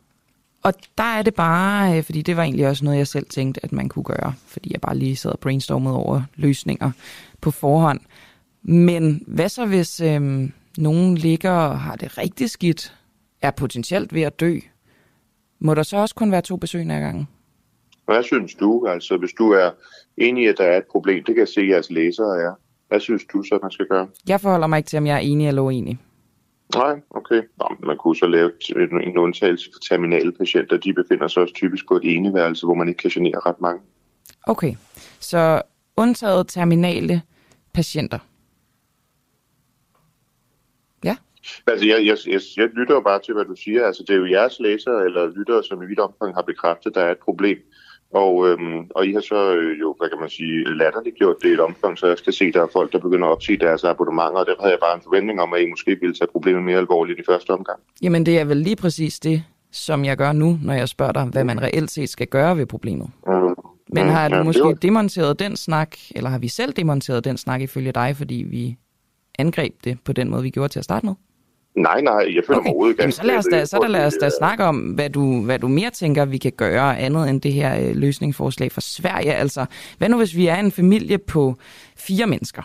Og 0.64 0.74
der 0.98 1.04
er 1.04 1.22
det 1.22 1.36
bare, 1.36 1.98
øh, 1.98 2.04
fordi 2.04 2.22
det 2.22 2.38
var 2.38 2.44
egentlig 2.44 2.68
også 2.68 2.86
noget, 2.86 2.98
jeg 2.98 3.08
selv 3.08 3.26
tænkte, 3.26 3.66
at 3.66 3.72
man 3.72 3.90
kunne 3.90 4.04
gøre, 4.04 4.34
fordi 4.48 4.72
jeg 4.74 4.82
bare 4.82 4.98
lige 4.98 5.16
sad 5.16 5.32
og 5.32 5.40
brainstormede 5.40 5.96
over 5.96 6.22
løsninger 6.36 6.92
på 7.42 7.52
forhånd. 7.52 8.00
Men 8.62 9.24
hvad 9.28 9.50
så, 9.50 9.66
hvis 9.66 10.02
øh, 10.02 10.50
nogen 10.78 11.18
ligger 11.18 11.52
og 11.52 11.80
har 11.80 11.96
det 11.96 12.18
rigtig 12.18 12.50
skidt, 12.50 12.96
er 13.42 13.52
potentielt 13.52 14.14
ved 14.14 14.22
at 14.22 14.40
dø? 14.40 14.60
Må 15.60 15.74
der 15.74 15.84
så 15.84 15.98
også 15.98 16.16
kun 16.16 16.32
være 16.32 16.42
to 16.42 16.56
besøgende 16.56 16.96
ad 16.96 17.02
gangen? 17.02 17.28
Hvad 18.06 18.24
synes 18.24 18.56
du? 18.56 18.86
Altså, 18.88 19.18
hvis 19.18 19.34
du 19.34 19.52
er 19.52 19.72
enig 20.18 20.44
i, 20.44 20.48
at 20.48 20.58
der 20.58 20.64
er 20.64 20.78
et 20.78 20.86
problem, 20.92 21.24
det 21.24 21.36
kan 21.36 21.40
jeg 21.40 21.48
se, 21.48 21.62
at 21.62 21.70
jeres 21.70 21.92
læsere 21.92 22.42
er. 22.42 22.54
Hvad 22.88 23.00
synes 23.00 23.26
du 23.34 23.44
så, 23.44 23.60
man 23.62 23.72
skal 23.72 23.88
gøre? 23.88 24.08
Jeg 24.28 24.42
forholder 24.42 24.68
mig 24.68 24.78
ikke 24.78 24.88
til, 24.88 24.98
om 24.98 25.08
jeg 25.08 25.16
er 25.16 25.20
enig 25.20 25.48
eller 25.48 25.62
uenig. 25.62 26.00
Nej, 26.76 27.02
okay. 27.10 27.42
Nå, 27.60 27.76
man 27.84 27.98
kunne 27.98 28.16
så 28.16 28.28
lave 28.28 28.52
en, 28.70 29.02
en 29.02 29.18
undtagelse 29.18 29.70
for 29.74 29.80
terminale 29.80 30.32
patienter. 30.32 30.78
De 30.78 30.94
befinder 30.94 31.28
sig 31.28 31.42
også 31.42 31.54
typisk 31.54 31.88
på 31.88 31.96
et 31.96 32.16
eneværelse, 32.16 32.66
hvor 32.66 32.74
man 32.74 32.88
ikke 32.88 32.98
kan 32.98 33.10
genere 33.10 33.40
ret 33.46 33.62
mange. 33.62 33.82
Okay, 34.48 34.76
så 35.20 35.62
undtaget 35.98 36.48
terminale 36.48 37.22
patienter. 37.74 38.20
Ja. 41.04 41.16
Altså, 41.68 41.86
jeg, 41.86 42.06
jeg, 42.06 42.18
jeg, 42.28 42.42
jeg 42.58 42.68
lytter 42.68 42.94
jo 42.96 43.02
bare 43.02 43.20
til, 43.22 43.34
hvad 43.34 43.46
du 43.46 43.56
siger. 43.56 43.86
Altså, 43.86 44.04
det 44.08 44.14
er 44.14 44.18
jo 44.18 44.26
jeres 44.26 44.60
læsere 44.60 45.06
eller 45.06 45.32
lyttere, 45.38 45.64
som 45.64 45.84
i 45.84 45.86
vidt 45.86 46.00
omfang 46.00 46.36
har 46.36 46.42
bekræftet, 46.42 46.90
at 46.90 46.96
der 46.96 47.02
er 47.02 47.12
et 47.12 47.20
problem. 47.26 47.58
Og, 48.14 48.48
øhm, 48.50 48.80
og 48.96 49.08
I 49.08 49.14
har 49.14 49.20
så 49.20 49.56
øh, 49.56 49.80
jo, 49.80 49.96
hvad 50.00 50.10
kan 50.10 50.20
man 50.20 50.30
sige, 50.30 50.76
latterligt 50.78 51.16
gjort 51.16 51.36
det 51.42 51.50
i 51.50 51.52
et 51.54 51.60
omfang, 51.60 51.98
så 51.98 52.08
jeg 52.08 52.18
skal 52.18 52.34
se, 52.34 52.46
at 52.46 52.54
der 52.54 52.62
er 52.64 52.68
folk, 52.74 52.92
der 52.92 53.00
begynder 53.00 53.28
at 53.28 53.32
opsige 53.32 53.58
deres 53.58 53.84
abonnementer, 53.84 54.40
og 54.40 54.46
der 54.46 54.54
havde 54.60 54.72
jeg 54.72 54.80
bare 54.82 54.96
en 54.96 55.02
forventning 55.04 55.42
om, 55.42 55.54
at 55.54 55.62
I 55.62 55.70
måske 55.70 55.98
ville 56.02 56.16
tage 56.16 56.28
problemet 56.32 56.64
mere 56.64 56.78
alvorligt 56.78 57.20
i 57.20 57.24
første 57.30 57.50
omgang. 57.50 57.80
Jamen, 58.02 58.26
det 58.26 58.40
er 58.40 58.46
vel 58.46 58.58
lige 58.58 58.76
præcis 58.76 59.20
det, 59.20 59.44
som 59.72 60.06
jeg 60.06 60.18
gør 60.18 60.32
nu, 60.32 60.60
når 60.64 60.74
jeg 60.74 60.90
spørger 60.90 61.12
dig, 61.12 61.24
hvad 61.26 61.44
man 61.44 61.62
reelt 61.62 61.92
set 61.92 62.10
skal 62.10 62.28
gøre 62.28 62.58
ved 62.58 62.66
problemet. 62.66 63.10
Mm. 63.28 63.34
Men 63.94 64.08
har 64.08 64.22
ja, 64.22 64.30
du 64.30 64.36
det 64.38 64.46
måske 64.46 64.64
var- 64.64 64.74
demonteret 64.74 65.40
den 65.40 65.56
snak, 65.56 65.96
eller 66.16 66.30
har 66.30 66.40
vi 66.40 66.48
selv 66.48 66.74
demonteret 66.74 67.26
den 67.26 67.38
snak 67.38 67.62
ifølge 67.62 67.92
dig, 67.92 68.16
fordi 68.18 68.46
vi 68.50 68.78
angreb 69.40 69.74
det 69.84 69.98
på 70.06 70.14
den 70.14 70.30
måde, 70.30 70.44
vi 70.44 70.50
gjorde 70.50 70.74
til 70.74 70.80
at 70.80 70.86
starte 70.86 71.06
med? 71.06 71.14
Nej, 71.76 72.02
nej, 72.02 72.36
jeg 72.36 72.44
føler 72.48 72.60
okay. 72.60 72.68
mig 72.68 72.74
overhovedet 72.74 73.00
Jamen, 73.00 73.12
så 73.12 73.24
lad 73.24 73.38
os 73.38 73.46
da, 73.52 73.66
så 73.66 73.80
da, 73.80 73.88
lad 73.88 74.06
os 74.06 74.14
da 74.14 74.26
det, 74.26 74.34
snakke 74.38 74.64
om, 74.64 74.78
hvad 74.78 75.10
du, 75.10 75.42
hvad 75.44 75.60
du 75.60 75.68
mere 75.68 75.90
tænker, 75.90 76.26
vi 76.26 76.38
kan 76.38 76.52
gøre, 76.52 77.00
andet 77.00 77.30
end 77.30 77.42
det 77.42 77.54
her 77.54 77.90
øh, 77.90 77.96
løsningsforslag 77.96 78.72
for 78.72 78.82
Sverige. 78.82 79.34
Altså, 79.34 79.66
hvad 79.98 80.10
nu 80.10 80.18
hvis 80.18 80.36
vi 80.36 80.48
er 80.48 80.56
en 80.56 80.72
familie 80.72 81.18
på 81.18 81.56
fire 81.98 82.28
mennesker? 82.28 82.62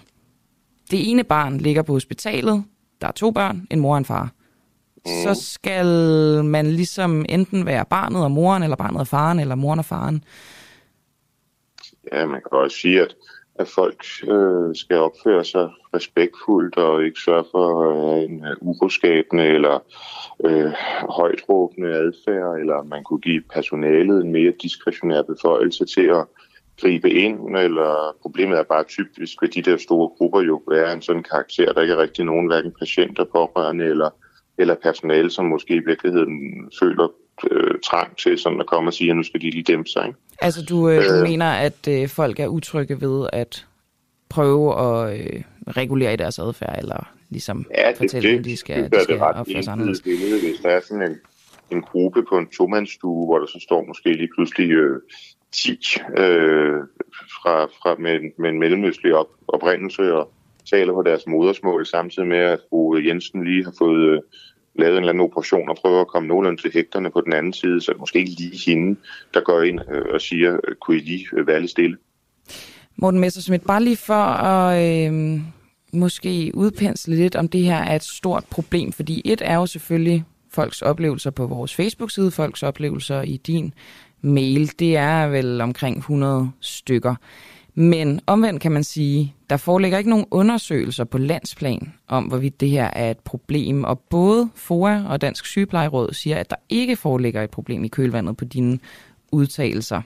Det 0.90 1.10
ene 1.10 1.24
barn 1.24 1.58
ligger 1.58 1.82
på 1.82 1.92
hospitalet, 1.92 2.64
der 3.00 3.06
er 3.06 3.12
to 3.12 3.30
børn, 3.30 3.66
en 3.70 3.80
mor 3.80 3.92
og 3.92 3.98
en 3.98 4.04
far. 4.04 4.30
Så 5.06 5.34
skal 5.34 5.86
man 6.44 6.66
ligesom 6.66 7.24
enten 7.28 7.66
være 7.66 7.84
barnet 7.84 8.24
og 8.24 8.30
moren, 8.30 8.62
eller 8.62 8.76
barnet 8.76 9.00
og 9.00 9.06
faren, 9.06 9.40
eller 9.40 9.54
moren 9.54 9.78
og 9.78 9.84
faren. 9.84 10.24
Ja, 12.12 12.26
man 12.26 12.40
kan 12.50 12.58
også 12.58 12.76
sige, 12.76 13.00
at, 13.00 13.14
at 13.58 13.68
folk 13.68 14.04
øh, 14.28 14.74
skal 14.74 14.96
opføre 14.96 15.44
sig 15.44 15.68
respektfuldt 15.94 16.76
og 16.76 17.04
ikke 17.04 17.20
sørge 17.20 17.44
for 17.50 17.68
øh, 17.90 18.22
en 18.22 18.46
øh, 18.46 18.56
uroskabende 18.60 19.44
eller 19.44 19.78
øh, 20.44 20.72
højtråbende 21.08 21.88
adfærd, 21.88 22.58
eller 22.60 22.82
man 22.82 23.04
kunne 23.04 23.20
give 23.20 23.42
personalet 23.54 24.24
en 24.24 24.32
mere 24.32 24.52
diskretionær 24.62 25.22
beføjelse 25.22 25.84
til 25.84 26.06
at 26.06 26.24
gribe 26.80 27.10
ind, 27.10 27.56
eller 27.56 28.16
problemet 28.22 28.58
er 28.58 28.62
bare 28.62 28.84
typisk 28.84 29.42
ved 29.42 29.48
de 29.48 29.62
der 29.62 29.76
store 29.76 30.08
grupper 30.08 30.40
jo 30.40 30.62
er 30.72 30.92
en 30.92 31.02
sådan 31.02 31.22
karakter, 31.22 31.72
der 31.72 31.80
ikke 31.80 31.94
er 31.94 31.98
rigtig 31.98 32.24
nogen, 32.24 32.46
hverken 32.46 32.72
patienter, 32.78 33.24
pårørende 33.24 33.84
eller, 33.84 34.10
eller 34.58 34.74
personale, 34.74 35.30
som 35.30 35.44
måske 35.44 35.74
i 35.74 35.86
virkeligheden 35.86 36.70
føler 36.80 37.08
øh, 37.50 37.74
trang 37.84 38.16
til 38.16 38.38
sådan 38.38 38.60
at 38.60 38.66
komme 38.66 38.88
og 38.90 38.94
sige, 38.94 39.10
at 39.10 39.16
nu 39.16 39.22
skal 39.22 39.40
de 39.40 39.50
lige 39.50 39.62
dæmpe 39.62 39.88
sig. 39.90 40.06
Ikke? 40.06 40.18
Altså, 40.42 40.64
du, 40.64 40.88
øh, 40.88 40.96
Øh. 40.96 41.22
mener, 41.22 41.46
at 41.46 41.88
øh, 41.88 42.08
folk 42.08 42.40
er 42.40 42.46
utrygge 42.46 43.00
ved 43.00 43.26
at 43.32 43.66
prøve 44.28 44.80
at 44.80 45.20
øh, 45.20 45.42
regulere 45.76 46.12
i 46.12 46.16
deres 46.16 46.38
adfærd, 46.38 46.78
eller 46.78 47.12
ligesom 47.30 47.66
Ja, 47.78 47.88
det, 47.88 47.96
fortælle, 47.96 48.28
det, 48.28 48.34
dem, 48.36 48.44
de 48.44 48.56
skal, 48.56 48.74
synes 48.76 48.90
de 48.90 49.02
skal 49.02 49.14
det 49.14 49.22
opføre 49.22 49.62
sig 49.62 49.72
anderledes. 49.72 50.02
billede, 50.02 50.40
hvis 50.40 50.60
der 50.62 50.68
er 50.68 50.80
sådan 50.80 51.02
en, 51.10 51.16
en 51.70 51.82
gruppe 51.82 52.22
på 52.28 52.38
en 52.38 52.46
tomandsstue, 52.46 53.26
hvor 53.26 53.38
der 53.38 53.46
så 53.46 53.58
står 53.62 53.84
måske 53.86 54.12
lige 54.12 54.28
pludselig 54.36 54.70
øh, 54.70 55.00
10 55.52 55.70
øh, 56.18 56.74
fra, 57.42 57.64
fra 57.64 57.96
med, 57.98 58.14
en- 58.20 58.32
med 58.38 58.50
en 58.50 58.58
mellemøstlig 58.58 59.14
op, 59.14 59.26
oprindelse 59.48 60.14
og 60.14 60.32
taler 60.70 60.92
på 60.92 61.02
deres 61.02 61.26
modersmål, 61.26 61.86
samtidig 61.86 62.28
med 62.28 62.38
at 62.38 62.60
fru 62.70 62.96
Jensen 62.98 63.44
lige 63.44 63.64
har 63.64 63.74
fået 63.78 64.08
øh, 64.10 64.20
lavet 64.78 64.92
en 64.92 64.98
eller 64.98 65.12
anden 65.12 65.24
operation 65.24 65.68
og 65.68 65.76
prøver 65.76 66.00
at 66.00 66.08
komme 66.08 66.28
nogenlunde 66.28 66.62
til 66.62 66.70
hægterne 66.74 67.10
på 67.10 67.20
den 67.20 67.32
anden 67.32 67.52
side, 67.52 67.80
så 67.80 67.92
det 67.92 68.00
måske 68.00 68.18
ikke 68.18 68.30
lige 68.30 68.58
hende, 68.66 69.00
der 69.34 69.40
går 69.40 69.62
ind 69.62 69.80
øh, 69.90 70.04
og 70.14 70.20
siger, 70.20 70.52
øh, 70.52 70.74
kunne 70.74 70.96
I 70.96 71.00
lige 71.00 71.26
øh, 71.32 71.46
være 71.46 71.60
lidt 71.60 71.70
stille? 71.70 71.96
Morten 72.96 73.20
Messersmith, 73.20 73.64
bare 73.64 73.82
lige 73.82 73.96
for 73.96 74.14
at 74.14 75.10
øh, 75.12 75.40
måske 75.92 76.50
udpensle 76.54 77.16
lidt, 77.16 77.36
om 77.36 77.48
det 77.48 77.60
her 77.60 77.76
er 77.76 77.96
et 77.96 78.04
stort 78.04 78.44
problem. 78.50 78.92
Fordi 78.92 79.22
et 79.24 79.42
er 79.44 79.54
jo 79.54 79.66
selvfølgelig 79.66 80.24
folks 80.50 80.82
oplevelser 80.82 81.30
på 81.30 81.46
vores 81.46 81.74
Facebook-side, 81.74 82.30
folks 82.30 82.62
oplevelser 82.62 83.22
i 83.22 83.36
din 83.36 83.74
mail. 84.20 84.72
Det 84.78 84.96
er 84.96 85.26
vel 85.26 85.60
omkring 85.60 85.98
100 85.98 86.50
stykker. 86.60 87.14
Men 87.78 88.20
omvendt 88.26 88.62
kan 88.62 88.72
man 88.72 88.84
sige, 88.84 89.34
der 89.50 89.56
foreligger 89.56 89.98
ikke 89.98 90.10
nogen 90.10 90.26
undersøgelser 90.30 91.04
på 91.04 91.18
landsplan 91.18 91.92
om, 92.08 92.24
hvorvidt 92.24 92.60
det 92.60 92.70
her 92.70 92.84
er 92.84 93.10
et 93.10 93.18
problem. 93.18 93.84
Og 93.84 94.00
både 94.00 94.50
FOA 94.54 95.04
og 95.08 95.20
Dansk 95.20 95.46
Sygeplejeråd 95.46 96.12
siger, 96.12 96.36
at 96.36 96.50
der 96.50 96.56
ikke 96.68 96.96
foreligger 96.96 97.42
et 97.42 97.50
problem 97.50 97.84
i 97.84 97.88
kølvandet 97.88 98.36
på 98.36 98.44
dine 98.44 98.78
udtalelser. 99.32 100.02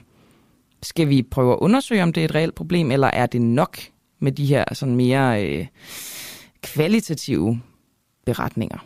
Skal 0.83 1.09
vi 1.09 1.21
prøve 1.21 1.53
at 1.53 1.59
undersøge, 1.61 2.03
om 2.03 2.13
det 2.13 2.21
er 2.21 2.25
et 2.25 2.35
reelt 2.35 2.55
problem, 2.55 2.91
eller 2.91 3.07
er 3.07 3.25
det 3.25 3.41
nok 3.41 3.77
med 4.19 4.31
de 4.31 4.45
her 4.45 4.63
sådan 4.73 4.95
mere 4.95 5.45
øh, 5.47 5.67
kvalitative 6.63 7.61
beretninger? 8.25 8.85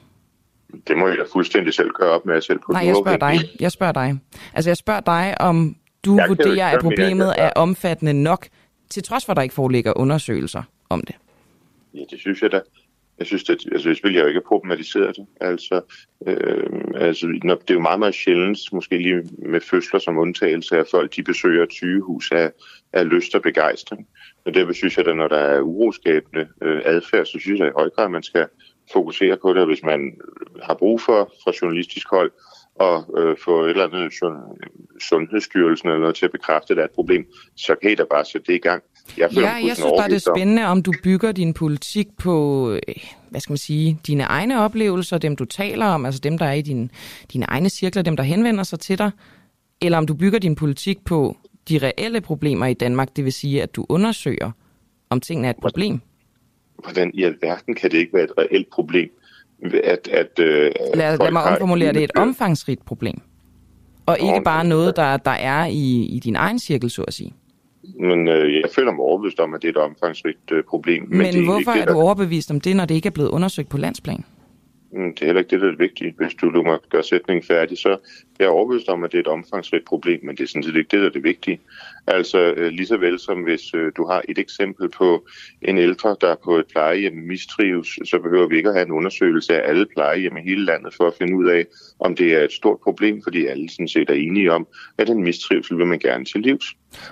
Det 0.88 0.97
må 0.97 1.07
jeg 1.07 1.17
da 1.17 1.23
fuldstændig 1.33 1.73
selv 1.73 1.89
gøre 1.99 2.09
op 2.09 2.25
med 2.25 2.41
selv 2.41 2.59
på 2.59 2.71
Nej, 2.71 2.86
jeg 2.86 2.95
spørger 2.95 3.17
dig. 3.17 3.39
Jeg 3.59 3.71
spørger 3.71 3.93
dig. 3.93 4.19
Altså, 4.53 4.69
jeg 4.69 4.77
spørger 4.77 4.99
dig, 4.99 5.41
om 5.41 5.75
du 6.05 6.17
Jeg 6.17 6.29
vurderer, 6.29 6.67
at 6.67 6.81
problemet 6.81 7.33
er 7.38 7.49
omfattende 7.55 8.13
nok, 8.13 8.47
til 8.89 9.03
trods 9.03 9.25
for, 9.25 9.31
at 9.31 9.38
der 9.38 9.43
ikke 9.43 9.55
foreligger 9.55 9.93
undersøgelser 9.95 10.63
om 10.89 11.01
det. 11.01 11.15
Ja, 11.93 12.03
det 12.11 12.19
synes 12.19 12.41
jeg 12.41 12.51
da. 12.51 12.61
Jeg 13.19 13.27
synes, 13.27 13.49
at, 13.49 13.57
altså, 13.71 13.89
jeg 13.89 13.97
vil 14.03 14.15
jo 14.15 14.25
ikke 14.25 14.41
problematisere 14.41 15.07
det. 15.07 15.25
Altså, 15.41 15.81
øh, 16.27 16.69
altså, 16.95 17.39
når, 17.43 17.55
det 17.55 17.69
er 17.69 17.73
jo 17.73 17.79
meget, 17.79 17.99
meget 17.99 18.15
sjældent, 18.15 18.59
måske 18.71 18.97
lige 18.97 19.29
med 19.38 19.61
fødsler 19.61 19.99
som 19.99 20.17
undtagelse, 20.17 20.77
at 20.77 20.88
folk 20.91 21.15
de 21.15 21.23
besøger 21.23 21.63
et 21.63 21.71
sygehus 21.71 22.31
af, 22.31 22.51
af 22.93 23.09
lyst 23.09 23.36
og 23.36 23.41
begejstring. 23.41 24.07
Og 24.45 24.53
derfor 24.53 24.73
synes 24.73 24.97
jeg, 24.97 25.07
at 25.07 25.17
når 25.17 25.27
der 25.27 25.38
er 25.38 25.61
uroskabende 25.61 26.47
øh, 26.61 26.81
adfærd, 26.86 27.25
så 27.25 27.39
synes 27.39 27.59
jeg 27.59 27.67
i 27.67 27.77
høj 27.77 27.89
grad, 27.89 28.05
at 28.05 28.11
man 28.11 28.23
skal 28.23 28.47
fokusere 28.93 29.38
på 29.38 29.53
det. 29.53 29.61
Og 29.61 29.67
hvis 29.67 29.83
man 29.83 30.17
har 30.63 30.73
brug 30.73 31.01
for 31.01 31.33
fra 31.43 31.51
journalistisk 31.61 32.07
hold 32.09 32.31
og 32.76 33.05
øh, 33.17 33.38
få 33.45 33.63
et 33.63 33.69
eller 33.69 33.88
andet 33.88 34.13
sund- 34.13 34.99
sundhedsstyrelsen 34.99 35.88
eller 35.89 35.99
noget 35.99 36.15
til 36.15 36.26
at 36.26 36.32
bekræfte, 36.32 36.71
at 36.73 36.78
der 36.78 36.84
er 36.84 36.88
et 36.88 36.91
problem, 36.95 37.26
så 37.55 37.76
kan 37.82 37.91
I 37.91 37.95
da 37.95 38.03
bare 38.09 38.26
sætte 38.26 38.47
det 38.47 38.53
i 38.53 38.61
gang. 38.61 38.84
Jeg, 39.17 39.30
føler 39.34 39.47
Ja, 39.47 39.53
jeg 39.53 39.76
synes 39.76 39.93
bare, 39.99 40.09
det 40.09 40.15
er 40.15 40.32
spændende, 40.36 40.65
om 40.65 40.84
du 40.84 40.91
bygger 41.03 41.32
din 41.32 41.53
politik 41.53 42.07
på, 42.19 42.69
øh, 42.71 42.95
hvad 43.30 43.41
skal 43.41 43.51
man 43.51 43.57
sige, 43.57 43.99
dine 44.07 44.23
egne 44.23 44.61
oplevelser, 44.61 45.17
dem 45.17 45.36
du 45.36 45.45
taler 45.45 45.86
om, 45.86 46.05
altså 46.05 46.21
dem, 46.23 46.38
der 46.38 46.45
er 46.45 46.53
i 46.53 46.61
din, 46.61 46.91
dine 47.34 47.45
egne 47.45 47.69
cirkler, 47.69 48.01
dem, 48.01 48.15
der 48.15 48.23
henvender 48.23 48.63
sig 48.63 48.80
til 48.80 48.97
dig, 48.97 49.11
eller 49.82 49.97
om 49.97 50.07
du 50.07 50.13
bygger 50.13 50.39
din 50.39 50.55
politik 50.55 51.05
på 51.05 51.38
de 51.69 51.78
reelle 51.78 52.21
problemer 52.21 52.65
i 52.65 52.73
Danmark, 52.73 53.15
det 53.15 53.23
vil 53.26 53.34
sige, 53.34 53.63
at 53.63 53.76
du 53.76 53.86
undersøger, 53.89 54.51
om 55.09 55.19
tingene 55.21 55.47
er 55.47 55.51
et 55.51 55.57
problem. 55.61 55.99
hvordan 56.84 57.11
i 57.13 57.23
alverden 57.23 57.76
kan 57.76 57.91
det 57.91 57.97
ikke 57.97 58.13
være 58.13 58.23
et 58.23 58.32
reelt 58.38 58.69
problem, 58.69 59.09
at, 59.64 60.08
at 60.08 60.39
øh, 60.39 60.72
Lad, 60.93 61.18
lad 61.18 61.32
mig 61.32 61.43
omformulere 61.43 61.93
det. 61.93 62.03
Et 62.03 62.12
omfangsrigt 62.16 62.86
problem. 62.86 63.22
Og 64.06 64.18
ikke 64.20 64.41
bare 64.44 64.65
noget, 64.65 64.95
der, 64.95 65.18
der 65.18 65.32
er 65.32 65.65
i, 65.65 66.06
i 66.06 66.19
din 66.19 66.36
egen 66.36 66.60
cirkel, 66.60 66.90
så 66.90 67.02
at 67.02 67.14
sige. 67.14 67.34
Men 67.99 68.27
øh, 68.27 68.53
jeg 68.53 68.64
føler 68.76 68.91
mig 68.91 68.99
overbevist 68.99 69.40
om, 69.40 69.53
at 69.53 69.61
det 69.61 69.68
er 69.68 69.72
et 69.72 69.77
omfangsrigt 69.77 70.52
øh, 70.52 70.64
problem. 70.64 71.03
Men, 71.10 71.18
men 71.18 71.34
det 71.34 71.45
hvorfor 71.45 71.73
ikke 71.73 71.82
er 71.90 71.94
du 71.94 71.99
overbevist 71.99 72.52
om 72.52 72.61
det, 72.61 72.76
når 72.76 72.86
det 72.86 72.95
ikke 72.95 73.07
er 73.07 73.11
blevet 73.11 73.30
undersøgt 73.30 73.69
på 73.69 73.77
landsplan? 73.77 74.23
Det 74.95 75.22
er 75.22 75.26
heller 75.26 75.39
ikke 75.39 75.49
det, 75.49 75.61
der 75.61 75.67
er 75.67 75.72
det 75.72 75.80
vigtige. 75.80 76.13
Hvis 76.17 76.34
du 76.34 76.49
lukker 76.49 76.77
gøre 76.89 77.03
sætningen 77.03 77.43
færdig, 77.43 77.77
så 77.77 77.89
er 77.89 77.97
jeg 78.39 78.49
overbevist 78.49 78.89
om, 78.89 79.03
at 79.03 79.11
det 79.11 79.17
er 79.17 79.22
et 79.22 79.27
omfangsrigt 79.27 79.85
problem, 79.85 80.19
men 80.23 80.35
det 80.38 80.43
er 80.43 80.47
sådan 80.47 80.63
set 80.63 80.76
ikke 80.76 80.89
det, 80.91 80.99
der 80.99 81.05
er 81.05 81.11
det 81.11 81.23
vigtige. 81.23 81.59
Altså 82.07 82.53
øh, 82.57 82.72
lige 82.72 82.88
så 82.88 82.97
vel 82.97 83.19
som 83.19 83.43
hvis 83.43 83.73
øh, 83.73 83.91
du 83.97 84.07
har 84.07 84.22
et 84.30 84.38
eksempel 84.38 84.89
på 84.89 85.27
en 85.61 85.77
ældre, 85.77 86.15
der 86.22 86.35
på 86.43 86.57
et 86.57 86.65
plejehjem 86.72 87.13
mistrives, 87.13 87.88
så 87.88 88.19
behøver 88.23 88.47
vi 88.47 88.57
ikke 88.57 88.69
at 88.69 88.76
have 88.76 88.85
en 88.85 88.91
undersøgelse 88.91 89.61
af 89.61 89.69
alle 89.69 89.85
plejehjem 89.85 90.38
i 90.38 90.41
hele 90.41 90.65
landet 90.65 90.93
for 90.93 91.07
at 91.07 91.13
finde 91.17 91.35
ud 91.35 91.45
af, 91.45 91.65
om 91.99 92.15
det 92.15 92.34
er 92.34 92.43
et 92.43 92.51
stort 92.51 92.80
problem, 92.80 93.22
fordi 93.23 93.45
alle 93.45 93.69
sådan 93.69 93.88
set 93.88 94.09
er 94.09 94.13
enige 94.13 94.51
om, 94.51 94.67
at 94.97 95.07
den 95.07 95.23
mistrivsel 95.23 95.77
vil 95.77 95.88
man 95.88 95.99
gerne 95.99 96.26
til 96.26 96.41
livs. 96.41 96.65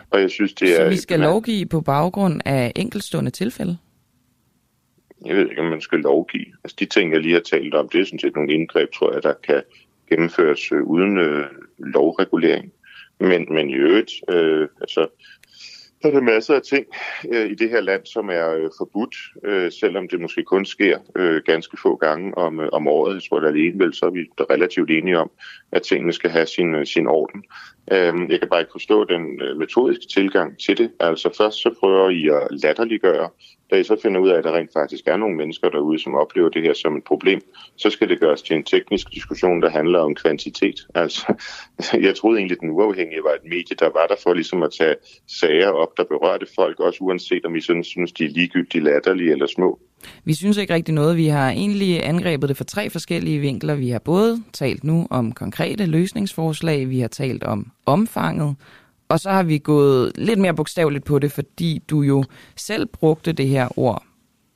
Og 0.10 0.22
jeg 0.22 0.30
synes, 0.30 0.54
det 0.54 0.76
Så 0.76 0.82
er... 0.82 0.90
vi 0.90 0.98
skal 0.98 1.20
lovgive 1.20 1.66
på 1.66 1.82
baggrund 1.82 2.42
af 2.46 2.72
enkeltstående 2.76 3.32
tilfælde? 3.32 3.78
Jeg 5.26 5.36
ved 5.36 5.50
ikke, 5.50 5.62
om 5.62 5.68
man 5.68 5.82
skal 5.82 6.00
lovgive. 6.00 6.46
Altså 6.64 6.76
de 6.80 6.86
ting, 6.86 7.14
jeg 7.14 7.22
lige 7.22 7.34
har 7.34 7.42
talt 7.42 7.74
om, 7.74 7.90
det 7.90 8.02
er 8.02 8.06
sådan 8.06 8.20
set 8.20 8.36
nogle 8.36 8.54
indgreb, 8.54 8.92
tror 8.92 9.14
jeg, 9.14 9.24
der 9.24 9.34
kan 9.34 9.64
gennemføres 10.10 10.72
øh, 10.72 10.84
uden 10.84 11.18
øh, 11.18 11.46
lovregulering. 11.78 12.74
Men, 13.20 13.54
men 13.54 13.70
i 13.70 13.74
øvrigt, 13.74 14.12
øh, 14.30 14.68
altså, 14.82 15.08
der 16.04 16.10
er 16.10 16.14
der 16.14 16.22
masser 16.22 16.56
af 16.56 16.62
ting 16.62 16.86
øh, 17.34 17.52
i 17.52 17.56
det 17.56 17.70
her 17.70 17.82
land, 17.82 18.06
som 18.06 18.30
er 18.30 18.50
øh, 18.50 18.70
forbudt, 18.78 19.16
øh, 19.44 19.72
selvom 19.72 20.08
det 20.08 20.22
måske 20.22 20.44
kun 20.44 20.66
sker 20.66 21.00
øh, 21.16 21.42
ganske 21.46 21.78
få 21.82 21.96
gange 21.96 22.38
om, 22.38 22.60
øh, 22.60 22.70
om 22.72 22.88
året. 22.88 23.14
Jeg 23.14 23.24
tror, 23.30 23.40
da 23.40 23.48
alene 23.48 23.80
vel, 23.80 23.94
så 23.94 24.06
er 24.06 24.10
vi 24.10 24.30
relativt 24.50 24.92
enige 24.92 25.20
om, 25.20 25.32
at 25.72 25.82
tingene 25.82 26.14
skal 26.14 26.30
have 26.30 26.46
sin, 26.46 26.76
øh, 26.76 26.86
sin 26.86 27.08
orden. 27.08 27.44
Øh, 27.92 28.14
jeg 28.30 28.40
kan 28.40 28.50
bare 28.50 28.60
ikke 28.60 28.72
forstå 28.72 29.04
den 29.04 29.42
øh, 29.42 29.58
metodiske 29.58 30.08
tilgang 30.14 30.60
til 30.60 30.78
det. 30.78 30.92
Altså 31.00 31.36
først 31.38 31.58
så 31.58 31.76
prøver 31.80 32.10
I 32.10 32.28
at 32.28 32.48
latterliggøre, 32.64 33.30
da 33.74 33.78
I 33.80 33.84
så 33.84 33.98
finder 34.04 34.20
ud 34.20 34.30
af, 34.30 34.38
at 34.38 34.44
der 34.44 34.56
rent 34.58 34.74
faktisk 34.74 35.08
er 35.08 35.18
nogle 35.18 35.36
mennesker 35.36 35.70
derude, 35.70 36.00
som 36.00 36.16
oplever 36.16 36.50
det 36.50 36.62
her 36.62 36.74
som 36.74 36.98
et 36.98 37.04
problem, 37.04 37.42
så 37.76 37.90
skal 37.90 38.10
det 38.10 38.20
gøres 38.20 38.42
til 38.42 38.56
en 38.56 38.64
teknisk 38.64 39.14
diskussion, 39.14 39.62
der 39.62 39.70
handler 39.70 40.00
om 40.00 40.16
kvantitet. 40.16 40.88
Altså, 40.96 41.34
jeg 42.08 42.16
troede 42.16 42.38
egentlig, 42.38 42.56
at 42.56 42.62
den 42.62 42.70
uafhængige 42.70 43.24
var 43.24 43.34
et 43.34 43.44
medie, 43.44 43.76
der 43.80 43.90
var 44.00 44.06
der 44.08 44.16
for 44.24 44.34
ligesom 44.34 44.64
at 44.64 44.72
tage 44.80 44.96
sager 45.28 45.70
op, 45.70 45.98
der 45.98 46.04
berørte 46.04 46.48
folk, 46.56 46.80
også 46.80 47.00
uanset 47.02 47.46
om 47.46 47.56
I 47.56 47.62
sådan 47.62 47.84
synes, 47.84 48.12
de 48.12 48.26
er 48.26 48.30
ligegyldige, 48.30 48.84
latterlige 48.84 49.32
eller 49.32 49.48
små. 49.48 49.80
Vi 50.24 50.34
synes 50.34 50.58
ikke 50.58 50.74
rigtig 50.74 50.94
noget. 50.94 51.18
Vi 51.18 51.28
har 51.28 51.50
egentlig 51.50 52.06
angrebet 52.06 52.50
det 52.50 52.58
fra 52.58 52.64
tre 52.64 52.90
forskellige 52.90 53.40
vinkler. 53.40 53.76
Vi 53.76 53.90
har 53.90 54.00
både 54.00 54.44
talt 54.54 54.84
nu 54.84 55.08
om 55.10 55.32
konkrete 55.32 55.86
løsningsforslag, 55.86 56.90
vi 56.90 57.00
har 57.00 57.08
talt 57.08 57.44
om 57.44 57.72
omfanget, 57.86 58.56
og 59.10 59.20
så 59.20 59.30
har 59.30 59.44
vi 59.44 59.58
gået 59.58 60.12
lidt 60.16 60.40
mere 60.40 60.54
bogstaveligt 60.56 61.06
på 61.06 61.20
det, 61.20 61.32
fordi 61.32 61.82
du 61.90 62.02
jo 62.02 62.24
selv 62.56 62.86
brugte 62.86 63.32
det 63.34 63.48
her 63.48 63.80
ord, 63.80 64.04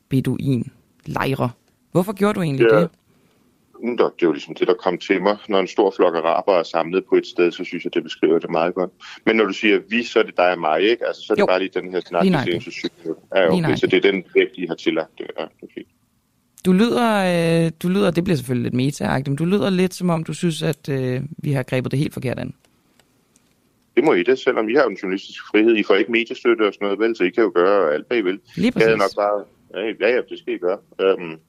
beduin, 0.10 0.72
lejre. 1.06 1.50
Hvorfor 1.92 2.14
gjorde 2.14 2.34
du 2.34 2.42
egentlig 2.42 2.68
Ja. 2.72 2.80
det? 2.80 2.90
Mm, 3.84 3.98
der- 3.98 4.10
Det 4.10 4.24
jo 4.24 4.32
ligesom 4.32 4.56
det, 4.56 4.68
der 4.68 4.74
kom 4.74 4.98
til 4.98 5.22
mig. 5.22 5.38
Når 5.50 5.60
en 5.60 5.68
stor 5.68 5.94
flok 5.96 6.16
araber 6.16 6.54
er 6.54 6.64
samlet 6.64 7.04
på 7.10 7.16
et 7.16 7.28
sted, 7.28 7.52
så 7.52 7.64
synes 7.64 7.84
jeg, 7.86 7.94
det 7.94 8.04
beskriver 8.04 8.40
det 8.40 8.50
meget 8.50 8.74
godt. 8.76 8.92
Men 9.26 9.36
når 9.36 9.46
du 9.46 9.54
siger 9.54 9.80
vi, 9.90 10.04
så 10.04 10.20
er 10.20 10.24
det 10.24 10.38
dig 10.38 10.52
og 10.52 10.60
mig, 10.60 10.82
ikke? 10.82 11.08
Altså, 11.08 11.22
så 11.22 11.34
er 11.34 11.36
det 11.36 11.42
Jo. 11.42 11.46
bare 11.46 11.60
lige 11.60 11.72
den 11.82 11.92
her 11.92 12.02
snak, 12.06 12.24
Lige 12.24 12.30
vi 12.30 12.34
nøjagtigt. 12.34 12.64
ser 12.64 12.72
til 12.72 12.80
syv 12.80 12.90
minutter. 13.04 13.24
Ja, 13.36 13.54
okay, 13.54 13.76
så 13.76 13.88
det 13.88 14.06
er 14.06 14.12
den 14.12 14.24
vægt, 14.36 14.52
I 14.54 14.66
har 14.68 14.76
tillagt. 14.76 15.20
Ja, 15.40 15.44
fint. 15.76 15.88
Du 16.66 16.74
lyder, 16.74 17.66
øh, 17.66 17.72
du 17.84 17.88
lyder, 17.90 18.12
det 18.12 18.24
bliver 18.24 18.38
selvfølgelig 18.38 18.64
lidt 18.64 18.74
meta 18.74 19.22
men 19.28 19.36
du 19.36 19.46
lyder 19.46 19.70
lidt 19.70 19.94
som 19.94 20.10
om, 20.10 20.24
du 20.24 20.34
synes, 20.34 20.64
at 20.64 20.90
øh, 20.90 21.22
vi 21.38 21.52
har 21.52 21.64
grebet 21.64 21.92
det 21.92 22.00
helt 22.00 22.14
forkert 22.14 22.40
an. 22.40 22.54
Det 23.98 24.06
må 24.06 24.14
I 24.14 24.24
det, 24.24 24.40
selvom 24.40 24.70
I 24.70 24.76
har 24.76 24.86
en 24.86 24.98
journalistisk 25.02 25.42
frihed. 25.52 25.76
I 25.76 25.84
får 25.84 25.96
ikke 25.96 26.12
mediestøtte 26.12 26.68
og 26.68 26.74
sådan 26.74 26.86
noget, 26.86 27.00
vel? 27.00 27.16
Så 27.16 27.24
I 27.24 27.30
kan 27.30 27.44
jo 27.44 27.52
gøre 27.56 27.94
alt, 27.94 28.08
hvad 28.08 28.18
I 28.18 28.22
vil. 28.22 28.40
Lige 28.56 28.72
Jeg 28.76 28.86
havde 28.86 28.98
præcis. 28.98 29.18
nok 29.18 29.24
bare... 29.24 29.46
Ja, 30.02 30.16
ja, 30.16 30.22
det 30.30 30.40
skal 30.40 30.54
I 30.54 30.58
gøre. 30.58 30.80
Um, 31.14 31.40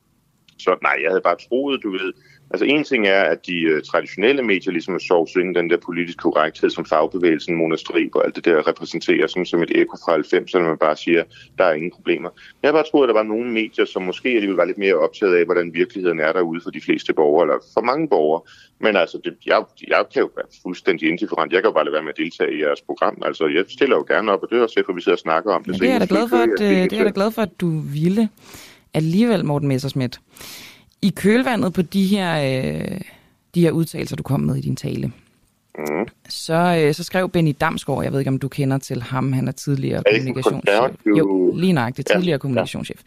så 0.58 0.78
nej, 0.82 0.96
jeg 1.02 1.10
havde 1.10 1.20
bare 1.20 1.36
troet, 1.48 1.82
du 1.82 1.90
ved... 1.90 2.12
Altså 2.50 2.64
en 2.64 2.84
ting 2.84 3.06
er, 3.06 3.22
at 3.22 3.46
de 3.46 3.74
uh, 3.76 3.82
traditionelle 3.82 4.42
medier 4.42 4.72
ligesom 4.72 4.94
er 4.94 4.98
sovsynge 4.98 5.54
den 5.54 5.70
der 5.70 5.76
politiske 5.76 6.18
korrekthed, 6.18 6.70
som 6.70 6.84
fagbevægelsen, 6.84 7.54
Mona 7.56 7.76
Strib 7.76 8.14
og 8.14 8.24
alt 8.26 8.36
det 8.36 8.44
der 8.44 8.68
repræsenterer, 8.68 9.26
som, 9.26 9.44
som 9.44 9.62
et 9.62 9.70
ekko 9.74 9.96
fra 10.04 10.16
90'erne, 10.16 10.58
man 10.68 10.78
bare 10.78 10.96
siger, 10.96 11.22
der 11.58 11.64
er 11.64 11.72
ingen 11.72 11.90
problemer. 11.90 12.30
Jeg 12.62 12.68
havde 12.68 12.74
bare 12.78 12.84
troet, 12.90 13.04
at 13.04 13.08
der 13.08 13.20
var 13.22 13.22
nogle 13.22 13.50
medier, 13.52 13.84
som 13.84 14.02
måske 14.02 14.28
alligevel 14.28 14.56
var 14.56 14.64
lidt 14.64 14.78
mere 14.78 14.94
optaget 14.94 15.34
af, 15.36 15.44
hvordan 15.44 15.74
virkeligheden 15.74 16.20
er 16.20 16.32
derude 16.32 16.60
for 16.60 16.70
de 16.70 16.80
fleste 16.80 17.12
borgere, 17.12 17.44
eller 17.46 17.58
for 17.74 17.80
mange 17.80 18.08
borgere. 18.08 18.42
Men 18.80 18.96
altså, 18.96 19.20
det, 19.24 19.34
jeg, 19.46 19.62
jeg 19.88 20.04
kan 20.12 20.20
jo 20.22 20.30
være 20.36 20.46
fuldstændig 20.62 21.08
indifferent. 21.08 21.52
Jeg 21.52 21.62
kan 21.62 21.68
jo 21.68 21.72
bare 21.72 21.84
lade 21.84 21.92
være 21.92 22.02
med 22.02 22.10
at 22.10 22.16
deltage 22.16 22.52
i 22.58 22.62
jeres 22.62 22.80
program. 22.80 23.22
Altså, 23.26 23.46
jeg 23.46 23.64
stiller 23.68 23.96
jo 23.96 24.04
gerne 24.08 24.32
op, 24.32 24.42
og 24.42 24.48
det 24.50 24.58
er 24.58 24.62
også 24.62 24.74
derfor, 24.78 24.92
vi 24.92 25.00
sidder 25.00 25.16
og 25.16 25.20
snakker 25.28 25.52
om 25.52 25.64
det. 25.64 25.74
Så 25.76 25.80
Det 25.80 25.88
er 25.88 25.92
jeg 25.92 26.00
da 26.00 26.06
glad 26.14 26.28
for, 26.28 26.36
at, 26.36 26.48
øh, 26.60 26.66
jeg- 26.78 26.90
det 26.90 26.92
er 26.92 26.96
jeg 26.96 27.06
da 27.06 27.12
glad 27.14 27.30
for, 27.30 27.42
at 27.42 27.60
du 27.60 27.68
ville 27.92 28.28
alligevel, 28.94 29.44
Morten 29.44 29.68
Messersmith. 29.68 30.18
I 31.02 31.10
kølvandet 31.16 31.72
på 31.72 31.82
de 31.82 32.06
her, 32.06 32.34
øh, 32.64 33.00
de 33.54 33.60
her 33.60 33.70
udtalelser, 33.70 34.16
du 34.16 34.22
kom 34.22 34.40
med 34.40 34.56
i 34.56 34.60
din 34.60 34.76
tale, 34.76 35.12
Mm. 35.78 36.06
så, 36.28 36.54
øh, 36.80 36.94
så 36.94 37.04
skrev 37.04 37.28
Benny 37.30 37.54
Damsgaard, 37.60 38.02
jeg 38.02 38.12
ved 38.12 38.18
ikke, 38.18 38.28
om 38.28 38.38
du 38.38 38.48
kender 38.48 38.78
til 38.78 39.02
ham, 39.02 39.32
han 39.32 39.48
er 39.48 39.52
tidligere 39.52 40.02
Er 40.06 40.18
kommunikationschef. 40.18 41.06
Jo, 41.18 41.52
lige 41.56 41.72
nøjagtigt, 41.72 42.10
Ja, 42.10 42.14
tidligere 42.14 42.38
kommunikationschef. 42.38 43.00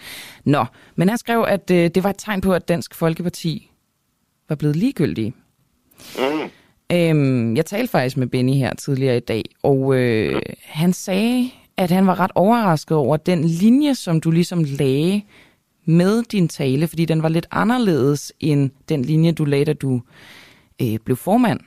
Nå, 0.46 0.66
men 0.96 1.10
han 1.10 1.18
skrev, 1.18 1.46
at 1.48 1.72
øh, 1.72 1.90
det 1.96 2.04
var 2.04 2.10
et 2.10 2.16
tegn 2.18 2.42
på, 2.42 2.54
at 2.54 2.68
Dansk 2.68 2.96
Folkeparti 2.96 3.72
var 4.50 4.56
blevet 4.56 4.76
ligegyldige. 4.76 5.34
Mm. 6.18 6.50
Øhm, 6.98 7.56
jeg 7.56 7.66
talte 7.66 7.88
faktisk 7.92 8.18
med 8.18 8.28
Benny 8.28 8.54
her 8.54 8.74
tidligere 8.76 9.18
i 9.18 9.20
dag, 9.20 9.44
og 9.64 9.96
øh, 9.96 10.42
han 10.66 10.94
sagde, 10.94 11.50
at 11.78 11.92
han 11.92 12.08
var 12.08 12.20
ret 12.20 12.32
overrasket 12.36 12.98
over 12.98 13.18
den 13.18 13.44
linje, 13.44 13.96
som 13.96 14.22
du 14.22 14.32
ligesom 14.32 14.64
lagde 14.64 15.22
med 15.86 16.24
din 16.24 16.48
tale, 16.48 16.88
fordi 16.88 17.06
den 17.06 17.24
var 17.24 17.30
lidt 17.30 17.48
anderledes 17.52 18.34
end 18.40 18.70
den 18.90 19.02
linje, 19.02 19.32
du 19.32 19.46
lagde, 19.46 19.66
da 19.66 19.74
du 19.74 20.02
øh, 20.82 21.00
blev 21.06 21.18
formand, 21.18 21.60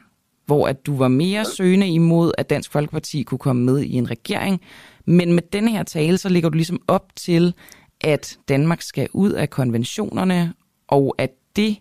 hvor 0.47 0.69
at 0.69 0.87
du 0.87 0.97
var 0.97 1.09
mere 1.09 1.45
søgende 1.45 1.89
imod, 1.89 2.33
at 2.39 2.51
Dansk 2.51 2.73
Folkeparti 2.73 3.23
kunne 3.23 3.39
komme 3.39 3.65
med 3.65 3.83
i 3.83 3.93
en 3.93 4.11
regering. 4.11 4.61
Men 5.05 5.33
med 5.33 5.43
denne 5.53 5.71
her 5.71 5.83
tale, 5.83 6.19
så 6.19 6.29
ligger 6.29 6.49
du 6.49 6.57
ligesom 6.57 6.83
op 6.89 7.17
til, 7.17 7.55
at 8.01 8.39
Danmark 8.49 8.83
skal 8.83 9.09
ud 9.13 9.33
af 9.33 9.51
konventionerne, 9.51 10.55
og 10.89 11.15
at 11.19 11.31
det 11.57 11.77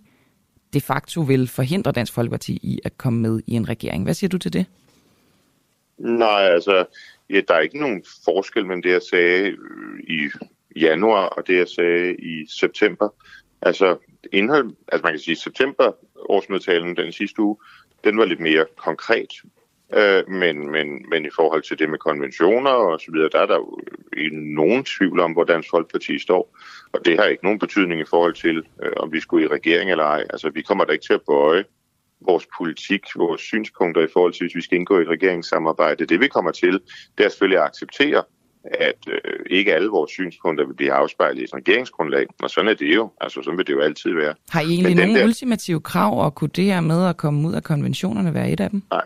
de 0.73 0.81
facto 0.81 1.21
vil 1.21 1.47
forhindre 1.47 1.91
Dansk 1.91 2.13
Folkeparti 2.13 2.53
i 2.53 2.79
at 2.85 2.97
komme 2.97 3.19
med 3.19 3.41
i 3.47 3.53
en 3.53 3.69
regering. 3.69 4.03
Hvad 4.03 4.13
siger 4.13 4.29
du 4.29 4.37
til 4.37 4.53
det? 4.53 4.65
Nej, 5.97 6.41
altså, 6.41 6.85
ja, 7.29 7.41
der 7.47 7.53
er 7.53 7.59
ikke 7.59 7.79
nogen 7.79 8.03
forskel 8.25 8.65
mellem 8.65 8.81
det, 8.81 8.91
jeg 8.91 9.01
sagde 9.01 9.47
øh, 9.47 9.99
i 10.07 10.29
januar 10.75 11.25
og 11.25 11.47
det, 11.47 11.57
jeg 11.57 11.67
sagde 11.67 12.15
i 12.15 12.45
september. 12.59 13.09
Altså, 13.61 13.97
indhold, 14.31 14.75
altså 14.87 15.03
man 15.03 15.13
kan 15.13 15.19
sige, 15.19 15.35
september 15.35 15.91
årsmødetalen 16.29 16.97
den 16.97 17.11
sidste 17.11 17.41
uge, 17.41 17.57
den 18.03 18.17
var 18.17 18.25
lidt 18.25 18.39
mere 18.39 18.65
konkret. 18.77 19.29
Øh, 19.93 20.29
men, 20.29 20.71
men, 20.71 21.09
men 21.09 21.25
i 21.25 21.29
forhold 21.35 21.61
til 21.61 21.79
det 21.79 21.89
med 21.89 21.99
konventioner 21.99 22.69
og 22.69 22.99
så 22.99 23.11
videre, 23.11 23.29
der 23.29 23.39
er 23.39 23.45
der 23.45 23.55
jo 23.55 23.79
nogen 24.31 24.83
tvivl 24.83 25.19
om, 25.19 25.31
hvor 25.31 25.43
Dansk 25.43 25.69
Folkeparti 25.69 26.19
står. 26.19 26.57
Og 26.93 27.05
det 27.05 27.19
har 27.19 27.25
ikke 27.25 27.43
nogen 27.43 27.59
betydning 27.59 28.01
i 28.01 28.09
forhold 28.09 28.33
til, 28.33 28.63
øh, 28.83 28.91
om 28.97 29.13
vi 29.13 29.19
skulle 29.19 29.45
i 29.45 29.47
regering 29.47 29.91
eller 29.91 30.03
ej. 30.03 30.23
Altså, 30.29 30.49
vi 30.49 30.61
kommer 30.61 30.85
da 30.85 30.91
ikke 30.91 31.05
til 31.05 31.13
at 31.13 31.21
bøje 31.27 31.63
vores 32.21 32.47
politik, 32.57 33.01
vores 33.15 33.41
synspunkter 33.41 34.01
i 34.01 34.07
forhold 34.13 34.33
til, 34.33 34.43
hvis 34.43 34.55
vi 34.55 34.61
skal 34.61 34.77
indgå 34.77 34.99
i 34.99 35.01
et 35.01 35.07
regeringssamarbejde. 35.07 36.05
Det 36.05 36.19
vi 36.19 36.27
kommer 36.27 36.51
til, 36.51 36.79
det 37.17 37.25
er 37.25 37.29
selvfølgelig 37.29 37.59
at 37.59 37.65
acceptere, 37.65 38.23
at 38.63 38.95
øh, 39.07 39.39
ikke 39.49 39.73
alle 39.75 39.87
vores 39.89 40.11
synspunkter 40.11 40.65
vil 40.65 40.73
blive 40.73 40.91
afspejlet 40.93 41.41
i 41.41 41.43
et 41.43 41.53
regeringsgrundlag. 41.53 42.25
Og 42.43 42.49
sådan 42.49 42.69
er 42.69 42.73
det 42.73 42.95
jo. 42.95 43.11
Altså, 43.21 43.41
sådan 43.43 43.57
vil 43.57 43.67
det 43.67 43.73
jo 43.73 43.79
altid 43.81 44.13
være. 44.13 44.33
Har 44.49 44.61
I 44.61 44.65
egentlig 44.65 44.95
nogle 44.95 45.19
der- 45.19 45.25
ultimative 45.25 45.81
krav, 45.81 46.25
og 46.25 46.35
kunne 46.35 46.49
det 46.55 46.65
her 46.65 46.81
med 46.81 47.05
at 47.05 47.17
komme 47.17 47.47
ud 47.47 47.53
af 47.53 47.63
konventionerne 47.63 48.33
være 48.33 48.49
et 48.51 48.59
af 48.59 48.69
dem? 48.69 48.81
Nej, 48.91 49.05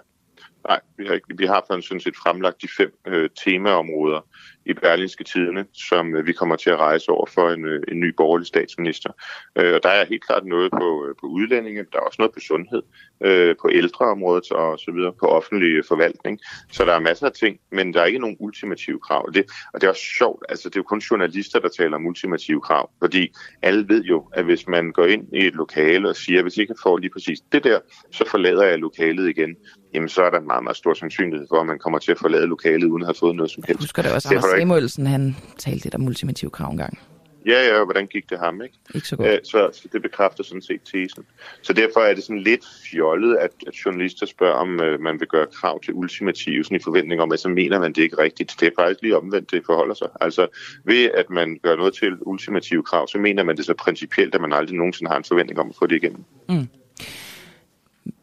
nej 0.68 0.80
vi, 0.98 1.06
har 1.06 1.14
ikke, 1.14 1.28
vi 1.38 1.46
har 1.46 1.66
faktisk 1.70 1.88
sådan 1.88 2.02
set 2.02 2.16
fremlagt 2.16 2.62
de 2.62 2.68
fem 2.78 2.92
øh, 3.08 3.30
temaområder 3.46 4.22
i 4.70 4.74
Berlinske 4.74 5.24
Tidene, 5.24 5.66
som 5.74 6.16
øh, 6.16 6.26
vi 6.26 6.34
kommer 6.34 6.56
til 6.56 6.70
at 6.70 6.78
rejse 6.78 7.10
over 7.10 7.26
for 7.26 7.50
en, 7.50 7.66
øh, 7.66 7.84
en 7.88 8.00
ny 8.00 8.14
borgerlig 8.18 8.48
statsminister. 8.48 9.12
Øh, 9.56 9.74
og 9.74 9.84
der 9.84 9.90
er 9.90 10.06
helt 10.06 10.26
klart 10.26 10.46
noget 10.46 10.72
på, 10.72 11.06
øh, 11.06 11.16
på 11.22 11.28
udlændinge, 11.28 11.86
der 11.92 11.98
er 11.98 12.04
også 12.04 12.16
noget 12.20 12.34
på 12.34 12.40
sundhed, 12.40 12.82
øh, 13.22 13.56
på 13.62 13.70
ældreområdet 13.72 14.52
og 14.52 14.80
så 14.80 14.92
videre, 14.92 15.14
på 15.20 15.26
offentlig 15.26 15.86
forvaltning. 15.88 16.40
Så 16.72 16.86
der 16.86 16.94
er 16.94 17.00
masser 17.00 17.26
af 17.26 17.32
ting, 17.32 17.60
men 17.72 17.94
der 17.94 18.02
er 18.02 18.06
ikke 18.06 18.20
nogen 18.20 18.38
ultimative 18.40 19.00
krav. 19.00 19.26
Og 19.28 19.34
det, 19.34 19.46
og 19.74 19.82
det 19.82 19.88
er 19.88 19.92
også 19.92 20.08
sjovt, 20.18 20.46
altså 20.50 20.70
det 20.70 20.76
er 20.76 20.80
jo 20.80 20.84
kun 20.84 21.00
journalister, 21.00 21.60
der 21.60 21.70
taler 21.70 21.96
om 21.96 22.06
ultimative 22.06 22.62
krav, 22.62 22.90
fordi 23.00 23.34
alle 23.62 23.90
ved 23.90 24.04
jo, 24.04 24.30
at 24.34 24.46
hvis 24.46 24.68
man 24.68 24.92
går 24.92 25.06
ind 25.06 25.24
i 25.34 25.46
et 25.46 25.54
lokale 25.54 26.10
og 26.10 26.16
siger, 26.16 26.42
hvis 26.42 26.58
jeg 26.58 26.62
ikke 26.62 26.76
får 26.84 26.98
lige 26.98 27.10
præcis 27.10 27.40
det 27.52 27.64
der, 27.64 27.80
så 28.12 28.24
forlader 28.32 28.64
jeg 28.64 28.80
lokalet 28.80 29.30
igen, 29.30 29.56
jamen 29.94 30.10
så 30.10 30.24
er 30.24 30.30
der 30.30 30.40
en 30.40 30.48
meget, 30.48 30.64
meget 30.64 30.78
stor 30.78 30.94
sandsynlighed 30.94 31.48
for, 31.52 31.60
at 31.60 31.68
man 31.68 31.80
kommer 31.80 32.00
til 32.00 32.12
at 32.12 32.20
forlade 32.20 32.48
lokalet 32.48 32.84
uden 32.84 33.04
at 33.04 33.08
have 33.08 33.20
fået 33.20 33.36
noget 33.36 33.52
som 33.52 33.64
helst. 33.68 33.82
Husker 33.82 34.02
det 34.02 34.12
også, 34.14 34.30
Det 34.30 34.40
har 34.40 34.57
Samuelsen, 34.60 35.08
han 35.08 35.36
talte 35.58 35.84
lidt 35.84 35.96
om 35.96 36.06
ultimative 36.06 36.52
krav 36.52 36.72
engang. 36.72 37.00
Ja, 37.48 37.68
ja, 37.68 37.80
og 37.80 37.86
hvordan 37.86 38.08
gik 38.08 38.30
det 38.30 38.40
ham, 38.40 38.62
ikke? 38.62 38.76
Ikke 38.96 39.08
så 39.08 39.16
godt. 39.16 39.30
Øh, 39.30 39.40
så, 39.44 39.70
så 39.74 39.88
det 39.94 40.02
bekræfter 40.02 40.44
sådan 40.44 40.62
set 40.62 40.82
tesen. 40.82 41.24
Så 41.62 41.74
derfor 41.74 42.00
er 42.00 42.14
det 42.14 42.24
sådan 42.24 42.42
lidt 42.42 42.66
fjollet, 42.92 43.36
at, 43.36 43.52
at 43.68 43.74
journalister 43.86 44.26
spørger, 44.26 44.54
om 44.54 44.82
øh, 44.82 45.00
man 45.00 45.20
vil 45.20 45.28
gøre 45.28 45.46
krav 45.54 45.82
til 45.82 45.94
ultimative, 45.94 46.64
sådan 46.64 46.78
i 46.78 46.84
forventning 46.84 47.22
om, 47.22 47.32
at 47.32 47.40
så 47.40 47.50
mener 47.50 47.80
man 47.80 47.94
det 47.94 48.02
ikke 48.02 48.18
rigtigt. 48.18 48.56
Det 48.60 48.68
er 48.68 48.72
faktisk 48.80 49.02
lige 49.02 49.18
omvendt, 49.18 49.52
det 49.52 49.62
forholder 49.66 49.96
sig. 49.96 50.08
Altså 50.22 50.48
ved 50.84 51.06
at 51.06 51.30
man 51.30 51.60
gør 51.64 51.76
noget 51.76 51.94
til 51.94 52.18
ultimative 52.22 52.84
krav, 52.84 53.08
så 53.08 53.18
mener 53.18 53.44
man 53.44 53.58
det 53.58 53.66
så 53.66 53.74
principielt, 53.74 54.36
at 54.36 54.42
man 54.42 54.54
aldrig 54.54 54.78
nogensinde 54.78 55.12
har 55.12 55.18
en 55.18 55.24
forventning 55.24 55.60
om 55.60 55.70
at 55.70 55.76
få 55.80 55.88
det 55.88 55.96
igennem. 55.96 56.24
Mm. 56.50 56.68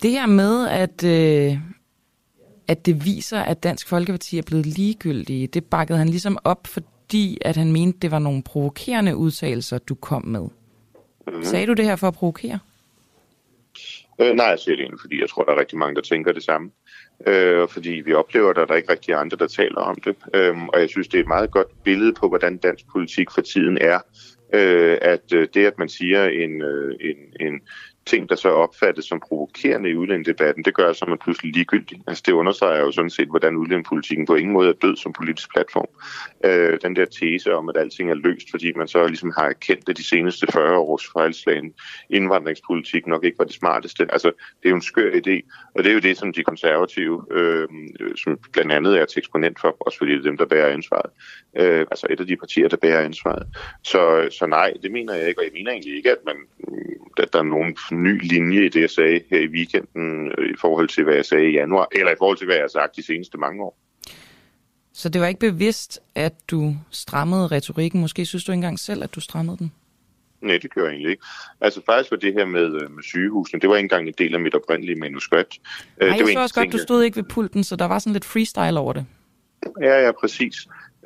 Det 0.02 0.10
her 0.10 0.26
med, 0.26 0.68
at, 0.68 1.04
øh, 1.04 1.58
at 2.68 2.86
det 2.86 3.04
viser, 3.04 3.40
at 3.40 3.62
Dansk 3.62 3.88
Folkeparti 3.88 4.38
er 4.38 4.42
blevet 4.42 4.66
ligegyldige, 4.66 5.46
det 5.46 5.64
bakkede 5.64 5.98
han 5.98 6.08
ligesom 6.08 6.38
op, 6.44 6.66
fordi 6.66 7.38
at 7.40 7.56
han 7.56 7.72
mente, 7.72 7.98
det 8.02 8.10
var 8.10 8.18
nogle 8.18 8.42
provokerende 8.42 9.16
udtalelser, 9.16 9.78
du 9.78 9.94
kom 9.94 10.26
med. 10.26 10.48
Mm. 11.26 11.42
Sagde 11.42 11.66
du 11.66 11.72
det 11.72 11.84
her 11.84 11.96
for 11.96 12.08
at 12.08 12.14
provokere? 12.14 12.58
Øh, 14.20 14.34
nej, 14.34 14.46
jeg 14.46 14.58
siger 14.58 14.76
det 14.76 14.82
egentlig, 14.82 15.00
fordi 15.00 15.20
jeg 15.20 15.28
tror, 15.28 15.44
der 15.44 15.52
er 15.52 15.60
rigtig 15.60 15.78
mange, 15.78 15.94
der 15.94 16.02
tænker 16.02 16.32
det 16.32 16.42
samme. 16.42 16.70
Øh, 17.26 17.68
fordi 17.68 17.90
vi 17.90 18.14
oplever, 18.14 18.50
at 18.50 18.56
der 18.56 18.66
er 18.66 18.76
ikke 18.76 18.92
rigtig 18.92 19.14
andre, 19.14 19.36
der 19.36 19.46
taler 19.46 19.80
om 19.80 19.96
det. 20.04 20.16
Øh, 20.34 20.56
og 20.62 20.80
jeg 20.80 20.88
synes, 20.88 21.08
det 21.08 21.18
er 21.18 21.22
et 21.22 21.28
meget 21.28 21.50
godt 21.50 21.82
billede 21.84 22.12
på, 22.12 22.28
hvordan 22.28 22.56
dansk 22.56 22.84
politik 22.92 23.30
for 23.30 23.40
tiden 23.40 23.78
er. 23.80 23.98
Øh, 24.54 24.98
at 25.02 25.32
øh, 25.32 25.48
det, 25.54 25.66
at 25.66 25.78
man 25.78 25.88
siger 25.88 26.24
en, 26.24 26.62
øh, 26.62 26.96
en, 27.00 27.46
en 27.46 27.60
ting, 28.06 28.28
der 28.28 28.36
så 28.36 28.48
opfattes 28.48 29.04
som 29.04 29.20
provokerende 29.28 29.90
i 29.90 29.96
udlændingedebatten, 29.96 30.64
det 30.64 30.74
gør 30.74 30.92
så 30.92 31.04
man 31.08 31.18
pludselig 31.18 31.52
ligegyldig. 31.54 32.00
Altså 32.06 32.22
det 32.26 32.32
understreger 32.32 32.80
jo 32.80 32.92
sådan 32.92 33.10
set, 33.10 33.28
hvordan 33.28 33.56
udlændingepolitikken 33.56 34.26
på 34.26 34.34
ingen 34.34 34.52
måde 34.52 34.68
er 34.68 34.72
død 34.72 34.96
som 34.96 35.12
politisk 35.12 35.52
platform. 35.52 35.88
Øh, 36.44 36.78
den 36.82 36.96
der 36.96 37.04
tese 37.04 37.54
om, 37.54 37.68
at 37.68 37.76
alting 37.76 38.10
er 38.10 38.14
løst, 38.14 38.50
fordi 38.50 38.72
man 38.72 38.88
så 38.88 39.06
ligesom 39.06 39.32
har 39.36 39.48
erkendt, 39.48 39.88
at 39.88 39.96
de 39.96 40.08
seneste 40.08 40.46
40 40.52 40.78
års 40.78 41.06
fejlslagen 41.12 41.72
indvandringspolitik 42.10 43.06
nok 43.06 43.24
ikke 43.24 43.38
var 43.38 43.44
det 43.44 43.54
smarteste. 43.54 44.06
Altså 44.12 44.28
det 44.28 44.64
er 44.64 44.70
jo 44.70 44.76
en 44.76 44.82
skør 44.82 45.10
idé, 45.10 45.36
og 45.74 45.84
det 45.84 45.90
er 45.90 45.94
jo 45.94 46.00
det, 46.00 46.18
som 46.18 46.32
de 46.32 46.44
konservative, 46.44 47.24
øh, 47.30 47.68
som 48.16 48.38
blandt 48.52 48.72
andet 48.72 48.98
er 48.98 49.04
til 49.04 49.18
eksponent 49.18 49.60
for, 49.60 49.76
også 49.80 49.98
fordi 49.98 50.12
det 50.12 50.18
er 50.18 50.22
dem, 50.22 50.36
der 50.36 50.46
bærer 50.46 50.72
ansvaret. 50.72 51.10
Øh, 51.56 51.80
altså 51.80 52.06
et 52.10 52.20
af 52.20 52.26
de 52.26 52.36
partier, 52.36 52.68
der 52.68 52.76
bærer 52.76 53.04
ansvaret. 53.04 53.46
Så, 53.82 54.28
så 54.30 54.46
nej, 54.46 54.72
det 54.82 54.92
mener 54.92 55.14
jeg 55.14 55.28
ikke, 55.28 55.40
og 55.40 55.44
jeg 55.44 55.52
mener 55.52 55.70
egentlig 55.70 55.96
ikke, 55.96 56.10
at, 56.10 56.18
man, 56.26 56.36
at 57.18 57.32
der 57.32 57.38
er 57.38 57.42
nogen 57.42 57.76
ny 58.02 58.22
linje 58.22 58.64
i 58.64 58.68
det, 58.68 58.80
jeg 58.80 58.90
sagde 58.90 59.20
her 59.30 59.40
i 59.40 59.46
weekenden, 59.46 60.32
øh, 60.38 60.50
i 60.50 60.56
forhold 60.60 60.88
til, 60.88 61.04
hvad 61.04 61.14
jeg 61.14 61.24
sagde 61.24 61.50
i 61.50 61.52
januar, 61.52 61.88
eller 61.92 62.12
i 62.12 62.16
forhold 62.18 62.38
til, 62.38 62.44
hvad 62.44 62.56
jeg 62.56 62.62
har 62.62 62.68
sagt 62.68 62.96
de 62.96 63.02
seneste 63.02 63.38
mange 63.38 63.62
år. 63.62 63.78
Så 64.92 65.08
det 65.08 65.20
var 65.20 65.26
ikke 65.26 65.40
bevidst, 65.40 66.00
at 66.14 66.34
du 66.50 66.74
strammede 66.90 67.46
retorikken. 67.46 68.00
Måske 68.00 68.26
synes 68.26 68.44
du 68.44 68.52
ikke 68.52 68.56
engang 68.56 68.78
selv, 68.78 69.02
at 69.02 69.14
du 69.14 69.20
strammede 69.20 69.56
den? 69.56 69.72
Nej, 70.42 70.58
det 70.58 70.74
gør 70.74 70.82
jeg 70.82 70.90
egentlig 70.90 71.10
ikke. 71.10 71.24
Altså 71.60 71.80
faktisk 71.86 72.10
var 72.10 72.16
det 72.16 72.32
her 72.32 72.44
med, 72.44 72.82
øh, 72.82 72.90
med 72.90 73.02
sygehusene, 73.02 73.60
det 73.60 73.68
var 73.68 73.76
ikke 73.76 73.84
engang 73.84 74.08
en 74.08 74.14
del 74.18 74.34
af 74.34 74.40
mit 74.40 74.54
oprindelige 74.54 75.00
manuskript. 75.00 75.60
Nej, 76.00 76.08
jeg 76.08 76.28
så 76.32 76.40
også 76.40 76.54
godt, 76.54 76.72
du 76.72 76.78
stod 76.78 77.02
ikke 77.02 77.16
ved 77.16 77.24
pulten, 77.24 77.64
så 77.64 77.76
der 77.76 77.84
var 77.84 77.98
sådan 77.98 78.12
lidt 78.12 78.24
freestyle 78.24 78.78
over 78.78 78.92
det. 78.92 79.06
Ja, 79.82 80.04
ja, 80.04 80.12
præcis. 80.20 80.54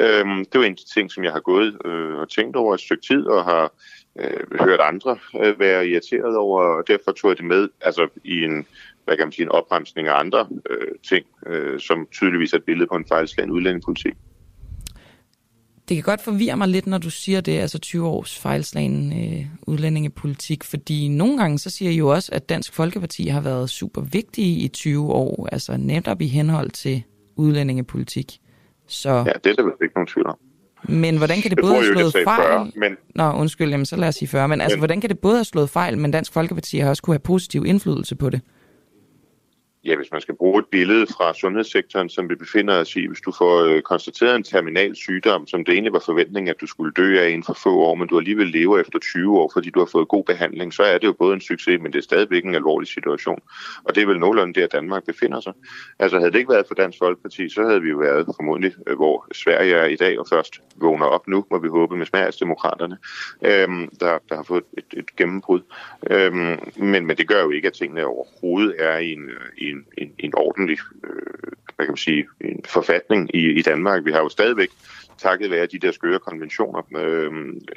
Øhm, 0.01 0.45
det 0.45 0.61
var 0.61 0.65
en 0.65 0.73
af 0.73 0.77
de 0.77 0.95
ting, 0.95 1.11
som 1.11 1.25
jeg 1.25 1.33
har 1.33 1.41
gået 1.41 1.77
øh, 1.85 2.15
og 2.15 2.31
tænkt 2.31 2.57
over 2.57 2.75
et 2.75 2.81
stykke 2.81 3.03
tid, 3.07 3.27
og 3.27 3.45
har 3.45 3.73
øh, 4.19 4.61
hørt 4.61 4.81
andre 4.81 5.19
øh, 5.45 5.61
være 5.61 5.89
irriteret 5.89 6.37
over, 6.37 6.63
og 6.63 6.89
derfor 6.89 7.13
tog 7.13 7.31
jeg 7.31 7.37
det 7.37 7.45
med 7.45 7.69
altså 7.81 8.09
i 8.25 8.45
en, 8.45 8.67
hvad 9.05 9.17
kan 9.17 9.27
man 9.27 9.33
sige, 9.33 9.45
en 9.45 9.53
opremsning 9.53 10.09
af 10.09 10.19
andre 10.19 10.49
øh, 10.71 10.89
ting, 11.09 11.27
øh, 11.47 11.81
som 11.81 12.07
tydeligvis 12.13 12.53
er 12.53 12.57
et 12.57 12.65
billede 12.65 12.87
på 12.87 12.97
en 12.97 13.05
fejlslagen 13.09 13.51
udlændingepolitik. 13.51 14.15
Det 15.89 15.97
kan 15.97 16.05
godt 16.05 16.21
forvirre 16.21 16.57
mig 16.57 16.69
lidt, 16.69 16.87
når 16.87 16.99
du 16.99 17.11
siger 17.11 17.41
det, 17.41 17.59
altså 17.59 17.79
20 17.79 18.07
års 18.07 18.39
fejlslagen 18.39 19.13
øh, 19.13 19.47
udlændingepolitik, 19.67 20.65
fordi 20.65 21.09
nogle 21.09 21.39
gange 21.39 21.59
så 21.59 21.71
siger 21.71 21.91
I 21.91 21.97
jo 21.97 22.09
også, 22.09 22.33
at 22.33 22.49
Dansk 22.49 22.75
Folkeparti 22.75 23.29
har 23.29 23.41
været 23.41 23.71
super 23.71 24.01
vigtige 24.01 24.59
i 24.65 24.69
20 24.69 25.13
år, 25.13 25.49
altså 25.53 25.77
netop 25.77 26.21
i 26.21 26.27
henhold 26.27 26.71
til 26.71 27.03
udlændingepolitik. 27.37 28.41
Så... 28.87 29.11
Ja, 29.11 29.33
det 29.45 29.51
er 29.51 29.55
der 29.55 29.63
vel 29.63 29.73
ikke 29.83 29.95
nogen 29.95 30.07
tvivl 30.07 30.27
om. 30.27 30.39
Men 30.83 31.17
hvordan 31.17 31.43
kan 31.43 31.51
det 31.51 31.59
både 31.63 31.75
have 31.75 31.85
slået 31.85 32.13
fejl... 32.25 32.43
40, 32.43 32.71
men... 32.77 32.97
Nå, 33.15 33.33
undskyld, 33.33 33.71
jamen, 33.71 33.87
så 33.87 33.97
lad 33.97 34.09
os 34.09 34.15
sige 34.15 34.29
40. 34.29 34.49
Men, 34.49 34.51
men 34.51 34.61
altså, 34.61 34.79
hvordan 34.79 35.01
kan 35.01 35.11
det 35.11 35.19
både 35.19 35.37
have 35.37 35.45
slået 35.45 35.71
fejl, 35.71 35.99
men 35.99 36.11
Dansk 36.11 36.33
Folkeparti 36.33 36.79
har 36.79 36.89
også 36.89 37.03
kunne 37.03 37.15
have 37.15 37.19
positiv 37.21 37.65
indflydelse 37.67 38.17
på 38.17 38.31
det? 38.31 38.41
Ja, 39.89 39.97
hvis 39.97 40.13
man 40.13 40.21
skal 40.21 40.37
bruge 40.37 40.59
et 40.59 40.67
billede 40.67 41.07
fra 41.07 41.35
sundhedssektoren, 41.35 42.09
som 42.09 42.29
vi 42.29 42.35
befinder 42.35 42.75
os 42.75 42.97
i, 42.97 43.07
hvis 43.07 43.21
du 43.21 43.33
får 43.33 43.65
øh, 43.65 43.83
konstateret 43.83 44.37
en 44.37 44.43
terminal 44.43 44.97
sygdom, 44.97 45.47
som 45.47 45.65
det 45.65 45.73
egentlig 45.73 45.93
var 45.93 46.03
forventningen, 46.07 46.49
at 46.49 46.61
du 46.61 46.67
skulle 46.67 46.93
dø 46.93 47.19
af 47.21 47.29
inden 47.29 47.45
for 47.45 47.53
få 47.53 47.79
år, 47.79 47.95
men 47.95 48.09
du 48.09 48.19
alligevel 48.19 48.47
lever 48.47 48.79
efter 48.79 48.99
20 48.99 49.39
år, 49.39 49.51
fordi 49.53 49.71
du 49.71 49.79
har 49.79 49.87
fået 49.87 50.09
god 50.09 50.25
behandling, 50.25 50.75
så 50.75 50.83
er 50.83 50.99
det 50.99 51.07
jo 51.07 51.13
både 51.13 51.35
en 51.35 51.41
succes, 51.41 51.81
men 51.83 51.93
det 51.93 51.99
er 51.99 52.03
stadigvæk 52.03 52.45
en 52.45 52.55
alvorlig 52.55 52.89
situation. 52.89 53.41
Og 53.85 53.95
det 53.95 54.03
er 54.03 54.07
vel 54.07 54.19
nogenlunde 54.19 54.61
der, 54.61 54.67
Danmark 54.67 55.05
befinder 55.07 55.41
sig. 55.41 55.53
Altså 55.99 56.19
havde 56.19 56.33
det 56.33 56.39
ikke 56.39 56.53
været 56.53 56.67
for 56.69 56.75
Dansk 56.75 56.99
Folkeparti, 56.99 57.49
så 57.49 57.63
havde 57.63 57.83
vi 57.83 57.89
jo 57.89 57.99
været 57.99 58.27
formodentlig, 58.37 58.73
øh, 58.87 58.97
hvor 58.97 59.27
Sverige 59.33 59.75
er 59.75 59.87
i 59.87 59.97
dag, 59.97 60.19
og 60.19 60.27
først 60.31 60.63
vågner 60.77 61.07
op 61.07 61.29
nu, 61.29 61.45
må 61.51 61.59
vi 61.59 61.69
håbe 61.69 61.97
med 61.97 62.07
smagsdemokraterne, 62.07 62.99
øhm, 63.45 63.89
der, 64.01 64.19
der 64.29 64.37
har 64.37 64.43
fået 64.43 64.65
et, 64.79 64.85
et 64.93 65.17
gennembrud. 65.17 65.61
Øhm, 66.11 66.59
men, 66.77 67.07
men 67.07 67.17
det 67.17 67.29
gør 67.29 67.43
jo 67.43 67.51
ikke, 67.51 67.69
at 67.69 67.75
tingene 67.75 68.07
overhovedet 68.07 68.75
er 68.79 68.99
i 68.99 69.13
en, 69.13 69.31
i 69.59 69.71
en, 69.71 69.78
en, 69.99 70.13
en 70.19 70.33
ordentlig 70.37 70.79
øh, 71.05 71.53
hvad 71.77 71.87
kan 71.87 71.93
man 71.93 71.97
sige, 71.97 72.27
en 72.41 72.65
forfatning 72.65 73.35
i, 73.35 73.59
i 73.59 73.63
Danmark. 73.63 74.05
Vi 74.05 74.13
har 74.13 74.19
jo 74.19 74.29
stadigvæk, 74.29 74.69
takket 75.19 75.51
være 75.51 75.67
de 75.67 75.79
der 75.79 75.93
skøre 75.93 76.19
konventioner, 76.19 76.83
øh, 76.97 77.33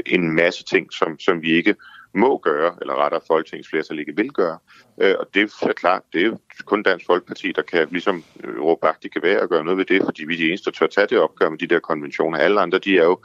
en 0.05 0.35
masse 0.35 0.63
ting, 0.63 0.93
som, 0.93 1.19
som 1.19 1.41
vi 1.41 1.51
ikke 1.51 1.75
må 2.13 2.37
gøre, 2.37 2.75
eller 2.81 2.95
rettere 2.95 3.21
Folketingets 3.27 3.69
flertal 3.69 3.99
ikke 3.99 4.15
vil 4.15 4.31
gøre. 4.31 4.57
Øh, 5.01 5.15
og 5.19 5.27
det 5.33 5.53
er 5.61 5.73
klart, 5.73 6.01
det 6.13 6.25
er 6.25 6.37
kun 6.65 6.83
Dansk 6.83 7.05
Folkeparti, 7.05 7.51
der 7.51 7.61
kan 7.61 7.87
ligesom 7.91 8.23
øh, 8.43 8.61
råbe 8.61 8.87
kan 9.13 9.21
være 9.21 9.39
at 9.39 9.49
gøre 9.49 9.63
noget 9.63 9.77
ved 9.77 9.85
det, 9.85 10.01
fordi 10.05 10.25
vi 10.25 10.33
er 10.33 10.37
de 10.37 10.47
eneste, 10.47 10.71
der 10.71 10.75
tør 10.77 10.87
tage 10.87 11.07
det 11.07 11.19
opgør 11.19 11.49
med 11.49 11.57
de 11.57 11.67
der 11.67 11.79
konventioner. 11.79 12.37
Alle 12.37 12.61
andre, 12.61 12.79
de 12.79 12.97
er 12.97 13.03
jo, 13.03 13.19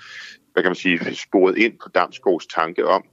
hvad 0.53 0.62
kan 0.62 0.70
man 0.70 0.77
sige, 0.77 1.15
sporet 1.15 1.59
ind 1.59 1.78
på 1.82 1.89
Damsgaards 1.89 2.47
tanke 2.47 2.86
om, 2.86 3.05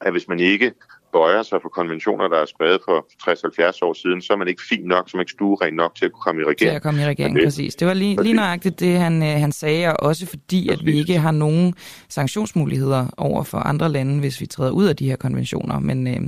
at 0.00 0.12
hvis 0.12 0.28
man 0.28 0.40
ikke 0.40 0.72
bøjer 1.16 1.42
sig 1.42 1.58
for 1.62 1.68
konventioner, 1.68 2.28
der 2.28 2.38
er 2.44 2.48
skrevet 2.54 2.80
for 2.88 2.98
60-70 3.22 3.78
år 3.86 3.94
siden, 4.02 4.22
så 4.22 4.32
er 4.32 4.36
man 4.36 4.48
ikke 4.48 4.62
fin 4.70 4.84
nok, 4.94 5.04
så 5.08 5.12
er 5.14 5.16
man 5.18 5.22
ikke 5.22 5.36
stueren 5.38 5.74
nok 5.74 5.94
til 5.94 6.04
at 6.04 6.12
kunne 6.12 6.24
komme 6.26 6.40
i 6.42 6.44
regering. 6.44 6.58
Til 6.58 6.80
at 6.80 6.82
komme 6.82 7.02
i 7.02 7.06
regering, 7.06 7.36
det, 7.36 7.44
præcis. 7.44 7.74
Det 7.74 7.86
var 7.88 7.94
lige, 7.94 8.22
lige 8.22 8.34
nøjagtigt 8.34 8.80
det, 8.80 8.92
han, 8.98 9.22
øh, 9.22 9.28
han 9.28 9.52
sagde, 9.52 9.96
og 9.96 9.96
også 10.02 10.26
fordi, 10.26 10.68
at 10.68 10.86
vi 10.86 10.98
ikke 10.98 11.18
har 11.18 11.30
nogen 11.30 11.74
sanktionsmuligheder 12.08 13.06
over 13.16 13.42
for 13.44 13.58
andre 13.58 13.88
lande, 13.88 14.20
hvis 14.20 14.40
vi 14.40 14.46
træder 14.46 14.70
ud 14.70 14.86
af 14.86 14.96
de 14.96 15.06
her 15.10 15.16
konventioner. 15.16 15.78
Men, 15.78 16.06
øh... 16.06 16.20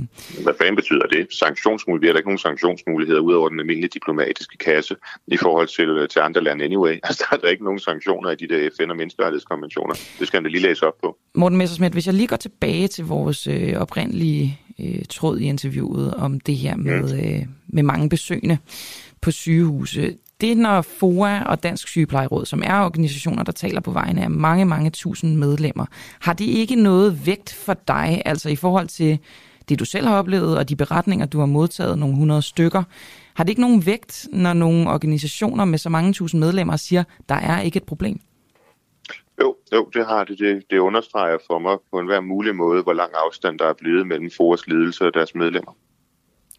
Hvad 0.43 0.53
fanden 0.57 0.75
betyder 0.75 1.05
det? 1.11 1.27
Sanktionsmuligheder? 1.33 2.13
Der 2.13 2.17
er 2.17 2.19
ikke 2.19 2.29
nogen 2.29 2.45
sanktionsmuligheder 2.47 3.19
ud 3.19 3.33
over 3.33 3.49
den 3.49 3.59
almindelige 3.59 3.89
diplomatiske 3.93 4.57
kasse 4.57 4.95
i 5.27 5.37
forhold 5.37 5.67
til, 5.67 5.89
øh, 5.89 6.09
til 6.09 6.19
andre 6.19 6.41
lande 6.43 6.65
anyway. 6.65 6.99
Altså, 7.07 7.25
der 7.29 7.37
er 7.37 7.41
der 7.41 7.47
ikke 7.47 7.63
nogen 7.63 7.79
sanktioner 7.79 8.31
i 8.31 8.35
de 8.35 8.47
der 8.47 8.69
FN- 8.69 8.89
og 8.89 8.97
menneskerettighedskonventioner. 8.97 9.95
Det 10.19 10.27
skal 10.27 10.37
han 10.37 10.43
da 10.43 10.49
lige 10.49 10.61
læse 10.61 10.87
op 10.87 10.93
på. 11.03 11.17
Morten 11.35 11.57
Messersmith, 11.57 11.93
hvis 11.93 12.05
jeg 12.05 12.13
lige 12.13 12.27
går 12.27 12.35
tilbage 12.35 12.87
til 12.87 13.05
vores 13.05 13.47
øh, 13.47 13.73
oprindelige 13.73 14.59
øh, 14.79 15.05
tråd 15.09 15.39
i 15.39 15.43
interviewet 15.43 16.13
om 16.13 16.39
det 16.39 16.55
her 16.55 16.75
med, 16.75 17.23
øh, 17.23 17.45
med 17.67 17.83
mange 17.83 18.09
besøgende 18.09 18.57
på 19.21 19.31
sygehuse. 19.31 20.15
Det 20.41 20.51
er, 20.51 20.55
når 20.55 20.81
FOA 20.81 21.43
og 21.43 21.63
Dansk 21.63 21.87
Sygeplejeråd, 21.87 22.45
som 22.45 22.63
er 22.65 22.85
organisationer, 22.85 23.43
der 23.43 23.51
taler 23.51 23.81
på 23.81 23.91
vegne 23.91 24.23
af 24.23 24.29
mange, 24.29 24.65
mange 24.65 24.89
tusind 24.89 25.35
medlemmer, 25.35 25.85
har 26.19 26.33
det 26.33 26.45
ikke 26.45 26.75
noget 26.75 27.25
vægt 27.25 27.53
for 27.53 27.77
dig, 27.87 28.21
altså 28.25 28.49
i 28.49 28.55
forhold 28.55 28.87
til 28.87 29.19
det, 29.69 29.79
du 29.79 29.85
selv 29.85 30.07
har 30.07 30.15
oplevet, 30.15 30.57
og 30.57 30.69
de 30.69 30.75
beretninger, 30.75 31.25
du 31.25 31.39
har 31.39 31.45
modtaget, 31.45 31.99
nogle 31.99 32.15
hundrede 32.15 32.41
stykker, 32.41 32.83
har 33.33 33.43
det 33.43 33.49
ikke 33.49 33.61
nogen 33.61 33.85
vægt, 33.85 34.27
når 34.33 34.53
nogle 34.53 34.89
organisationer 34.89 35.65
med 35.65 35.77
så 35.77 35.89
mange 35.89 36.13
tusind 36.13 36.39
medlemmer 36.39 36.77
siger, 36.77 37.03
der 37.29 37.35
er 37.35 37.61
ikke 37.61 37.77
et 37.77 37.83
problem? 37.83 38.19
Jo, 39.41 39.55
jo, 39.73 39.89
det 39.93 40.05
har 40.05 40.23
det. 40.23 40.39
det. 40.39 40.63
Det 40.69 40.77
understreger 40.77 41.37
for 41.47 41.59
mig 41.59 41.77
på 41.91 41.99
enhver 41.99 42.21
mulig 42.21 42.55
måde, 42.55 42.83
hvor 42.83 42.93
lang 42.93 43.11
afstand 43.25 43.59
der 43.59 43.65
er 43.65 43.73
blevet 43.73 44.07
mellem 44.07 44.31
FORES 44.37 44.67
ledelse 44.67 45.05
og 45.05 45.13
deres 45.13 45.35
medlemmer. 45.35 45.71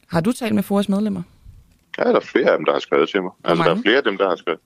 Har 0.09 0.21
du 0.21 0.33
talt 0.33 0.55
med 0.55 0.63
FORES 0.63 0.89
medlemmer? 0.89 1.23
Ja, 1.99 2.05
der 2.05 2.17
er 2.17 2.21
flere 2.21 2.51
af 2.51 2.59
dem, 2.59 2.65
der 2.65 2.73
har 2.73 2.81
skrevet 2.81 3.09
til 3.09 3.23
mig. 3.23 3.31
Hvor 3.39 3.51
altså, 3.51 3.65
mange? 3.65 3.75
der 3.75 3.79
er 3.79 3.83
flere 3.83 3.97
af 3.97 4.03
dem, 4.03 4.17
der 4.17 4.29
har 4.29 4.37
skrevet. 4.37 4.61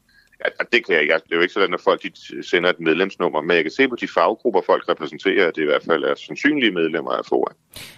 Ja, 0.44 0.64
det 0.72 0.86
kan 0.86 0.94
jeg 0.94 1.02
ikke. 1.02 1.14
Det 1.14 1.32
er 1.32 1.36
jo 1.36 1.40
ikke 1.40 1.54
sådan, 1.54 1.74
at 1.74 1.80
folk 1.80 2.02
de 2.02 2.42
sender 2.42 2.70
et 2.70 2.80
medlemsnummer, 2.80 3.40
men 3.40 3.56
jeg 3.56 3.64
kan 3.64 3.70
se 3.70 3.88
på 3.88 3.96
de 3.96 4.08
faggrupper, 4.08 4.60
folk 4.66 4.88
repræsenterer, 4.88 5.48
at 5.48 5.56
det 5.56 5.62
i 5.62 5.64
hvert 5.64 5.82
fald 5.84 6.04
er 6.04 6.14
sandsynlige 6.14 6.72
medlemmer 6.72 7.10
af 7.10 7.24
FOA. 7.24 7.52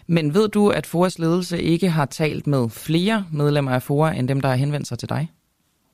Men 0.07 0.35
ved 0.35 0.49
du, 0.49 0.69
at 0.69 0.87
FOAs 0.87 1.19
ledelse 1.19 1.63
ikke 1.63 1.89
har 1.89 2.07
talt 2.07 2.47
med 2.47 2.71
flere 2.71 3.27
medlemmer 3.33 3.71
af 3.71 3.83
FOA, 3.83 4.13
end 4.13 4.29
dem, 4.29 4.41
der 4.41 4.49
har 4.49 4.57
henvendt 4.57 4.89
sig 4.89 4.99
til 4.99 5.09
dig? 5.09 5.29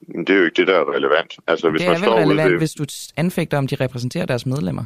Det 0.06 0.30
er 0.30 0.38
jo 0.38 0.44
ikke 0.44 0.56
det, 0.56 0.66
der 0.66 0.74
er 0.74 0.92
relevant. 0.94 1.38
Altså, 1.46 1.70
hvis 1.70 1.80
det 1.80 1.86
er 1.86 1.92
man 1.92 2.00
vel 2.00 2.06
står 2.06 2.18
relevant, 2.18 2.50
det... 2.50 2.58
hvis 2.58 2.72
du 2.72 2.84
anfægter, 3.16 3.58
om 3.58 3.66
de 3.66 3.74
repræsenterer 3.74 4.26
deres 4.26 4.46
medlemmer? 4.46 4.84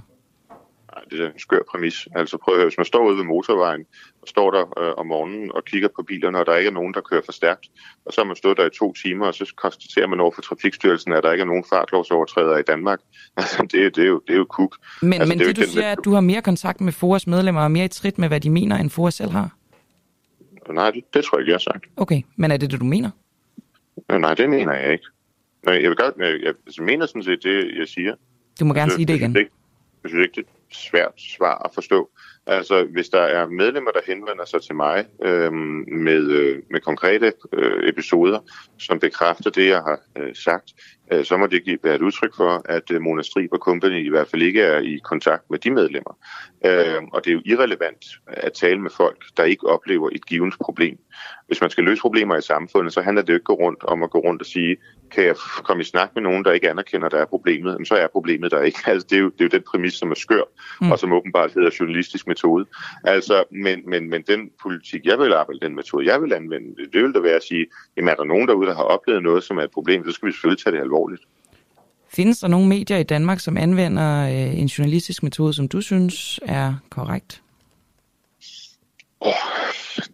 det 1.10 1.20
er 1.20 1.26
en 1.26 1.38
skør 1.38 1.58
præmis. 1.70 2.08
Altså 2.14 2.38
prøv 2.38 2.54
at 2.54 2.58
høre, 2.58 2.68
hvis 2.68 2.76
man 2.76 2.86
står 2.86 3.06
ude 3.08 3.16
ved 3.16 3.24
motorvejen, 3.24 3.84
og 4.22 4.28
står 4.28 4.50
der 4.50 4.78
øh, 4.80 4.94
om 4.96 5.06
morgenen 5.06 5.52
og 5.52 5.64
kigger 5.64 5.88
på 5.96 6.02
bilerne, 6.02 6.38
og 6.38 6.46
der 6.46 6.56
ikke 6.56 6.68
er 6.68 6.72
nogen, 6.72 6.94
der 6.94 7.00
kører 7.00 7.22
for 7.24 7.32
stærkt, 7.32 7.66
og 8.06 8.12
så 8.12 8.20
har 8.20 8.26
man 8.26 8.36
stået 8.36 8.56
der 8.56 8.66
i 8.66 8.70
to 8.70 8.92
timer, 8.92 9.26
og 9.26 9.34
så 9.34 9.52
konstaterer 9.56 10.06
man 10.06 10.20
over 10.20 10.30
for 10.34 10.42
Trafikstyrelsen, 10.42 11.12
at 11.12 11.22
der 11.22 11.32
ikke 11.32 11.42
er 11.42 11.46
nogen 11.46 11.64
fartlovsovertrædere 11.72 12.60
i 12.60 12.62
Danmark. 12.62 13.00
Altså, 13.36 13.62
det, 13.62 13.96
det, 13.96 14.04
er 14.04 14.08
jo, 14.08 14.20
det 14.26 14.32
er 14.32 14.38
jo 14.38 14.44
kuk. 14.44 14.76
Men, 15.02 15.12
altså, 15.12 15.28
men 15.28 15.40
jo 15.40 15.48
det, 15.48 15.56
du 15.56 15.60
ikke 15.60 15.72
siger, 15.72 15.86
er, 15.86 15.92
at 15.92 15.98
du 16.04 16.12
har 16.12 16.20
mere 16.20 16.42
kontakt 16.42 16.80
med 16.80 16.92
FOAs 16.92 17.26
medlemmer 17.26 17.60
og 17.60 17.70
mere 17.70 17.84
i 17.84 17.88
trit 17.88 18.18
med, 18.18 18.28
hvad 18.28 18.40
de 18.40 18.50
mener, 18.50 18.76
end 18.76 18.90
FOA 18.90 19.10
selv 19.10 19.30
har? 19.30 19.56
Nej, 20.72 20.90
det, 20.90 21.04
det 21.14 21.24
tror 21.24 21.38
jeg 21.38 21.42
ikke, 21.42 21.50
jeg 21.50 21.54
har 21.54 21.72
sagt. 21.72 21.84
Okay, 21.96 22.22
men 22.36 22.50
er 22.50 22.56
det 22.56 22.70
det, 22.70 22.80
du 22.80 22.84
mener? 22.84 23.10
Øh, 24.10 24.18
Nej, 24.20 24.34
det 24.34 24.50
mener 24.50 24.72
jeg 24.72 24.92
ikke. 24.92 25.04
Men 25.64 25.74
jeg 25.74 25.90
vil 25.90 25.96
godt, 25.96 26.14
jeg, 26.18 26.40
jeg, 26.42 26.54
jeg 26.78 26.84
mener 26.84 27.06
sådan 27.06 27.22
set 27.22 27.42
det, 27.42 27.78
jeg 27.78 27.88
siger. 27.88 28.14
Du 28.60 28.64
må 28.64 28.74
gerne 28.74 28.90
Jeg 28.90 28.92
sige 28.96 29.06
det 29.06 29.16
synes 29.16 29.30
igen. 29.30 29.36
ikke- 29.40 29.52
Jeg 30.02 30.08
synes 30.10 30.22
ikke, 30.26 30.34
det 30.34 30.46
er 30.46 30.50
et 30.70 30.76
svært 30.76 31.12
svar 31.36 31.58
at 31.64 31.70
forstå. 31.74 32.10
Altså, 32.46 32.84
hvis 32.84 33.08
der 33.08 33.20
er 33.20 33.46
medlemmer, 33.46 33.90
der 33.90 34.00
henvender 34.06 34.44
sig 34.44 34.62
til 34.62 34.74
mig 34.74 35.06
øhm, 35.22 35.84
med, 35.88 36.22
øh, 36.30 36.62
med 36.70 36.80
konkrete 36.80 37.32
øh, 37.52 37.88
episoder, 37.88 38.38
som 38.78 38.98
bekræfter 39.00 39.50
det, 39.50 39.66
jeg 39.68 39.78
har 39.80 40.00
øh, 40.18 40.34
sagt, 40.34 40.72
øh, 41.12 41.24
så 41.24 41.36
må 41.36 41.47
det 41.47 41.64
give, 41.64 41.78
være 41.82 41.94
et 41.94 42.02
udtryk 42.02 42.36
for, 42.36 42.62
at 42.64 42.90
øh, 42.90 43.02
Mona 43.02 43.22
Strib 43.22 43.52
og 43.52 43.59
Company 43.59 44.06
i 44.06 44.09
hvert 44.09 44.28
fald 44.28 44.43
ikke 44.43 44.62
er 44.62 44.78
i 44.78 45.01
kontakt 45.05 45.51
med 45.51 45.59
de 45.59 45.70
medlemmer. 45.70 46.18
Øh, 46.64 47.02
og 47.12 47.24
det 47.24 47.31
er 47.31 47.35
jo 47.35 47.43
irrelevant 47.44 48.05
at 48.26 48.52
tale 48.52 48.81
med 48.81 48.90
folk, 48.90 49.24
der 49.36 49.44
ikke 49.44 49.66
oplever 49.66 50.10
et 50.12 50.26
givens 50.26 50.56
problem. 50.60 50.98
Hvis 51.47 51.60
man 51.60 51.70
skal 51.70 51.85
løse 51.85 52.01
problemer 52.01 52.36
i 52.36 52.43
samfundet, 52.43 52.93
så 52.93 53.01
handler 53.01 53.22
det 53.22 53.32
jo 53.32 53.39
ikke 53.39 53.52
rundt 53.52 53.85
om 53.85 54.02
at 54.02 54.10
gå 54.10 54.18
rundt 54.18 54.43
og 54.43 54.47
sige, 54.47 54.76
kan 55.14 55.24
jeg 55.24 55.36
komme 55.64 55.80
i 55.80 55.84
snak 55.84 56.10
med 56.14 56.22
nogen, 56.22 56.44
der 56.44 56.52
ikke 56.52 56.70
anerkender, 56.70 57.08
der 57.08 57.18
er 57.18 57.24
problemet, 57.26 57.72
Jamen, 57.72 57.86
så 57.86 57.94
er 57.94 58.06
problemet 58.06 58.50
der 58.50 58.60
ikke. 58.62 58.78
Altså, 58.90 59.06
det, 59.10 59.16
er 59.16 59.20
jo, 59.20 59.28
det 59.30 59.40
er 59.40 59.44
jo 59.44 59.48
den 59.58 59.62
præmis, 59.70 59.94
som 59.94 60.10
er 60.10 60.14
skør, 60.14 60.42
mm. 60.80 60.90
og 60.92 60.98
som 60.98 61.12
åbenbart 61.12 61.52
hedder 61.52 61.70
journalistisk 61.80 62.26
metode. 62.26 62.66
Altså, 63.04 63.44
men, 63.50 63.82
men, 63.90 64.10
men 64.10 64.22
den 64.22 64.50
politik, 64.62 65.04
jeg 65.04 65.18
vil 65.18 65.32
arbejde, 65.32 65.60
den 65.60 65.74
metode, 65.74 66.06
jeg 66.12 66.22
vil 66.22 66.32
anvende, 66.32 66.68
det, 66.76 66.92
det 66.92 67.02
vil 67.02 67.12
da 67.14 67.18
være 67.20 67.36
at 67.36 67.42
sige, 67.42 67.66
jamen 67.96 68.08
er 68.08 68.14
der 68.14 68.24
nogen 68.24 68.48
derude, 68.48 68.66
der 68.68 68.74
har 68.74 68.82
oplevet 68.82 69.22
noget, 69.22 69.44
som 69.44 69.58
er 69.58 69.62
et 69.62 69.70
problem, 69.70 70.06
så 70.06 70.12
skal 70.12 70.26
vi 70.26 70.32
selvfølgelig 70.32 70.64
tage 70.64 70.76
det 70.76 70.80
alvorligt. 70.82 71.22
Findes 72.08 72.38
der 72.38 72.48
nogle 72.48 72.68
medier 72.68 72.96
i 72.98 73.02
Danmark, 73.02 73.40
som 73.40 73.56
anvender 73.56 74.24
øh, 74.28 74.58
en 74.60 74.66
journalistisk 74.66 75.22
metode, 75.22 75.54
som 75.54 75.68
du 75.68 75.80
synes 75.80 76.40
er 76.42 76.74
korrekt? 76.90 77.40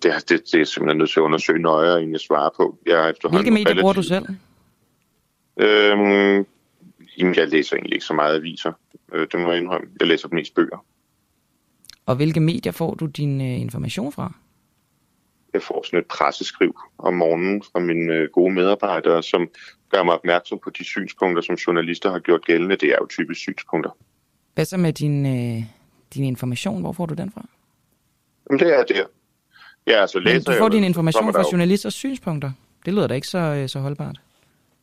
Det, 0.02 0.10
er- 0.14 0.18
det, 0.28 0.42
det 0.52 0.60
er 0.60 0.64
simpelthen 0.64 0.98
nødt 0.98 1.10
til 1.10 1.20
at 1.20 1.24
undersøge 1.24 1.58
nøjere, 1.58 1.98
inden 2.00 2.12
jeg 2.12 2.20
svarer 2.20 2.50
på. 2.56 2.78
Jeg 2.86 3.08
er 3.08 3.28
Hvilke 3.30 3.50
medier 3.50 3.80
bruger 3.80 3.92
du 3.92 4.00
relativt- 4.00 4.26
selv? 4.26 4.36
Øhm, 5.56 6.46
jamen, 7.18 7.34
jeg 7.34 7.48
læser 7.48 7.76
egentlig 7.76 7.94
ikke 7.94 8.06
så 8.06 8.14
meget 8.14 8.36
aviser. 8.36 8.72
Øh, 9.12 9.26
det 9.32 9.40
må 9.40 9.50
jeg 9.50 9.60
indrømme. 9.60 9.88
Jeg 10.00 10.08
læser 10.08 10.28
mest 10.32 10.54
bøger. 10.54 10.84
Og 12.06 12.16
hvilke 12.16 12.40
medier 12.40 12.72
får 12.72 12.94
du 12.94 13.06
din 13.06 13.40
øh, 13.40 13.60
information 13.60 14.12
fra? 14.12 14.32
Jeg 15.52 15.62
får 15.62 15.82
sådan 15.86 15.98
et 15.98 16.06
presseskriv 16.06 16.80
om 16.98 17.14
morgenen 17.14 17.62
fra 17.62 17.80
mine 17.80 18.12
øh, 18.14 18.28
gode 18.32 18.54
medarbejdere, 18.54 19.22
som 19.22 19.48
gør 19.90 20.02
mig 20.02 20.14
opmærksom 20.14 20.58
på 20.64 20.70
de 20.70 20.84
synspunkter, 20.84 21.42
som 21.42 21.54
journalister 21.54 22.10
har 22.10 22.18
gjort 22.18 22.44
gældende. 22.44 22.76
Det 22.76 22.88
er 22.88 22.96
jo 23.00 23.06
typisk 23.06 23.40
synspunkter. 23.40 23.90
Hvad 24.54 24.64
så 24.64 24.76
med 24.76 24.92
din, 24.92 25.26
øh, 25.26 25.62
din 26.14 26.24
information? 26.24 26.80
Hvor 26.80 26.92
får 26.92 27.06
du 27.06 27.14
den 27.14 27.30
fra? 27.30 27.46
Jamen, 28.50 28.60
det 28.60 28.78
er 28.78 28.84
det. 28.84 29.06
Ja, 29.86 30.00
altså 30.00 30.18
Men 30.18 30.24
læser 30.24 30.44
du 30.44 30.50
jeg 30.50 30.58
får 30.58 30.64
jo, 30.64 30.72
din 30.72 30.84
information 30.84 31.32
fra 31.32 31.44
journalisters 31.52 31.94
synspunkter. 31.94 32.52
Det 32.84 32.94
lyder 32.94 33.06
da 33.06 33.14
ikke 33.14 33.26
så, 33.26 33.38
øh, 33.38 33.68
så 33.68 33.80
holdbart. 33.80 34.20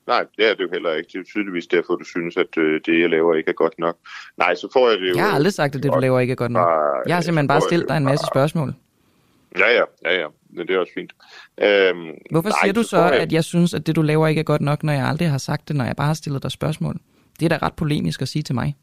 Nej, 0.08 0.26
det 0.38 0.50
er 0.50 0.54
det 0.54 0.64
jo 0.64 0.70
heller 0.72 0.94
ikke. 0.94 1.10
Det 1.14 1.20
er 1.20 1.24
tydeligvis 1.24 1.68
derfor, 1.68 1.96
du 1.96 2.04
synes, 2.06 2.38
at 2.38 2.58
øh, 2.58 2.82
det, 2.86 3.00
jeg 3.02 3.10
laver, 3.10 3.36
ikke 3.36 3.50
er 3.50 3.54
godt 3.54 3.80
nok. 3.80 3.98
Nej, 4.38 4.56
så 4.56 4.68
får 4.74 4.90
jeg 4.90 5.00
det 5.00 5.10
jo... 5.10 5.16
Jeg 5.16 5.24
har 5.24 5.32
aldrig 5.36 5.54
sagt, 5.54 5.76
at 5.76 5.84
det, 5.84 5.94
du 5.94 6.00
laver, 6.00 6.20
ikke 6.20 6.32
er 6.32 6.36
godt 6.36 6.52
nok. 6.52 6.70
Jeg 7.08 7.16
har 7.16 7.22
simpelthen 7.22 7.48
bare 7.48 7.62
stillet 7.62 7.90
dig 7.90 7.98
en 7.98 8.04
masse 8.06 8.26
spørgsmål. 8.34 8.74
Ja, 9.60 9.68
ja, 9.74 9.84
ja, 10.06 10.20
ja. 10.20 10.28
Men 10.50 10.68
det 10.68 10.76
er 10.76 10.80
også 10.80 10.92
fint. 10.96 11.14
Øhm, 11.62 11.98
Hvorfor 12.32 12.50
nej, 12.50 12.58
siger 12.64 12.74
du 12.74 12.84
så, 12.84 12.98
jeg- 12.98 13.14
at 13.14 13.34
jeg 13.34 13.44
synes, 13.44 13.74
at 13.74 13.88
det, 13.88 13.96
du 13.96 14.02
laver, 14.02 14.28
ikke 14.28 14.40
er 14.40 14.44
godt 14.44 14.62
nok, 14.62 14.84
når 14.84 14.94
jeg 14.94 15.06
aldrig 15.08 15.30
har 15.30 15.38
sagt 15.38 15.68
det, 15.68 15.76
når 15.76 15.86
jeg 15.86 15.96
bare 15.96 16.08
har 16.08 16.14
stillet 16.14 16.44
dig 16.44 16.52
spørgsmål? 16.52 16.96
Det 17.40 17.46
er 17.46 17.58
da 17.58 17.66
ret 17.66 17.74
polemisk 17.74 18.22
at 18.22 18.28
sige 18.28 18.44
til 18.44 18.56
mig. 18.56 18.76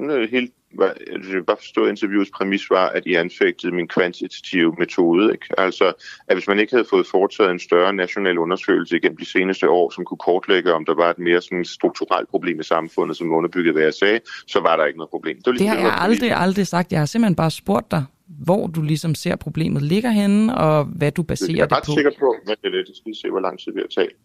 Øh, 0.00 0.28
Hvad- 0.74 0.90
jeg 1.12 1.34
vil 1.34 1.44
bare 1.44 1.56
forstå, 1.56 1.84
at 1.84 1.90
interviewets 1.90 2.30
præmis 2.30 2.70
var, 2.70 2.88
at 2.88 3.02
I 3.06 3.14
anfægtede 3.14 3.74
min 3.74 3.88
kvantitative 3.88 4.74
metode. 4.78 5.32
Ikke? 5.32 5.46
Altså, 5.58 5.92
at 6.28 6.36
hvis 6.36 6.48
man 6.48 6.58
ikke 6.58 6.72
havde 6.72 6.86
fået 6.90 7.06
foretaget 7.06 7.50
en 7.50 7.58
større 7.58 7.92
national 7.92 8.38
undersøgelse 8.38 8.96
igennem 8.96 9.16
de 9.16 9.30
seneste 9.30 9.68
år, 9.68 9.90
som 9.94 10.04
kunne 10.04 10.18
kortlægge, 10.18 10.72
om 10.72 10.84
der 10.84 10.94
var 10.94 11.10
et 11.10 11.18
mere 11.18 11.40
sådan 11.42 11.64
strukturelt 11.64 12.28
problem 12.28 12.60
i 12.60 12.62
samfundet, 12.62 13.16
som 13.16 13.32
underbyggede, 13.32 13.72
hvad 13.72 13.82
jeg 13.82 13.94
sagde, 13.94 14.20
så 14.46 14.60
var 14.60 14.76
der 14.76 14.84
ikke 14.84 14.98
noget 14.98 15.10
problem. 15.10 15.36
Det, 15.36 15.46
var 15.46 15.52
Det 15.52 15.60
ligesom, 15.60 15.76
har 15.76 15.84
var 15.84 15.90
jeg 15.90 16.02
aldrig, 16.02 16.32
aldrig 16.32 16.66
sagt. 16.66 16.92
Jeg 16.92 17.00
har 17.00 17.06
simpelthen 17.06 17.36
bare 17.36 17.50
spurgt 17.50 17.90
dig, 17.90 18.04
hvor 18.26 18.66
du 18.66 18.82
ligesom 18.82 19.14
ser 19.14 19.36
problemet 19.36 19.82
ligger 19.82 20.10
henne, 20.10 20.54
og 20.58 20.84
hvad 20.84 21.10
du 21.12 21.22
baserer 21.22 21.56
Jeg 21.56 21.62
er 21.62 21.66
det 21.66 21.76
ret 21.76 21.84
på. 21.86 21.92
sikker 21.92 22.10
på, 22.20 22.34
at 22.50 22.58
det 22.62 22.68
er 22.68 22.76
lidt, 22.76 22.96
skal 22.96 23.14
se, 23.22 23.30
hvor 23.30 23.40
lang 23.40 23.58
tid 23.60 23.72
vi 23.72 23.80
har 23.80 24.02
talt. 24.02 24.16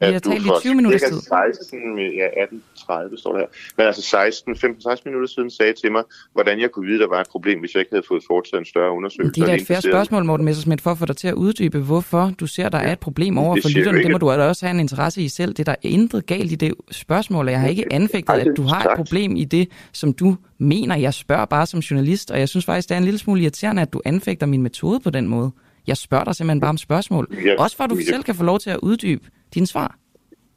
Vi 0.00 0.06
har 0.06 0.18
talt 0.18 0.44
i 0.44 0.46
for 0.46 0.60
20 0.60 0.74
minutters 0.74 1.00
cirka 1.00 1.14
tid. 1.14 1.20
16, 1.20 1.98
ja, 1.98 2.26
18.30 2.26 3.20
står 3.20 3.32
der 3.32 3.38
her. 3.38 3.46
Men 3.76 3.86
altså 3.86 4.02
16, 4.02 4.54
15-16 4.54 5.02
minutter 5.04 5.28
siden 5.28 5.50
sagde 5.50 5.72
til 5.72 5.92
mig, 5.92 6.02
hvordan 6.32 6.60
jeg 6.60 6.70
kunne 6.70 6.86
vide, 6.86 6.98
der 6.98 7.08
var 7.08 7.20
et 7.20 7.28
problem, 7.30 7.60
hvis 7.60 7.74
jeg 7.74 7.80
ikke 7.80 7.92
havde 7.92 8.06
fået 8.08 8.22
foretaget 8.26 8.60
en 8.60 8.64
større 8.64 8.92
undersøgelse. 8.92 9.34
Det 9.34 9.42
er 9.42 9.46
da 9.46 9.54
et 9.54 9.66
færre 9.66 9.82
spørgsmål, 9.82 10.24
Morten 10.24 10.46
Messersmith, 10.46 10.82
for 10.82 10.90
at 10.90 10.98
få 10.98 11.06
dig 11.06 11.16
til 11.16 11.28
at 11.28 11.34
uddybe, 11.34 11.78
hvorfor 11.78 12.32
du 12.40 12.46
ser, 12.46 12.68
der 12.68 12.78
er 12.78 12.92
et 12.92 12.98
problem 12.98 13.38
over 13.38 13.54
det 13.54 13.62
for 13.64 13.70
lytterne. 13.70 14.02
Det 14.02 14.10
må 14.10 14.18
du 14.18 14.30
også 14.30 14.66
have 14.66 14.74
en 14.74 14.80
interesse 14.80 15.22
i 15.22 15.28
selv. 15.28 15.54
Det 15.54 15.68
er 15.68 15.72
der 15.72 15.76
intet 15.82 16.26
galt 16.26 16.52
i 16.52 16.54
det 16.54 16.74
spørgsmål, 16.90 17.46
og 17.46 17.52
jeg 17.52 17.60
har 17.60 17.68
ikke 17.68 17.92
anfægtet, 17.92 18.34
at 18.34 18.52
du 18.56 18.62
har 18.62 18.84
et 18.84 18.96
problem 18.96 19.36
i 19.36 19.44
det, 19.44 19.68
som 19.92 20.12
du 20.12 20.36
mener. 20.58 20.96
Jeg 20.96 21.14
spørger 21.14 21.44
bare 21.44 21.66
som 21.66 21.80
journalist, 21.80 22.30
og 22.30 22.38
jeg 22.38 22.48
synes 22.48 22.64
faktisk, 22.64 22.88
det 22.88 22.94
er 22.94 22.98
en 22.98 23.04
lille 23.04 23.18
smule 23.18 23.42
irriterende, 23.42 23.82
at 23.82 23.92
du 23.92 24.00
anfægter 24.04 24.46
min 24.46 24.62
metode 24.62 25.00
på 25.00 25.10
den 25.10 25.28
måde. 25.28 25.50
Jeg 25.86 25.96
spørger 25.96 26.24
dig 26.24 26.34
simpelthen 26.34 26.60
bare 26.60 26.68
om 26.68 26.76
spørgsmål. 26.76 27.36
Ja, 27.44 27.54
Også 27.58 27.76
for 27.76 27.84
at 27.84 27.90
du 27.90 27.96
ja. 27.96 28.02
selv 28.02 28.22
kan 28.22 28.34
få 28.34 28.44
lov 28.44 28.58
til 28.58 28.70
at 28.70 28.78
uddybe 28.82 29.24
dine 29.54 29.66
svar. 29.66 29.98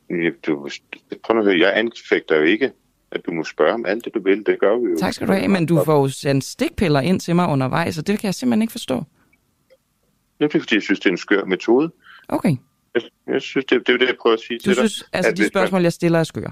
Ja, 0.10 0.30
Du, 0.48 0.70
prøv 1.24 1.38
at 1.40 1.44
høre, 1.46 1.60
jeg 1.60 1.78
anfægter 1.78 2.36
jo 2.38 2.44
ikke, 2.44 2.72
at 3.12 3.22
du 3.26 3.32
må 3.32 3.44
spørge 3.44 3.74
om 3.74 3.86
alt 3.86 4.06
det, 4.06 4.14
du 4.14 4.22
vil. 4.24 4.46
Det 4.46 4.60
gør 4.60 4.78
vi 4.78 4.90
jo. 4.92 4.98
Tak 5.00 5.14
skal 5.14 5.28
du 5.28 5.34
have, 5.34 5.48
men 5.48 5.66
du 5.66 5.82
får 5.86 6.00
jo 6.02 6.08
sendt 6.10 6.44
stikpiller 6.44 7.00
ind 7.00 7.20
til 7.20 7.36
mig 7.36 7.48
undervejs, 7.50 7.98
og 7.98 8.08
det 8.08 8.20
kan 8.20 8.26
jeg 8.28 8.34
simpelthen 8.36 8.62
ikke 8.62 8.72
forstå. 8.72 9.04
Det 10.40 10.56
er 10.56 10.60
fordi, 10.60 10.76
jeg 10.76 10.82
synes, 10.84 11.00
det 11.00 11.06
er 11.06 11.12
en 11.12 11.18
skør 11.18 11.44
metode. 11.46 11.92
Okay. 12.28 12.56
Jeg, 12.96 13.02
jeg 13.28 13.42
synes, 13.42 13.66
det, 13.66 13.88
det 13.88 13.94
er 13.94 13.98
det, 13.98 14.08
jeg 14.08 14.16
prøver 14.22 14.34
at 14.34 14.40
sige 14.40 14.58
Du 14.60 14.64
til 14.64 14.76
synes, 14.76 14.94
dig. 14.96 15.08
altså 15.14 15.32
at 15.32 15.38
de 15.38 15.42
hvis 15.42 15.46
man- 15.46 15.62
spørgsmål, 15.62 15.82
jeg 15.82 15.94
stiller, 15.94 16.20
er 16.20 16.24
skøre. 16.24 16.52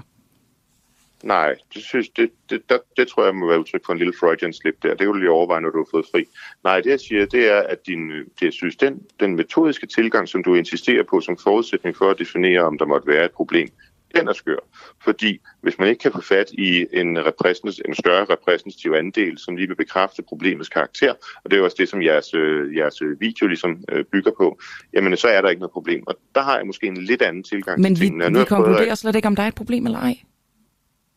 Nej, 1.22 1.54
det, 1.74 1.82
synes, 1.82 2.08
det, 2.08 2.30
det, 2.50 2.62
der, 2.68 2.78
det 2.96 3.08
tror 3.08 3.24
jeg 3.24 3.34
må 3.34 3.48
være 3.48 3.58
udtryk 3.60 3.86
for 3.86 3.92
en 3.92 3.98
lille 3.98 4.12
Freudian 4.20 4.52
slip 4.52 4.82
der. 4.82 4.88
Det 4.88 4.98
kan 4.98 5.06
du 5.06 5.12
lige 5.12 5.30
overveje, 5.30 5.60
når 5.60 5.70
du 5.70 5.78
har 5.78 5.86
fået 5.90 6.06
fri. 6.12 6.24
Nej, 6.64 6.80
det 6.80 6.90
jeg 6.90 7.00
siger, 7.00 7.26
det 7.26 7.50
er, 7.52 7.58
at 7.60 7.86
din, 7.86 8.10
det, 8.10 8.42
jeg 8.42 8.52
synes, 8.52 8.76
den, 8.76 9.02
den 9.20 9.36
metodiske 9.36 9.86
tilgang, 9.86 10.28
som 10.28 10.42
du 10.42 10.54
insisterer 10.54 11.02
på 11.02 11.20
som 11.20 11.36
forudsætning 11.36 11.96
for 11.96 12.10
at 12.10 12.18
definere, 12.18 12.60
om 12.62 12.78
der 12.78 12.86
måtte 12.86 13.06
være 13.08 13.24
et 13.24 13.30
problem, 13.30 13.68
den 14.14 14.28
er 14.28 14.32
skør. 14.32 14.56
Fordi 15.04 15.38
hvis 15.60 15.78
man 15.78 15.88
ikke 15.88 16.00
kan 16.02 16.12
få 16.12 16.20
fat 16.20 16.50
i 16.52 16.86
en, 16.92 17.16
en 17.16 17.94
større 17.94 18.24
repræsentativ 18.24 18.92
andel, 18.92 19.38
som 19.38 19.56
lige 19.56 19.68
vil 19.68 19.74
bekræfte 19.74 20.22
problemets 20.22 20.68
karakter, 20.68 21.12
og 21.44 21.50
det 21.50 21.52
er 21.52 21.58
jo 21.58 21.64
også 21.64 21.76
det, 21.80 21.88
som 21.88 22.02
jeres, 22.02 22.34
øh, 22.34 22.76
jeres 22.76 23.02
video 23.20 23.46
ligesom 23.46 23.84
øh, 23.92 24.04
bygger 24.04 24.30
på, 24.38 24.58
jamen 24.92 25.16
så 25.16 25.28
er 25.28 25.40
der 25.40 25.48
ikke 25.48 25.60
noget 25.60 25.72
problem. 25.72 26.02
Og 26.06 26.14
der 26.34 26.42
har 26.42 26.56
jeg 26.56 26.66
måske 26.66 26.86
en 26.86 26.96
lidt 27.04 27.22
anden 27.22 27.42
tilgang 27.42 27.80
Men 27.80 27.94
til 27.94 28.00
vi, 28.02 28.06
tingene. 28.06 28.30
Nu 28.30 28.38
vi 28.38 28.42
at- 28.42 28.48
konkluderer 28.48 28.94
slet 28.94 29.16
ikke, 29.16 29.28
om 29.28 29.36
der 29.36 29.42
er 29.42 29.48
et 29.48 29.54
problem 29.54 29.86
eller 29.86 29.98
ej. 29.98 30.14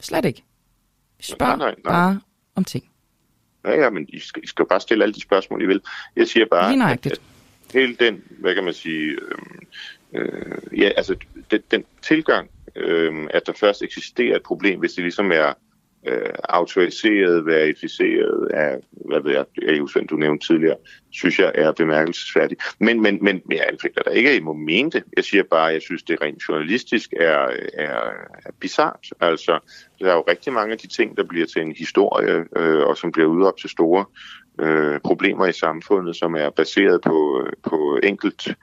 Slet 0.02 0.26
ikke. 0.26 0.44
Vi 1.18 1.24
spørger 1.24 1.56
Nej, 1.56 1.68
nej, 1.68 1.76
nej. 1.84 1.92
bare 1.94 2.22
om 2.56 2.64
ting. 2.64 2.92
Ja, 3.66 3.82
ja, 3.82 3.90
men 3.90 4.06
I 4.10 4.20
skal, 4.20 4.44
I 4.44 4.48
skal 4.48 4.66
bare 4.66 4.80
stille 4.80 5.04
alle 5.04 5.14
de 5.14 5.22
spørgsmål, 5.22 5.62
I 5.62 5.66
vil. 5.66 5.82
Jeg 6.16 6.28
siger 6.28 6.46
bare, 6.52 6.92
at, 6.92 7.06
at 7.06 7.22
hele 7.74 7.96
den, 7.96 8.24
hvad 8.40 8.56
kan 8.56 8.64
man 8.64 8.74
sige, 8.74 9.12
øh, 9.12 10.22
øh, 10.22 10.80
ja, 10.80 10.90
altså 10.98 11.16
den, 11.52 11.62
den 11.72 11.84
tilgang, 12.02 12.50
øh, 12.76 13.28
at 13.34 13.48
der 13.48 13.54
først 13.54 13.82
eksisterer 13.82 14.36
et 14.36 14.44
problem, 14.44 14.80
hvis 14.80 14.94
det 14.94 15.04
ligesom 15.04 15.32
er 15.32 15.54
øh, 16.08 16.34
autoriseret, 16.44 17.46
verificeret 17.46 18.48
af, 18.54 18.78
hvad 18.92 19.22
ved 19.24 19.32
jeg, 19.32 19.46
EU 19.62 19.88
Svend, 19.88 20.08
du 20.08 20.16
nævnte 20.16 20.48
tidligere, 20.48 20.78
synes 21.12 21.40
jeg 21.40 21.52
er 21.56 21.72
bemærkelsesværdigt. 21.72 22.62
Men, 22.80 23.02
men, 23.02 23.20
men 23.22 23.42
jeg 23.52 23.66
anfægter 23.72 24.02
der 24.02 24.12
ikke, 24.12 24.30
at 24.30 24.36
I 24.36 24.40
må 24.40 24.54
mene 24.54 24.92
det. 24.92 25.04
Jeg 25.16 25.24
siger 25.24 25.44
bare, 25.44 25.68
at 25.68 25.74
jeg 25.74 25.82
synes, 25.82 26.04
det 26.04 26.22
rent 26.22 26.44
journalistisk 26.50 27.14
er, 27.20 27.50
er, 27.74 28.12
er 28.46 28.52
bizart. 28.60 29.08
Altså, 29.20 29.60
der 30.00 30.10
er 30.10 30.14
jo 30.14 30.24
rigtig 30.28 30.54
mange 30.54 30.72
af 30.72 30.78
de 30.78 30.88
ting, 30.88 31.18
der 31.18 31.24
bliver 31.24 31.46
til 31.46 31.62
en 31.62 31.76
historie, 31.78 32.46
øh, 32.58 32.86
og 32.88 32.98
som 32.98 33.12
bliver 33.12 33.28
udråbt 33.28 33.60
til 33.60 33.70
store 33.70 34.06
øh, 34.60 35.00
problemer 35.00 35.46
i 35.46 35.54
samfundet, 35.54 36.16
som 36.16 36.36
er 36.36 36.50
baseret 36.50 37.02
på, 37.02 37.48
på 37.64 38.00
enkelt 38.04 38.56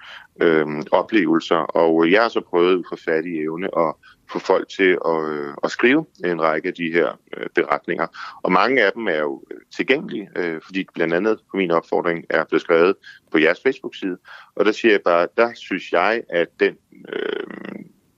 øh, 0.42 0.66
oplevelser. 0.90 1.56
Og 1.56 2.10
jeg 2.10 2.22
har 2.22 2.28
så 2.28 2.40
prøvet 2.40 2.74
ud 2.74 2.84
fra 2.88 3.12
fattig 3.12 3.42
evne 3.42 3.68
at 3.78 3.94
få 4.32 4.38
folk 4.38 4.68
til 4.68 4.98
at, 5.06 5.28
øh, 5.28 5.54
at 5.64 5.70
skrive 5.70 6.06
en 6.24 6.42
række 6.42 6.68
af 6.68 6.74
de 6.74 6.92
her 6.92 7.20
øh, 7.36 7.46
beretninger. 7.54 8.06
Og 8.42 8.52
mange 8.52 8.82
af 8.82 8.92
dem 8.92 9.08
er 9.08 9.18
jo 9.18 9.42
øh, 9.50 9.60
tilgængelige, 9.76 10.28
øh, 10.36 10.60
fordi 10.64 10.86
blandt 10.94 11.14
andet 11.14 11.38
på 11.50 11.56
min 11.56 11.70
opfordring 11.70 12.24
er 12.30 12.44
blevet 12.44 12.62
skrevet 12.62 12.94
på 13.32 13.38
jeres 13.38 13.60
Facebook-side. 13.62 14.18
Og 14.56 14.64
der 14.64 14.72
siger 14.72 14.92
jeg 14.92 15.00
bare, 15.04 15.28
der 15.36 15.52
synes 15.54 15.92
jeg, 15.92 16.22
at 16.28 16.48
den, 16.60 16.74
øh, 17.08 17.46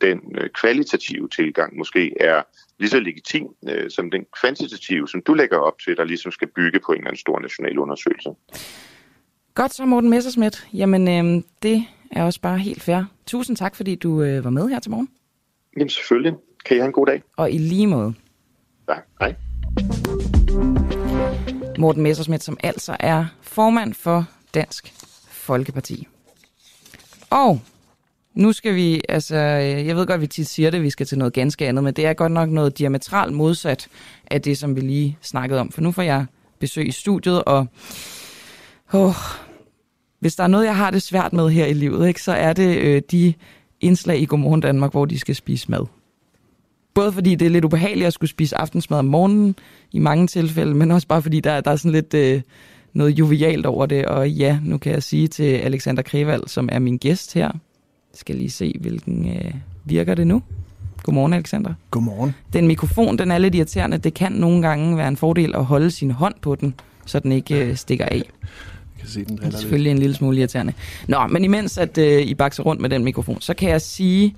den 0.01 0.21
øh, 0.39 0.51
kvalitative 0.51 1.29
tilgang 1.29 1.77
måske 1.79 2.23
er 2.23 2.43
lige 2.79 2.91
så 2.91 3.01
legitim 3.01 3.47
øh, 3.69 3.91
som 3.91 4.11
den 4.11 4.27
kvantitative, 4.41 5.09
som 5.09 5.23
du 5.23 5.35
lægger 5.35 5.59
op 5.59 5.79
til, 5.85 5.97
der 5.97 6.05
ligesom 6.05 6.33
skal 6.33 6.49
bygge 6.49 6.81
på 6.87 6.93
en 6.93 6.99
eller 6.99 7.09
anden 7.09 7.21
stor 7.21 7.41
national 7.41 7.79
undersøgelse. 7.79 8.31
Godt 9.55 9.75
så, 9.75 9.85
Morten 9.85 10.11
Messersmith. 10.11 10.59
Jamen, 10.73 11.09
øh, 11.09 11.43
det 11.63 11.85
er 12.11 12.25
også 12.25 12.41
bare 12.41 12.59
helt 12.59 12.83
fair. 12.83 13.03
Tusind 13.27 13.57
tak, 13.57 13.77
fordi 13.77 13.95
du 13.95 14.23
øh, 14.23 14.45
var 14.45 14.51
med 14.51 14.69
her 14.69 14.79
til 14.79 14.91
morgen. 14.91 15.09
Jamen 15.77 15.89
selvfølgelig. 15.89 16.33
Kan 16.65 16.77
I 16.77 16.81
have 16.81 16.87
en 16.87 16.93
god 16.93 17.07
dag? 17.07 17.23
Og 17.37 17.51
i 17.51 17.59
lige 17.59 17.87
måde. 17.87 18.15
Ja, 18.89 18.95
hej. 19.21 19.35
Morten 21.79 22.03
Messersmith, 22.03 22.43
som 22.43 22.57
altså 22.63 22.97
er 23.01 23.27
formand 23.43 23.95
for 23.95 24.25
Dansk 24.55 24.93
Folkeparti. 25.29 26.07
Og 27.31 27.61
nu 28.35 28.53
skal 28.53 28.75
vi, 28.75 29.01
altså, 29.09 29.37
øh, 29.37 29.87
jeg 29.87 29.97
ved 29.97 30.07
godt, 30.07 30.15
at 30.15 30.21
vi 30.21 30.27
tit 30.27 30.49
siger 30.49 30.71
det, 30.71 30.79
at 30.79 30.85
vi 30.85 30.91
skal 30.91 31.07
til 31.07 31.19
noget 31.19 31.33
ganske 31.33 31.69
andet, 31.69 31.85
men 31.85 31.95
det 31.95 32.07
er 32.07 32.13
godt 32.13 32.33
nok 32.33 32.49
noget 32.49 32.79
diametralt 32.79 33.33
modsat 33.33 33.89
af 34.31 34.43
det, 34.43 34.59
som 34.59 34.77
vi 34.77 34.81
lige 34.81 35.19
snakkede 35.21 35.61
om. 35.61 35.73
For 35.73 35.81
nu 35.81 35.93
får 35.93 36.03
jeg 36.03 36.27
besøg 36.59 36.89
i 36.89 36.91
studiet, 36.91 37.45
og 37.45 37.67
åh, 38.93 39.15
hvis 40.21 40.37
der 40.37 40.45
er 40.45 40.49
noget, 40.49 40.65
jeg 40.65 40.77
har 40.77 40.91
det 40.91 41.03
svært 41.03 41.33
med 41.33 41.51
her 41.51 41.67
i 41.67 41.73
livet, 41.73 42.09
ikke, 42.09 42.23
så 42.23 42.33
er 42.33 42.53
det 42.53 42.79
øh, 42.79 43.03
de 43.11 43.35
indslag 43.81 44.21
i 44.21 44.25
Godmorgen 44.25 44.61
Danmark, 44.61 44.91
hvor 44.91 45.05
de 45.05 45.19
skal 45.19 45.35
spise 45.35 45.71
mad. 45.71 45.87
Både 46.95 47.13
fordi 47.13 47.35
det 47.35 47.47
er 47.47 47.51
lidt 47.51 47.65
ubehageligt 47.65 48.07
at 48.07 48.13
skulle 48.13 48.31
spise 48.31 48.57
aftensmad 48.57 48.99
om 48.99 49.05
morgenen 49.05 49.55
i 49.93 49.99
mange 49.99 50.27
tilfælde, 50.27 50.75
men 50.75 50.91
også 50.91 51.07
bare 51.07 51.23
fordi 51.23 51.41
der, 51.41 51.61
der 51.61 51.71
er 51.71 51.77
sådan 51.77 51.93
lidt 51.93 52.15
øh, 52.15 52.43
noget 52.93 53.19
jovialt 53.19 53.67
over 53.67 53.87
det. 53.87 54.07
Og 54.07 54.31
ja, 54.31 54.59
nu 54.63 54.79
kan 54.79 54.93
jeg 54.93 55.03
sige 55.03 55.29
til 55.29 55.45
Alexander 55.45 56.03
Krevald, 56.03 56.43
som 56.47 56.69
er 56.73 56.79
min 56.79 56.97
gæst 56.97 57.35
her, 57.35 57.51
skal 58.15 58.37
lige 58.37 58.51
se, 58.51 58.75
hvilken 58.81 59.29
øh, 59.29 59.55
virker 59.85 60.15
det 60.15 60.27
nu. 60.27 60.43
Godmorgen, 61.03 61.33
Alexander. 61.33 61.75
Godmorgen. 61.91 62.35
Den 62.53 62.67
mikrofon, 62.67 63.19
den 63.19 63.31
er 63.31 63.39
lidt 63.39 63.55
irriterende. 63.55 63.99
Det 63.99 64.15
kan 64.15 64.33
nogle 64.33 64.63
gange 64.69 64.97
være 64.97 65.09
en 65.09 65.17
fordel 65.17 65.55
at 65.55 65.65
holde 65.65 65.91
sin 65.91 66.11
hånd 66.11 66.35
på 66.43 66.55
den, 66.55 66.75
så 67.07 67.19
den 67.19 67.33
ikke 67.33 67.67
øh, 67.67 67.77
stikker 67.77 68.05
af. 68.05 68.23
Kan 69.01 69.09
se, 69.09 69.25
den 69.25 69.37
Det 69.37 69.55
er 69.55 69.59
selvfølgelig 69.59 69.91
en 69.91 69.99
lille 69.99 70.15
smule 70.15 70.39
irriterende. 70.39 70.73
Nå, 71.09 71.27
men 71.27 71.45
imens 71.45 71.79
at 71.79 71.99
øh, 71.99 72.23
I 72.23 72.35
bakser 72.35 72.63
rundt 72.63 72.83
med 72.83 72.91
den 72.91 73.05
mikrofon, 73.05 73.41
så 73.41 73.55
kan 73.55 73.69
jeg 73.69 73.81
sige, 73.81 74.35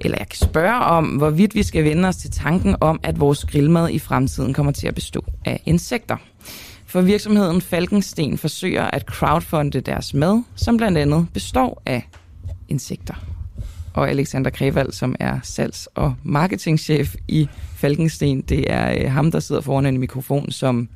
eller 0.00 0.18
jeg 0.18 0.28
kan 0.28 0.38
spørge 0.38 0.80
om, 0.80 1.04
hvorvidt 1.04 1.54
vi 1.54 1.62
skal 1.62 1.84
vende 1.84 2.08
os 2.08 2.16
til 2.16 2.30
tanken 2.30 2.76
om, 2.80 3.00
at 3.02 3.20
vores 3.20 3.44
grillmad 3.44 3.90
i 3.90 3.98
fremtiden 3.98 4.52
kommer 4.52 4.72
til 4.72 4.86
at 4.86 4.94
bestå 4.94 5.24
af 5.44 5.62
insekter. 5.66 6.16
For 6.86 7.00
virksomheden 7.00 7.60
Falkensten 7.60 8.38
forsøger 8.38 8.84
at 8.84 9.02
crowdfunde 9.02 9.80
deres 9.80 10.14
mad, 10.14 10.42
som 10.56 10.76
blandt 10.76 10.98
andet 10.98 11.26
består 11.32 11.82
af 11.86 12.08
insekter. 12.68 13.14
Og 13.94 14.10
Alexander 14.10 14.50
Krevald, 14.50 14.92
som 14.92 15.14
er 15.20 15.40
salgs- 15.42 15.86
og 15.94 16.14
marketingchef 16.22 17.14
i 17.28 17.48
Falkensten, 17.76 18.40
det 18.40 18.72
er 18.72 19.04
øh, 19.04 19.12
ham, 19.12 19.30
der 19.30 19.40
sidder 19.40 19.60
foran 19.60 19.86
en 19.86 19.98
mikrofon, 19.98 20.50
som 20.50 20.88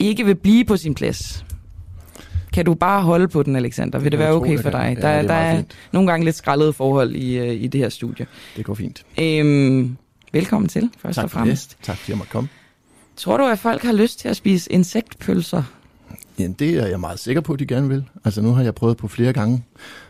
ikke 0.00 0.24
vil 0.24 0.34
blive 0.34 0.64
på 0.64 0.76
sin 0.76 0.94
plads. 0.94 1.44
Kan 2.52 2.64
du 2.64 2.74
bare 2.74 3.02
holde 3.02 3.28
på 3.28 3.42
den, 3.42 3.56
Alexander? 3.56 3.98
Vil 3.98 4.12
det, 4.12 4.18
kan 4.18 4.26
være 4.26 4.34
okay 4.34 4.58
for 4.58 4.70
dig? 4.70 4.96
Ja, 4.98 5.08
der, 5.08 5.12
det 5.12 5.22
er 5.24 5.26
der 5.26 5.34
er 5.34 5.56
fint. 5.56 5.76
nogle 5.92 6.10
gange 6.10 6.24
lidt 6.24 6.36
skrællede 6.36 6.72
forhold 6.72 7.14
i, 7.14 7.38
øh, 7.38 7.62
i 7.62 7.66
det 7.66 7.80
her 7.80 7.88
studie. 7.88 8.26
Det 8.56 8.64
går 8.64 8.74
fint. 8.74 9.04
Øhm, 9.20 9.96
velkommen 10.32 10.68
til, 10.68 10.90
først 10.98 11.14
tak 11.16 11.24
og 11.24 11.30
for 11.30 11.38
fremmest. 11.38 11.70
Det. 11.78 11.86
Tak 11.86 11.96
fordi 11.96 12.10
jeg 12.10 12.18
måtte 12.18 12.32
komme. 12.32 12.48
Tror 13.16 13.36
du, 13.36 13.44
at 13.44 13.58
folk 13.58 13.82
har 13.82 13.92
lyst 13.92 14.18
til 14.18 14.28
at 14.28 14.36
spise 14.36 14.72
insektpølser? 14.72 15.62
Jamen, 16.38 16.52
det 16.52 16.70
er 16.70 16.86
jeg 16.86 17.00
meget 17.00 17.18
sikker 17.18 17.40
på, 17.40 17.52
at 17.52 17.58
de 17.58 17.66
gerne 17.66 17.88
vil. 17.88 18.04
Altså, 18.24 18.42
nu 18.42 18.52
har 18.52 18.62
jeg 18.62 18.74
prøvet 18.74 18.96
på 18.96 19.08
flere 19.08 19.32
gange 19.32 19.64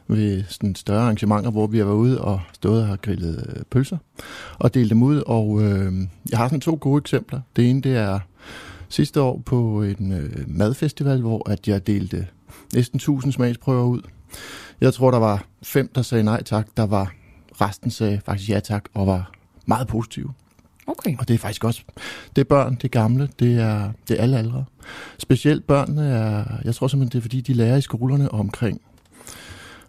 ved 0.08 0.44
sådan 0.48 0.74
større 0.74 1.02
arrangementer, 1.02 1.50
hvor 1.50 1.66
vi 1.66 1.78
har 1.78 1.84
været 1.84 1.96
ude 1.96 2.20
og 2.20 2.40
stået 2.52 2.82
og 2.82 2.88
har 2.88 2.96
grillet 2.96 3.54
øh, 3.56 3.62
pølser 3.70 3.96
og 4.58 4.74
delt 4.74 4.90
dem 4.90 5.02
ud. 5.02 5.22
Og 5.26 5.62
øh, 5.62 5.92
jeg 6.30 6.38
har 6.38 6.48
sådan 6.48 6.60
to 6.60 6.78
gode 6.80 7.00
eksempler. 7.00 7.40
Det 7.56 7.70
ene, 7.70 7.80
det 7.82 7.96
er 7.96 8.18
sidste 8.90 9.20
år 9.20 9.42
på 9.46 9.82
en 9.82 10.12
øh, 10.12 10.44
madfestival, 10.46 11.20
hvor 11.20 11.50
at 11.50 11.68
jeg 11.68 11.86
delte 11.86 12.26
næsten 12.74 12.96
1000 12.96 13.32
smagsprøver 13.32 13.84
ud. 13.84 14.00
Jeg 14.80 14.94
tror, 14.94 15.10
der 15.10 15.18
var 15.18 15.44
fem, 15.62 15.90
der 15.94 16.02
sagde 16.02 16.24
nej 16.24 16.42
tak. 16.42 16.66
Der 16.76 16.86
var 16.86 17.12
resten 17.60 17.90
sagde 17.90 18.20
faktisk 18.24 18.50
ja 18.50 18.60
tak 18.60 18.84
og 18.94 19.06
var 19.06 19.32
meget 19.66 19.88
positive. 19.88 20.32
Okay. 20.86 21.16
Og 21.18 21.28
det 21.28 21.34
er 21.34 21.38
faktisk 21.38 21.64
også, 21.64 21.82
det 22.36 22.40
er 22.40 22.44
børn, 22.44 22.74
det 22.74 22.84
er 22.84 22.88
gamle, 22.88 23.28
det 23.38 23.58
er, 23.58 23.92
det 24.08 24.18
er 24.18 24.22
alle 24.22 24.38
aldre. 24.38 24.64
Specielt 25.18 25.66
børnene 25.66 26.06
er, 26.06 26.44
jeg 26.64 26.74
tror 26.74 26.88
simpelthen, 26.88 27.12
det 27.12 27.18
er 27.18 27.22
fordi, 27.22 27.40
de 27.40 27.52
lærer 27.52 27.76
i 27.76 27.80
skolerne 27.80 28.32
omkring 28.32 28.80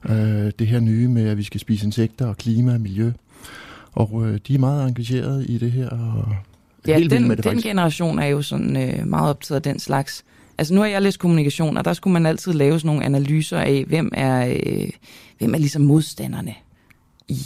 øh, 0.09 0.51
det 0.59 0.67
her 0.67 0.79
nye 0.79 1.07
med, 1.07 1.29
at 1.29 1.37
vi 1.37 1.43
skal 1.43 1.59
spise 1.59 1.85
insekter 1.85 2.27
og 2.27 2.37
klima 2.37 2.73
og 2.73 2.81
miljø. 2.81 3.11
Og 3.91 4.21
øh, 4.25 4.39
de 4.47 4.55
er 4.55 4.59
meget 4.59 4.87
engagerede 4.87 5.45
i 5.45 5.57
det 5.57 5.71
her, 5.71 5.89
og 5.89 6.35
Ja, 6.87 6.97
helt 6.97 7.11
den, 7.11 7.27
med 7.27 7.35
det 7.35 7.43
den 7.43 7.49
faktisk. 7.51 7.67
generation 7.67 8.19
er 8.19 8.25
jo 8.25 8.41
sådan 8.41 8.77
øh, 8.77 9.07
meget 9.07 9.29
optaget 9.29 9.55
af 9.55 9.61
den 9.61 9.79
slags. 9.79 10.23
Altså 10.57 10.73
nu 10.73 10.81
har 10.81 10.87
jeg 10.87 11.01
læst 11.01 11.19
kommunikation, 11.19 11.77
og 11.77 11.85
der 11.85 11.93
skulle 11.93 12.11
man 12.11 12.25
altid 12.25 12.53
lave 12.53 12.79
sådan 12.79 12.87
nogle 12.87 13.05
analyser 13.05 13.59
af, 13.59 13.83
hvem 13.87 14.11
er, 14.13 14.59
øh, 14.65 14.89
hvem 15.37 15.53
er 15.53 15.57
ligesom 15.57 15.81
modstanderne 15.81 16.53
i 17.27 17.37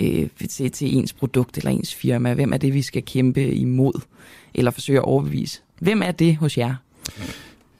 øh, 0.00 0.28
til, 0.48 0.70
til 0.70 0.96
ens 0.96 1.12
produkt 1.12 1.56
eller 1.56 1.70
ens 1.70 1.94
firma. 1.94 2.34
Hvem 2.34 2.52
er 2.52 2.56
det, 2.56 2.74
vi 2.74 2.82
skal 2.82 3.02
kæmpe 3.02 3.54
imod 3.54 4.00
eller 4.54 4.70
forsøge 4.70 4.98
at 4.98 5.04
overbevise? 5.04 5.60
Hvem 5.80 6.02
er 6.02 6.10
det 6.12 6.36
hos 6.36 6.58
jer? 6.58 6.74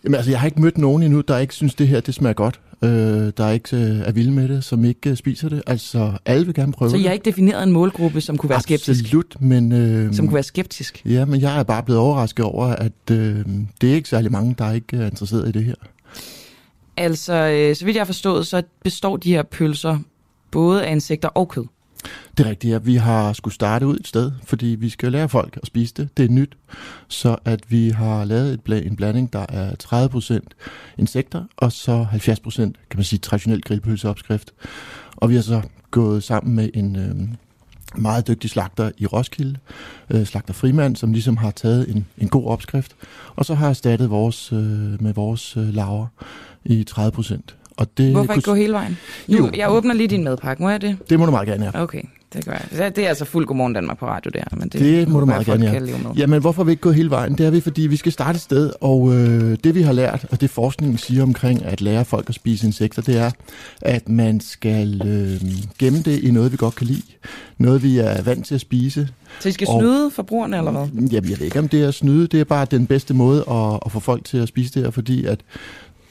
Jamen 0.04 0.14
altså, 0.14 0.30
jeg 0.30 0.40
har 0.40 0.46
ikke 0.46 0.60
mødt 0.60 0.78
nogen 0.78 1.02
endnu, 1.02 1.20
der 1.20 1.38
ikke 1.38 1.54
synes, 1.54 1.74
det 1.74 1.88
her 1.88 2.00
det 2.00 2.14
smager 2.14 2.34
godt. 2.34 2.60
Øh, 2.84 3.32
der 3.36 3.50
ikke 3.50 3.76
øh, 3.76 3.98
er 3.98 4.12
vilde 4.12 4.32
med 4.32 4.48
det, 4.48 4.64
som 4.64 4.84
ikke 4.84 5.10
øh, 5.10 5.16
spiser 5.16 5.48
det. 5.48 5.62
Altså, 5.66 6.12
alle 6.26 6.46
vil 6.46 6.54
gerne 6.54 6.72
prøve 6.72 6.90
Så 6.90 6.96
jeg 6.96 7.08
har 7.08 7.12
ikke 7.12 7.24
defineret 7.24 7.62
en 7.62 7.72
målgruppe, 7.72 8.20
som 8.20 8.38
kunne 8.38 8.50
være 8.50 8.60
skeptisk? 8.60 9.04
Absolut, 9.04 9.36
men... 9.40 9.72
Øh, 9.72 10.14
Som 10.14 10.26
kunne 10.26 10.34
være 10.34 10.42
skeptisk? 10.42 11.02
Ja, 11.04 11.24
men 11.24 11.40
jeg 11.40 11.58
er 11.58 11.62
bare 11.62 11.82
blevet 11.82 12.00
overrasket 12.00 12.44
over, 12.44 12.66
at 12.66 12.92
øh, 13.10 13.46
det 13.80 13.90
er 13.90 13.94
ikke 13.94 14.08
særlig 14.08 14.32
mange, 14.32 14.54
der 14.58 14.72
ikke 14.72 14.96
er 14.96 15.06
interesseret 15.06 15.48
i 15.48 15.52
det 15.52 15.64
her. 15.64 15.74
Altså, 16.96 17.32
øh, 17.34 17.76
så 17.76 17.84
vidt 17.84 17.94
jeg 17.94 18.00
har 18.00 18.06
forstået, 18.06 18.46
så 18.46 18.62
består 18.84 19.16
de 19.16 19.32
her 19.32 19.42
pølser 19.42 19.98
både 20.50 20.84
af 20.84 20.92
insekter 20.92 21.28
og 21.28 21.48
kød. 21.48 21.64
Det 22.36 22.46
er 22.46 22.50
rigtigt, 22.50 22.72
ja. 22.72 22.78
Vi 22.78 22.96
har 22.96 23.32
skulle 23.32 23.54
starte 23.54 23.86
ud 23.86 23.96
et 23.96 24.06
sted, 24.06 24.32
fordi 24.44 24.66
vi 24.66 24.88
skal 24.88 25.12
lære 25.12 25.28
folk 25.28 25.58
at 25.62 25.66
spise 25.66 25.94
det. 25.96 26.16
Det 26.16 26.24
er 26.24 26.28
nyt. 26.28 26.56
Så 27.08 27.36
at 27.44 27.60
vi 27.68 27.88
har 27.88 28.24
lavet 28.24 28.52
et 28.52 28.60
bl- 28.68 28.86
en 28.86 28.96
blanding, 28.96 29.32
der 29.32 29.46
er 29.48 29.74
30% 29.84 30.40
insekter, 30.98 31.44
og 31.56 31.72
så 31.72 32.06
70% 32.12 32.56
kan 32.62 32.72
man 32.96 33.04
sige 33.04 33.18
traditionel 33.18 33.62
grillpølseopskrift. 33.62 34.52
Og 35.16 35.28
vi 35.30 35.34
har 35.34 35.42
så 35.42 35.62
gået 35.90 36.22
sammen 36.22 36.56
med 36.56 36.70
en 36.74 36.96
øh, 36.96 37.16
meget 38.00 38.28
dygtig 38.28 38.50
slagter 38.50 38.90
i 38.98 39.06
Roskilde, 39.06 39.58
øh, 40.10 40.26
slagter 40.26 40.54
Frimand, 40.54 40.96
som 40.96 41.12
ligesom 41.12 41.36
har 41.36 41.50
taget 41.50 41.90
en, 41.90 42.06
en 42.18 42.28
god 42.28 42.46
opskrift, 42.46 42.96
og 43.36 43.44
så 43.44 43.54
har 43.54 43.68
erstattet 43.68 44.10
vores, 44.10 44.52
øh, 44.52 45.02
med 45.02 45.14
vores 45.14 45.56
øh, 45.56 45.74
laver 45.74 46.06
i 46.64 46.84
30%. 46.90 47.40
Og 47.82 47.88
det 47.98 48.12
Hvorfor 48.12 48.32
ikke 48.32 48.44
kunne- 48.44 48.52
gå 48.54 48.60
hele 48.60 48.72
vejen? 48.72 48.98
Nu, 49.28 49.36
Jo. 49.36 49.50
jeg 49.56 49.70
åbner 49.70 49.94
lige 49.94 50.08
din 50.08 50.24
madpakke, 50.24 50.62
må 50.62 50.70
jeg 50.70 50.80
det? 50.80 50.96
Det 51.10 51.18
må 51.18 51.24
du 51.26 51.30
meget 51.30 51.48
gerne, 51.48 51.70
ja. 51.74 51.82
Okay, 51.82 52.02
det 52.32 52.44
gør 52.44 52.52
jeg. 52.52 52.92
Det- 52.96 53.04
er 53.04 53.08
altså 53.08 53.24
fuld 53.24 53.46
Godmorgen 53.46 53.72
Danmark 53.72 53.98
på 53.98 54.06
radio 54.06 54.30
der. 54.34 54.44
Men 54.56 54.68
det, 54.68 54.80
Det 54.80 55.08
må 55.08 55.20
du 55.20 55.26
meget 55.26 55.46
gerne, 55.46 55.66
ja. 55.66 55.80
Jamen, 56.16 56.40
hvorfor 56.40 56.62
har 56.62 56.64
vi 56.64 56.70
ikke 56.70 56.80
gået 56.80 56.94
hele 56.94 57.10
vejen? 57.10 57.38
Det 57.38 57.46
er 57.46 57.50
vi, 57.50 57.60
fordi 57.60 57.82
vi 57.82 57.96
skal 57.96 58.12
starte 58.12 58.36
et 58.36 58.42
sted, 58.42 58.70
og 58.80 59.14
øh, 59.16 59.56
det 59.64 59.74
vi 59.74 59.82
har 59.82 59.92
lært, 59.92 60.26
og 60.30 60.40
det 60.40 60.50
forskningen 60.50 60.98
siger 60.98 61.22
omkring 61.22 61.64
at 61.64 61.80
lære 61.80 62.04
folk 62.04 62.28
at 62.28 62.34
spise 62.34 62.66
insekter, 62.66 63.02
det 63.02 63.18
er, 63.18 63.30
at 63.80 64.08
man 64.08 64.40
skal 64.40 65.02
øh, 65.06 65.40
gemme 65.78 65.98
det 65.98 66.18
i 66.22 66.30
noget, 66.30 66.52
vi 66.52 66.56
godt 66.56 66.74
kan 66.74 66.86
lide. 66.86 67.02
Noget, 67.58 67.82
vi 67.82 67.98
er 67.98 68.22
vant 68.22 68.46
til 68.46 68.54
at 68.54 68.60
spise. 68.60 69.08
Så 69.40 69.48
I 69.48 69.52
skal 69.52 69.66
Og- 69.70 69.80
snyde 69.80 70.10
forbrugerne, 70.10 70.58
eller 70.58 70.70
hvad? 70.70 70.86
Jamen, 70.94 71.12
jeg 71.12 71.24
ved 71.38 71.38
ikke, 71.46 71.58
om 71.58 71.68
det 71.68 71.82
er 71.82 71.88
at 71.88 71.94
snyde. 71.94 72.26
Det 72.26 72.40
er 72.40 72.44
bare 72.44 72.66
den 72.70 72.86
bedste 72.86 73.14
måde 73.14 73.44
at, 73.50 73.80
at 73.86 73.92
få 73.92 74.00
folk 74.00 74.24
til 74.24 74.38
at 74.38 74.48
spise 74.48 74.74
det 74.74 74.82
her, 74.82 74.90
fordi 74.90 75.24
at 75.24 75.40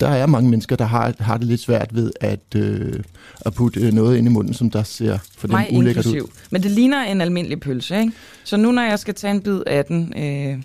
der 0.01 0.07
er 0.07 0.25
mange 0.25 0.49
mennesker, 0.49 0.75
der 0.75 0.85
har, 0.85 1.13
har 1.19 1.37
det 1.37 1.47
lidt 1.47 1.61
svært 1.61 1.95
ved 1.95 2.11
at, 2.21 2.55
øh, 2.55 2.93
at 3.41 3.53
putte 3.53 3.79
øh, 3.79 3.93
noget 3.93 4.17
ind 4.17 4.27
i 4.27 4.31
munden, 4.31 4.53
som 4.53 4.69
der 4.69 4.83
ser 4.83 5.17
for 5.37 5.47
dem 5.47 5.55
Mig 5.55 5.69
ulækkert 5.71 6.05
ud. 6.05 6.29
Men 6.51 6.63
det 6.63 6.71
ligner 6.71 7.03
en 7.03 7.21
almindelig 7.21 7.59
pølse, 7.59 7.99
ikke? 7.99 8.11
Så 8.43 8.57
nu 8.57 8.71
når 8.71 8.81
jeg 8.81 8.99
skal 8.99 9.13
tage 9.13 9.33
en 9.33 9.41
bid 9.41 9.61
af 9.67 9.85
den, 9.85 10.13
øh, 10.17 10.61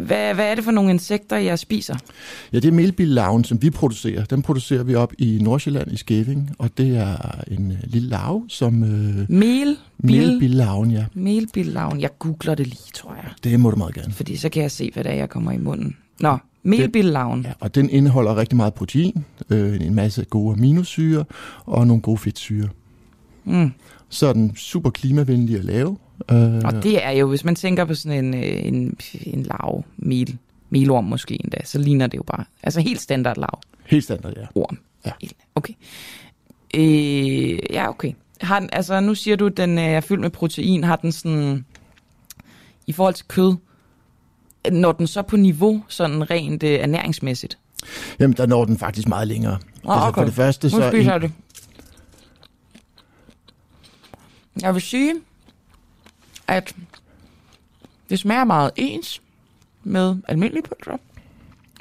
hvad, 0.00 0.34
hvad 0.34 0.50
er 0.50 0.54
det 0.54 0.64
for 0.64 0.70
nogle 0.70 0.90
insekter, 0.90 1.36
jeg 1.36 1.58
spiser? 1.58 1.96
Ja, 2.52 2.58
det 2.58 2.68
er 2.68 2.72
melbillarven, 2.72 3.44
som 3.44 3.62
vi 3.62 3.70
producerer. 3.70 4.24
Den 4.24 4.42
producerer 4.42 4.82
vi 4.82 4.94
op 4.94 5.12
i 5.18 5.38
Nordsjælland 5.42 5.92
i 5.92 5.96
Skæving, 5.96 6.50
og 6.58 6.70
det 6.78 6.96
er 6.96 7.16
en 7.50 7.70
øh, 7.72 7.78
lille 7.84 8.08
larve, 8.08 8.44
som... 8.48 8.84
Øh, 8.84 9.30
Mel? 9.30 9.76
Melbillarven, 9.98 10.90
ja. 10.90 11.04
Melbillavn. 11.14 12.00
Jeg 12.00 12.10
googler 12.18 12.54
det 12.54 12.66
lige, 12.66 12.92
tror 12.94 13.14
jeg. 13.14 13.30
Det 13.44 13.60
må 13.60 13.70
du 13.70 13.76
meget 13.76 13.94
gerne. 13.94 14.12
Fordi 14.12 14.36
så 14.36 14.48
kan 14.48 14.62
jeg 14.62 14.70
se, 14.70 14.90
hvad 14.94 15.04
det 15.04 15.12
er, 15.12 15.16
jeg 15.16 15.28
kommer 15.28 15.52
i 15.52 15.58
munden. 15.58 15.96
Nå, 16.20 16.38
melbillavn. 16.66 17.42
Ja, 17.42 17.52
og 17.60 17.74
den 17.74 17.90
indeholder 17.90 18.36
rigtig 18.36 18.56
meget 18.56 18.74
protein, 18.74 19.24
øh, 19.50 19.80
en 19.80 19.94
masse 19.94 20.24
gode 20.24 20.52
aminosyre 20.52 21.24
og 21.64 21.86
nogle 21.86 22.02
gode 22.02 22.18
fedtsyre. 22.18 22.68
Mm. 23.44 23.72
Så 24.08 24.26
er 24.26 24.32
den 24.32 24.56
super 24.56 24.90
klimavenlig 24.90 25.58
at 25.58 25.64
lave. 25.64 25.96
Øh, 26.30 26.38
Og 26.64 26.82
det 26.82 27.04
er 27.04 27.10
jo, 27.10 27.28
hvis 27.28 27.44
man 27.44 27.54
tænker 27.54 27.84
på 27.84 27.94
sådan 27.94 28.24
en, 28.24 28.34
øh, 28.34 28.66
en, 28.66 28.96
en 29.22 29.42
lav, 29.42 29.84
mel, 29.96 30.38
melorm 30.70 31.04
måske 31.04 31.34
endda, 31.44 31.58
så 31.64 31.78
ligner 31.78 32.06
det 32.06 32.18
jo 32.18 32.22
bare, 32.22 32.44
altså 32.62 32.80
helt 32.80 33.00
standard 33.00 33.36
lav. 33.36 33.60
Helt 33.86 34.04
standard, 34.04 34.32
ja. 34.36 34.46
Orm. 34.54 34.78
Ja. 35.06 35.10
Okay. 35.54 35.74
Øh, 36.74 37.58
ja, 37.70 37.88
okay. 37.88 38.12
Har 38.40 38.60
den, 38.60 38.68
altså, 38.72 39.00
nu 39.00 39.14
siger 39.14 39.36
du, 39.36 39.46
at 39.46 39.56
den 39.56 39.78
er 39.78 40.00
fyldt 40.00 40.20
med 40.20 40.30
protein. 40.30 40.84
Har 40.84 40.96
den 40.96 41.12
sådan, 41.12 41.64
i 42.86 42.92
forhold 42.92 43.14
til 43.14 43.26
kød, 43.28 43.54
når 44.72 44.92
den 44.92 45.06
så 45.06 45.22
på 45.22 45.36
niveau, 45.36 45.84
sådan 45.88 46.30
rent 46.30 46.62
øh, 46.62 46.70
ernæringsmæssigt? 46.70 47.58
Jamen, 48.18 48.36
der 48.36 48.46
når 48.46 48.64
den 48.64 48.78
faktisk 48.78 49.08
meget 49.08 49.28
længere. 49.28 49.52
Ah, 49.52 49.92
Altså, 49.96 50.08
okay. 50.08 50.20
for 50.20 50.24
det 50.24 50.34
første, 50.34 50.66
Nu 50.66 50.70
så... 50.70 50.90
spiser 50.90 51.12
jeg 51.12 51.20
det. 51.20 51.32
Jeg 54.62 54.74
vil 54.74 54.82
sige, 54.82 55.14
at 56.46 56.74
det 58.10 58.18
smager 58.18 58.44
meget 58.44 58.70
ens 58.76 59.22
med 59.84 60.16
almindelig 60.28 60.62
pølse. 60.64 60.98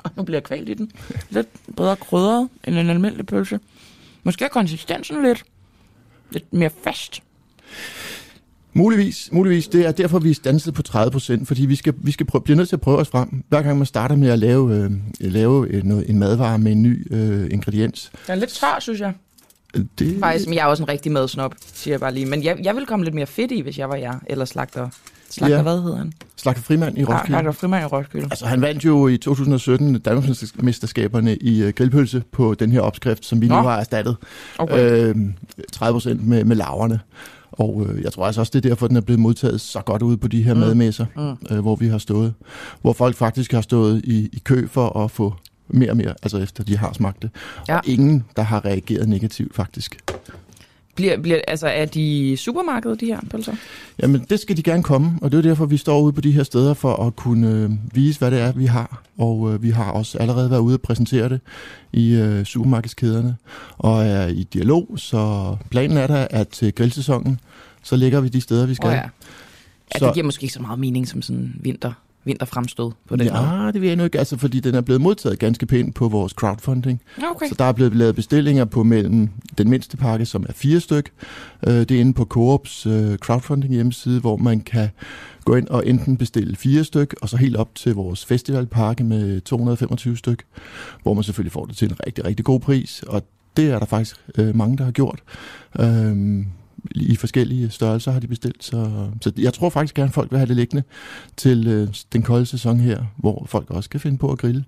Og 0.04 0.12
nu 0.16 0.24
bliver 0.24 0.36
jeg 0.38 0.44
kvalt 0.44 0.70
i 0.70 0.74
den. 0.74 0.92
Lidt 1.30 1.48
bedre 1.78 1.96
krydret 1.96 2.50
end 2.64 2.76
en 2.78 2.90
almindelig 2.90 3.26
pølse. 3.26 3.60
Måske 4.24 4.46
er 4.46 4.50
konsistensen 4.50 5.24
lidt, 5.24 5.44
lidt 6.32 6.54
mere 6.54 6.70
fast. 6.84 7.24
Muligvis, 8.78 9.30
muligvis. 9.32 9.68
Det 9.68 9.86
er 9.86 9.92
derfor, 9.92 10.20
vi 10.20 10.30
er 10.30 10.34
stanset 10.34 10.74
på 10.74 10.82
30 10.82 11.12
procent, 11.12 11.48
fordi 11.48 11.66
vi 11.66 11.76
skal, 11.76 11.94
vi 11.98 12.12
skal 12.12 12.26
prøve, 12.26 12.42
bliver 12.42 12.58
nødt 12.58 12.70
til 12.70 12.76
at 12.76 12.82
prøve 12.82 12.98
os 12.98 13.08
frem. 13.08 13.44
Hver 13.50 13.62
gang 13.62 13.78
man 13.78 13.86
starter 13.86 14.16
med 14.16 14.30
at 14.30 14.40
lave, 14.40 14.76
øh, 14.76 14.92
lave 15.20 15.82
noget, 15.84 16.10
en 16.10 16.20
madvare 16.20 16.58
med 16.58 16.72
en 16.72 16.84
ny 16.84 17.14
øh, 17.14 17.48
ingrediens. 17.52 18.12
Den 18.28 18.32
er 18.32 18.36
lidt 18.36 18.50
tør, 18.50 18.78
synes 18.80 19.00
jeg. 19.00 19.14
Det, 20.00 20.18
Faktisk, 20.20 20.48
men 20.48 20.56
jeg 20.56 20.62
er 20.62 20.66
også 20.66 20.84
en 20.84 20.90
rigtig 20.90 21.12
madsnop, 21.12 21.54
siger 21.74 21.94
jeg 21.94 22.00
bare 22.00 22.14
lige. 22.14 22.26
Men 22.26 22.44
jeg, 22.44 22.58
jeg 22.64 22.76
vil 22.76 22.86
komme 22.86 23.06
lidt 23.06 23.16
mere 23.16 23.26
fedt 23.26 23.52
i, 23.52 23.62
hvis 23.62 23.78
jeg 23.78 23.90
var 23.90 23.96
jer. 23.96 24.14
Eller 24.28 24.46
slagter. 24.46 24.90
Slagter, 25.30 25.56
Ja. 25.56 25.62
hvad 25.62 25.82
hedder 25.82 25.98
han? 25.98 26.14
Slagter 26.36 26.62
Frimand 26.64 26.98
i 26.98 27.02
Ja, 27.02 27.06
Roskilde. 27.06 27.28
Slagter 27.28 27.52
Frimand 27.52 27.84
i 27.84 27.86
Roskilde. 27.86 28.28
Altså, 28.32 28.46
han 28.46 28.62
vandt 28.62 28.86
jo 28.86 29.08
i 29.08 29.18
2017 29.18 30.00
Danmarksmesterskaberne 30.00 31.36
i 31.36 31.64
øh, 31.64 31.74
grillpølse 31.74 32.24
på 32.32 32.54
den 32.54 32.72
her 32.72 32.82
opskrift, 32.82 33.26
som 33.26 33.42
vi 33.42 33.48
Nå. 33.48 33.56
nu 33.56 33.62
har 33.62 33.78
erstattet. 33.80 34.18
Okay. 34.58 35.10
Øh, 35.10 35.16
30 35.74 35.96
procent 35.96 36.28
med, 36.28 36.44
med 36.44 36.56
laverne. 36.56 37.00
Og 37.58 37.86
øh, 37.90 38.04
jeg 38.04 38.14
tror 38.14 38.26
altså 38.26 38.42
også, 38.42 38.52
det 38.56 38.66
er 38.66 38.70
derfor, 38.70 38.88
den 38.88 38.98
er 38.98 39.02
blevet 39.02 39.20
modtaget 39.20 39.62
så 39.62 39.82
godt 39.82 40.02
ude 40.02 40.18
på 40.18 40.28
de 40.28 40.44
her 40.44 40.54
mm. 40.54 40.60
madmesser, 40.60 41.06
Mm. 41.16 41.56
øh, 41.56 41.62
hvor 41.62 41.76
vi 41.76 41.88
har 41.88 41.98
stået. 41.98 42.34
Hvor 42.82 42.94
folk 42.94 43.16
faktisk 43.16 43.52
har 43.52 43.62
stået 43.62 44.02
i, 44.04 44.30
i 44.34 44.42
kø 44.44 44.68
for 44.68 45.00
at 45.04 45.12
få 45.12 45.34
mere 45.68 45.90
og 45.90 45.98
mere, 45.98 46.14
altså 46.24 46.38
efter 46.38 46.64
de 46.64 46.78
har 46.78 46.94
smagt 46.94 47.22
det. 47.22 47.30
Ja. 47.68 47.78
Og 47.78 47.82
ingen, 47.88 48.24
der 48.36 48.42
har 48.42 48.66
reageret 48.66 49.10
negativt 49.10 49.56
faktisk. 49.56 49.98
Bliver, 50.96 51.18
bliver, 51.22 51.40
altså, 51.48 51.68
er 51.68 51.86
de 51.86 52.32
i 52.32 52.36
supermarkedet, 52.36 53.00
de 53.02 53.06
her 53.06 53.20
pølser? 53.30 53.56
Jamen, 54.02 54.26
det 54.30 54.40
skal 54.40 54.58
de 54.58 54.64
gerne 54.64 54.84
komme, 54.84 55.12
og 55.22 55.32
det 55.32 55.38
er 55.38 55.42
derfor, 55.42 55.66
vi 55.66 55.78
står 55.78 56.02
ude 56.02 56.14
på 56.14 56.22
de 56.22 56.32
her 56.32 56.44
steder 56.44 56.74
for 56.74 57.08
at 57.08 57.16
kunne 57.16 57.50
øh, 57.50 57.70
vise, 57.96 58.20
hvad 58.20 58.32
det 58.32 58.40
er, 58.40 58.52
vi 58.52 58.66
har. 58.66 59.04
Og 59.18 59.54
øh, 59.54 59.64
vi 59.64 59.70
har 59.70 59.92
også 59.92 60.18
allerede 60.18 60.50
været 60.50 60.60
ude 60.62 60.76
og 60.76 60.82
præsentere 60.82 61.30
det 61.30 61.40
i 61.94 62.14
øh, 62.14 62.44
supermarkedskæderne, 62.46 63.36
og 63.78 64.06
er 64.06 64.28
i 64.28 64.44
dialog, 64.54 64.88
så 64.98 65.56
planen 65.72 65.98
er 65.98 66.08
der, 66.08 66.28
at 66.30 66.48
til 66.48 66.74
grillsæsonen, 66.76 67.40
så 67.84 67.96
ligger 67.96 68.20
vi 68.22 68.28
de 68.28 68.42
steder, 68.42 68.66
vi 68.66 68.76
skal. 68.76 68.88
Åh 68.88 68.94
ja. 68.94 69.02
Ja, 69.94 70.00
Så- 70.00 70.06
det 70.06 70.14
giver 70.14 70.26
måske 70.26 70.44
ikke 70.44 70.54
så 70.54 70.62
meget 70.62 70.80
mening 70.80 71.08
som 71.08 71.22
sådan 71.22 71.56
vinter, 71.60 71.92
vinterfremstød 72.26 72.92
på 73.08 73.16
den 73.16 73.28
måde. 73.34 73.64
Ja, 73.64 73.72
det 73.72 73.82
vil 73.82 73.88
jeg 73.88 73.96
nu 73.96 74.04
ikke, 74.04 74.20
altså, 74.20 74.38
fordi 74.38 74.60
den 74.60 74.76
er 74.76 74.82
blevet 74.82 75.02
modtaget 75.02 75.40
ganske 75.40 75.66
pænt 75.66 75.96
på 75.96 76.08
vores 76.08 76.32
crowdfunding. 76.32 77.02
Okay. 77.32 77.48
Så 77.50 77.56
der 77.60 77.66
er 77.66 77.72
blevet 77.72 77.96
lavet 77.96 78.16
bestillinger 78.16 78.66
på 78.66 78.84
mellem 78.84 79.30
den 79.58 79.70
mindste 79.70 79.98
pakke, 79.98 80.26
som 80.26 80.46
er 80.50 80.54
fire 80.54 80.80
styk. 80.80 81.12
Øh, 81.68 81.74
det 81.74 81.92
er 81.92 82.00
inde 82.00 82.14
på 82.14 82.26
Coops 82.26 82.86
øh, 82.86 83.18
crowdfunding 83.18 83.74
hjemmeside, 83.74 84.20
hvor 84.20 84.38
man 84.38 84.60
kan 84.60 84.90
gå 85.46 85.56
ind 85.56 85.68
og 85.68 85.88
enten 85.88 86.18
bestille 86.18 86.56
fire 86.56 86.84
styk, 86.84 87.16
og 87.22 87.30
så 87.30 87.38
helt 87.38 87.56
op 87.56 87.76
til 87.76 87.96
vores 87.96 88.26
festivalpakke 88.26 89.04
med 89.04 89.42
225 89.42 90.18
styk, 90.18 90.44
hvor 91.04 91.14
man 91.14 91.24
selvfølgelig 91.24 91.52
får 91.52 91.66
det 91.66 91.78
til 91.78 91.90
en 91.90 91.96
rigtig, 92.08 92.26
rigtig 92.26 92.46
god 92.46 92.60
pris. 92.60 93.04
Og 93.08 93.24
det 93.58 93.72
er 93.72 93.80
der 93.80 93.86
faktisk 93.86 94.18
øh, 94.38 94.56
mange, 94.56 94.78
der 94.78 94.84
har 94.84 94.92
gjort. 94.92 95.20
Øhm, 95.80 96.48
i 96.92 97.16
forskellige 97.16 97.70
størrelser 97.70 98.12
har 98.12 98.20
de 98.20 98.28
bestilt, 98.28 98.64
så, 98.64 99.08
så 99.22 99.32
jeg 99.38 99.54
tror 99.54 99.70
faktisk 99.70 99.96
gerne, 99.96 100.12
folk 100.12 100.32
vil 100.32 100.40
have 100.40 100.48
det 100.48 100.56
liggende 100.56 100.84
til 101.38 101.68
øh, 101.68 101.88
den 102.14 102.22
kolde 102.24 102.46
sæson 102.46 102.80
her, 102.80 103.04
hvor 103.18 103.46
folk 103.50 103.72
også 103.72 103.90
kan 103.90 104.00
finde 104.00 104.18
på 104.18 104.32
at 104.32 104.38
grille. 104.38 104.66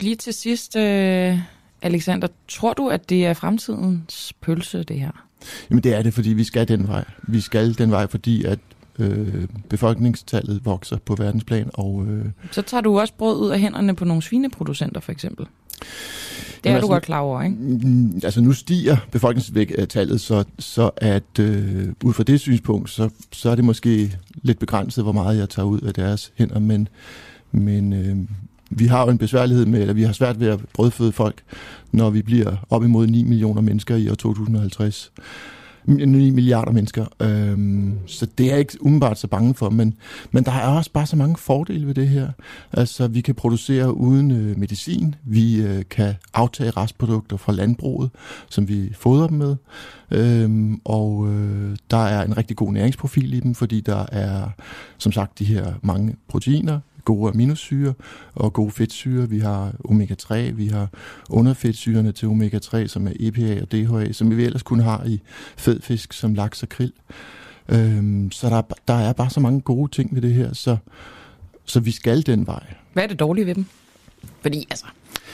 Lige 0.00 0.16
til 0.16 0.34
sidst, 0.34 0.76
øh, 0.76 1.38
Alexander, 1.82 2.28
tror 2.48 2.72
du, 2.72 2.88
at 2.88 3.10
det 3.10 3.26
er 3.26 3.34
fremtidens 3.34 4.32
pølse, 4.40 4.82
det 4.82 5.00
her? 5.00 5.26
Jamen 5.70 5.82
det 5.84 5.94
er 5.94 6.02
det, 6.02 6.14
fordi 6.14 6.30
vi 6.30 6.44
skal 6.44 6.68
den 6.68 6.88
vej. 6.88 7.04
Vi 7.22 7.40
skal 7.40 7.78
den 7.78 7.90
vej, 7.90 8.06
fordi 8.06 8.44
at 8.44 8.58
øh, 8.98 9.48
befolkningstallet 9.68 10.64
vokser 10.64 10.96
på 10.98 11.14
verdensplan, 11.14 11.70
og 11.74 12.06
øh, 12.08 12.26
Så 12.52 12.62
tager 12.62 12.80
du 12.80 13.00
også 13.00 13.14
brød 13.18 13.40
ud 13.40 13.50
af 13.50 13.60
hænderne 13.60 13.96
på 13.96 14.04
nogle 14.04 14.22
svineproducenter, 14.22 15.00
for 15.00 15.12
eksempel. 15.12 15.46
Det 15.80 16.66
er 16.66 16.70
Jamen, 16.70 16.80
du 16.80 16.86
altså- 16.86 16.94
godt 16.94 17.02
klar 17.02 17.18
over, 17.18 17.42
ikke? 17.42 17.56
Mm, 17.56 18.20
Altså 18.24 18.40
nu 18.40 18.52
stiger 18.52 18.96
befolkningstallet, 19.12 20.20
så, 20.20 20.44
så 20.58 20.90
at 20.96 21.38
øh, 21.40 21.88
ud 22.04 22.12
fra 22.12 22.22
det 22.22 22.40
synspunkt, 22.40 22.90
så, 22.90 23.08
så 23.32 23.50
er 23.50 23.54
det 23.54 23.64
måske 23.64 24.16
lidt 24.42 24.58
begrænset, 24.58 25.04
hvor 25.04 25.12
meget 25.12 25.38
jeg 25.38 25.48
tager 25.48 25.66
ud 25.66 25.80
af 25.80 25.94
deres 25.94 26.32
hænder, 26.36 26.58
men, 26.58 26.88
men 27.52 27.92
øh, 27.92 28.16
vi 28.70 28.86
har 28.86 29.02
jo 29.04 29.10
en 29.10 29.18
besværlighed 29.18 29.66
med, 29.66 29.80
eller 29.80 29.94
vi 29.94 30.02
har 30.02 30.12
svært 30.12 30.40
ved 30.40 30.48
at 30.48 30.60
brødføde 30.74 31.12
folk, 31.12 31.42
når 31.92 32.10
vi 32.10 32.22
bliver 32.22 32.56
op 32.70 32.84
imod 32.84 33.06
9 33.06 33.24
millioner 33.24 33.60
mennesker 33.62 33.96
i 33.96 34.08
år 34.08 34.14
2050. 34.14 35.12
9 35.90 36.30
milliarder 36.30 36.72
mennesker. 36.72 37.06
Øhm, 37.22 37.98
så 38.06 38.26
det 38.38 38.46
er 38.46 38.50
jeg 38.50 38.58
ikke 38.58 38.76
umiddelbart 38.80 39.18
så 39.18 39.26
bange 39.26 39.54
for, 39.54 39.70
men, 39.70 39.94
men 40.30 40.44
der 40.44 40.52
er 40.52 40.66
også 40.66 40.92
bare 40.92 41.06
så 41.06 41.16
mange 41.16 41.36
fordele 41.36 41.86
ved 41.86 41.94
det 41.94 42.08
her. 42.08 42.28
Altså, 42.72 43.08
vi 43.08 43.20
kan 43.20 43.34
producere 43.34 43.96
uden 43.96 44.30
øh, 44.30 44.58
medicin, 44.58 45.14
vi 45.24 45.62
øh, 45.62 45.82
kan 45.90 46.14
aftage 46.34 46.70
restprodukter 46.70 47.36
fra 47.36 47.52
landbruget, 47.52 48.10
som 48.50 48.68
vi 48.68 48.92
fodrer 48.94 49.26
dem 49.26 49.38
med, 49.38 49.56
øhm, 50.10 50.80
og 50.84 51.28
øh, 51.28 51.76
der 51.90 52.04
er 52.04 52.24
en 52.24 52.36
rigtig 52.36 52.56
god 52.56 52.72
næringsprofil 52.72 53.34
i 53.34 53.40
dem, 53.40 53.54
fordi 53.54 53.80
der 53.80 54.06
er, 54.12 54.48
som 54.98 55.12
sagt, 55.12 55.38
de 55.38 55.44
her 55.44 55.72
mange 55.82 56.16
proteiner, 56.28 56.80
gode 57.04 57.30
aminosyre 57.30 57.94
og 58.34 58.52
gode 58.52 58.70
fedtsyre. 58.70 59.28
Vi 59.28 59.38
har 59.38 59.72
omega-3, 59.88 60.34
vi 60.34 60.66
har 60.66 60.88
underfedtsyrene 61.30 62.12
til 62.12 62.26
omega-3, 62.26 62.86
som 62.86 63.06
er 63.06 63.12
EPA 63.20 63.62
og 63.62 63.72
DHA, 63.72 64.12
som 64.12 64.36
vi 64.36 64.44
ellers 64.44 64.62
kun 64.62 64.80
har 64.80 65.04
i 65.06 65.20
fed 65.56 65.80
fisk 65.80 66.12
som 66.12 66.34
laks 66.34 66.62
og 66.62 66.68
krill. 66.68 66.92
Øhm, 67.68 68.30
så 68.32 68.48
der, 68.48 68.62
der 68.88 68.94
er 68.94 69.12
bare 69.12 69.30
så 69.30 69.40
mange 69.40 69.60
gode 69.60 69.90
ting 69.90 70.14
ved 70.14 70.22
det 70.22 70.34
her, 70.34 70.54
så, 70.54 70.76
så 71.64 71.80
vi 71.80 71.90
skal 71.90 72.26
den 72.26 72.46
vej. 72.46 72.62
Hvad 72.92 73.02
er 73.02 73.08
det 73.08 73.20
dårlige 73.20 73.46
ved 73.46 73.54
dem? 73.54 73.66
Fordi, 74.42 74.66
altså, 74.70 74.86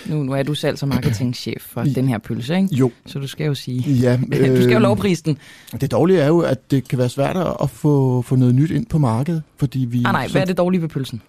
nu, 0.06 0.22
nu 0.22 0.32
er 0.32 0.42
du 0.42 0.54
selv 0.54 0.76
som 0.76 0.88
marketingchef 0.88 1.62
for 1.62 1.82
den 1.98 2.08
her 2.08 2.18
pølse, 2.18 2.56
ikke? 2.56 2.74
Jo. 2.74 2.90
Så 3.06 3.18
du 3.18 3.26
skal 3.26 3.46
jo 3.46 3.54
sige, 3.54 3.92
Ja, 3.92 4.16
du 4.32 4.36
skal 4.36 4.70
jo 4.70 4.74
øhm, 4.74 4.82
lovprise 4.82 5.22
den. 5.24 5.38
Det 5.80 5.90
dårlige 5.90 6.20
er 6.20 6.26
jo, 6.26 6.40
at 6.40 6.70
det 6.70 6.88
kan 6.88 6.98
være 6.98 7.08
svært 7.08 7.36
at 7.62 7.70
få, 7.70 8.22
få 8.22 8.36
noget 8.36 8.54
nyt 8.54 8.70
ind 8.70 8.86
på 8.86 8.98
markedet, 8.98 9.42
fordi 9.56 9.78
vi... 9.78 9.98
Ah, 9.98 10.12
nej, 10.12 10.28
hvad 10.28 10.40
er 10.40 10.46
det 10.46 10.58
dårlige 10.58 10.82
ved 10.82 10.88
pølsen? 10.88 11.22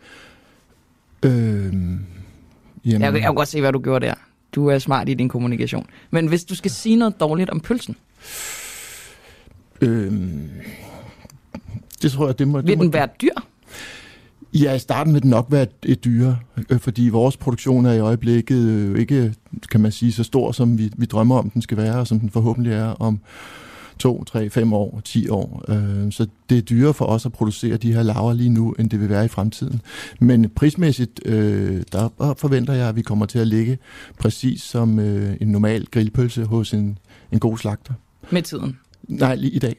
Øhm, 1.24 2.00
jamen, 2.86 3.02
Jeg, 3.02 3.14
jeg 3.14 3.22
kan 3.22 3.36
godt 3.36 3.48
se, 3.48 3.62
hvad 3.62 3.72
du 3.72 3.80
gjorde 3.80 4.06
der. 4.06 4.14
Du 4.56 4.68
er 4.68 4.80
smart 4.80 5.10
i 5.10 5.14
din 5.14 5.30
kommunikation. 5.30 5.86
Men 6.12 6.28
hvis 6.28 6.44
du 6.44 6.56
skal 6.56 6.72
sige 6.72 6.96
noget 6.96 7.20
dårligt 7.20 7.50
om 7.50 7.60
pølsen, 7.60 7.96
Øhm, 9.82 10.50
det 12.02 12.12
tror 12.12 12.26
jeg, 12.28 12.40
det 12.40 12.48
må... 12.48 12.58
det 12.62 12.68
vil 12.68 12.78
må, 12.78 12.84
den 12.84 12.94
være 12.94 13.08
dyr? 13.22 13.34
Ja, 14.54 14.74
i 14.74 14.80
starten 14.80 15.14
vil 15.14 15.22
den 15.22 15.30
nok 15.30 15.48
være 15.50 15.64
et, 15.64 15.72
et 15.86 16.06
dyre, 16.06 16.38
øh, 16.70 16.80
fordi 16.80 17.10
vores 17.10 17.38
produktion 17.38 17.86
er 17.86 17.94
i 17.94 18.00
øjeblikket 18.00 18.70
øh, 18.70 19.00
ikke, 19.00 19.34
kan 19.72 19.82
man 19.82 19.92
sige, 19.92 20.14
så 20.14 20.24
stor, 20.24 20.52
som 20.52 20.78
vi, 20.78 20.92
vi 20.98 21.06
drømmer 21.06 21.38
om, 21.38 21.50
den 21.50 21.62
skal 21.62 21.78
være, 21.78 22.00
og 22.00 22.08
som 22.08 22.20
den 22.20 22.30
forhåbentlig 22.30 22.74
er 22.74 22.88
om 22.88 23.20
to, 23.98 24.24
tre, 24.24 24.50
fem 24.50 24.74
år, 24.74 25.02
10 25.04 25.30
år. 25.30 25.66
Øh, 25.68 26.12
Så 26.12 26.28
det 26.50 26.58
er 26.58 26.62
dyrere 26.62 26.94
for 26.94 27.06
os 27.06 27.26
at 27.26 27.32
producere 27.32 27.78
de 27.78 27.94
her 27.94 28.04
laver 28.04 28.34
lige 28.34 28.50
nu, 28.50 28.72
end 28.72 28.90
det 28.90 29.00
vil 29.00 29.10
være 29.10 29.26
i 29.26 29.28
fremtiden. 29.28 29.82
Men 30.20 30.50
prismæssigt, 30.50 31.20
øh, 31.26 31.84
der 31.92 32.34
forventer 32.38 32.74
jeg, 32.74 32.90
at 32.90 32.96
vi 32.96 33.02
kommer 33.02 33.26
til 33.26 33.40
at 33.40 33.48
ligge 33.48 33.78
præcis 34.20 34.62
som 34.62 35.00
øh, 35.00 35.38
en 35.42 35.48
normal 35.48 35.86
grillpølse 35.92 36.46
hos 36.46 36.74
en, 36.74 36.98
en 37.32 37.40
god 37.40 37.58
slagter. 37.58 37.94
Med 38.32 38.42
tiden. 38.42 38.78
Nej, 39.08 39.36
lige 39.36 39.52
i 39.52 39.60
dag. 39.60 39.76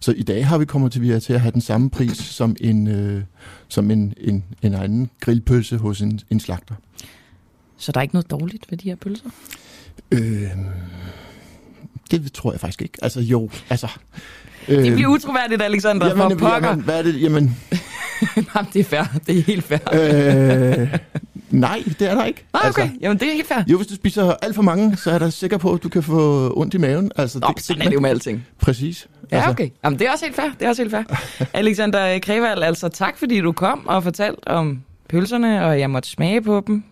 Så 0.00 0.12
i 0.12 0.22
dag 0.22 0.46
har 0.46 0.58
vi 0.58 0.64
kommet 0.64 0.92
til, 0.92 1.02
vi 1.02 1.20
til 1.20 1.32
at 1.32 1.40
have 1.40 1.52
den 1.52 1.60
samme 1.60 1.90
pris 1.90 2.16
som 2.16 2.56
en, 2.60 2.88
øh, 2.88 3.22
som 3.68 3.90
en, 3.90 4.14
en, 4.20 4.44
en 4.62 4.74
anden 4.74 5.10
grillpølse 5.20 5.76
hos 5.78 6.00
en, 6.00 6.20
en 6.30 6.40
slagter. 6.40 6.74
Så 7.76 7.92
der 7.92 8.00
er 8.00 8.02
ikke 8.02 8.14
noget 8.14 8.30
dårligt 8.30 8.70
ved 8.70 8.78
de 8.78 8.88
her 8.88 8.96
pølser? 8.96 9.30
Øh, 10.12 10.50
det 12.10 12.32
tror 12.32 12.52
jeg 12.52 12.60
faktisk 12.60 12.82
ikke. 12.82 12.98
Altså 13.02 13.20
jo, 13.20 13.50
altså... 13.70 13.88
Det 14.66 14.92
bliver 14.94 15.08
utroværdigt, 15.08 15.62
Alexander, 15.62 16.06
jamen, 16.06 16.38
for 16.38 16.48
pokker. 16.48 16.68
jamen, 16.68 16.84
hvad 16.84 16.98
er 16.98 17.02
det? 17.02 17.22
Jamen, 17.22 17.56
Jamen, 18.36 18.70
det 18.72 18.80
er 18.80 18.84
fair. 18.84 19.18
Det 19.26 19.38
er 19.38 19.42
helt 19.42 19.64
fair. 19.64 19.78
øh, 19.92 20.98
nej, 21.50 21.82
det 21.98 22.10
er 22.10 22.14
der 22.14 22.24
ikke. 22.24 22.44
Ah, 22.54 22.68
okay. 22.68 22.90
Jamen, 23.00 23.18
det 23.18 23.28
er 23.28 23.32
helt 23.32 23.48
fair. 23.48 23.62
Jo, 23.66 23.76
hvis 23.76 23.86
du 23.86 23.94
spiser 23.94 24.34
alt 24.42 24.54
for 24.54 24.62
mange, 24.62 24.96
så 24.96 25.10
er 25.10 25.18
der 25.18 25.30
sikker 25.30 25.58
på, 25.58 25.72
at 25.72 25.82
du 25.82 25.88
kan 25.88 26.02
få 26.02 26.52
ondt 26.56 26.74
i 26.74 26.78
maven. 26.78 27.10
Altså, 27.16 27.38
Nå, 27.38 27.54
sådan 27.58 27.82
er 27.82 27.86
det 27.86 27.94
jo 27.94 28.00
med 28.00 28.10
alting. 28.10 28.46
Præcis. 28.60 29.08
Ja, 29.32 29.50
okay. 29.50 29.68
Jamen, 29.84 29.98
det 29.98 30.06
er 30.06 30.12
også 30.12 30.24
helt 30.24 30.36
fair. 30.36 30.48
Det 30.58 30.64
er 30.64 30.68
også 30.68 30.82
helt 30.82 30.94
fair. 30.94 31.02
Alexander 31.54 32.18
Krevald, 32.18 32.62
altså 32.62 32.88
tak 32.88 33.18
fordi 33.18 33.40
du 33.40 33.52
kom 33.52 33.86
og 33.86 34.02
fortalte 34.02 34.48
om 34.48 34.82
pølserne, 35.08 35.66
og 35.66 35.80
jeg 35.80 35.90
måtte 35.90 36.08
smage 36.08 36.42
på 36.42 36.62
dem. 36.66 36.84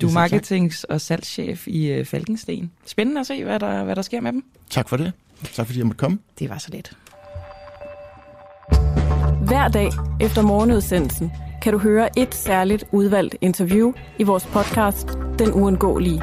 Du 0.00 0.06
er 0.06 0.10
marketings- 0.10 0.84
og 0.88 1.00
salgschef 1.00 1.68
i 1.68 1.86
øh, 1.86 2.04
Falkensten. 2.04 2.70
Spændende 2.86 3.20
at 3.20 3.26
se, 3.26 3.44
hvad 3.44 3.60
der, 3.60 3.84
hvad 3.84 3.96
der 3.96 4.02
sker 4.02 4.20
med 4.20 4.32
dem. 4.32 4.44
Tak 4.70 4.88
for 4.88 4.96
det. 4.96 5.12
Tak 5.54 5.66
fordi 5.66 5.78
jeg 5.78 5.86
måtte 5.86 5.98
komme. 5.98 6.18
Det 6.38 6.50
var 6.50 6.58
så 6.58 6.68
let. 6.72 6.92
Hver 9.46 9.68
dag 9.68 9.90
efter 10.20 10.42
morgenudsendelsen 10.42 11.32
kan 11.62 11.72
du 11.72 11.78
høre 11.78 12.18
et 12.18 12.34
særligt 12.34 12.84
udvalgt 12.92 13.36
interview 13.40 13.92
i 14.18 14.22
vores 14.22 14.46
podcast 14.46 15.08
Den 15.38 15.52
Uundgåelige. 15.52 16.22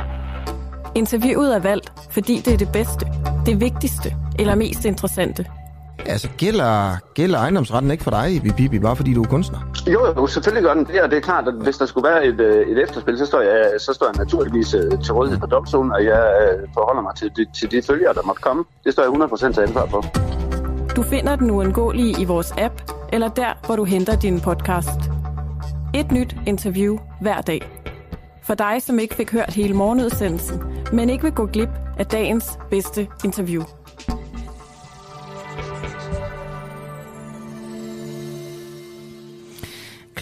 Interviewet 0.95 1.56
er 1.56 1.60
valgt, 1.60 1.91
fordi 2.12 2.41
det 2.45 2.54
er 2.54 2.58
det 2.58 2.70
bedste, 2.74 3.06
det 3.45 3.60
vigtigste 3.60 4.16
eller 4.40 4.56
mest 4.56 4.86
interessante. 4.86 5.45
Altså, 6.06 6.30
gælder, 6.38 6.98
gælder 7.14 7.40
ejendomsretten 7.40 7.92
ikke 7.92 8.04
for 8.04 8.12
dig, 8.12 8.54
Bibi, 8.58 8.80
bare 8.80 8.96
fordi 8.96 9.14
du 9.14 9.24
er 9.24 9.28
kunstner? 9.28 9.60
Jo, 9.88 10.06
jo, 10.18 10.28
selvfølgelig 10.28 10.64
gør 10.64 10.74
den 10.74 10.86
det, 10.86 11.02
og 11.02 11.10
det 11.12 11.18
er 11.18 11.22
klart, 11.22 11.48
at 11.48 11.54
hvis 11.54 11.78
der 11.78 11.86
skulle 11.86 12.10
være 12.10 12.26
et, 12.26 12.40
øh, 12.40 12.68
et 12.68 12.84
efterspil, 12.84 13.18
så 13.18 13.26
står, 13.26 13.42
jeg, 13.42 13.72
så 13.80 13.94
står 13.94 14.06
jeg 14.06 14.16
naturligvis 14.26 14.74
øh, 14.74 14.92
til 15.04 15.14
rådighed 15.14 15.40
for 15.40 15.48
domstolen, 15.48 15.92
og 15.92 16.06
jeg 16.06 16.24
øh, 16.42 16.68
forholder 16.74 17.02
mig 17.02 17.16
til, 17.16 17.32
de, 17.38 17.46
til 17.60 17.72
de 17.72 17.82
følgere, 17.82 18.14
der 18.14 18.22
måtte 18.26 18.42
komme. 18.42 18.64
Det 18.84 18.94
står 18.94 19.04
jeg 19.04 19.12
100% 19.50 19.54
til 19.54 19.62
ansvar 19.62 19.86
for. 19.86 20.06
Du 20.96 21.04
finder 21.04 21.36
Den 21.36 21.52
Uundgåelige 21.52 22.22
i 22.22 22.26
vores 22.26 22.54
app, 22.58 22.74
eller 23.14 23.28
der, 23.28 23.66
hvor 23.66 23.76
du 23.76 23.84
henter 23.84 24.16
din 24.16 24.40
podcast. 24.40 25.00
Et 25.96 26.12
nyt 26.12 26.36
interview 26.48 26.98
hver 27.22 27.42
dag. 27.42 27.62
For 28.44 28.54
dig, 28.54 28.82
som 28.82 29.00
ikke 29.00 29.16
fik 29.16 29.32
hørt 29.32 29.54
hele 29.54 29.74
morgenudsendelsen, 29.74 30.62
men 30.94 31.10
ikke 31.10 31.24
vil 31.24 31.34
gå 31.34 31.46
glip 31.46 31.70
af 31.98 32.06
dagens 32.06 32.60
bedste 32.70 33.08
interview. 33.24 33.64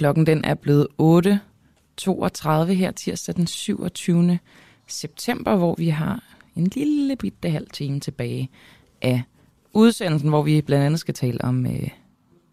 Klokken 0.02 0.26
den 0.26 0.46
er 0.46 0.54
blevet 0.54 0.88
8.32 1.02 2.74
her 2.74 2.92
tirsdag 2.92 3.36
den 3.36 3.48
27. 3.48 4.40
september, 4.88 5.56
hvor 5.56 5.76
vi 5.78 5.90
har 5.90 6.24
en 6.56 6.68
lille 6.68 7.16
bitte 7.16 7.50
halv 7.50 7.68
time 7.74 8.00
tilbage 8.00 8.50
af 9.02 9.22
udsendelsen, 9.74 10.30
hvor 10.30 10.42
vi 10.42 10.62
blandt 10.62 10.86
andet 10.86 11.00
skal 11.00 11.14
tale 11.14 11.44
om 11.44 11.66
øh, 11.66 11.90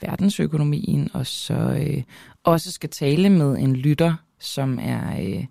verdensøkonomien, 0.01 1.11
og 1.13 1.27
så 1.27 1.55
øh, 1.55 2.03
også 2.45 2.73
skal 2.73 2.91
tale 2.91 3.31
med 3.31 3.59
en 3.59 3.77
lytter, 3.77 4.15
som 4.39 4.79
er 4.83 5.21
øh, 5.21 5.45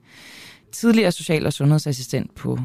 tidligere 0.72 1.12
social- 1.12 1.46
og 1.46 1.54
sundhedsassistent 1.54 2.36
på 2.36 2.60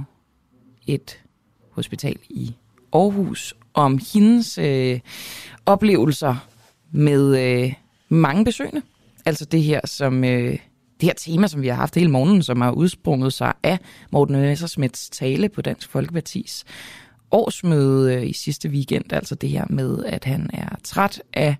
et 0.86 1.22
hospital 1.70 2.16
i 2.28 2.54
Aarhus, 2.92 3.54
om 3.74 4.00
hendes 4.14 4.58
øh, 4.58 5.00
oplevelser 5.66 6.36
med 6.90 7.38
øh, 7.64 7.74
mange 8.08 8.44
besøgende. 8.44 8.82
Altså 9.24 9.44
det 9.44 9.62
her, 9.62 9.80
som, 9.84 10.24
øh, 10.24 10.50
det 11.00 11.08
her 11.08 11.12
tema, 11.12 11.46
som 11.46 11.62
vi 11.62 11.68
har 11.68 11.74
haft 11.74 11.94
hele 11.94 12.10
morgenen, 12.10 12.42
som 12.42 12.60
har 12.60 12.70
udsprunget 12.70 13.32
sig 13.32 13.52
af 13.62 13.78
Morten 14.12 14.36
Messersmiths 14.36 15.10
tale 15.10 15.48
på 15.48 15.62
Dansk 15.62 15.88
Folkepartis 15.88 16.64
årsmøde 17.30 18.14
øh, 18.14 18.26
i 18.26 18.32
sidste 18.32 18.68
weekend. 18.68 19.12
Altså 19.12 19.34
det 19.34 19.48
her 19.48 19.64
med, 19.70 20.04
at 20.04 20.24
han 20.24 20.50
er 20.52 20.68
træt 20.84 21.22
af 21.32 21.56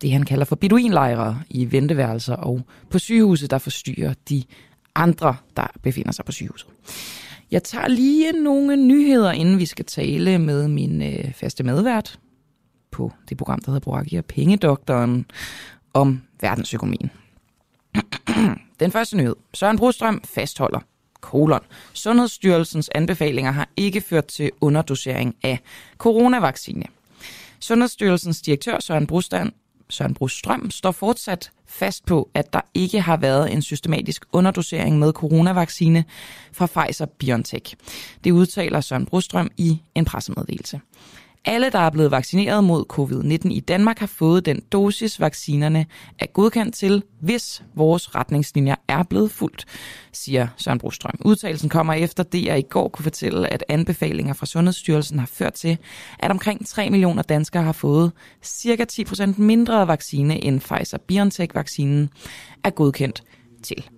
det, 0.00 0.12
han 0.12 0.22
kalder 0.22 0.44
for 0.44 0.56
beduinlejre 0.56 1.42
i 1.50 1.72
venteværelser 1.72 2.34
og 2.34 2.60
på 2.90 2.98
sygehuset, 2.98 3.50
der 3.50 3.58
forstyrrer 3.58 4.14
de 4.28 4.44
andre, 4.94 5.36
der 5.56 5.66
befinder 5.82 6.12
sig 6.12 6.24
på 6.24 6.32
sygehuset. 6.32 6.68
Jeg 7.50 7.62
tager 7.62 7.88
lige 7.88 8.32
nogle 8.32 8.76
nyheder, 8.76 9.32
inden 9.32 9.58
vi 9.58 9.66
skal 9.66 9.84
tale 9.84 10.38
med 10.38 10.68
min 10.68 11.02
øh, 11.02 11.32
faste 11.32 11.64
medvært 11.64 12.18
på 12.90 13.12
det 13.28 13.36
program, 13.36 13.60
der 13.60 13.70
hedder 13.70 13.84
Boraki 13.84 14.16
og 14.16 14.24
Pengedoktoren, 14.24 15.26
om 15.96 16.22
verdensøkonomien. 16.40 17.10
Den 18.80 18.92
første 18.92 19.16
nyhed. 19.16 19.36
Søren 19.54 19.76
Brostrøm 19.76 20.20
fastholder, 20.24 20.80
kolon. 21.20 21.60
Sundhedsstyrelsens 21.92 22.90
anbefalinger 22.94 23.50
har 23.50 23.68
ikke 23.76 24.00
ført 24.00 24.26
til 24.26 24.50
underdosering 24.60 25.36
af 25.42 25.58
coronavaccine. 25.98 26.84
Sundhedsstyrelsens 27.60 28.42
direktør 28.42 28.80
Søren 28.80 29.06
Brostrøm, 29.06 29.52
Søren 29.88 30.14
Brostrøm 30.14 30.70
står 30.70 30.90
fortsat 30.90 31.50
fast 31.66 32.06
på, 32.06 32.30
at 32.34 32.52
der 32.52 32.60
ikke 32.74 33.00
har 33.00 33.16
været 33.16 33.52
en 33.52 33.62
systematisk 33.62 34.24
underdosering 34.32 34.98
med 34.98 35.12
coronavaccine 35.12 36.04
fra 36.52 36.66
Pfizer-BioNTech. 36.66 37.74
Det 38.24 38.30
udtaler 38.30 38.80
Søren 38.80 39.06
Brostrøm 39.06 39.50
i 39.56 39.82
en 39.94 40.04
pressemeddelelse. 40.04 40.80
Alle, 41.48 41.70
der 41.70 41.78
er 41.78 41.90
blevet 41.90 42.10
vaccineret 42.10 42.64
mod 42.64 42.84
covid-19 42.92 43.48
i 43.50 43.60
Danmark, 43.60 43.98
har 43.98 44.06
fået 44.06 44.46
den 44.46 44.60
dosis, 44.72 45.20
vaccinerne 45.20 45.86
er 46.18 46.26
godkendt 46.26 46.74
til, 46.74 47.02
hvis 47.20 47.62
vores 47.74 48.14
retningslinjer 48.14 48.74
er 48.88 49.02
blevet 49.02 49.30
fuldt, 49.30 49.64
siger 50.12 50.48
Søren 50.56 50.78
Brostrøm. 50.78 51.18
Udtalelsen 51.24 51.68
kommer 51.68 51.92
efter 51.94 52.22
det, 52.22 52.44
jeg 52.44 52.58
i 52.58 52.62
går 52.70 52.88
kunne 52.88 53.02
fortælle, 53.02 53.52
at 53.52 53.64
anbefalinger 53.68 54.34
fra 54.34 54.46
Sundhedsstyrelsen 54.46 55.18
har 55.18 55.26
ført 55.26 55.52
til, 55.52 55.78
at 56.18 56.30
omkring 56.30 56.66
3 56.66 56.90
millioner 56.90 57.22
danskere 57.22 57.62
har 57.62 57.72
fået 57.72 58.12
cirka 58.42 58.84
10% 58.92 59.40
mindre 59.40 59.88
vaccine 59.88 60.44
end 60.44 60.60
Pfizer-BioNTech-vaccinen 60.60 62.10
er 62.64 62.70
godkendt 62.70 63.22
til. 63.62 63.88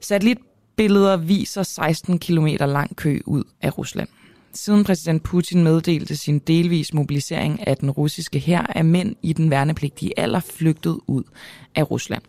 Satellitbilleder 0.00 1.16
viser 1.16 1.62
16 1.62 2.18
km 2.18 2.46
lang 2.60 2.96
kø 2.96 3.20
ud 3.26 3.44
af 3.62 3.78
Rusland. 3.78 4.08
Siden 4.56 4.84
præsident 4.84 5.22
Putin 5.22 5.64
meddelte 5.64 6.16
sin 6.16 6.38
delvis 6.38 6.94
mobilisering 6.94 7.66
af 7.66 7.76
den 7.76 7.90
russiske 7.90 8.38
hær, 8.38 8.72
er 8.74 8.82
mænd 8.82 9.16
i 9.22 9.32
den 9.32 9.50
værnepligtige 9.50 10.18
alder 10.18 10.40
flygtet 10.40 10.98
ud 11.06 11.22
af 11.74 11.90
Rusland. 11.90 12.22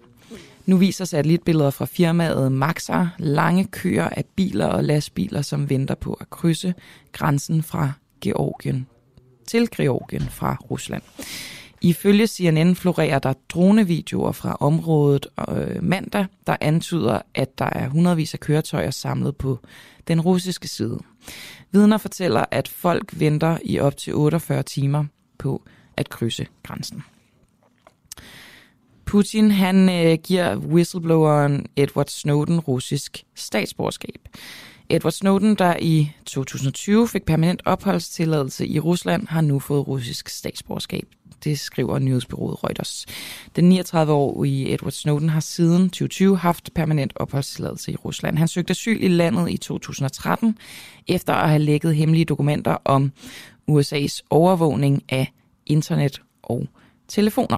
Nu 0.65 0.77
viser 0.77 1.05
satellitbilleder 1.05 1.69
fra 1.69 1.85
firmaet 1.85 2.51
Maxar 2.51 3.15
lange 3.17 3.65
køer 3.65 4.09
af 4.09 4.25
biler 4.35 4.65
og 4.65 4.83
lastbiler, 4.83 5.41
som 5.41 5.69
venter 5.69 5.95
på 5.95 6.13
at 6.13 6.29
krydse 6.29 6.73
grænsen 7.11 7.63
fra 7.63 7.91
Georgien 8.21 8.87
til 9.47 9.69
Georgien 9.77 10.29
fra 10.29 10.57
Rusland. 10.71 11.03
Ifølge 11.81 12.27
CNN 12.27 12.75
florerer 12.75 13.19
der 13.19 13.33
dronevideoer 13.49 14.31
fra 14.31 14.57
området 14.59 15.27
øh, 15.49 15.83
mandag, 15.83 16.25
der 16.47 16.55
antyder, 16.61 17.21
at 17.33 17.59
der 17.59 17.65
er 17.65 17.89
hundredvis 17.89 18.33
af 18.33 18.39
køretøjer 18.39 18.91
samlet 18.91 19.35
på 19.35 19.59
den 20.07 20.21
russiske 20.21 20.67
side. 20.67 20.99
Vidner 21.71 21.97
fortæller, 21.97 22.45
at 22.51 22.67
folk 22.67 23.19
venter 23.19 23.57
i 23.63 23.79
op 23.79 23.97
til 23.97 24.15
48 24.15 24.63
timer 24.63 25.05
på 25.37 25.63
at 25.97 26.09
krydse 26.09 26.47
grænsen. 26.63 27.03
Putin 29.05 29.51
han 29.51 29.89
øh, 29.89 30.17
giver 30.23 30.55
whistlebloweren 30.55 31.65
Edward 31.75 32.07
Snowden 32.07 32.59
russisk 32.59 33.23
statsborgerskab. 33.35 34.27
Edward 34.89 35.11
Snowden, 35.11 35.55
der 35.55 35.75
i 35.81 36.11
2020 36.25 37.07
fik 37.07 37.25
permanent 37.25 37.61
opholdstilladelse 37.65 38.67
i 38.67 38.79
Rusland, 38.79 39.27
har 39.27 39.41
nu 39.41 39.59
fået 39.59 39.87
russisk 39.87 40.29
statsborgerskab. 40.29 41.07
Det 41.43 41.59
skriver 41.59 41.99
nyhedsbyrået 41.99 42.63
Reuters. 42.63 43.05
Den 43.55 43.79
39-årige 43.79 44.73
Edward 44.73 44.91
Snowden 44.91 45.29
har 45.29 45.39
siden 45.39 45.89
2020 45.89 46.37
haft 46.37 46.73
permanent 46.75 47.13
opholdstilladelse 47.15 47.91
i 47.91 47.95
Rusland. 47.95 48.37
Han 48.37 48.47
søgte 48.47 48.71
asyl 48.71 49.03
i 49.03 49.07
landet 49.07 49.49
i 49.51 49.57
2013, 49.57 50.57
efter 51.07 51.33
at 51.33 51.49
have 51.49 51.61
lækket 51.61 51.95
hemmelige 51.95 52.25
dokumenter 52.25 52.77
om 52.85 53.11
USA's 53.71 54.19
overvågning 54.29 55.03
af 55.09 55.33
internet 55.65 56.21
og 56.43 56.67
telefoner. 57.07 57.57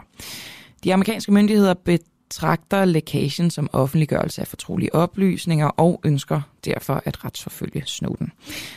De 0.84 0.94
amerikanske 0.94 1.32
myndigheder 1.32 1.74
betragter 2.30 2.86
lækagen 2.86 3.52
som 3.52 3.70
offentliggørelse 3.74 4.42
af 4.42 4.48
fortrolige 4.48 4.96
oplysninger 4.96 5.68
og 5.68 6.02
ønsker 6.04 6.42
derfor 6.66 7.02
at 7.06 7.26
retsforfølge 7.26 7.84
Snowden. 7.86 8.32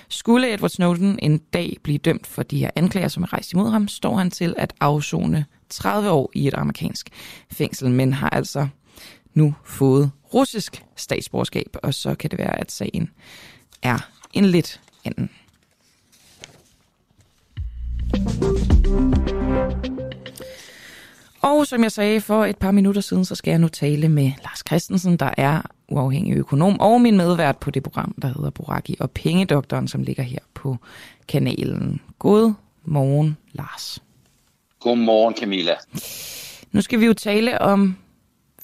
Skulle 0.08 0.54
Edward 0.54 0.70
Snowden 0.70 1.18
en 1.22 1.38
dag 1.38 1.76
blive 1.82 1.98
dømt 1.98 2.26
for 2.26 2.42
de 2.42 2.58
her 2.58 2.70
anklager, 2.76 3.08
som 3.08 3.22
er 3.22 3.32
rejst 3.32 3.52
imod 3.52 3.70
ham, 3.70 3.88
står 3.88 4.16
han 4.16 4.30
til 4.30 4.54
at 4.58 4.72
afzone 4.80 5.44
30 5.68 6.10
år 6.10 6.30
i 6.34 6.48
et 6.48 6.54
amerikansk 6.54 7.08
fængsel, 7.50 7.90
men 7.90 8.12
har 8.12 8.30
altså 8.30 8.68
nu 9.34 9.54
fået 9.64 10.10
russisk 10.34 10.84
statsborgerskab, 10.96 11.76
og 11.82 11.94
så 11.94 12.14
kan 12.14 12.30
det 12.30 12.38
være, 12.38 12.60
at 12.60 12.72
sagen 12.72 13.10
er 13.82 13.98
en 14.32 14.44
lidt 14.44 14.80
anden. 15.04 15.30
Og 21.42 21.66
som 21.66 21.82
jeg 21.82 21.92
sagde 21.92 22.20
for 22.20 22.44
et 22.44 22.56
par 22.56 22.70
minutter 22.70 23.00
siden, 23.00 23.24
så 23.24 23.34
skal 23.34 23.50
jeg 23.50 23.58
nu 23.58 23.68
tale 23.68 24.08
med 24.08 24.32
Lars 24.42 24.62
Christensen, 24.66 25.16
der 25.16 25.30
er 25.36 25.62
uafhængig 25.88 26.36
økonom, 26.36 26.80
og 26.80 27.00
min 27.00 27.16
medvært 27.16 27.58
på 27.58 27.70
det 27.70 27.82
program, 27.82 28.14
der 28.22 28.28
hedder 28.28 28.50
Boraki 28.50 28.96
og 29.00 29.10
Pengedoktoren, 29.10 29.88
som 29.88 30.02
ligger 30.02 30.22
her 30.22 30.38
på 30.54 30.76
kanalen. 31.28 32.00
God 32.18 32.52
morgen, 32.84 33.36
Lars. 33.52 34.02
Godmorgen, 34.80 35.34
Camilla. 35.34 35.74
Nu 36.72 36.80
skal 36.80 37.00
vi 37.00 37.06
jo 37.06 37.12
tale 37.12 37.60
om 37.60 37.96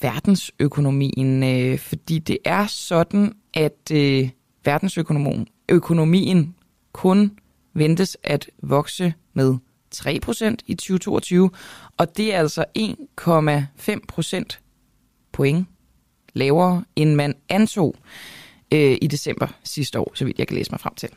verdensøkonomien, 0.02 1.42
øh, 1.42 1.78
fordi 1.78 2.18
det 2.18 2.38
er 2.44 2.66
sådan, 2.66 3.32
at 3.54 3.90
øh, 3.92 4.28
verdensøkonomien 4.64 6.54
kun 6.92 7.38
ventes 7.74 8.16
at 8.24 8.50
vokse 8.62 9.14
med 9.34 9.56
3% 9.94 10.54
i 10.66 10.74
2022, 10.74 11.50
og 11.96 12.16
det 12.16 12.34
er 12.34 12.38
altså 12.38 12.64
1,5 12.78 13.98
procent 14.08 14.60
point 15.32 15.66
lavere, 16.32 16.84
end 16.96 17.14
man 17.14 17.34
antog 17.48 17.94
øh, 18.72 18.98
i 19.02 19.06
december 19.06 19.46
sidste 19.64 19.98
år, 19.98 20.12
så 20.14 20.24
vidt 20.24 20.38
jeg 20.38 20.46
kan 20.46 20.56
læse 20.56 20.70
mig 20.70 20.80
frem 20.80 20.94
til. 20.94 21.08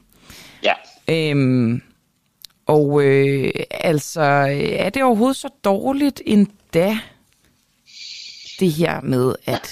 Ja. 0.64 0.74
Øhm, 1.10 1.82
og 2.66 3.04
øh, 3.04 3.52
altså, 3.72 4.22
er 4.78 4.90
det 4.90 5.04
overhovedet 5.04 5.38
så 5.38 5.50
dårligt 5.64 6.22
endda, 6.26 6.98
det 8.60 8.72
her 8.72 9.02
med, 9.02 9.36
at 9.46 9.70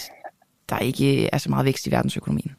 der 0.70 0.80
ikke 0.80 1.30
er 1.34 1.38
så 1.38 1.50
meget 1.50 1.66
vækst 1.66 1.88
i 1.88 1.92
verdensøkonomien? 1.92 2.56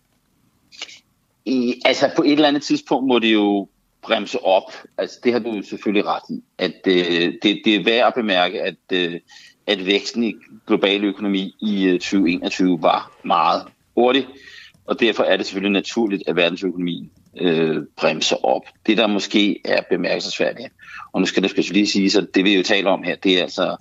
I, 1.45 1.81
altså 1.85 2.11
på 2.17 2.23
et 2.23 2.33
eller 2.33 2.49
andet 2.49 2.63
tidspunkt 2.63 3.09
må 3.09 3.19
det 3.19 3.33
jo 3.33 3.69
bremse 4.03 4.45
op. 4.45 4.73
Altså 4.99 5.21
det 5.25 5.33
har 5.33 5.39
du 5.39 5.63
selvfølgelig 5.63 6.07
ret 6.07 6.23
i. 6.31 6.43
At 6.59 6.87
øh, 6.87 7.35
det, 7.43 7.63
det 7.65 7.75
er 7.75 7.85
værd 7.85 8.07
at 8.07 8.15
bemærke, 8.15 8.63
at, 8.63 8.77
øh, 8.93 9.21
at 9.67 9.87
væksten 9.87 10.25
i 10.25 10.35
global 10.67 11.05
økonomi 11.05 11.57
i 11.61 11.85
øh, 11.85 11.93
2021 11.93 12.83
var 12.83 13.13
meget 13.25 13.63
hurtig. 13.95 14.27
Og 14.87 15.01
derfor 15.01 15.23
er 15.23 15.37
det 15.37 15.47
selvfølgelig 15.47 15.73
naturligt, 15.73 16.23
at 16.27 16.37
verdensøkonomien 16.37 17.11
øh, 17.41 17.77
bremser 17.97 18.45
op. 18.45 18.63
Det, 18.87 18.99
der 18.99 19.07
måske 19.07 19.61
er 19.65 19.81
bemærkelsesværdigt, 19.91 20.69
og 21.13 21.21
nu 21.21 21.27
skal 21.27 21.43
det 21.43 21.51
skal 21.51 21.65
lige 21.65 21.87
sige, 21.87 22.11
så 22.11 22.27
det 22.35 22.45
vi 22.45 22.57
jo 22.57 22.63
taler 22.63 22.91
om 22.91 23.03
her, 23.03 23.17
det 23.17 23.39
er 23.39 23.43
altså 23.43 23.77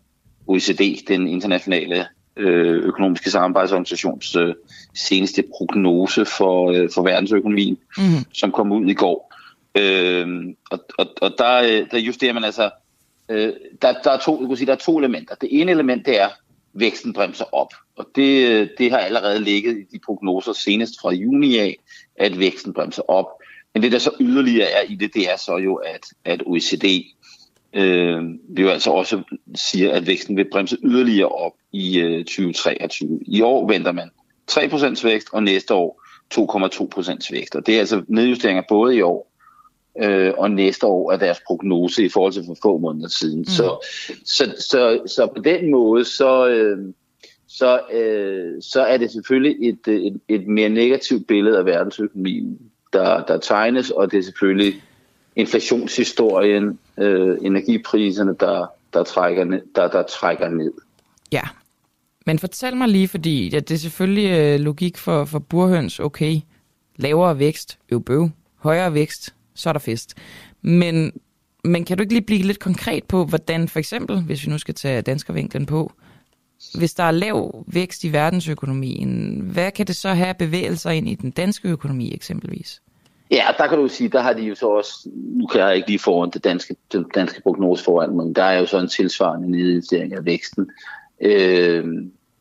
OECD, 0.47 1.07
den 1.07 1.27
internationale 1.27 2.05
øh, 2.37 2.83
økonomiske 2.83 3.31
samarbejdsorganisations 3.31 4.35
øh, 4.35 4.53
seneste 4.95 5.43
prognose 5.57 6.25
for, 6.25 6.71
øh, 6.71 6.89
for 6.93 7.01
verdensøkonomien, 7.01 7.77
mm. 7.97 8.03
som 8.33 8.51
kom 8.51 8.71
ud 8.71 8.85
i 8.85 8.93
går. 8.93 9.28
Øh, 9.75 10.27
og 10.71 10.79
og, 10.97 11.07
og 11.21 11.31
der, 11.37 11.55
øh, 11.55 11.91
der 11.91 11.97
justerer 11.97 12.33
man 12.33 12.43
altså, 12.43 12.69
øh, 13.29 13.53
der, 13.81 13.93
der, 14.03 14.11
er 14.11 14.19
to, 14.19 14.49
jeg 14.49 14.57
sige, 14.57 14.67
der 14.67 14.73
er 14.73 14.77
to 14.77 14.97
elementer. 14.97 15.35
Det 15.35 15.61
ene 15.61 15.71
element, 15.71 16.05
det 16.05 16.19
er, 16.19 16.29
væksten 16.73 17.13
bremser 17.13 17.45
op. 17.55 17.73
Og 17.95 18.05
det, 18.15 18.49
øh, 18.49 18.69
det 18.77 18.91
har 18.91 18.97
allerede 18.97 19.43
ligget 19.43 19.77
i 19.77 19.83
de 19.91 19.99
prognoser 20.05 20.53
senest 20.53 20.93
fra 21.01 21.11
juni 21.11 21.57
af, 21.57 21.77
at 22.15 22.39
væksten 22.39 22.73
bremser 22.73 23.09
op. 23.09 23.25
Men 23.73 23.83
det, 23.83 23.91
der 23.91 23.99
så 23.99 24.11
yderligere 24.19 24.69
er 24.69 24.81
i 24.81 24.95
det, 24.95 25.13
det 25.13 25.31
er 25.31 25.37
så 25.37 25.57
jo, 25.57 25.75
at, 25.75 26.05
at 26.25 26.43
OECD 26.45 26.85
øh, 27.73 28.23
vil 28.49 28.63
jo 28.63 28.69
altså 28.69 28.91
også 28.91 29.23
siger, 29.55 29.91
at 29.91 30.07
væksten 30.07 30.37
vil 30.37 30.49
bremse 30.51 30.77
yderligere 30.83 31.29
op 31.29 31.53
i 31.71 31.99
øh, 31.99 32.25
2023. 32.25 33.19
I 33.25 33.41
år 33.41 33.67
venter 33.67 33.91
man 33.91 34.09
3% 34.51 35.03
vækst, 35.03 35.27
og 35.31 35.43
næste 35.43 35.73
år 35.73 36.03
2,2% 36.33 37.27
vækst. 37.31 37.55
Og 37.55 37.65
det 37.65 37.75
er 37.75 37.79
altså 37.79 38.03
nedjusteringer 38.07 38.63
både 38.69 38.95
i 38.95 39.01
år 39.01 39.28
øh, 40.03 40.33
og 40.37 40.51
næste 40.51 40.85
år 40.85 41.11
af 41.11 41.19
deres 41.19 41.37
prognose 41.47 42.05
i 42.05 42.09
forhold 42.09 42.33
til 42.33 42.43
for 42.45 42.57
få 42.61 42.77
måneder 42.77 43.07
siden. 43.07 43.39
Mm. 43.39 43.45
Så, 43.45 43.87
så, 44.25 44.55
så, 44.59 45.01
så 45.05 45.27
på 45.35 45.41
den 45.41 45.71
måde, 45.71 46.05
så, 46.05 46.47
øh, 46.47 46.93
så, 47.47 47.79
øh, 47.93 48.61
så 48.61 48.81
er 48.81 48.97
det 48.97 49.11
selvfølgelig 49.11 49.69
et, 49.69 49.87
et, 49.87 50.19
et 50.27 50.47
mere 50.47 50.69
negativt 50.69 51.27
billede 51.27 51.57
af 51.57 51.65
verdensøkonomien, 51.65 52.59
der, 52.93 53.23
der 53.23 53.37
tegnes, 53.37 53.89
og 53.89 54.11
det 54.11 54.17
er 54.17 54.23
selvfølgelig 54.23 54.81
inflationshistorien, 55.35 56.79
øh, 56.97 57.37
energipriserne, 57.41 58.35
der, 58.39 58.65
der, 58.93 59.03
trækker 59.03 59.43
ned, 59.43 59.61
der, 59.75 59.87
der 59.87 60.03
trækker 60.03 60.49
ned. 60.49 60.71
Ja, 61.31 61.41
men 62.25 62.39
fortæl 62.39 62.77
mig 62.77 62.87
lige, 62.87 63.07
fordi 63.07 63.49
ja, 63.49 63.59
det 63.59 63.71
er 63.71 63.77
selvfølgelig 63.77 64.39
øh, 64.39 64.59
logik 64.59 64.97
for, 64.97 65.25
for 65.25 65.39
burhøns, 65.39 65.99
okay, 65.99 66.35
lavere 66.95 67.39
vækst, 67.39 67.79
øv 67.91 68.03
bøv, 68.03 68.29
højere 68.57 68.93
vækst, 68.93 69.33
så 69.60 69.69
er 69.69 69.73
der 69.73 69.80
fest. 69.80 70.18
Men, 70.61 71.11
men 71.64 71.86
kan 71.86 71.98
du 71.98 72.02
ikke 72.02 72.14
lige 72.14 72.26
blive 72.26 72.41
lidt 72.41 72.60
konkret 72.60 73.03
på, 73.03 73.26
hvordan 73.26 73.68
for 73.68 73.80
eksempel, 73.80 74.22
hvis 74.22 74.45
vi 74.45 74.52
nu 74.52 74.57
skal 74.57 74.76
tage 74.76 75.02
danskervinklen 75.02 75.65
på, 75.65 75.91
hvis 76.77 76.94
der 76.94 77.03
er 77.03 77.11
lav 77.11 77.64
vækst 77.68 78.03
i 78.03 78.14
verdensøkonomien, 78.14 79.41
hvad 79.53 79.72
kan 79.72 79.88
det 79.88 79.95
så 79.95 80.10
have 80.10 80.34
bevægelser 80.34 80.90
ind 80.90 81.10
i 81.10 81.15
den 81.15 81.31
danske 81.31 81.69
økonomi 81.69 82.14
eksempelvis? 82.14 82.81
Ja, 83.31 83.45
der 83.57 83.68
kan 83.68 83.77
du 83.77 83.88
sige, 83.88 84.10
der 84.10 84.22
har 84.22 84.34
de 84.34 84.41
jo 84.41 84.56
så 84.56 84.68
også, 84.68 85.10
nu 85.14 85.45
kan 85.45 85.61
jeg 85.61 85.76
ikke 85.76 85.88
lige 85.88 85.99
foran 85.99 86.30
det 86.30 86.44
danske, 86.44 86.76
det 86.91 87.06
danske 87.15 87.41
prognose 87.41 87.84
foran, 87.84 88.18
men 88.18 88.34
der 88.34 88.44
er 88.44 88.60
jo 88.60 88.65
så 88.65 88.80
en 88.80 88.88
tilsvarende 88.88 89.52
nedjustering 89.52 90.14
af 90.14 90.26
væksten. 90.26 90.72
Øh, 91.22 91.86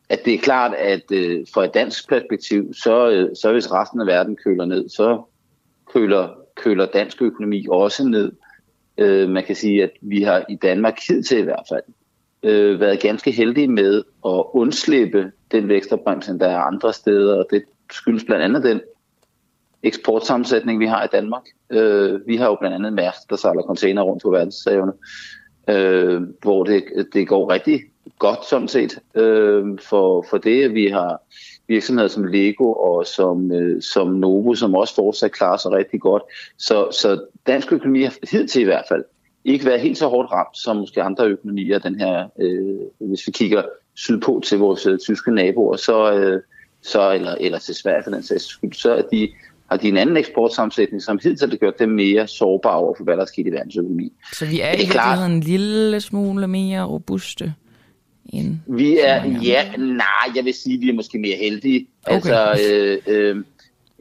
at 0.09 0.25
det 0.25 0.33
er 0.33 0.37
klart, 0.37 0.73
at 0.73 1.11
øh, 1.11 1.45
fra 1.53 1.65
et 1.65 1.73
dansk 1.73 2.09
perspektiv, 2.09 2.73
så, 2.73 3.09
øh, 3.09 3.29
så 3.41 3.51
hvis 3.51 3.71
resten 3.71 4.01
af 4.01 4.07
verden 4.07 4.37
køler 4.45 4.65
ned, 4.65 4.89
så 4.89 5.21
køler, 5.93 6.29
køler 6.59 6.85
dansk 6.85 7.21
økonomi 7.21 7.65
også 7.69 8.07
ned. 8.07 8.31
Øh, 8.97 9.29
man 9.29 9.43
kan 9.43 9.55
sige, 9.55 9.83
at 9.83 9.91
vi 10.01 10.23
har 10.23 10.45
i 10.49 10.55
Danmark 10.55 10.99
hidtil 11.07 11.37
i 11.37 11.43
hvert 11.43 11.65
fald 11.69 11.83
øh, 12.43 12.79
været 12.79 12.99
ganske 12.99 13.31
heldige 13.31 13.67
med 13.67 14.03
at 14.25 14.43
undslippe 14.53 15.31
den 15.51 15.67
vækstopbremsning, 15.67 16.39
der 16.39 16.47
er 16.47 16.59
andre 16.59 16.93
steder, 16.93 17.37
og 17.37 17.45
det 17.51 17.63
skyldes 17.91 18.23
blandt 18.23 18.43
andet 18.43 18.63
den 18.63 18.81
eksportsammensætning, 19.83 20.79
vi 20.79 20.85
har 20.85 21.03
i 21.03 21.07
Danmark. 21.11 21.43
Øh, 21.69 22.27
vi 22.27 22.35
har 22.35 22.45
jo 22.45 22.55
blandt 22.59 22.75
andet 22.75 22.93
Mærsk, 22.93 23.29
der 23.29 23.35
sejler 23.35 23.61
container 23.61 24.01
rundt 24.01 24.23
på 24.23 24.29
verdenshavene, 24.29 24.93
øh, 25.69 26.21
hvor 26.41 26.63
det, 26.63 26.83
det 27.13 27.27
går 27.27 27.51
rigtig 27.51 27.81
godt 28.19 28.45
sådan 28.45 28.67
set 28.67 28.99
øh, 29.15 29.79
for, 29.89 30.25
for 30.29 30.37
det. 30.37 30.73
Vi 30.73 30.87
har 30.87 31.21
virksomheder 31.69 32.09
som 32.09 32.23
Lego 32.23 32.73
og 32.73 33.05
som, 33.05 33.51
øh, 33.51 33.81
som 33.81 34.07
Novo, 34.07 34.55
som 34.55 34.75
også 34.75 34.95
fortsat 34.95 35.31
klarer 35.31 35.57
sig 35.57 35.71
rigtig 35.71 36.01
godt. 36.01 36.23
Så, 36.57 36.87
så 36.91 37.25
dansk 37.47 37.73
økonomi 37.73 38.03
har 38.03 38.13
hidtil 38.31 38.61
i 38.61 38.65
hvert 38.65 38.85
fald 38.89 39.03
ikke 39.45 39.65
været 39.65 39.81
helt 39.81 39.97
så 39.97 40.07
hårdt 40.07 40.31
ramt 40.31 40.57
som 40.57 40.77
måske 40.77 41.03
andre 41.03 41.27
økonomier. 41.27 41.79
Den 41.79 41.99
her, 41.99 42.27
øh, 42.39 43.09
hvis 43.09 43.27
vi 43.27 43.31
kigger 43.31 43.63
sydpå 43.95 44.41
til 44.45 44.59
vores 44.59 44.85
øh, 44.85 44.99
tyske 44.99 45.31
naboer, 45.31 45.75
så, 45.75 46.13
øh, 46.13 46.41
så 46.81 47.11
eller, 47.11 47.35
eller 47.39 47.59
til 47.59 47.75
Sverige 47.75 48.03
for 48.03 48.11
den 48.11 48.23
sags 48.23 48.43
skyld, 48.43 48.73
så 48.73 48.95
er 48.95 49.01
de 49.01 49.29
har 49.69 49.77
de 49.77 49.87
en 49.87 49.97
anden 49.97 50.17
eksportsammensætning, 50.17 51.01
som 51.01 51.19
hidtil 51.23 51.49
har 51.49 51.57
gjort 51.57 51.79
dem 51.79 51.89
mere 51.89 52.27
sårbare 52.27 52.75
over 52.75 52.93
for, 52.97 53.03
hvad 53.03 53.15
der 53.15 53.21
er 53.21 53.25
sket 53.25 53.47
i 53.47 53.51
verdensøkonomien. 53.51 54.11
Så 54.33 54.45
vi 54.45 54.61
er, 54.61 54.65
er 54.65 54.73
i 54.73 54.77
virkeligheden 54.77 55.31
en 55.31 55.41
lille 55.41 56.01
smule 56.01 56.47
mere 56.47 56.83
robuste? 56.83 57.53
End 58.33 58.55
vi 58.67 58.99
er, 58.99 59.25
ja, 59.25 59.71
nej, 59.77 60.35
jeg 60.35 60.45
vil 60.45 60.53
sige, 60.53 60.75
at 60.75 60.81
vi 60.81 60.89
er 60.89 60.93
måske 60.93 61.19
mere 61.19 61.37
heldige. 61.37 61.87
Okay. 62.05 62.15
Altså, 62.15 62.57
øh, 62.71 62.97
øh, 63.07 63.43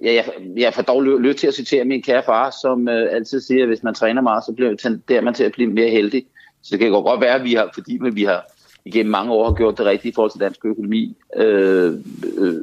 ja, 0.02 0.14
jeg, 0.14 0.24
jeg 0.56 0.74
får 0.74 0.82
dog 0.82 1.02
lyst 1.02 1.38
til 1.38 1.46
at 1.46 1.55
citere 1.55 1.84
min 1.84 2.02
kære 2.02 2.22
far, 2.26 2.56
som 2.62 2.88
øh, 2.88 3.09
altid 3.12 3.40
siger, 3.40 3.62
at 3.62 3.68
hvis 3.68 3.82
man 3.82 3.94
træner 3.94 4.22
meget, 4.22 4.44
så 4.44 4.52
bliver 4.52 4.76
tenderer 4.76 5.20
man 5.20 5.34
til 5.34 5.44
at 5.44 5.52
blive 5.52 5.70
mere 5.70 5.90
heldig. 5.90 6.26
Så 6.62 6.68
det 6.70 6.78
kan 6.78 6.90
godt 6.90 7.20
være, 7.20 7.34
at 7.34 7.44
vi 7.44 7.55
har, 7.55 7.70
fordi 7.74 7.98
vi 8.12 8.24
har 8.24 8.44
igennem 8.84 9.10
mange 9.10 9.32
år 9.32 9.44
har 9.44 9.55
gjort 9.55 9.78
det 9.78 9.86
rigtigt 9.86 10.12
i 10.12 10.14
forhold 10.14 10.30
til 10.30 10.40
dansk 10.40 10.64
økonomi, 10.64 11.16
øh, 11.36 11.94
øh, 12.38 12.55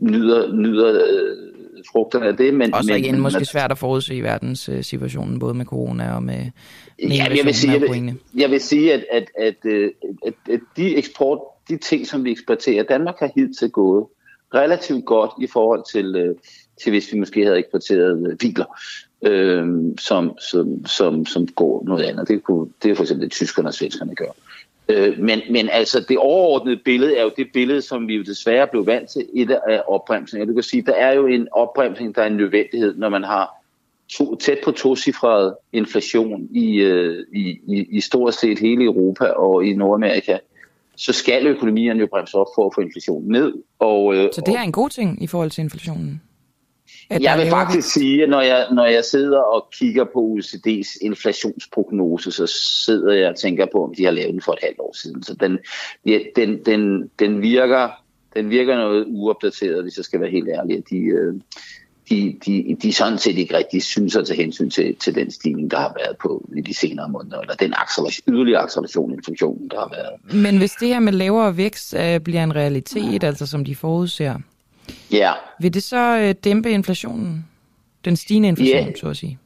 nyder, 0.00 0.52
nyder 0.52 1.04
øh, 1.10 1.47
frugterne 1.92 2.26
af 2.26 2.36
det. 2.36 2.54
Men, 2.54 2.74
og 2.74 2.84
så 2.84 2.94
igen 2.94 3.14
men, 3.14 3.20
måske 3.20 3.44
svært 3.44 3.70
at 3.70 3.78
forudse 3.78 4.14
i 4.14 4.20
verdenssituationen, 4.20 5.38
både 5.38 5.54
med 5.54 5.64
corona 5.64 6.14
og 6.14 6.22
med, 6.22 6.50
med 7.02 7.10
ja, 7.10 7.26
jeg 7.36 7.44
vil 7.44 7.54
sige, 7.54 7.72
jeg 7.72 7.80
vil, 7.80 8.18
jeg 8.34 8.50
vil 8.50 8.60
sige 8.60 8.94
at, 8.94 9.04
at, 9.12 9.30
at, 9.38 9.54
at, 9.72 9.90
at, 10.26 10.34
at 10.50 10.60
de 10.76 10.96
eksport, 10.96 11.38
de 11.68 11.76
ting, 11.76 12.06
som 12.06 12.24
vi 12.24 12.30
eksporterer, 12.30 12.82
Danmark 12.82 13.18
har 13.18 13.30
hidtil 13.34 13.70
gået 13.70 14.06
relativt 14.54 15.04
godt 15.04 15.30
i 15.42 15.46
forhold 15.46 15.82
til, 15.92 16.36
til 16.82 16.90
hvis 16.90 17.12
vi 17.12 17.18
måske 17.18 17.44
havde 17.44 17.58
eksporteret 17.58 18.38
biler, 18.38 18.64
øh, 19.22 19.66
som, 19.98 20.38
som, 20.38 20.86
som, 20.86 21.26
som 21.26 21.46
går 21.46 21.84
noget 21.86 22.04
andet. 22.04 22.28
Det, 22.28 22.42
kunne, 22.42 22.68
det 22.82 22.90
er 22.90 22.94
for 22.94 23.02
eksempel 23.02 23.24
det, 23.24 23.32
tyskerne 23.32 23.68
og 23.68 23.74
svenskerne 23.74 24.14
gør. 24.14 24.26
Øh, 24.26 24.47
men, 25.18 25.40
men 25.50 25.68
altså 25.72 26.04
det 26.08 26.18
overordnede 26.18 26.80
billede 26.84 27.16
er 27.16 27.22
jo 27.22 27.30
det 27.36 27.46
billede, 27.54 27.82
som 27.82 28.08
vi 28.08 28.14
jo 28.14 28.22
desværre 28.22 28.66
blev 28.66 28.86
vant 28.86 29.08
til, 29.08 29.26
et 29.34 29.50
af 29.50 29.82
opbremsninger. 29.86 30.46
Du 30.46 30.54
kan 30.54 30.62
sige, 30.62 30.82
der 30.82 30.94
er 30.94 31.14
jo 31.14 31.26
en 31.26 31.48
opbremsning, 31.52 32.14
der 32.14 32.22
er 32.22 32.26
en 32.26 32.36
nødvendighed, 32.36 32.96
når 32.96 33.08
man 33.08 33.24
har 33.24 33.58
to, 34.08 34.36
tæt 34.36 34.58
på 34.64 34.70
tocifret 34.70 35.54
inflation 35.72 36.48
i, 36.50 36.76
øh, 36.76 37.26
i, 37.32 37.60
i, 37.68 37.86
i 37.90 38.00
stort 38.00 38.34
set 38.34 38.58
hele 38.58 38.84
Europa 38.84 39.24
og 39.24 39.64
i 39.64 39.72
Nordamerika, 39.72 40.38
så 40.96 41.12
skal 41.12 41.46
økonomierne 41.46 42.00
jo 42.00 42.06
bremse 42.06 42.34
op 42.36 42.46
for 42.54 42.66
at 42.66 42.72
få 42.74 42.80
inflationen 42.80 43.32
ned. 43.32 43.52
Og, 43.78 44.14
øh, 44.14 44.28
så 44.32 44.40
det 44.40 44.54
er 44.54 44.62
en 44.62 44.72
god 44.72 44.90
ting 44.90 45.22
i 45.22 45.26
forhold 45.26 45.50
til 45.50 45.62
inflationen? 45.62 46.22
At 47.10 47.22
jeg 47.22 47.38
vil 47.38 47.50
faktisk 47.50 47.92
sige, 47.92 48.22
at 48.22 48.28
når 48.28 48.40
jeg, 48.40 48.66
når 48.72 48.86
jeg 48.86 49.04
sidder 49.04 49.38
og 49.38 49.68
kigger 49.72 50.04
på 50.04 50.36
OECD's 50.36 50.98
inflationsprognose, 51.02 52.32
så 52.32 52.46
sidder 52.84 53.12
jeg 53.12 53.28
og 53.28 53.36
tænker 53.36 53.66
på, 53.72 53.84
om 53.84 53.94
de 53.94 54.04
har 54.04 54.10
lavet 54.10 54.32
den 54.32 54.42
for 54.42 54.52
et 54.52 54.58
halvt 54.62 54.78
år 54.78 54.96
siden. 54.96 55.22
Så 55.22 55.34
den, 55.34 55.58
den, 56.36 56.64
den, 56.66 57.10
den, 57.18 57.42
virker, 57.42 57.88
den 58.36 58.50
virker 58.50 58.76
noget 58.76 59.04
uopdateret, 59.08 59.82
hvis 59.82 59.96
jeg 59.96 60.04
skal 60.04 60.20
være 60.20 60.30
helt 60.30 60.48
ærlig. 60.48 60.82
De, 60.90 60.96
øh, 60.96 61.34
de, 62.10 62.36
de, 62.46 62.76
de 62.82 62.92
sådan 62.92 63.18
set 63.18 63.38
ikke 63.38 63.56
rigtig 63.56 63.82
synes 63.82 64.16
at 64.16 64.26
tage 64.26 64.42
hensyn 64.42 64.70
til, 64.70 64.96
til 64.96 65.14
den 65.14 65.30
stigning, 65.30 65.70
der 65.70 65.78
har 65.78 65.94
været 65.98 66.16
på 66.16 66.48
i 66.56 66.60
de 66.60 66.74
senere 66.74 67.08
måneder, 67.08 67.40
eller 67.40 67.54
den 67.54 67.74
acceleration, 67.76 68.34
yderligere 68.34 68.62
acceleration 68.62 69.10
i 69.10 69.14
inflationen, 69.14 69.68
der 69.68 69.78
har 69.78 69.90
været. 69.96 70.42
Men 70.42 70.58
hvis 70.58 70.72
det 70.72 70.88
her 70.88 71.00
med 71.00 71.12
lavere 71.12 71.56
vækst 71.56 71.94
øh, 71.94 72.20
bliver 72.20 72.44
en 72.44 72.56
realitet, 72.56 73.24
altså 73.24 73.46
som 73.46 73.64
de 73.64 73.74
forudser, 73.74 74.34
Ja. 75.12 75.32
Vil 75.60 75.74
det 75.74 75.82
så 75.82 76.18
øh, 76.18 76.34
dæmpe 76.44 76.70
inflationen? 76.70 77.44
Den 78.04 78.16
stigende 78.16 78.48
inflation, 78.48 78.86
ja, 78.86 78.94
så 78.96 79.08
at 79.08 79.16
sige? 79.16 79.38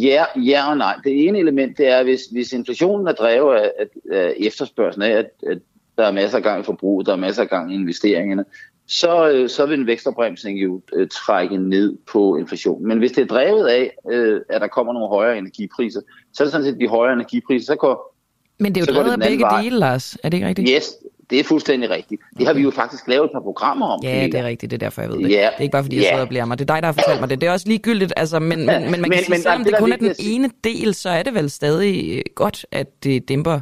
Ja, 0.00 0.24
ja 0.36 0.70
og 0.70 0.76
nej. 0.76 0.96
Det 1.04 1.26
ene 1.26 1.38
element 1.38 1.78
det 1.78 1.88
er, 1.88 2.02
hvis, 2.02 2.20
hvis 2.32 2.52
inflationen 2.52 3.06
er 3.06 3.12
drevet 3.12 3.56
af, 3.56 3.70
af 4.12 4.34
efterspørgselen 4.36 5.10
af, 5.10 5.16
at, 5.18 5.26
at 5.46 5.58
der 5.98 6.06
er 6.06 6.12
masser 6.12 6.36
af 6.36 6.42
gang 6.42 6.60
i 6.60 6.64
forbruget, 6.64 7.06
der 7.06 7.12
er 7.12 7.16
masser 7.16 7.42
af 7.42 7.48
gang 7.48 7.72
i 7.72 7.74
investeringerne, 7.74 8.44
så, 8.86 9.30
øh, 9.30 9.48
så 9.48 9.66
vil 9.66 9.80
en 9.80 9.86
vækstopbremsning 9.86 10.62
jo 10.62 10.80
øh, 10.92 11.08
trække 11.08 11.58
ned 11.58 11.96
på 12.12 12.36
inflationen. 12.36 12.88
Men 12.88 12.98
hvis 12.98 13.12
det 13.12 13.22
er 13.22 13.26
drevet 13.26 13.68
af, 13.68 13.96
øh, 14.10 14.40
at 14.48 14.60
der 14.60 14.66
kommer 14.66 14.92
nogle 14.92 15.08
højere 15.08 15.38
energipriser, 15.38 16.00
så 16.32 16.42
er 16.42 16.44
det 16.44 16.52
sådan 16.52 16.66
set 16.66 16.80
de 16.80 16.88
højere 16.88 17.12
energipriser, 17.12 17.66
så 17.66 17.76
går 17.76 18.16
Men 18.58 18.74
det 18.74 18.80
er 18.80 18.92
jo 18.92 18.98
drevet 18.98 19.12
af 19.12 19.18
begge 19.28 19.44
vej. 19.44 19.62
dele, 19.62 19.78
Lars. 19.78 20.16
Er 20.22 20.28
det 20.28 20.36
ikke 20.36 20.46
rigtigt? 20.46 20.70
Yes, 20.76 20.96
det 21.32 21.40
er 21.40 21.44
fuldstændig 21.44 21.90
rigtigt. 21.90 22.20
Det 22.38 22.46
har 22.46 22.54
vi 22.54 22.60
jo 22.62 22.70
faktisk 22.70 23.08
lavet 23.08 23.24
et 23.24 23.30
par 23.32 23.40
programmer 23.40 23.86
om. 23.86 24.00
Ja, 24.02 24.22
det 24.26 24.34
er 24.34 24.44
rigtigt. 24.44 24.70
Det 24.70 24.76
er 24.82 24.86
derfor, 24.86 25.02
jeg 25.02 25.10
ved 25.10 25.18
det. 25.18 25.30
Ja. 25.30 25.36
Det 25.36 25.42
er 25.58 25.62
ikke 25.62 25.72
bare, 25.72 25.82
fordi 25.84 25.96
jeg 25.96 26.02
Ja. 26.02 26.08
sidder 26.08 26.22
og 26.22 26.28
bliver 26.28 26.44
mig. 26.44 26.58
Det 26.58 26.70
er 26.70 26.74
dig, 26.74 26.82
der 26.82 26.86
har 26.86 26.92
fortalt 26.92 27.20
mig 27.20 27.30
det. 27.30 27.40
Det 27.40 27.46
er 27.46 27.52
også 27.52 27.68
ligegyldigt, 27.68 28.12
altså, 28.16 28.38
men, 28.38 28.48
men, 28.48 28.66
men 28.66 28.82
man 28.82 28.92
kan 28.92 29.00
Men- 29.08 29.18
sige, 29.18 29.30
men 29.30 29.40
selvom 29.40 29.64
det, 29.64 29.72
det 29.72 29.78
kun 29.78 29.92
er 29.92 29.96
den 29.96 30.14
ene 30.18 30.50
del, 30.64 30.94
så 30.94 31.08
er 31.08 31.22
det 31.22 31.34
vel 31.34 31.50
stadig 31.50 32.16
øh, 32.16 32.22
godt, 32.34 32.66
at 32.72 33.04
det 33.04 33.28
dæmper 33.28 33.60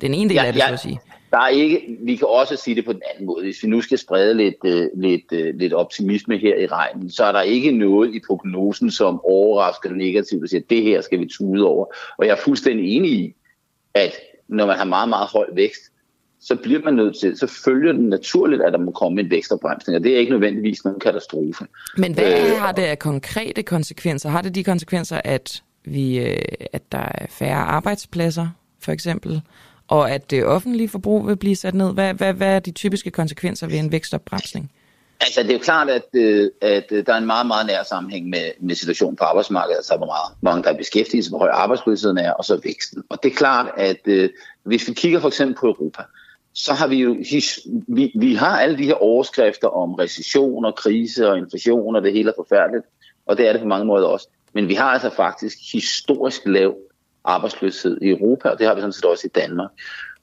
den 0.00 0.14
ene 0.14 0.28
del 0.30 0.38
af 0.38 0.52
det, 0.52 0.62
så 0.62 0.72
at 0.72 0.80
sige. 0.80 1.00
Der 1.30 1.38
er 1.42 1.48
ikke, 1.48 1.80
vi 2.04 2.16
kan 2.16 2.28
også 2.28 2.56
sige 2.56 2.74
det 2.74 2.84
på 2.84 2.92
den 2.92 3.02
anden 3.14 3.26
måde. 3.26 3.44
Hvis 3.44 3.62
vi 3.62 3.68
nu 3.68 3.80
skal 3.80 3.98
sprede 3.98 4.34
lidt, 4.34 4.54
øh, 4.64 4.86
lidt, 4.96 5.32
øh, 5.32 5.54
lidt 5.58 5.72
optimisme 5.72 6.38
her 6.38 6.56
i 6.56 6.66
regnen, 6.66 7.10
så 7.10 7.24
er 7.24 7.32
der 7.32 7.40
ikke 7.42 7.70
noget 7.70 8.14
i 8.14 8.20
prognosen, 8.26 8.90
som 8.90 9.20
overrasker 9.24 9.90
negativt 9.90 10.42
og 10.42 10.48
siger, 10.48 10.60
at 10.60 10.70
det 10.70 10.82
her 10.82 11.00
skal 11.00 11.20
vi 11.20 11.26
tude 11.38 11.64
over. 11.66 11.86
Og 12.18 12.26
jeg 12.26 12.32
er 12.32 12.40
fuldstændig 12.44 12.96
enig 12.96 13.10
i, 13.10 13.34
at 13.94 14.12
når 14.48 14.66
man 14.66 14.76
har 14.76 14.84
meget, 14.84 15.08
meget 15.08 15.28
høj 15.28 15.46
vækst, 15.54 15.82
så 16.46 16.56
bliver 16.56 16.80
man 16.84 16.94
nødt 16.94 17.16
til, 17.20 17.38
så 17.38 17.46
følger 17.64 17.92
det 17.92 18.00
naturligt, 18.02 18.62
at 18.62 18.72
der 18.72 18.78
må 18.78 18.90
komme 18.90 19.20
en 19.20 19.30
vækstopbremsning, 19.30 19.96
og 19.96 20.04
det 20.04 20.14
er 20.14 20.18
ikke 20.18 20.32
nødvendigvis 20.32 20.84
nogen 20.84 21.00
katastrofe. 21.00 21.66
Men 21.96 22.14
hvad 22.14 22.32
Øh, 22.32 22.58
har 22.58 22.72
det 22.72 22.82
af 22.82 22.98
konkrete 22.98 23.62
konsekvenser? 23.62 24.28
Har 24.28 24.42
det 24.42 24.54
de 24.54 24.64
konsekvenser, 24.64 25.20
at, 25.24 25.62
vi, 25.84 26.18
øh, 26.18 26.38
at 26.72 26.92
der 26.92 26.98
er 26.98 27.26
færre 27.30 27.58
arbejdspladser, 27.58 28.48
for 28.80 28.92
eksempel, 28.92 29.42
og 29.88 30.10
at 30.10 30.30
det 30.30 30.44
offentlige 30.44 30.88
forbrug 30.88 31.26
vil 31.26 31.36
blive 31.36 31.56
sat 31.56 31.74
ned? 31.74 31.94
Hvad, 31.94 32.14
hvad, 32.14 32.32
hvad 32.32 32.54
er 32.54 32.58
de 32.58 32.70
typiske 32.70 33.10
konsekvenser 33.10 33.66
ved 33.66 33.78
en 33.78 33.92
vækstopbremsning? 33.92 34.70
Altså, 35.20 35.42
det 35.42 35.50
er 35.50 35.54
jo 35.54 35.58
klart, 35.58 35.88
at, 35.88 36.02
øh, 36.14 36.50
at 36.60 36.90
der 36.90 37.12
er 37.12 37.18
en 37.18 37.26
meget, 37.26 37.46
meget 37.46 37.66
nær 37.66 37.82
sammenhæng 37.82 38.28
med, 38.28 38.50
med 38.60 38.74
situationen 38.74 39.16
på 39.16 39.24
arbejdsmarkedet, 39.24 39.76
altså 39.76 39.96
hvor 39.96 40.06
meget, 40.06 40.36
mange 40.40 40.62
der 40.62 40.70
er 40.70 40.76
beskæftigelse, 40.76 41.30
hvor 41.30 41.38
høj 41.38 41.48
arbejdsløsheden 41.48 42.18
er, 42.18 42.32
og 42.32 42.44
så 42.44 42.60
væksten. 42.64 43.02
Og 43.08 43.22
det 43.22 43.32
er 43.32 43.36
klart, 43.36 43.66
at 43.76 44.30
hvis 44.62 44.88
vi 44.88 44.92
kigger 44.92 45.20
for 45.20 45.28
eksempel 45.28 45.56
på 45.60 45.66
Europa, 45.66 46.02
så 46.56 46.72
har 46.72 46.86
vi 46.86 46.96
jo, 46.96 47.14
his- 47.14 47.66
vi, 47.88 48.12
vi 48.14 48.34
har 48.34 48.58
alle 48.60 48.78
de 48.78 48.84
her 48.84 48.94
overskrifter 48.94 49.68
om 49.68 49.94
recession 49.94 50.64
og 50.64 50.74
krise 50.74 51.30
og 51.30 51.38
inflation, 51.38 51.96
og 51.96 52.02
det 52.02 52.12
hele 52.12 52.30
er 52.30 52.34
forfærdeligt, 52.36 52.84
og 53.26 53.36
det 53.36 53.48
er 53.48 53.52
det 53.52 53.60
på 53.60 53.66
mange 53.66 53.86
måder 53.86 54.06
også. 54.06 54.28
Men 54.52 54.68
vi 54.68 54.74
har 54.74 54.84
altså 54.84 55.10
faktisk 55.10 55.58
historisk 55.72 56.42
lav 56.46 56.74
arbejdsløshed 57.24 57.98
i 58.02 58.08
Europa, 58.08 58.48
og 58.48 58.58
det 58.58 58.66
har 58.66 58.74
vi 58.74 58.80
sådan 58.80 58.92
set 58.92 59.04
også 59.04 59.26
i 59.26 59.40
Danmark. 59.40 59.70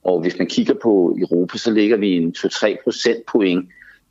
Og 0.04 0.22
hvis 0.22 0.38
man 0.38 0.48
kigger 0.48 0.74
på 0.84 1.18
Europa, 1.20 1.58
så 1.58 1.72
ligger 1.72 1.98
vi 1.98 2.16
en 2.16 2.36
2-3 2.38 2.84
procentpoint 2.84 3.70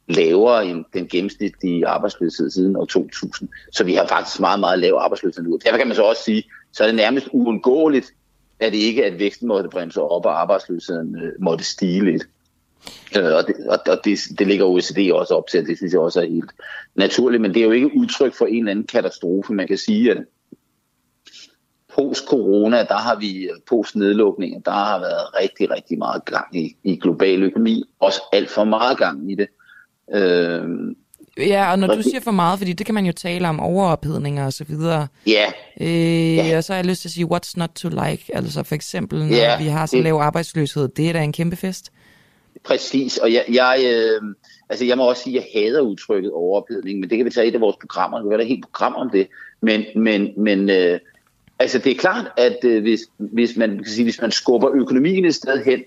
lavere 0.09 0.67
end 0.67 0.85
den 0.93 1.09
gennemsnitlige 1.09 1.87
arbejdsløshed 1.87 2.51
siden 2.51 2.77
år 2.77 2.85
2000. 2.85 3.49
Så 3.73 3.85
vi 3.85 3.95
har 3.95 4.07
faktisk 4.07 4.41
meget, 4.41 4.61
meget 4.61 4.79
lav 4.79 4.95
arbejdsløshed 4.95 5.43
nu. 5.45 5.59
Derfor 5.65 5.79
kan 5.79 5.87
man 5.87 5.97
så 5.97 6.03
også 6.03 6.23
sige, 6.23 6.45
så 6.73 6.83
er 6.83 6.87
det 6.87 6.97
nærmest 6.97 7.29
uundgåeligt, 7.33 8.13
er 8.63 8.71
det 8.71 8.79
ikke 8.79 9.05
at 9.05 9.19
væksten 9.19 9.49
måtte 9.49 9.71
bremse 9.71 10.03
op, 10.03 10.27
og 10.27 10.41
arbejdsløsheden 10.41 11.17
øh, 11.17 11.33
måtte 11.39 11.65
stige 11.65 12.05
lidt. 12.05 12.23
Øh, 13.17 13.35
og 13.35 13.47
det, 13.47 13.55
og, 13.69 13.79
og 13.87 13.99
det, 14.05 14.19
det 14.39 14.47
ligger 14.47 14.65
OECD 14.65 15.13
også 15.13 15.35
op 15.35 15.47
til, 15.47 15.61
og 15.61 15.67
det 15.67 15.77
synes 15.77 15.93
jeg 15.93 16.01
også 16.01 16.21
er 16.21 16.27
helt 16.27 16.51
naturligt, 16.95 17.43
men 17.43 17.55
det 17.55 17.61
er 17.61 17.67
jo 17.67 17.71
ikke 17.71 17.97
udtryk 17.97 18.35
for 18.35 18.47
en 18.47 18.59
eller 18.59 18.71
anden 18.71 18.87
katastrofe. 18.87 19.53
Man 19.53 19.67
kan 19.67 19.79
sige, 19.79 20.11
at 20.11 20.25
post-corona, 21.95 22.77
der 22.77 22.97
har 22.97 23.19
vi, 23.19 23.43
øh, 23.43 23.57
post-nedlukninger, 23.69 24.61
der 24.61 24.71
har 24.71 24.99
været 24.99 25.35
rigtig, 25.43 25.71
rigtig 25.71 25.99
meget 25.99 26.25
gang 26.25 26.57
i, 26.57 26.77
i 26.85 26.97
global 26.97 27.43
økonomi. 27.43 27.85
Også 28.01 28.21
alt 28.33 28.51
for 28.51 28.65
meget 28.65 28.99
gang 28.99 29.33
i 29.33 29.35
det. 29.35 29.49
Øh, 30.15 30.69
Ja, 31.39 31.71
og 31.73 31.79
når 31.79 31.95
du 31.95 32.03
siger 32.03 32.21
for 32.21 32.31
meget, 32.31 32.59
fordi 32.59 32.73
det 32.73 32.87
kan 32.87 32.95
man 32.95 33.07
jo 33.07 33.13
tale 33.13 33.49
om 33.49 33.61
overophedninger 33.61 34.47
og 34.47 34.53
så 34.53 34.65
videre. 34.65 35.07
ja, 35.27 35.47
Øh, 35.81 36.37
ja. 36.37 36.57
Og 36.57 36.65
så 36.65 36.73
har 36.73 36.79
jeg 36.79 36.87
lyst 36.87 37.01
til 37.01 37.09
at 37.09 37.13
sige, 37.13 37.27
what's 37.27 37.53
not 37.57 37.71
to 37.75 37.89
like? 37.89 38.25
Altså 38.37 38.63
for 38.63 38.75
eksempel, 38.75 39.19
når 39.19 39.27
Ja, 39.37 39.59
vi 39.63 39.69
har 39.69 39.87
så 39.87 39.97
det- 39.97 40.05
lav 40.05 40.15
arbejdsløshed, 40.15 40.89
det 40.89 41.09
er 41.09 41.13
da 41.13 41.23
en 41.23 41.33
kæmpe 41.33 41.57
fest. 41.57 41.93
Præcis, 42.65 43.19
og 43.19 43.33
jeg, 43.33 43.45
jeg, 43.53 43.81
øh, 43.87 44.35
altså 44.69 44.85
jeg 44.85 44.97
må 44.97 45.09
også 45.09 45.23
sige, 45.23 45.39
at 45.41 45.47
jeg 45.55 45.63
hader 45.63 45.81
udtrykket 45.81 46.33
overophedning, 46.33 47.01
men 47.01 47.11
det 47.11 47.17
kan 47.19 47.25
vi 47.25 47.31
tage 47.31 47.47
i 47.47 47.49
et 47.49 47.55
af 47.55 47.61
vores 47.61 47.77
programmer, 47.81 48.23
vi 48.23 48.29
kan 48.31 48.41
et 48.41 48.47
helt 48.47 48.63
program 48.65 48.95
om 48.95 49.11
det. 49.11 49.27
Men, 49.61 49.85
men, 49.97 50.29
men 50.37 50.71
øh, 50.71 50.99
altså 51.59 51.79
det 51.79 51.93
er 51.93 51.97
klart, 51.97 52.27
at 52.37 52.57
øh, 52.65 52.83
hvis, 52.83 53.01
hvis, 53.19 53.57
man, 53.57 53.71
kan 53.77 53.87
sige, 53.87 54.05
hvis 54.05 54.21
man 54.21 54.31
skubber 54.31 54.71
økonomien 54.75 55.25
et 55.25 55.35
sted 55.35 55.65
hen, 55.65 55.83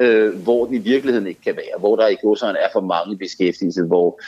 øh, 0.00 0.34
hvor 0.42 0.66
den 0.66 0.74
i 0.74 0.78
virkeligheden 0.78 1.26
ikke 1.26 1.40
kan 1.40 1.56
være, 1.56 1.78
hvor 1.78 1.96
der 1.96 2.08
i 2.08 2.16
godsøjne 2.22 2.58
er 2.58 2.68
for 2.72 2.80
mange 2.80 3.16
beskæftigelse, 3.18 3.82
hvor, 3.82 4.20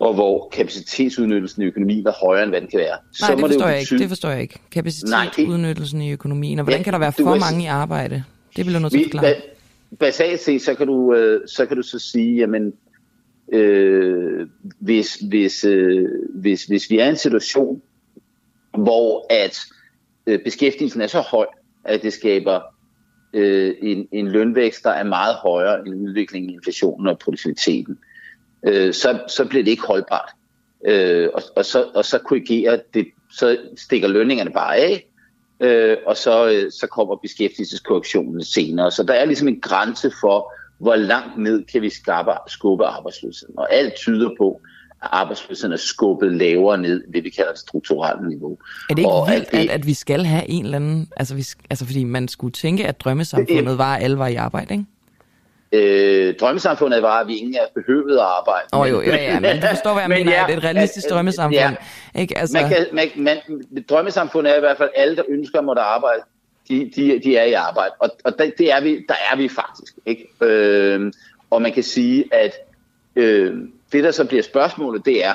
og 0.00 0.14
hvor 0.14 0.48
kapacitetsudnyttelsen 0.52 1.62
i 1.62 1.66
økonomien 1.66 2.06
er 2.06 2.12
højere, 2.26 2.42
end 2.42 2.50
hvad 2.50 2.60
den 2.60 2.68
kan 2.70 2.78
være. 2.78 2.96
Nej, 3.20 3.30
det 3.30 3.40
må 3.40 3.46
forstår 3.46 3.64
jo 3.64 3.68
jeg 3.70 3.78
ikke. 3.80 3.84
betyde- 3.86 3.98
Det 4.00 4.08
forstår 4.08 4.28
jeg 4.28 4.40
ikke. 4.42 4.58
Kapacitet, 4.72 5.10
Nej, 5.10 5.28
det- 5.36 5.48
udnyttelsen 5.48 6.00
i 6.02 6.12
økonomien, 6.12 6.58
og 6.58 6.62
hvordan 6.64 6.80
Ja, 6.80 6.84
kan 6.84 6.92
der 6.92 6.98
være 6.98 7.12
for 7.12 7.32
kan 7.32 7.40
mange 7.40 7.62
i 7.62 7.66
arbejde? 7.66 8.24
Det 8.56 8.64
bliver 8.66 8.78
nødt 8.80 8.92
til 8.92 8.98
at 8.98 9.04
forklare. 9.12 9.32
ba- 9.34 9.96
basalt 9.98 10.40
set, 10.40 10.62
så 10.62 10.74
kan 10.74 10.86
du, 10.86 11.14
øh, 11.14 11.40
så, 11.48 11.66
kan 11.66 11.76
du 11.76 11.82
så 11.82 11.98
sige, 11.98 12.36
jamen, 12.36 12.72
øh, 13.52 14.46
hvis, 14.80 15.14
hvis, 15.14 15.64
øh, 15.64 16.08
hvis, 16.34 16.64
hvis 16.64 16.90
vi 16.90 16.98
er 16.98 17.06
i 17.06 17.08
en 17.08 17.16
situation, 17.16 17.82
hvor 18.78 19.26
at 19.30 19.60
øh, 20.26 20.38
beskæftigelsen 20.44 21.00
er 21.00 21.06
så 21.06 21.20
høj, 21.20 21.46
at 21.84 22.02
det 22.02 22.12
skaber 22.12 22.60
øh, 23.34 23.74
en, 23.82 24.06
en 24.12 24.28
lønvækst, 24.28 24.84
der 24.84 24.90
er 24.90 25.04
meget 25.04 25.34
højere 25.34 25.86
end 25.86 25.94
udviklingen 26.08 26.50
i 26.50 26.54
inflationen 26.54 27.06
og 27.06 27.18
produktiviteten, 27.18 27.98
øh, 28.66 28.94
så, 28.94 29.18
så 29.28 29.44
bliver 29.44 29.64
det 29.64 29.70
ikke 29.70 29.86
holdbart. 29.86 30.30
Øh, 30.86 31.28
og, 31.34 31.42
og, 31.56 31.64
så, 31.64 31.84
og 31.94 32.04
så 32.04 32.18
korrigerer 32.18 32.78
det, 32.94 33.06
så 33.32 33.58
stikker 33.76 34.08
lønningerne 34.08 34.50
bare 34.50 34.76
af, 34.76 35.06
øh, 35.60 35.96
og 36.06 36.16
så, 36.16 36.50
øh, 36.50 36.72
så 36.72 36.86
kommer 36.86 37.16
beskæftigelseskorrektionen 37.16 38.44
senere. 38.44 38.90
Så 38.90 39.02
der 39.02 39.14
er 39.14 39.24
ligesom 39.24 39.48
en 39.48 39.60
grænse 39.60 40.12
for, 40.20 40.52
hvor 40.78 40.96
langt 40.96 41.38
ned 41.38 41.64
kan 41.64 41.82
vi 41.82 41.90
skubbe, 41.90 42.32
skubbe 42.48 42.84
arbejdsløsheden. 42.84 43.58
Og 43.58 43.72
alt 43.74 43.94
tyder 43.94 44.30
på, 44.38 44.60
at 45.02 45.08
arbejdsløsheden 45.12 45.72
er 45.72 45.76
skubbet 45.76 46.32
lavere 46.32 46.78
ned, 46.78 47.02
det 47.14 47.24
vi 47.24 47.30
kalder 47.30 47.50
et 47.52 47.58
strukturelt 47.58 48.28
niveau. 48.28 48.58
Er 48.90 48.94
det 48.94 48.98
ikke 48.98 49.10
og 49.10 49.28
vildt, 49.28 49.44
at 49.46 49.52
det- 49.52 49.70
at, 49.70 49.86
vi 49.86 49.94
skal 49.94 50.24
have 50.24 50.48
en 50.48 50.64
eller 50.64 50.76
anden... 50.76 51.08
Altså, 51.16 51.34
vi, 51.34 51.44
altså 51.70 51.86
fordi 51.86 52.04
man 52.04 52.28
skulle 52.28 52.52
tænke, 52.52 52.86
at 52.86 53.00
drømmesamfundet 53.00 53.78
var, 53.78 53.96
at 53.96 54.02
alle 54.02 54.18
var 54.18 54.26
i 54.26 54.34
arbejde, 54.34 54.74
ikke? 54.74 54.84
Øh, 55.72 56.34
drømmesamfundet 56.40 57.02
var, 57.02 57.20
at 57.20 57.26
vi 57.28 57.56
os 57.62 57.70
behøvede 57.74 58.20
at 58.20 58.26
arbejde. 58.26 58.66
Åh 58.72 58.80
oh, 58.80 58.90
jo, 58.90 59.00
ja, 59.00 59.16
ja, 59.16 59.40
men 59.40 59.60
du 59.60 59.66
forstår, 59.66 59.92
hvad 59.92 60.02
jeg 60.02 60.10
mener, 60.18 60.44
at 60.44 60.50
et 60.56 60.64
realistisk 60.64 61.06
at- 61.06 61.12
drømmesamfund, 61.12 61.54
ja. 61.54 61.74
ikke? 62.14 62.38
Altså, 62.38 62.58
Man 62.60 62.68
kan, 62.70 62.86
man, 62.92 63.08
man, 63.16 63.36
drømmesamfundet 63.88 64.52
er 64.52 64.56
i 64.56 64.60
hvert 64.60 64.76
fald, 64.76 64.90
alle, 64.96 65.16
der 65.16 65.22
ønsker 65.28 65.58
at 65.58 65.64
måtte 65.64 65.82
arbejde, 65.82 66.22
de, 66.68 66.90
de, 66.96 67.20
de 67.24 67.36
er 67.36 67.44
i 67.44 67.52
arbejde. 67.52 67.92
Og, 67.98 68.10
og 68.24 68.38
der, 68.38 68.50
det 68.58 68.72
er 68.72 68.80
vi, 68.80 69.04
der 69.08 69.14
er 69.32 69.36
vi 69.36 69.48
faktisk. 69.48 69.94
Ikke? 70.06 70.26
Øh, 70.42 71.12
og 71.50 71.62
man 71.62 71.72
kan 71.72 71.82
sige, 71.82 72.24
at 72.32 72.52
øh, 73.16 73.54
det, 73.92 74.04
der 74.04 74.10
så 74.10 74.24
bliver 74.24 74.42
spørgsmålet, 74.42 75.04
det 75.06 75.24
er, 75.24 75.34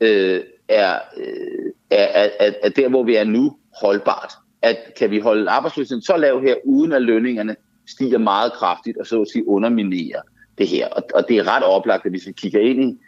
øh, 0.00 0.40
er, 0.68 0.98
øh, 1.16 1.72
er, 1.90 2.04
er, 2.24 2.28
er, 2.40 2.52
er 2.62 2.68
der, 2.68 2.88
hvor 2.88 3.02
vi 3.02 3.16
er 3.16 3.24
nu, 3.24 3.56
holdbart. 3.82 4.32
At 4.62 4.76
kan 4.98 5.10
vi 5.10 5.18
holde 5.20 5.50
arbejdsløsheden 5.50 6.02
så 6.02 6.16
lav 6.16 6.40
her, 6.42 6.54
uden 6.64 6.92
at 6.92 7.02
lønningerne 7.02 7.56
stiger 7.86 8.18
meget 8.18 8.52
kraftigt, 8.52 8.96
og 8.98 9.06
så 9.06 9.20
at 9.20 9.28
sige 9.28 9.48
underminerer 9.48 10.20
det 10.58 10.68
her. 10.68 10.88
Og, 10.88 11.02
og 11.14 11.24
det 11.28 11.36
er 11.36 11.56
ret 11.56 11.62
oplagt, 11.62 12.04
at 12.06 12.12
hvis 12.12 12.26
vi 12.26 12.32
kigger 12.32 12.60
ind 12.60 12.80
i 12.80 12.98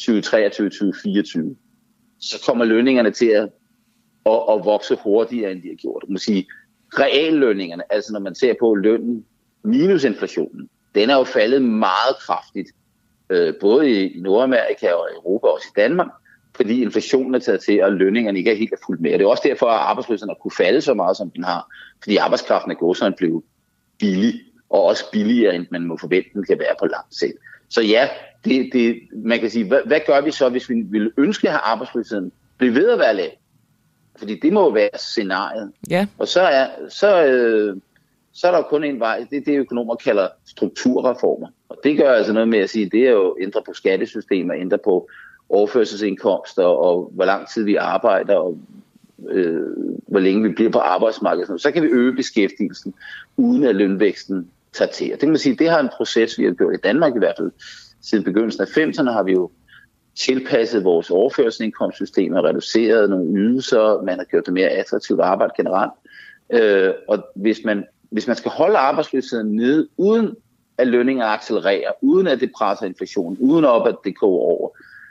2023-2024, 0.00 1.54
så 2.20 2.42
kommer 2.46 2.64
lønningerne 2.64 3.10
til 3.10 3.26
at, 3.26 3.48
at, 4.26 4.42
at 4.50 4.64
vokse 4.64 4.96
hurtigere, 5.02 5.52
end 5.52 5.62
de 5.62 5.68
har 5.68 5.74
gjort. 5.74 6.04
Man 6.08 6.18
sige, 6.18 6.46
reallønningerne, 6.98 7.92
altså 7.92 8.12
når 8.12 8.20
man 8.20 8.34
ser 8.34 8.54
på 8.60 8.74
lønnen 8.74 9.24
minus 9.64 10.04
inflationen, 10.04 10.68
den 10.94 11.10
er 11.10 11.14
jo 11.14 11.24
faldet 11.24 11.62
meget 11.62 12.16
kraftigt, 12.20 12.68
øh, 13.30 13.54
både 13.60 13.90
i 13.90 14.20
Nordamerika 14.20 14.92
og 14.92 15.08
Europa, 15.16 15.46
og 15.46 15.54
også 15.54 15.66
i 15.76 15.80
Danmark, 15.80 16.08
fordi 16.56 16.82
inflationen 16.82 17.34
er 17.34 17.38
taget 17.38 17.60
til, 17.60 17.82
og 17.82 17.92
lønningerne 17.92 18.38
ikke 18.38 18.50
er 18.50 18.56
helt 18.56 18.74
fuldt 18.86 19.00
med. 19.00 19.12
Og 19.12 19.18
det 19.18 19.24
er 19.24 19.28
også 19.28 19.42
derfor, 19.46 19.66
at 19.66 19.80
arbejdsløsheden 19.80 20.30
har 20.30 20.38
kunne 20.42 20.56
falde 20.56 20.80
så 20.80 20.94
meget, 20.94 21.16
som 21.16 21.30
den 21.30 21.44
har, 21.44 21.66
fordi 22.02 22.16
arbejdskraften 22.16 22.70
er 22.70 22.74
gået, 22.74 22.96
sådan 22.96 23.14
blev 23.18 23.44
billig, 23.98 24.34
og 24.70 24.84
også 24.84 25.04
billigere, 25.12 25.54
end 25.54 25.66
man 25.70 25.84
må 25.84 25.96
forvente, 25.96 26.30
den 26.34 26.44
kan 26.44 26.58
være 26.58 26.74
på 26.78 26.86
lang 26.86 27.04
sigt. 27.10 27.34
Så 27.68 27.82
ja, 27.82 28.08
det, 28.44 28.70
det, 28.72 29.00
man 29.12 29.40
kan 29.40 29.50
sige, 29.50 29.64
hvad, 29.64 29.80
hvad 29.86 30.00
gør 30.06 30.20
vi 30.20 30.30
så, 30.30 30.48
hvis 30.48 30.70
vi 30.70 30.74
vil 30.74 31.12
ønske 31.16 31.48
at 31.48 31.52
have 31.52 31.60
arbejdsløsheden 31.64 32.32
blive 32.58 32.74
ved 32.74 32.88
at 32.90 32.98
være 32.98 33.14
lav? 33.14 33.30
Fordi 34.18 34.40
det 34.40 34.52
må 34.52 34.62
jo 34.62 34.68
være 34.68 34.90
scenariet. 34.94 35.72
Ja. 35.90 36.06
Og 36.18 36.28
så 36.28 36.40
er, 36.40 36.66
så, 36.88 37.24
øh, 37.24 37.76
så 38.32 38.46
er 38.46 38.50
der 38.50 38.58
jo 38.58 38.64
kun 38.64 38.84
en 38.84 39.00
vej, 39.00 39.26
det 39.30 39.36
er 39.36 39.44
det, 39.44 39.58
økonomer 39.58 39.94
kalder 39.94 40.28
strukturreformer. 40.46 41.48
Og 41.68 41.76
det 41.84 41.96
gør 41.96 42.12
altså 42.12 42.32
noget 42.32 42.48
med 42.48 42.58
at 42.58 42.70
sige, 42.70 42.90
det 42.90 43.06
er 43.06 43.10
jo 43.10 43.30
at 43.30 43.42
ændre 43.42 43.62
på 43.66 43.72
skattesystemet, 43.72 44.60
ændre 44.60 44.78
på 44.78 45.08
overførselsindkomster, 45.48 46.64
og 46.64 47.10
hvor 47.14 47.24
lang 47.24 47.48
tid 47.48 47.64
vi 47.64 47.74
arbejder, 47.76 48.36
og 48.36 48.58
øh, 49.30 49.62
hvor 50.08 50.18
længe 50.20 50.48
vi 50.48 50.54
bliver 50.54 50.70
på 50.70 50.78
arbejdsmarkedet. 50.78 51.60
Så 51.60 51.70
kan 51.70 51.82
vi 51.82 51.88
øge 51.88 52.16
beskæftigelsen, 52.16 52.94
uden 53.36 53.64
at 53.64 53.76
lønvæksten 53.76 54.50
tager 54.72 54.90
til. 54.90 55.06
Og 55.06 55.12
det 55.12 55.20
kan 55.20 55.28
man 55.28 55.38
sige, 55.38 55.56
det 55.56 55.70
har 55.70 55.80
en 55.80 55.88
proces, 55.96 56.38
vi 56.38 56.44
har 56.44 56.52
gjort 56.52 56.74
i 56.74 56.80
Danmark 56.84 57.16
i 57.16 57.18
hvert 57.18 57.34
fald, 57.38 57.50
siden 58.02 58.24
begyndelsen 58.24 58.62
af 58.62 58.66
50'erne 58.66 59.10
har 59.10 59.22
vi 59.22 59.32
jo 59.32 59.50
tilpasset 60.16 60.84
vores 60.84 61.10
overførselsindkomstsystem 61.10 62.32
og 62.32 62.44
reduceret 62.44 63.10
nogle 63.10 63.38
ydelser. 63.38 64.02
Man 64.02 64.18
har 64.18 64.24
gjort 64.24 64.46
det 64.46 64.54
mere 64.54 64.68
attraktivt 64.68 65.20
at 65.20 65.26
arbejde 65.26 65.52
generelt. 65.56 65.92
Øh, 66.52 66.94
og 67.08 67.24
hvis 67.34 67.64
man, 67.64 67.84
hvis 68.10 68.26
man 68.26 68.36
skal 68.36 68.50
holde 68.50 68.78
arbejdsløsheden 68.78 69.56
nede, 69.56 69.88
uden 69.96 70.36
at 70.78 70.86
lønninger 70.86 71.24
accelererer, 71.24 71.92
uden 72.02 72.26
at 72.26 72.40
det 72.40 72.52
presser 72.58 72.86
inflationen, 72.86 73.38
uden 73.40 73.64
op 73.64 73.88
at 73.88 73.96
det 74.04 74.18
går 74.18 74.38
over, 74.40 74.70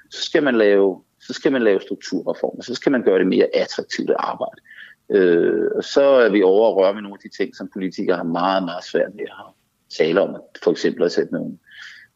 så 0.09 0.21
skal 0.21 0.43
man 0.43 0.55
lave, 0.55 1.01
så 1.21 1.33
skal 1.33 1.51
man 1.51 1.61
lave 1.61 1.81
strukturreformer, 1.81 2.63
så 2.63 2.75
skal 2.75 2.91
man 2.91 3.03
gøre 3.03 3.19
det 3.19 3.27
mere 3.27 3.47
attraktivt 3.53 4.09
at 4.09 4.15
arbejde. 4.19 4.61
Øh, 5.09 5.65
og 5.75 5.83
så 5.83 6.01
er 6.01 6.29
vi 6.29 6.43
over 6.43 6.69
at 6.69 6.75
røre 6.75 6.93
med 6.93 7.01
nogle 7.01 7.17
af 7.23 7.29
de 7.29 7.37
ting, 7.37 7.55
som 7.55 7.69
politikere 7.73 8.17
har 8.17 8.23
meget, 8.23 8.63
meget 8.63 8.83
svært 8.83 9.11
ved 9.13 9.23
at 9.23 9.53
tale 9.97 10.21
om. 10.21 10.35
For 10.63 10.71
eksempel 10.71 11.03
at 11.03 11.11
sætte 11.11 11.33
nogle 11.33 11.57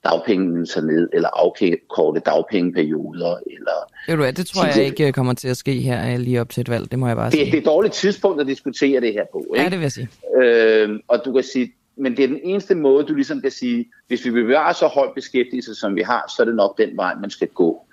dagpengeydelser 0.03 0.82
ned, 0.82 1.10
eller 1.14 1.30
afkorte 1.34 2.19
dagpengeperioder. 2.19 3.36
Eller 3.48 3.72
Ved 4.07 4.15
du 4.15 4.22
hvad, 4.22 4.34
det 4.34 4.45
tror 4.45 4.65
jeg 4.65 4.86
ikke 4.86 5.11
kommer 5.11 5.34
til 5.34 5.48
at 5.48 5.57
ske 5.57 5.73
her 5.73 6.14
øh, 6.14 6.19
lige 6.19 6.41
op 6.41 6.49
til 6.49 6.61
et 6.61 6.69
valg, 6.69 6.91
det 6.91 6.99
må 6.99 7.07
jeg 7.07 7.15
bare 7.15 7.26
det, 7.26 7.34
sige. 7.34 7.45
det 7.45 7.53
er 7.53 7.57
et 7.57 7.65
dårligt 7.65 7.94
tidspunkt 7.94 8.41
at 8.41 8.48
diskutere 8.48 9.02
det 9.02 9.14
her 9.14 9.26
på. 9.32 9.45
Ikke? 9.53 9.64
Ja, 9.64 9.69
det 9.69 9.78
vil 9.78 9.82
jeg 9.82 9.91
sige. 9.91 10.10
Øh, 10.41 10.99
og 11.07 11.22
du 11.26 11.34
kan 11.34 11.44
sige, 11.44 11.73
men 11.95 12.18
det 12.18 12.23
er 12.23 12.28
den 12.28 12.40
eneste 12.44 12.76
måde, 12.76 13.06
du 13.06 13.14
ligesom 13.14 13.41
kan 13.41 13.52
sige, 13.52 13.86
hvis 14.07 14.26
vi 14.26 14.30
vil 14.30 14.44
bevare 14.44 14.73
så 14.73 14.88
høj 14.88 15.07
beskæftigelse, 15.15 15.76
som 15.76 15.95
vi 15.95 16.02
har, 16.02 16.34
så 16.36 16.44
er 16.44 16.45
det 16.45 16.56
nok 16.56 16.78
den 16.78 16.98
vej, 16.98 17.15
man 17.15 17.30
skal 17.30 17.48
gå. 17.48 17.86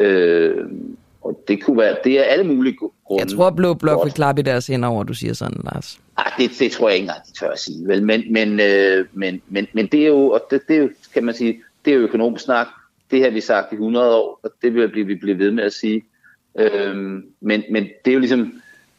Øh, 0.00 0.64
og 1.22 1.44
det 1.48 1.62
kunne 1.62 1.78
være, 1.78 1.96
det 2.04 2.18
er 2.18 2.22
alle 2.22 2.44
mulige 2.44 2.76
grunde. 2.76 3.22
Jeg 3.24 3.28
tror, 3.28 3.50
Blå 3.50 3.74
Blok 3.74 4.04
vil 4.04 4.12
klappe 4.12 4.40
i 4.40 4.42
deres 4.42 4.66
hænder 4.66 4.88
over, 4.88 5.02
du 5.04 5.14
siger 5.14 5.32
sådan, 5.32 5.60
Lars. 5.64 6.00
Ah, 6.16 6.32
det, 6.38 6.50
det 6.58 6.72
tror 6.72 6.88
jeg 6.88 6.96
ikke 6.96 7.04
engang, 7.04 7.26
de 7.26 7.32
tør 7.32 7.50
at 7.50 7.58
sige. 7.58 7.88
Vel? 7.88 8.02
Men, 8.02 8.32
men, 8.32 8.60
øh, 8.60 9.06
men, 9.12 9.42
men, 9.48 9.66
men 9.72 9.86
det 9.86 10.02
er 10.02 10.06
jo, 10.06 10.30
og 10.30 10.42
det, 10.50 10.60
det 10.68 10.76
er 10.76 10.80
jo, 10.80 10.90
kan 11.14 11.24
man 11.24 11.34
sige, 11.34 11.62
det 11.84 11.92
er 11.92 11.96
jo 11.96 12.02
økonomisk 12.02 12.44
snak. 12.44 12.66
Det 13.10 13.22
har 13.22 13.30
vi 13.30 13.40
sagt 13.40 13.72
i 13.72 13.74
100 13.74 14.14
år, 14.14 14.40
og 14.42 14.50
det 14.62 14.74
vil 14.74 14.82
vi 14.82 14.88
blive, 14.88 15.18
blive 15.18 15.38
ved 15.38 15.50
med 15.50 15.64
at 15.64 15.72
sige. 15.72 16.02
Øhm, 16.58 17.24
men, 17.40 17.62
men 17.70 17.84
det 18.04 18.10
er 18.10 18.14
jo 18.14 18.18
ligesom, 18.18 18.52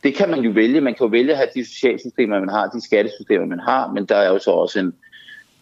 det 0.03 0.15
kan 0.15 0.29
man 0.29 0.39
jo 0.39 0.51
vælge. 0.51 0.81
Man 0.81 0.93
kan 0.93 1.05
jo 1.05 1.11
vælge 1.11 1.31
at 1.31 1.37
have 1.37 1.49
de 1.55 1.65
socialsystemer, 1.65 2.39
man 2.39 2.49
har, 2.49 2.67
de 2.67 2.81
skattesystemer, 2.81 3.45
man 3.45 3.59
har, 3.59 3.91
men 3.91 4.05
der 4.05 4.15
er 4.15 4.29
jo 4.29 4.39
så 4.39 4.51
også 4.51 4.79
en 4.79 4.93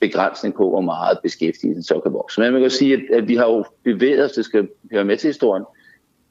begrænsning 0.07 0.56
på, 0.56 0.69
hvor 0.69 0.82
meget 0.82 1.19
beskæftigelsen 1.23 1.84
så 1.84 1.99
kan 1.99 2.14
vokse. 2.14 2.41
Men 2.41 2.53
man 2.53 2.61
kan 2.61 2.72
sige, 2.72 2.94
at, 2.94 3.02
at 3.14 3.27
vi 3.27 3.36
har 3.36 3.45
jo 3.45 3.65
bevæget 3.84 4.23
os, 4.23 4.32
det 4.32 4.45
skal 4.45 4.68
høre 4.91 5.06
med 5.06 5.18
til 5.18 5.27
historien, 5.27 5.64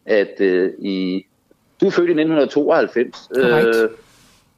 at 0.07 0.41
øh, 0.41 0.73
i, 0.79 1.27
du 1.81 1.87
er 1.87 1.91
født 1.91 2.09
i 2.09 2.21
1992, 2.21 3.29
øh, 3.37 3.45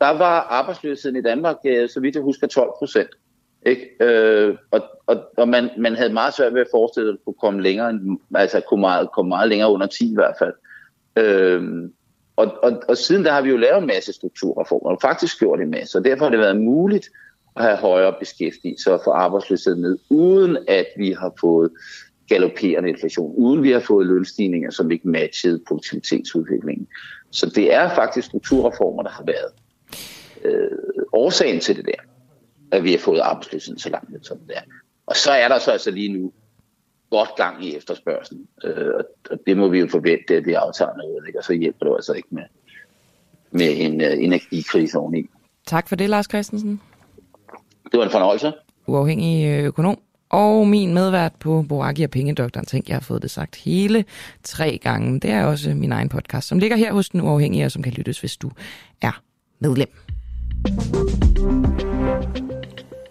der 0.01 0.18
var 0.18 0.40
arbejdsløsheden 0.40 1.16
i 1.16 1.22
Danmark, 1.22 1.56
øh, 1.64 1.88
så 1.88 2.01
vidt 2.01 2.14
jeg 2.14 2.22
husker, 2.22 2.47
12 2.47 2.70
procent. 2.78 3.10
Ikke? 3.66 3.90
Øh, 4.01 4.56
og 4.70 4.82
og, 5.06 5.22
og 5.36 5.48
man, 5.48 5.70
man 5.78 5.94
havde 5.94 6.12
meget 6.12 6.34
svært 6.34 6.55
ved 6.55 6.60
at 6.60 6.66
forestille 6.70 7.09
sig, 7.09 7.12
at 7.12 7.24
kunne 7.24 7.40
komme 7.40 7.62
længere, 7.62 8.01
altså 8.34 8.60
kunne 8.60 8.80
meget, 8.80 9.09
komme 9.12 9.28
meget 9.28 9.48
længere 9.48 9.72
under 9.72 9.86
10 9.86 10.10
i 10.10 10.14
hvert 10.14 10.34
fald. 10.38 10.55
Øh, 11.16 11.90
og, 12.36 12.55
og, 12.62 12.82
og 12.88 12.97
siden 12.97 13.24
der 13.24 13.32
har 13.32 13.43
vi 13.43 13.51
jo 13.51 13.56
lavet 13.56 13.80
en 13.80 13.86
masse 13.86 14.12
strukturreformer, 14.12 14.90
og 14.90 14.98
faktisk 15.01 15.38
gjort 15.38 15.60
en 15.60 15.70
masse, 15.70 15.98
og 15.98 16.05
derfor 16.05 16.24
har 16.24 16.30
det 16.30 16.38
været 16.38 16.60
muligt 16.60 17.09
at 17.57 17.65
have 17.65 17.77
højere 17.77 18.15
beskæftigelse 18.20 18.93
og 18.93 19.01
få 19.05 19.11
arbejdsløsheden 19.11 19.81
ned, 19.81 19.99
uden 20.11 20.59
at 20.69 20.87
vi 20.97 21.12
har 21.12 21.33
fået 21.41 21.70
galopperende 22.28 22.89
inflation, 22.89 23.35
uden 23.37 23.62
vi 23.62 23.70
har 23.70 23.81
fået 23.81 24.07
lønstigninger, 24.07 24.70
som 24.70 24.91
ikke 24.91 25.09
matchede 25.09 25.61
produktivitetsudviklingen. 25.69 26.87
Så 27.31 27.53
det 27.55 27.74
er 27.74 27.95
faktisk 27.95 28.27
strukturreformer, 28.27 29.03
der 29.03 29.11
har 29.11 29.24
været 29.24 29.53
øh, 30.45 31.05
årsagen 31.12 31.61
til 31.61 31.77
det 31.77 31.85
der, 31.85 32.03
at 32.73 32.85
vi 32.85 32.91
har 32.91 32.99
fået 32.99 33.20
arbejdsløsheden 33.20 33.78
så 33.78 33.91
langt 33.91 34.11
ned, 34.11 34.20
som 34.23 34.39
det 34.39 34.57
er. 34.57 34.62
Og 35.07 35.16
så 35.16 35.31
er 35.31 35.49
der 35.49 35.59
så 35.59 35.70
altså 35.70 35.91
lige 35.91 36.12
nu 36.12 36.33
godt 37.11 37.31
gang 37.37 37.65
i 37.65 37.77
efterspørgselen, 37.77 38.47
øh, 38.65 38.95
og- 39.31 39.39
det 39.47 39.57
må 39.57 39.69
vi 39.69 39.78
jo 39.81 39.89
forvente, 39.89 40.37
at 40.37 40.45
det 40.45 40.55
aftager 40.55 40.97
noget, 40.97 41.27
ikke? 41.27 41.39
og 41.39 41.45
så 41.45 41.53
hjælper 41.53 41.87
det 41.87 41.95
altså 41.95 42.12
ikke 42.12 42.28
med, 42.31 42.43
med 43.51 43.74
en 43.77 44.01
øh, 44.01 44.12
energikrise 44.24 44.99
oveni. 44.99 45.27
Tak 45.66 45.89
for 45.89 45.97
det, 45.97 46.11
Lars 46.11 46.27
Christensen. 46.31 46.81
Det 47.93 47.99
var 47.99 48.05
en 48.05 48.11
fornøjelse. 48.11 48.53
uafhængig 48.87 49.47
øh, 49.47 49.65
økonom, 49.65 49.99
og 50.31 50.69
min 50.69 50.95
medvært 50.95 51.33
på 51.41 51.65
Boraki 51.69 52.03
og 52.03 52.11
Pengedoktoren. 52.11 52.67
Tænk, 52.67 52.89
jeg 52.89 52.95
har 52.95 53.01
fået 53.01 53.23
det 53.23 53.31
sagt 53.31 53.57
hele 53.57 54.05
tre 54.43 54.79
gange. 54.83 55.21
Det 55.21 55.31
er 55.31 55.45
også 55.45 55.75
min 55.75 55.93
egen 55.93 56.09
podcast, 56.09 56.49
som 56.49 56.59
ligger 56.59 56.77
her 56.77 56.93
hos 56.93 57.09
den 57.09 57.21
uafhængige, 57.21 57.65
og 57.65 57.73
som 57.73 57.83
kan 57.83 57.93
lyttes, 57.93 58.21
hvis 58.21 58.37
du 58.37 58.51
er 59.03 59.23
medlem. 59.59 59.89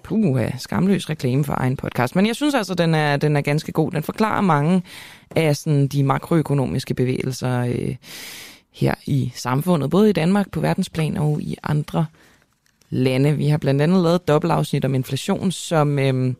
Puh, 0.03 0.41
skamløs 0.57 1.09
reklame 1.09 1.43
for 1.43 1.53
egen 1.57 1.77
podcast. 1.77 2.15
Men 2.15 2.27
jeg 2.27 2.35
synes 2.35 2.55
altså, 2.55 2.73
den 2.73 2.95
er, 2.95 3.17
den 3.17 3.35
er 3.35 3.41
ganske 3.41 3.71
god. 3.71 3.91
Den 3.91 4.03
forklarer 4.03 4.41
mange 4.41 4.81
af 5.35 5.55
sådan, 5.55 5.87
de 5.87 6.03
makroøkonomiske 6.03 6.93
bevægelser 6.93 7.59
øh, 7.59 7.95
her 8.73 8.93
i 9.05 9.31
samfundet, 9.35 9.89
både 9.89 10.09
i 10.09 10.13
Danmark 10.13 10.51
på 10.51 10.59
verdensplan 10.59 11.17
og 11.17 11.41
i 11.41 11.57
andre 11.63 12.05
lande. 12.89 13.37
Vi 13.37 13.47
har 13.47 13.57
blandt 13.57 13.81
andet 13.81 14.03
lavet 14.03 14.15
et 14.15 14.27
dobbeltafsnit 14.27 14.85
om 14.85 14.95
inflation, 14.95 15.51
som, 15.51 15.99
øh, 15.99 16.33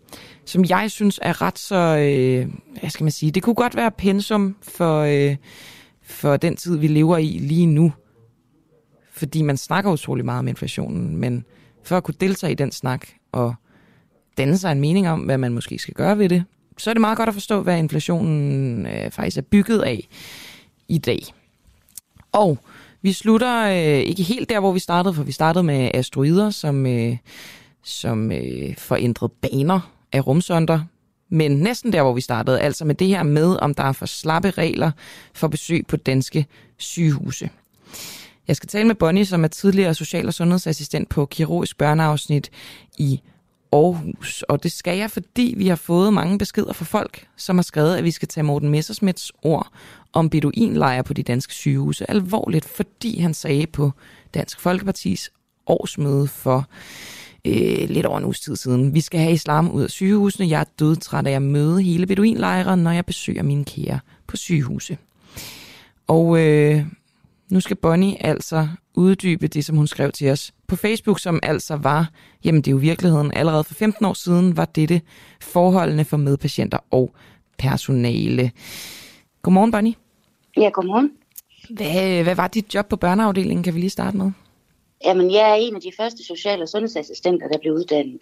som 0.46 0.66
jeg 0.70 0.92
synes 0.92 1.20
er 1.22 1.42
ret 1.42 1.60
så, 1.60 1.76
øh, 1.76 2.54
hvad 2.80 2.90
skal 2.90 3.04
man 3.04 3.12
sige, 3.12 3.32
det 3.32 3.44
kunne 3.44 3.56
godt 3.56 3.76
være 3.76 3.92
pensum 3.92 4.56
for, 4.62 5.00
øh, 5.00 5.36
for 6.02 6.38
den 6.38 6.56
tid, 6.56 6.78
vi 6.78 6.88
lever 6.88 7.18
i 7.18 7.28
lige 7.28 7.66
nu. 7.66 7.94
Fordi 9.12 9.42
man 9.42 9.58
snakker 9.58 9.92
utrolig 9.92 10.26
meget 10.26 10.40
om 10.40 10.48
inflationen, 10.48 11.18
men 11.18 11.46
for 11.84 11.98
at 11.98 12.04
kunne 12.04 12.16
deltage 12.20 12.52
i 12.52 12.56
den 12.56 12.72
snak 12.72 13.08
og 13.32 13.56
danne 14.38 14.58
sig 14.58 14.72
en 14.72 14.82
mening 14.82 15.10
om, 15.10 15.20
hvad 15.20 15.38
man 15.38 15.54
måske 15.54 15.80
skal 15.80 15.94
gøre 15.94 16.18
ved 16.18 16.30
det, 16.30 16.44
så 16.78 16.90
er 16.90 16.94
det 16.94 17.02
meget 17.02 17.18
godt 17.18 17.30
at 17.30 17.36
forstå, 17.36 17.62
hvad 17.62 17.78
inflationen 17.78 18.86
øh, 18.86 19.12
faktisk 19.12 19.38
er 19.38 19.42
bygget 19.42 19.82
af 19.82 20.08
i 20.88 20.98
dag. 20.98 21.22
Og 22.32 22.60
vi 23.06 23.14
slutter 23.14 23.66
øh, 23.66 24.00
ikke 24.00 24.24
helt 24.24 24.50
der, 24.50 24.60
hvor 24.60 24.72
vi 24.72 24.80
startede, 24.80 25.14
for 25.14 25.24
vi 25.24 25.32
startede 25.32 25.64
med 25.64 25.92
asteroider, 25.94 26.50
som, 26.50 26.86
øh, 26.86 27.18
som 27.84 28.32
øh, 28.32 28.78
forændrede 28.78 29.34
baner 29.42 29.80
af 30.12 30.28
rumsonder. 30.28 30.80
Men 31.30 31.52
næsten 31.52 31.94
der, 31.94 32.02
hvor 32.02 32.14
vi 32.14 32.22
startede, 32.22 32.62
altså 32.62 32.86
med 32.86 32.96
det 32.96 33.08
her 33.08 33.24
med, 33.24 33.58
om 33.62 33.74
der 33.74 33.84
er 33.84 33.92
for 33.92 34.06
slappe 34.06 34.52
regler 34.52 34.92
for 35.34 35.48
besøg 35.48 35.88
på 35.88 35.98
danske 35.98 36.46
sygehuse. 36.78 37.50
Jeg 38.48 38.56
skal 38.56 38.70
tale 38.70 38.88
med 38.88 38.96
Bonnie, 38.96 39.26
som 39.26 39.44
er 39.44 39.48
tidligere 39.48 39.94
social- 39.94 40.28
og 40.28 40.34
sundhedsassistent 40.34 41.10
på 41.10 41.26
kirurgisk 41.26 41.78
børneafsnit 41.78 42.52
i 42.98 43.22
Aarhus. 43.74 44.42
Og 44.42 44.64
det 44.64 44.72
skal 44.72 44.98
jeg, 44.98 45.12
fordi 45.12 45.54
vi 45.58 45.68
har 45.68 45.76
fået 45.76 46.14
mange 46.14 46.38
beskeder 46.38 46.74
fra 46.74 46.86
folk, 46.86 47.28
som 47.38 47.58
har 47.58 47.64
skrevet, 47.64 47.96
at 47.96 48.04
vi 48.04 48.12
skal 48.12 48.28
tage 48.28 48.44
Morten 48.44 48.70
Messersmiths 48.70 49.32
ord 49.44 49.72
om 50.16 50.30
beduinlejre 50.30 51.04
på 51.04 51.14
de 51.14 51.24
danske 51.24 51.54
sygehuse 51.54 52.10
alvorligt, 52.10 52.66
fordi 52.66 53.20
han 53.20 53.34
sagde 53.34 53.68
på 53.68 53.92
Dansk 54.34 54.60
Folkepartis 54.60 55.32
årsmøde 55.68 56.28
for 56.28 56.68
øh, 57.46 57.90
lidt 57.90 58.06
over 58.06 58.18
en 58.18 58.24
uges 58.24 58.40
tid 58.40 58.56
siden. 58.56 58.94
Vi 58.94 59.02
skal 59.02 59.20
have 59.20 59.34
islam 59.34 59.72
ud 59.72 59.84
af 59.84 59.90
sygehusene. 59.90 60.50
Jeg 60.50 60.60
er 60.60 60.66
dødtræt 60.80 61.28
af 61.28 61.32
at 61.32 61.42
møde 61.42 61.82
hele 61.82 62.08
beduinlejre, 62.08 62.78
når 62.78 62.92
jeg 62.92 63.06
besøger 63.06 63.44
mine 63.44 63.66
kære 63.66 64.00
på 64.28 64.38
sygehuse. 64.38 64.98
Og 66.08 66.40
øh, 66.40 66.86
nu 67.50 67.60
skal 67.60 67.76
Bonnie 67.76 68.26
altså 68.26 68.68
uddybe 68.94 69.48
det, 69.48 69.66
som 69.66 69.76
hun 69.76 69.88
skrev 69.88 70.12
til 70.12 70.32
os 70.32 70.54
på 70.68 70.76
Facebook, 70.76 71.20
som 71.20 71.40
altså 71.44 71.76
var, 71.76 72.10
jamen 72.44 72.62
det 72.62 72.68
er 72.68 72.72
jo 72.72 72.78
virkeligheden, 72.78 73.32
allerede 73.34 73.64
for 73.64 73.74
15 73.74 74.06
år 74.06 74.14
siden 74.14 74.58
var 74.58 74.66
dette 74.66 75.02
forholdene 75.42 76.06
for 76.06 76.18
medpatienter 76.18 76.78
og 76.92 77.16
personale. 77.58 78.52
Godmorgen, 79.42 79.72
Bonnie. 79.72 79.94
Ja, 80.58 80.70
godmorgen. 80.70 81.12
Hvad, 81.70 82.24
hvad 82.24 82.36
var 82.36 82.48
dit 82.48 82.76
job 82.76 82.90
på 82.90 82.96
børneafdelingen, 82.96 83.64
kan 83.64 83.74
vi 83.74 83.80
lige 83.80 83.90
starte 83.90 84.18
med? 84.18 84.32
Jamen, 85.06 85.32
jeg 85.32 85.52
er 85.52 85.56
en 85.56 85.76
af 85.76 85.82
de 85.82 85.92
første 85.98 86.24
social- 86.24 86.62
og 86.62 86.70
sundhedsassistenter, 86.70 87.48
der 87.48 87.58
blev 87.58 87.74
uddannet. 87.74 88.22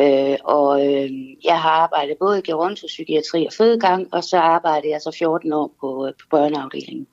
Øh, 0.00 0.36
og 0.44 0.86
øh, 0.86 1.10
jeg 1.44 1.60
har 1.60 1.70
arbejdet 1.70 2.16
både 2.20 2.38
i 2.38 2.42
gerontopsykiatri 2.42 3.46
og 3.46 3.52
fødegang, 3.52 4.08
og 4.14 4.24
så 4.24 4.36
arbejdede 4.38 4.92
jeg 4.92 5.00
så 5.00 5.16
14 5.18 5.52
år 5.52 5.72
på, 5.80 6.06
øh, 6.06 6.12
på 6.12 6.26
børneafdelingen. 6.30 7.06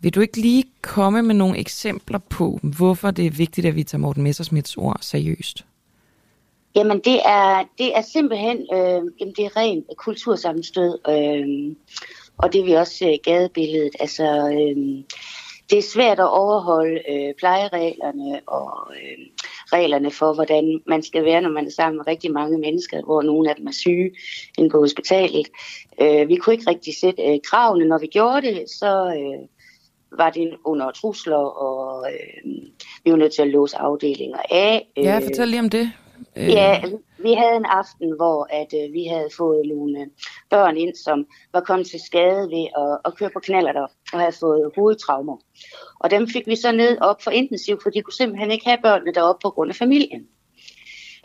Vil 0.00 0.14
du 0.14 0.20
ikke 0.20 0.40
lige 0.40 0.64
komme 0.82 1.22
med 1.22 1.34
nogle 1.34 1.58
eksempler 1.58 2.18
på, 2.18 2.60
hvorfor 2.62 3.10
det 3.10 3.26
er 3.26 3.30
vigtigt, 3.30 3.66
at 3.66 3.76
vi 3.76 3.84
tager 3.84 4.00
Morten 4.00 4.22
Messersmiths 4.22 4.76
ord 4.76 4.98
seriøst? 5.00 5.64
Jamen, 6.74 7.00
det 7.04 7.20
er, 7.24 7.64
det 7.78 7.96
er 7.96 8.02
simpelthen 8.02 8.56
øh, 8.72 9.02
jamen, 9.20 9.34
det 9.36 9.44
er 9.44 9.56
rent 9.56 9.86
kultursammenstød, 9.96 10.98
øh, 11.08 11.74
og 12.42 12.52
det 12.52 12.60
er 12.60 12.64
vi 12.64 12.72
også 12.72 13.04
i 13.04 13.16
gadebilledet. 13.16 13.96
Altså, 14.00 14.24
øh, 14.24 15.04
det 15.70 15.78
er 15.78 15.92
svært 15.94 16.18
at 16.18 16.30
overholde 16.30 17.00
øh, 17.10 17.34
plejereglerne 17.38 18.40
og 18.46 18.92
øh, 18.94 19.26
reglerne 19.72 20.10
for, 20.10 20.34
hvordan 20.34 20.80
man 20.86 21.02
skal 21.02 21.24
være, 21.24 21.40
når 21.40 21.50
man 21.50 21.66
er 21.66 21.70
sammen 21.70 21.96
med 21.96 22.06
rigtig 22.06 22.32
mange 22.32 22.58
mennesker, 22.58 23.02
hvor 23.04 23.22
nogle 23.22 23.50
af 23.50 23.56
dem 23.56 23.66
er 23.66 23.72
syge 23.72 24.10
inde 24.58 24.70
på 24.70 24.78
hospitalet. 24.78 25.48
Øh, 26.00 26.28
vi 26.28 26.36
kunne 26.36 26.54
ikke 26.54 26.70
rigtig 26.70 26.94
sætte 27.00 27.22
øh, 27.22 27.38
kravene. 27.50 27.84
Når 27.84 27.98
vi 27.98 28.06
gjorde 28.06 28.46
det, 28.46 28.70
så 28.70 29.14
øh, 29.18 29.48
var 30.18 30.30
det 30.30 30.54
under 30.64 30.90
trusler, 30.90 31.36
og 31.36 32.06
øh, 32.12 32.52
vi 33.04 33.10
var 33.10 33.16
nødt 33.16 33.34
til 33.34 33.42
at 33.42 33.48
låse 33.48 33.76
afdelinger 33.76 34.38
af. 34.50 34.86
Ja, 34.96 35.18
fortæl 35.18 35.48
lige 35.48 35.60
om 35.60 35.70
det. 35.70 35.92
Øh, 36.36 36.48
Ja, 36.48 36.82
vi 37.18 37.32
havde 37.32 37.56
en 37.56 37.64
aften, 37.64 38.16
hvor 38.16 38.46
at, 38.50 38.74
øh, 38.74 38.92
vi 38.92 39.04
havde 39.04 39.28
fået 39.36 39.68
nogle 39.68 40.00
øh, 40.00 40.06
børn 40.50 40.76
ind, 40.76 40.94
som 40.94 41.26
var 41.52 41.60
kommet 41.60 41.86
til 41.86 42.00
skade 42.00 42.50
ved 42.50 42.66
at, 42.76 42.98
at 43.04 43.16
køre 43.18 43.30
på 43.30 43.40
knaller 43.40 43.72
der, 43.72 43.86
og 44.12 44.20
havde 44.20 44.36
fået 44.40 44.70
hovedtraumer. 44.76 45.36
Og 46.00 46.10
dem 46.10 46.28
fik 46.28 46.46
vi 46.46 46.56
så 46.56 46.72
ned 46.72 46.98
op 47.00 47.22
for 47.22 47.30
intensiv, 47.30 47.80
for 47.82 47.90
de 47.90 48.02
kunne 48.02 48.14
simpelthen 48.14 48.50
ikke 48.50 48.66
have 48.66 48.78
børnene 48.82 49.12
deroppe 49.12 49.42
på 49.42 49.50
grund 49.50 49.70
af 49.70 49.76
familien. 49.76 50.26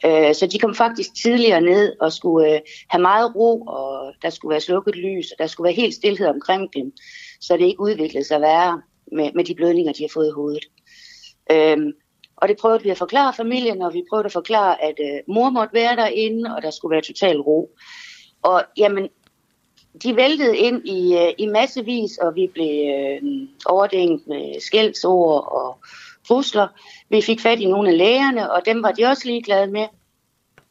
Øh, 0.05 0.35
så 0.35 0.47
de 0.47 0.59
kom 0.59 0.75
faktisk 0.75 1.09
tidligere 1.23 1.61
ned 1.61 1.95
og 1.99 2.13
skulle 2.13 2.53
øh, 2.53 2.59
have 2.89 3.01
meget 3.01 3.35
ro, 3.35 3.61
og 3.61 4.13
der 4.21 4.29
skulle 4.29 4.51
være 4.51 4.61
slukket 4.61 4.95
lys, 4.95 5.31
og 5.31 5.37
der 5.39 5.47
skulle 5.47 5.65
være 5.65 5.81
helt 5.81 5.95
stillhed 5.95 6.27
omkring 6.27 6.73
dem, 6.73 6.91
så 7.41 7.57
det 7.57 7.65
ikke 7.65 7.81
udviklede 7.81 8.27
sig 8.27 8.41
værre 8.41 8.81
med, 9.11 9.31
med 9.35 9.43
de 9.43 9.55
blødninger, 9.55 9.93
de 9.93 10.03
har 10.03 10.09
fået 10.13 10.27
i 10.27 10.35
hovedet. 10.35 10.65
Øhm, 11.51 11.91
og 12.37 12.47
det 12.47 12.57
prøvede 12.57 12.83
vi 12.83 12.89
at 12.89 12.97
forklare 12.97 13.33
familien, 13.33 13.81
og 13.81 13.93
vi 13.93 14.03
prøvede 14.09 14.25
at 14.25 14.31
forklare, 14.31 14.83
at 14.83 14.99
øh, 14.99 15.33
mor 15.35 15.49
måtte 15.49 15.73
være 15.73 15.95
derinde, 15.95 16.55
og 16.55 16.61
der 16.61 16.71
skulle 16.71 16.93
være 16.93 17.01
total 17.01 17.41
ro. 17.41 17.71
Og 18.41 18.63
jamen, 18.77 19.09
de 20.03 20.15
væltede 20.15 20.57
ind 20.57 20.87
i, 20.87 21.17
øh, 21.17 21.33
i 21.37 21.45
massevis, 21.45 22.17
og 22.17 22.35
vi 22.35 22.47
blev 22.53 22.89
øh, 22.95 23.47
overdængt 23.65 24.27
med 24.27 24.59
skældsord 24.61 25.51
og 25.51 25.77
trusler. 26.27 26.67
Vi 27.09 27.21
fik 27.21 27.41
fat 27.41 27.59
i 27.59 27.65
nogle 27.65 27.89
af 27.89 27.97
lægerne, 27.97 28.51
og 28.51 28.65
dem 28.65 28.83
var 28.83 28.91
de 28.91 29.05
også 29.05 29.27
ligeglade 29.27 29.67
med. 29.67 29.87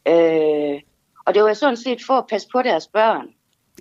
Øh, 0.08 0.80
og 1.26 1.34
det 1.34 1.42
var 1.42 1.54
sådan 1.54 1.76
set 1.76 1.98
for 2.06 2.14
at 2.14 2.26
passe 2.26 2.48
på 2.52 2.62
deres 2.62 2.86
børn. 2.86 3.28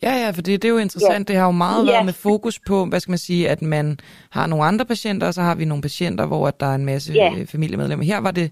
Ja, 0.03 0.13
ja, 0.15 0.29
for 0.29 0.41
det, 0.41 0.61
det 0.61 0.67
er 0.67 0.71
jo 0.71 0.77
interessant. 0.77 1.29
Ja. 1.29 1.33
Det 1.33 1.39
har 1.39 1.45
jo 1.45 1.51
meget 1.51 1.85
Ja. 1.87 1.91
været 1.91 2.05
med 2.05 2.13
fokus 2.13 2.59
på, 2.59 2.85
hvad 2.85 2.99
skal 2.99 3.11
man 3.11 3.17
sige, 3.17 3.49
at 3.49 3.61
man 3.61 3.99
har 4.29 4.47
nogle 4.47 4.65
andre 4.65 4.85
patienter, 4.85 5.27
og 5.27 5.33
så 5.33 5.41
har 5.41 5.55
vi 5.55 5.65
nogle 5.65 5.81
patienter, 5.81 6.25
hvor 6.25 6.47
at 6.47 6.59
der 6.59 6.65
er 6.65 6.75
en 6.75 6.85
masse 6.85 7.13
Ja. 7.13 7.33
ja. 7.37 7.43
familiemedlemmer. 7.43 8.05
Her 8.05 8.17
var 8.17 8.31
det 8.31 8.51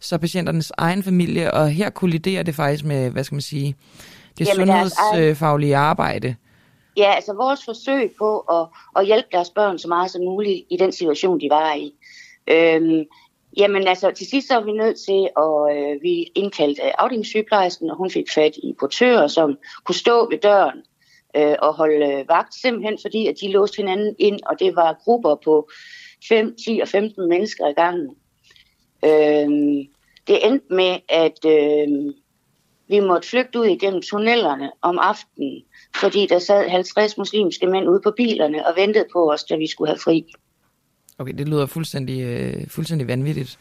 så 0.00 0.18
patienternes 0.18 0.72
egen 0.78 1.02
familie, 1.02 1.54
og 1.54 1.68
her 1.70 1.90
kolliderer 1.90 2.42
det 2.42 2.54
faktisk 2.54 2.84
med, 2.84 3.10
hvad 3.10 3.24
skal 3.24 3.34
man 3.34 3.42
sige, 3.42 3.74
det 4.38 4.48
Jamen, 4.48 4.68
deres 4.68 4.92
egen- 4.92 5.14
sundhedsfaglige 5.14 5.76
arbejde. 5.76 6.34
Ja, 6.96 7.14
altså 7.14 7.32
vores 7.32 7.60
forsøg 7.64 8.10
på 8.18 8.38
at, 8.38 8.66
at 8.96 9.06
hjælpe 9.06 9.28
deres 9.32 9.50
børn 9.50 9.78
så 9.78 9.88
meget 9.88 10.10
som 10.10 10.20
muligt 10.20 10.64
i 10.70 10.76
den 10.80 10.92
situation, 10.92 11.40
de 11.40 11.48
var 11.50 11.74
i. 11.74 11.92
Øhm, 12.48 13.04
jamen 13.56 13.88
altså, 13.88 14.10
til 14.10 14.26
sidst 14.26 14.48
så 14.48 14.54
var 14.54 14.64
vi 14.64 14.72
nødt 14.72 14.96
til, 15.06 15.28
at 15.36 15.76
øh, 15.76 16.02
vi 16.02 16.32
indkaldte 16.34 16.82
øh, 16.82 16.90
afdelingssygeplejersken, 16.98 17.90
og 17.90 17.96
hun 17.96 18.10
fik 18.10 18.30
fat 18.34 18.56
i 18.56 18.74
portører, 18.80 19.26
som 19.26 19.58
kunne 19.84 19.94
stå 19.94 20.30
ved 20.30 20.38
døren 20.38 20.82
øh, 21.36 21.56
og 21.58 21.74
holde 21.74 22.06
øh, 22.06 22.28
vagt, 22.28 22.54
simpelthen 22.54 22.98
fordi, 23.02 23.26
at 23.26 23.36
de 23.40 23.52
låste 23.52 23.76
hinanden 23.76 24.16
ind, 24.18 24.40
og 24.46 24.60
det 24.60 24.76
var 24.76 25.00
grupper 25.04 25.34
på 25.44 25.68
5, 26.28 26.56
10 26.64 26.80
og 26.82 26.88
15 26.88 27.28
mennesker 27.28 27.68
i 27.68 27.72
gangen. 27.72 28.16
Øh, 29.04 29.86
det 30.26 30.46
endte 30.46 30.74
med, 30.74 30.96
at 31.08 31.44
øh, 31.46 32.14
vi 32.88 33.00
måtte 33.00 33.28
flygte 33.28 33.58
ud 33.60 33.66
igennem 33.66 34.02
tunnellerne 34.02 34.70
om 34.82 34.98
aftenen, 34.98 35.62
fordi 35.96 36.26
der 36.26 36.38
sad 36.38 36.68
50 36.68 37.18
muslimske 37.18 37.66
mænd 37.66 37.88
ude 37.88 38.00
på 38.04 38.10
bilerne 38.10 38.66
og 38.66 38.76
ventede 38.76 39.06
på 39.12 39.32
os, 39.32 39.44
da 39.44 39.56
vi 39.56 39.66
skulle 39.66 39.88
have 39.88 39.98
fri. 39.98 40.32
Okay, 41.20 41.32
det 41.38 41.48
lyder 41.48 41.66
fuldstændig, 41.66 42.22
øh, 42.22 42.68
fuldstændig 42.68 43.08
vanvittigt. 43.08 43.58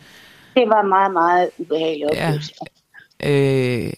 Det 0.56 0.70
var 0.70 0.82
meget, 0.82 1.14
meget 1.14 1.50
ubehagelig 1.58 2.06
oplevelse. 2.06 2.54
Øh, 3.24 3.94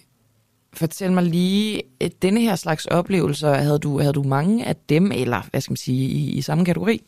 fortæl 0.73 1.11
mig 1.11 1.23
lige, 1.23 1.81
at 1.99 2.21
denne 2.21 2.41
her 2.41 2.55
slags 2.55 2.85
oplevelser, 2.85 3.53
havde 3.53 3.79
du, 3.79 3.99
havde 3.99 4.13
du 4.13 4.23
mange 4.23 4.65
af 4.65 4.75
dem, 4.75 5.11
eller 5.11 5.41
hvad 5.51 5.61
skal 5.61 5.71
man 5.71 5.77
sige, 5.77 6.07
i, 6.09 6.31
i 6.31 6.41
samme 6.41 6.65
kategori? 6.65 7.01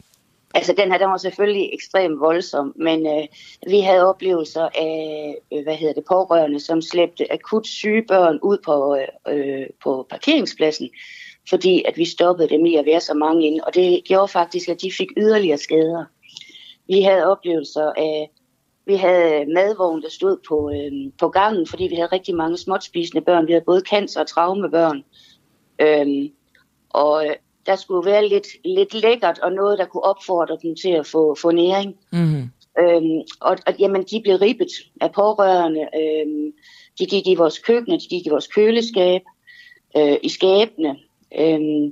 Altså, 0.55 0.73
den 0.77 0.91
her, 0.91 0.97
den 0.97 1.09
var 1.09 1.17
selvfølgelig 1.17 1.69
ekstremt 1.73 2.19
voldsom, 2.19 2.73
men 2.75 3.07
øh, 3.07 3.27
vi 3.67 3.79
havde 3.79 4.09
oplevelser 4.09 4.69
af, 4.75 5.35
øh, 5.53 5.63
hvad 5.63 5.75
hedder 5.75 5.93
det, 5.93 6.03
pårørende, 6.07 6.59
som 6.59 6.81
slæbte 6.81 7.33
akut 7.33 7.67
syge 7.67 8.03
børn 8.07 8.39
ud 8.41 8.57
på, 8.65 8.97
øh, 9.33 9.65
på 9.83 10.07
parkeringspladsen, 10.09 10.89
fordi 11.49 11.83
at 11.87 11.97
vi 11.97 12.05
stoppede 12.05 12.49
dem 12.49 12.65
i 12.65 12.75
at 12.75 12.85
være 12.85 13.01
så 13.01 13.13
mange 13.13 13.47
inde, 13.47 13.63
og 13.63 13.75
det 13.75 14.03
gjorde 14.05 14.27
faktisk, 14.27 14.69
at 14.69 14.81
de 14.81 14.91
fik 14.97 15.07
yderligere 15.17 15.57
skader. 15.57 16.05
Vi 16.87 17.01
havde 17.01 17.25
oplevelser 17.25 17.91
af, 17.97 18.31
vi 18.85 18.95
havde 18.95 19.45
madvogn, 19.53 20.01
der 20.01 20.09
stod 20.09 20.37
på, 20.47 20.71
øh, 20.75 21.11
på 21.19 21.29
gangen, 21.29 21.67
fordi 21.67 21.83
vi 21.83 21.95
havde 21.95 22.11
rigtig 22.11 22.35
mange 22.35 22.57
småtspisende 22.57 23.25
børn. 23.25 23.47
Vi 23.47 23.51
havde 23.51 23.65
både 23.65 23.81
cancer 23.89 24.21
og 24.21 24.27
traumebørn. 24.27 25.03
Øhm, 25.79 26.31
og 26.89 27.25
øh, 27.25 27.35
der 27.65 27.75
skulle 27.75 28.11
være 28.11 28.27
lidt, 28.27 28.47
lidt 28.65 28.93
lækkert 28.93 29.39
og 29.39 29.51
noget, 29.51 29.79
der 29.79 29.85
kunne 29.85 30.03
opfordre 30.03 30.57
dem 30.63 30.75
til 30.75 30.89
at 30.89 31.07
få, 31.07 31.35
få 31.41 31.51
næring. 31.51 31.95
Mm-hmm. 32.11 32.49
Øhm, 32.79 33.21
og, 33.41 33.57
og 33.67 33.73
jamen, 33.79 34.03
de 34.03 34.21
blev 34.23 34.35
ribbet 34.35 34.71
af 35.01 35.11
pårørende. 35.11 35.81
Øhm, 35.81 36.51
de 36.99 37.05
gik 37.05 37.27
i 37.27 37.35
vores 37.35 37.59
køkkener, 37.59 37.97
de 37.97 38.07
gik 38.07 38.25
i 38.25 38.29
vores 38.29 38.47
køleskab, 38.47 39.21
øh, 39.97 40.17
i 40.23 40.29
skabene. 40.29 40.95
Øhm, 41.39 41.91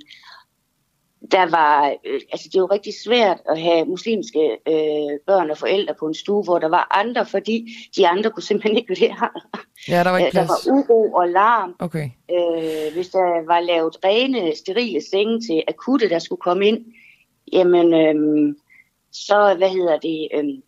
der 1.32 1.50
var, 1.50 1.96
øh, 2.06 2.22
altså 2.32 2.50
det 2.54 2.62
var 2.62 2.72
rigtig 2.72 2.94
svært 3.06 3.38
at 3.50 3.62
have 3.62 3.86
muslimske 3.86 4.58
øh, 4.68 5.20
børn 5.28 5.50
og 5.52 5.58
forældre 5.58 5.94
på 6.00 6.08
en 6.08 6.14
stue, 6.14 6.44
hvor 6.44 6.60
der 6.60 6.68
var 6.70 6.88
andre, 6.92 7.26
fordi 7.26 7.68
de 7.96 8.08
andre 8.08 8.30
kunne 8.32 8.44
simpelthen 8.44 8.78
ikke 8.78 8.96
være. 9.02 9.30
Ja, 9.88 10.04
der 10.04 10.10
var 10.10 10.18
ikke 10.18 10.28
Øh, 10.28 10.34
der 10.34 10.46
plads. 10.48 10.68
var 10.68 10.74
uro 10.74 11.14
og 11.14 11.30
larm. 11.30 11.76
Okay. 11.80 12.10
Øh, 12.32 12.94
hvis 12.94 13.10
der 13.10 13.46
var 13.46 13.60
lavet 13.60 13.98
rene, 14.06 14.56
sterile 14.56 15.02
senge 15.12 15.42
til 15.42 15.64
akutte, 15.68 16.10
der 16.10 16.20
skulle 16.20 16.42
komme 16.42 16.68
ind, 16.68 16.86
jamen, 17.54 17.94
øhm, 17.94 18.56
så, 19.12 19.56
hvad 19.58 19.70
hedder 19.70 20.00
det, 20.00 20.28
øhm, 20.34 20.62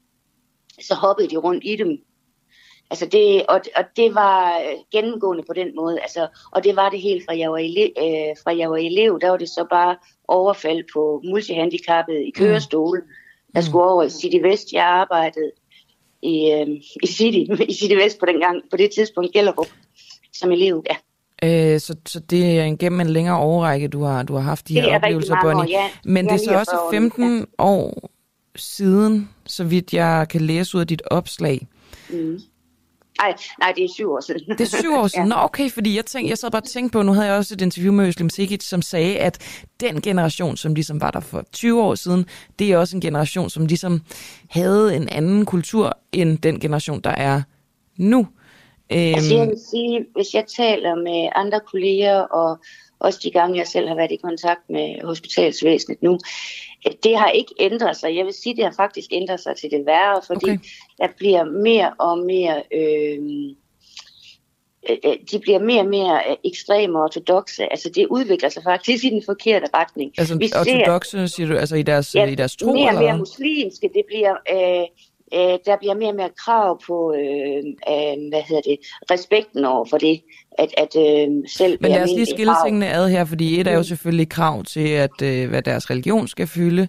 så 0.82 0.96
hoppede 0.96 1.30
de 1.30 1.38
rundt 1.38 1.64
i 1.66 1.76
dem. 1.76 1.98
Altså 2.90 3.06
det, 3.06 3.46
og, 3.46 3.62
og 3.76 3.84
det 3.98 4.16
var 4.16 4.58
øh, 4.58 4.78
gennemgående 4.92 5.44
på 5.48 5.54
den 5.54 5.76
måde, 5.76 6.00
altså, 6.02 6.28
og 6.52 6.64
det 6.64 6.76
var 6.76 6.90
det 6.90 7.02
helt 7.02 7.26
fra 7.26 7.38
jeg 7.38 7.52
var 7.52 7.58
elev, 7.58 7.90
øh, 7.98 8.36
fra 8.44 8.58
jeg 8.58 8.70
var 8.70 8.78
elev 8.78 9.20
der 9.22 9.30
var 9.30 9.38
det 9.38 9.50
så 9.50 9.66
bare 9.70 9.96
overfald 10.28 10.84
på 10.94 11.22
multihandicappede 11.26 12.24
i 12.28 12.32
kørestol, 12.32 13.02
der 13.56 13.62
skulle 13.62 13.86
over 13.86 14.04
i 14.04 14.10
City 14.10 14.38
Vest. 14.44 14.74
Jeg 14.74 14.86
arbejdede 14.86 15.52
i, 16.22 16.52
øh, 16.52 16.68
i, 17.04 17.08
City, 17.08 17.52
i 17.72 17.74
City 17.74 17.94
Vest 17.96 18.20
på, 18.20 18.26
den 18.26 18.40
gang, 18.40 18.62
på 18.72 18.78
det 18.78 18.92
tidspunkt, 18.92 19.32
Gellerup, 19.34 19.68
som 20.34 20.52
elev, 20.52 20.84
ja. 20.90 20.96
Øh, 21.74 21.80
så, 21.80 21.96
så 22.06 22.20
det 22.20 22.60
er 22.60 22.76
gennem 22.80 23.00
en 23.00 23.10
længere 23.10 23.38
årrække, 23.38 23.88
du 23.88 24.04
har, 24.04 24.24
du 24.24 24.34
har 24.34 24.42
haft 24.42 24.68
de 24.68 24.74
Det 24.74 24.84
her 24.84 24.92
er 24.92 24.96
oplevelser, 24.96 25.36
mange 25.36 25.50
år, 25.50 25.54
Bonnie. 25.54 25.76
ja. 25.78 25.90
Men 26.04 26.26
det 26.26 26.32
Ja, 26.32 26.34
er 26.34 26.38
så 26.38 26.46
49 26.46 26.60
også 26.62 26.72
år 26.76 26.86
nu, 26.86 26.92
15 26.92 27.48
år 27.58 28.10
siden, 28.56 29.30
så 29.46 29.64
vidt 29.64 29.94
jeg 29.94 30.28
kan 30.30 30.42
læse 30.42 30.76
ud 30.76 30.82
af 30.82 30.88
dit 30.88 31.02
opslag. 31.06 31.68
Mm. 32.10 32.40
Nej, 33.22 33.36
nej, 33.60 33.74
det 33.76 33.84
er 33.84 33.90
syv 33.96 34.12
år 34.12 34.20
siden. 34.22 34.42
Det 34.58 34.62
er 34.62 34.78
syv 34.82 34.94
år 34.94 35.08
siden. 35.14 35.28
Nå, 35.30 35.36
okay, 35.38 35.70
fordi 35.70 35.96
jeg, 35.96 36.06
tænkte, 36.06 36.30
jeg 36.30 36.38
sad 36.38 36.52
bare 36.52 36.62
og 36.62 36.68
tænkte 36.68 36.94
på, 36.94 37.02
nu 37.02 37.14
havde 37.14 37.28
jeg 37.28 37.36
også 37.38 37.54
et 37.54 37.62
interview 37.62 37.94
med 37.94 38.08
Øslem 38.08 38.30
Sikic, 38.30 38.64
som 38.64 38.82
sagde, 38.82 39.18
at 39.18 39.64
den 39.80 40.02
generation, 40.02 40.58
som 40.58 40.74
ligesom 40.76 41.02
var 41.02 41.12
der 41.12 41.20
for 41.20 41.44
20 41.54 41.84
år 41.84 41.96
siden, 41.96 42.26
det 42.60 42.72
er 42.72 42.78
også 42.78 42.98
en 42.98 43.02
generation, 43.02 43.50
som 43.50 43.66
ligesom 43.66 44.02
havde 44.50 44.96
en 44.96 45.10
anden 45.10 45.46
kultur, 45.46 45.98
end 46.12 46.38
den 46.38 46.60
generation, 46.60 47.02
der 47.02 47.10
er 47.10 47.42
nu. 47.98 48.28
Altså, 48.90 49.36
jeg 49.36 49.42
Øhm, 49.42 49.50
vil 49.50 49.60
sige, 49.70 50.06
hvis 50.16 50.34
jeg 50.34 50.46
taler 50.58 50.96
med 50.96 51.30
andre 51.36 51.60
kolleger, 51.72 52.18
og 52.20 52.58
også 53.00 53.20
de 53.24 53.32
gange, 53.32 53.58
jeg 53.58 53.68
selv 53.68 53.88
har 53.88 53.96
været 53.96 54.12
i 54.12 54.16
kontakt 54.24 54.62
med 54.70 55.06
hospitalsvæsenet 55.06 56.02
nu, 56.02 56.20
det 57.04 57.18
har 57.18 57.30
ikke 57.30 57.54
ændret 57.60 57.98
sig. 57.98 58.16
Jeg 58.16 58.26
vil 58.26 58.34
sige, 58.34 58.56
det 58.56 58.64
har 58.64 58.74
faktisk 58.78 59.08
ændret 59.12 59.40
sig 59.40 59.56
til 59.56 59.72
det 59.72 59.86
værre, 59.86 60.22
fordi 60.28 60.46
okay. 60.46 60.58
der 60.98 61.08
bliver 61.18 61.44
mere 61.44 61.94
og 62.00 62.18
mere... 62.20 62.64
Øh, 62.74 63.20
øh, 64.90 65.16
de 65.32 65.40
bliver 65.40 65.60
mere 65.60 65.80
og 65.82 65.88
mere 65.88 66.22
øh, 66.30 66.36
ekstreme 66.44 66.98
og 66.98 67.04
ortodoxe. 67.04 67.64
Altså, 67.72 67.90
det 67.90 68.08
udvikler 68.08 68.50
sig 68.50 68.64
faktisk 68.64 69.04
i 69.04 69.10
den 69.10 69.24
forkerte 69.26 69.66
retning. 69.74 70.12
altså 70.18 70.38
Vi 70.38 70.48
ser- 70.48 70.60
ortodoxe, 70.60 71.28
siger 71.28 71.48
du, 71.48 71.58
altså 71.58 71.76
i 71.76 71.84
deres, 71.84 72.16
ja, 72.16 72.26
i 72.26 72.36
deres 72.36 72.56
tro, 72.56 72.74
mere 72.74 72.84
og 72.84 72.88
eller 72.90 73.02
mere 73.02 73.12
hvad? 73.12 73.20
muslimske. 73.20 73.90
Det 73.94 74.04
bliver, 74.08 74.36
øh, 74.54 74.88
øh, 75.36 75.58
der 75.66 75.78
bliver 75.80 75.96
mere 75.96 76.10
og 76.10 76.16
mere 76.16 76.30
krav 76.46 76.80
på, 76.88 77.14
øh, 77.14 77.64
øh, 77.90 78.30
hvad 78.30 78.42
hedder 78.48 78.62
det, 78.62 78.78
respekten 79.12 79.66
over 79.66 79.86
for 79.90 79.98
det, 79.98 80.22
at, 80.58 80.74
at 80.78 80.96
øh, 80.98 81.28
selv 81.48 81.78
Men 81.82 81.92
lad 81.92 82.04
os 82.04 82.10
lige 82.10 82.26
skille 82.26 82.54
tingene 82.66 82.90
ad 82.90 83.10
her, 83.10 83.26
fordi 83.26 83.60
et 83.60 83.68
er 83.68 83.72
jo 83.74 83.78
Mm. 83.78 83.84
selvfølgelig 83.84 84.30
krav 84.30 84.64
til, 84.64 84.88
at 84.88 85.22
øh, 85.24 85.50
hvad 85.50 85.62
deres 85.62 85.90
religion 85.90 86.28
skal 86.28 86.48
fylde. 86.48 86.88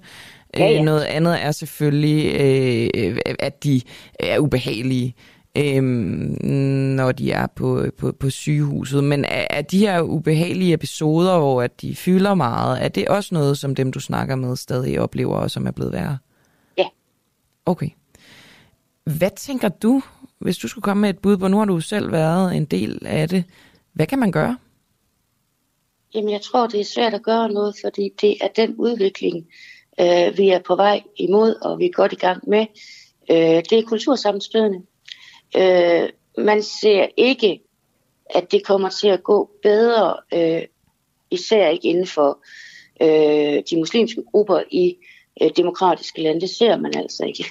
Ja, 0.57 0.67
ja. 0.67 0.79
Øh, 0.79 0.85
noget 0.85 1.05
andet 1.05 1.43
er 1.43 1.51
selvfølgelig, 1.51 2.41
øh, 2.41 3.17
at 3.39 3.65
de 3.65 3.81
er 4.21 4.39
ubehagelige, 4.39 5.15
øh, 5.59 5.83
når 5.83 7.13
de 7.13 7.33
er 7.33 7.47
på, 7.57 7.85
på, 7.99 8.13
på 8.21 8.31
sygehuset. 8.31 9.05
Men 9.05 9.25
er, 9.25 9.47
er 9.51 9.63
de 9.63 9.79
her 9.79 10.01
ubehagelige 10.01 10.73
episoder, 10.73 11.39
hvor 11.39 11.63
at 11.63 11.81
de 11.81 11.97
fylder 11.97 12.35
meget, 12.35 12.85
er 12.85 12.89
det 12.89 13.09
også 13.09 13.35
noget, 13.35 13.59
som 13.59 13.75
dem, 13.75 13.93
du 13.93 14.01
snakker 14.01 14.37
med, 14.37 14.57
stadig 14.57 15.01
oplever, 15.01 15.37
og 15.37 15.51
som 15.51 15.67
er 15.67 15.71
blevet 15.71 15.93
værre? 15.93 16.19
Ja. 16.79 16.87
Okay. 17.67 17.89
Hvad 19.05 19.31
tænker 19.37 19.69
du, 19.69 20.03
hvis 20.39 20.59
du 20.59 20.69
skulle 20.69 20.83
komme 20.83 21.01
med 21.01 21.11
et 21.11 21.19
bud 21.19 21.37
på, 21.37 21.49
nu 21.49 21.59
har 21.59 21.65
du 21.65 21.81
selv 21.81 22.13
været 22.13 22.57
en 22.57 22.65
del 22.65 23.07
af 23.07 23.29
det, 23.29 23.45
hvad 23.93 24.07
kan 24.07 24.19
man 24.19 24.33
gøre? 24.33 24.59
Jamen, 26.15 26.31
jeg 26.31 26.41
tror, 26.41 26.67
det 26.67 26.81
er 26.81 26.85
svært 26.85 27.15
at 27.15 27.23
gøre 27.23 27.53
noget, 27.53 27.75
fordi 27.85 28.11
det 28.21 28.37
er 28.41 28.49
den 28.49 28.75
udvikling, 28.79 29.47
øh, 30.01 30.39
vi 30.39 30.49
er 30.49 30.61
på 30.67 30.77
vej 30.77 31.03
imod, 31.17 31.55
og 31.63 31.79
vi 31.79 31.85
er 31.85 31.93
godt 31.93 32.13
i 32.13 32.17
gang 32.17 32.49
med. 32.49 32.67
Øh, 33.31 33.63
det 33.71 33.73
er 33.73 33.83
kultursammenstødende. 33.83 34.83
Øh, 35.57 36.09
man 36.39 36.63
ser 36.63 37.07
ikke 37.17 37.61
at 38.31 38.53
det 38.53 38.65
kommer 38.65 38.89
til 38.89 39.09
at 39.09 39.23
gå 39.23 39.51
bedre, 39.63 40.17
øh, 40.35 40.63
især 41.31 41.69
ikke 41.69 41.89
inden 41.89 42.07
for 42.07 42.39
øh, 43.01 43.63
de 43.71 43.77
muslimske 43.77 44.23
grupper 44.31 44.63
i 44.71 44.97
øh, 45.43 45.51
demokratiske 45.57 46.23
lande. 46.23 46.41
Det 46.41 46.51
ser 46.51 46.77
man 46.77 46.97
altså 46.97 47.25
ikke. 47.25 47.45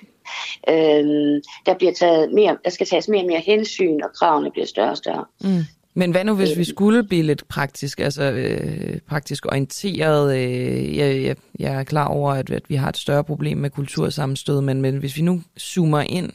Øh, 0.69 1.41
der, 1.65 1.75
bliver 1.77 1.93
taget 1.93 2.33
mere, 2.33 2.57
der 2.63 2.69
skal 2.69 2.87
tages 2.87 3.07
mere 3.07 3.21
og 3.21 3.27
mere 3.27 3.39
hensyn, 3.45 4.01
og 4.03 4.09
kravene 4.19 4.51
bliver 4.51 4.65
større 4.65 4.91
og 4.91 4.97
større. 4.97 5.25
Mm. 5.41 5.63
Men 5.95 6.11
hvad 6.11 6.23
nu, 6.23 6.35
hvis 6.35 6.57
vi 6.57 6.63
skulle 6.63 7.03
blive 7.03 7.23
lidt 7.23 7.47
praktisk, 7.47 7.99
altså 7.99 8.23
øh, 8.23 8.99
praktisk 9.09 9.45
orienteret? 9.45 10.37
Øh, 10.37 10.97
jeg, 10.97 11.23
jeg, 11.23 11.35
jeg 11.59 11.73
er 11.73 11.83
klar 11.83 12.07
over, 12.07 12.31
at, 12.33 12.49
at 12.49 12.63
vi 12.67 12.75
har 12.75 12.89
et 12.89 12.97
større 12.97 13.23
problem 13.23 13.57
med 13.57 13.69
kultursammenstød, 13.69 14.61
men, 14.61 14.81
men 14.81 14.97
hvis 14.97 15.17
vi 15.17 15.21
nu 15.21 15.41
zoomer 15.59 16.01
ind 16.01 16.29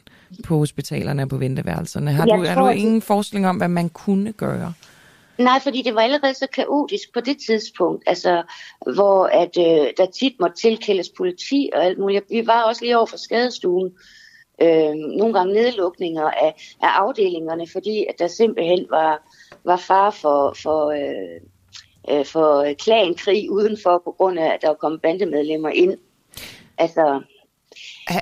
på 0.45 0.59
hospitalerne 0.59 1.23
og 1.23 1.29
på 1.29 1.37
venteværelserne, 1.37 2.13
har 2.13 2.27
du, 2.27 2.45
har 2.45 2.55
tror, 2.55 2.63
du 2.63 2.69
at- 2.69 2.77
ingen 2.77 3.03
forestilling 3.03 3.49
om, 3.49 3.57
hvad 3.57 3.69
man 3.69 3.89
kunne 3.89 4.33
gøre? 4.33 4.73
Nej, 5.39 5.61
fordi 5.61 5.83
det 5.83 5.95
var 5.95 6.01
allerede 6.01 6.35
så 6.35 6.47
kaotisk 6.53 7.15
på 7.15 7.21
det 7.21 7.37
tidspunkt, 7.47 8.05
altså, 8.07 8.43
hvor 8.95 9.25
at, 9.25 9.59
øh, 9.59 9.93
der 9.97 10.07
tit 10.07 10.33
måtte 10.41 10.57
tilkældes 10.57 11.11
politi 11.17 11.71
og 11.75 11.85
alt 11.85 11.99
muligt. 11.99 12.25
Vi 12.31 12.47
var 12.47 12.63
også 12.63 12.85
lige 12.85 12.97
over 12.97 13.07
for 13.07 13.17
skadestuen, 13.17 13.93
øh, 14.63 14.95
nogle 14.95 15.35
gange 15.35 15.55
nedlukninger 15.55 16.25
af, 16.25 16.77
af 16.83 16.89
afdelingerne, 16.89 17.67
fordi 17.73 18.07
at 18.09 18.15
der 18.19 18.27
simpelthen 18.27 18.87
var, 18.91 19.23
var 19.65 19.77
far 19.77 20.11
for, 20.11 20.57
for, 20.63 20.91
øh, 20.91 21.41
øh, 22.11 22.27
for 22.27 22.75
klankrig 22.79 23.51
udenfor, 23.51 24.03
på 24.05 24.15
grund 24.17 24.39
af, 24.39 24.55
at 24.55 24.63
der 24.63 24.75
kom 24.75 24.99
bandemedlemmer 25.03 25.69
ind. 25.69 25.97
Altså, 26.79 27.23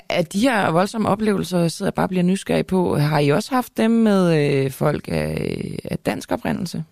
Er, 0.08 0.22
de 0.22 0.40
her 0.40 0.70
voldsomme 0.70 1.08
oplevelser, 1.08 1.58
jeg 1.58 1.70
sidder 1.70 1.92
bare 1.92 2.06
og 2.06 2.08
bliver 2.08 2.22
nysgerrig 2.22 2.66
på, 2.66 2.96
har 2.96 3.18
I 3.18 3.28
også 3.28 3.54
haft 3.54 3.76
dem 3.76 3.90
med 3.90 4.36
øh, 4.38 4.70
folk 4.70 5.08
af, 5.08 5.78
af 5.84 5.98
dansk 5.98 6.32
oprindelse? 6.32 6.84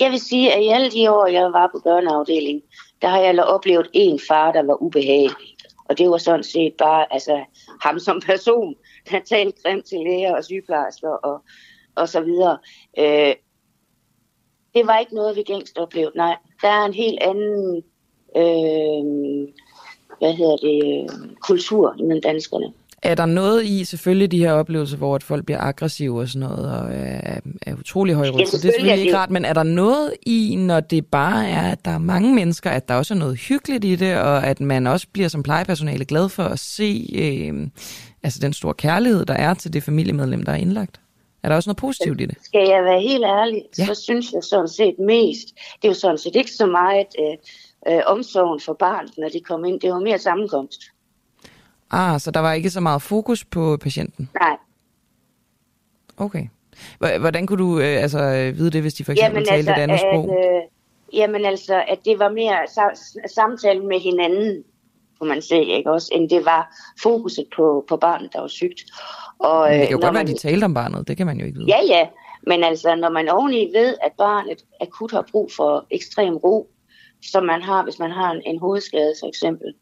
Jeg 0.00 0.10
vil 0.10 0.20
sige, 0.20 0.52
at 0.52 0.62
i 0.62 0.68
alle 0.68 0.90
de 0.90 1.10
år, 1.10 1.26
jeg 1.26 1.52
var 1.52 1.70
på 1.72 1.80
børneafdelingen, 1.84 2.62
der 3.02 3.08
har 3.08 3.20
jeg 3.20 3.44
oplevet 3.44 3.90
en 3.92 4.20
far, 4.28 4.52
der 4.52 4.62
var 4.62 4.82
ubehagelig. 4.82 5.56
Og 5.84 5.98
det 5.98 6.10
var 6.10 6.18
sådan 6.18 6.44
set 6.44 6.74
bare 6.78 7.12
altså, 7.12 7.44
ham 7.82 7.98
som 7.98 8.20
person, 8.20 8.74
der 9.10 9.20
talte 9.20 9.62
grimt 9.62 9.84
til 9.84 9.98
læger 9.98 10.36
og 10.36 10.44
sygeplejersker 10.44 11.08
og, 11.08 11.42
og 11.94 12.08
så 12.08 12.20
videre. 12.20 12.58
Øh, 12.98 13.34
det 14.74 14.86
var 14.86 14.98
ikke 14.98 15.14
noget, 15.14 15.36
vi 15.36 15.42
gængst 15.42 15.78
oplevede. 15.78 16.16
Nej, 16.16 16.36
der 16.62 16.68
er 16.68 16.84
en 16.84 16.94
helt 16.94 17.18
anden 17.22 17.76
øh, 18.36 19.48
hvad 20.18 20.34
hedder 20.34 20.56
det, 20.56 21.02
øh, 21.02 21.36
kultur 21.40 21.94
mellem 21.98 22.22
danskerne. 22.22 22.72
Er 23.02 23.14
der 23.14 23.26
noget 23.26 23.64
i 23.64 23.84
selvfølgelig 23.84 24.32
de 24.32 24.38
her 24.38 24.52
oplevelser, 24.52 24.96
hvor 24.96 25.14
at 25.14 25.22
folk 25.22 25.44
bliver 25.44 25.60
aggressive 25.60 26.20
og 26.20 26.28
sådan 26.28 26.48
noget, 26.48 26.72
og 26.72 26.88
er, 26.92 27.40
er 27.62 27.74
utrolig 27.74 28.14
højrødt, 28.14 28.48
så 28.48 28.56
det 28.56 28.64
er 28.64 28.72
selvfølgelig 28.72 29.04
ikke 29.04 29.16
rart, 29.18 29.30
men 29.30 29.44
er 29.44 29.52
der 29.52 29.62
noget 29.62 30.14
i, 30.26 30.56
når 30.58 30.80
det 30.80 31.06
bare 31.06 31.48
er, 31.48 31.72
at 31.72 31.84
der 31.84 31.90
er 31.90 31.98
mange 31.98 32.34
mennesker, 32.34 32.70
at 32.70 32.88
der 32.88 32.94
også 32.94 33.14
er 33.14 33.18
noget 33.18 33.38
hyggeligt 33.38 33.84
i 33.84 33.96
det, 33.96 34.16
og 34.16 34.46
at 34.46 34.60
man 34.60 34.86
også 34.86 35.06
bliver 35.12 35.28
som 35.28 35.42
plejepersonale 35.42 36.04
glad 36.04 36.28
for 36.28 36.42
at 36.42 36.58
se 36.58 37.10
øh, 37.14 37.68
altså 38.22 38.38
den 38.42 38.52
store 38.52 38.74
kærlighed, 38.74 39.24
der 39.24 39.34
er 39.34 39.54
til 39.54 39.72
det 39.72 39.82
familiemedlem, 39.82 40.42
der 40.42 40.52
er 40.52 40.56
indlagt? 40.56 41.00
Er 41.42 41.48
der 41.48 41.56
også 41.56 41.70
noget 41.70 41.76
positivt 41.76 42.20
i 42.20 42.26
det? 42.26 42.36
Skal 42.42 42.68
jeg 42.68 42.84
være 42.84 43.00
helt 43.00 43.24
ærlig, 43.24 43.62
ja. 43.78 43.84
så 43.84 43.94
synes 43.94 44.32
jeg 44.32 44.42
sådan 44.42 44.68
set 44.68 44.94
mest, 44.98 45.48
det 45.82 45.84
er 45.84 45.88
jo 45.88 45.94
sådan 45.94 46.18
set 46.18 46.36
ikke 46.36 46.50
så 46.50 46.66
meget 46.66 47.06
øh, 47.18 47.94
øh, 47.94 48.02
omsorgen 48.06 48.60
for 48.60 48.72
barnet, 48.72 49.18
når 49.18 49.28
de 49.28 49.40
kom 49.40 49.64
ind. 49.64 49.80
Det 49.80 49.90
var 49.90 50.00
mere 50.00 50.18
sammenkomst. 50.18 50.82
Ah, 51.90 52.20
så 52.20 52.30
der 52.30 52.40
var 52.40 52.52
ikke 52.52 52.70
så 52.70 52.80
meget 52.80 53.02
fokus 53.02 53.44
på 53.44 53.76
patienten? 53.76 54.30
Nej. 54.40 54.56
Okay. 56.16 56.46
Hvordan 56.98 57.46
kunne 57.46 57.58
du 57.64 57.78
øh, 57.78 58.02
altså, 58.02 58.18
øh, 58.18 58.58
vide 58.58 58.70
det, 58.70 58.80
hvis 58.82 58.94
de 58.94 59.04
for 59.04 59.12
eksempel 59.12 59.46
talte 59.46 59.70
et 59.70 59.78
andet 59.78 59.94
at, 59.94 60.00
sprog? 60.00 60.28
øh, 60.38 60.62
jamen 61.12 61.44
altså, 61.44 61.84
at 61.88 61.98
det 62.04 62.18
var 62.18 62.28
mere 62.28 62.62
sa- 62.62 63.34
samtale 63.34 63.80
med 63.86 64.00
hinanden, 64.00 64.62
kunne 65.18 65.28
man 65.28 65.42
se, 65.42 65.64
ikke 65.64 65.90
også, 65.90 66.08
end 66.14 66.30
det 66.30 66.44
var 66.44 66.76
fokuset 67.02 67.44
på, 67.56 67.84
på 67.88 67.96
barnet, 67.96 68.32
der 68.32 68.40
var 68.40 68.48
sygt. 68.48 68.80
Og, 69.38 69.68
Men 69.68 69.72
det 69.74 69.80
øh, 69.82 69.88
kan 69.88 69.90
jo 69.90 69.96
godt 69.96 70.02
være, 70.04 70.12
man- 70.12 70.22
at 70.22 70.28
de 70.28 70.38
talte 70.48 70.64
om 70.64 70.74
barnet. 70.74 71.08
Det 71.08 71.16
kan 71.16 71.26
man 71.26 71.38
jo 71.38 71.46
ikke 71.46 71.58
vide. 71.58 71.68
Ja, 71.70 71.78
ja. 71.88 72.06
Men 72.46 72.64
altså, 72.64 72.94
når 72.94 73.10
man 73.10 73.28
oveni 73.28 73.70
ved, 73.74 73.96
at 74.02 74.12
barnet 74.18 74.64
akut 74.80 75.10
har 75.10 75.26
brug 75.30 75.50
for 75.56 75.86
ekstrem 75.90 76.36
ro, 76.36 76.68
som 77.22 77.44
man 77.44 77.62
har, 77.62 77.82
hvis 77.84 77.98
man 77.98 78.10
har 78.10 78.30
en, 78.32 78.42
en 78.46 78.58
hovedskade 78.58 79.14
for 79.20 79.28
eksempel, 79.28 79.74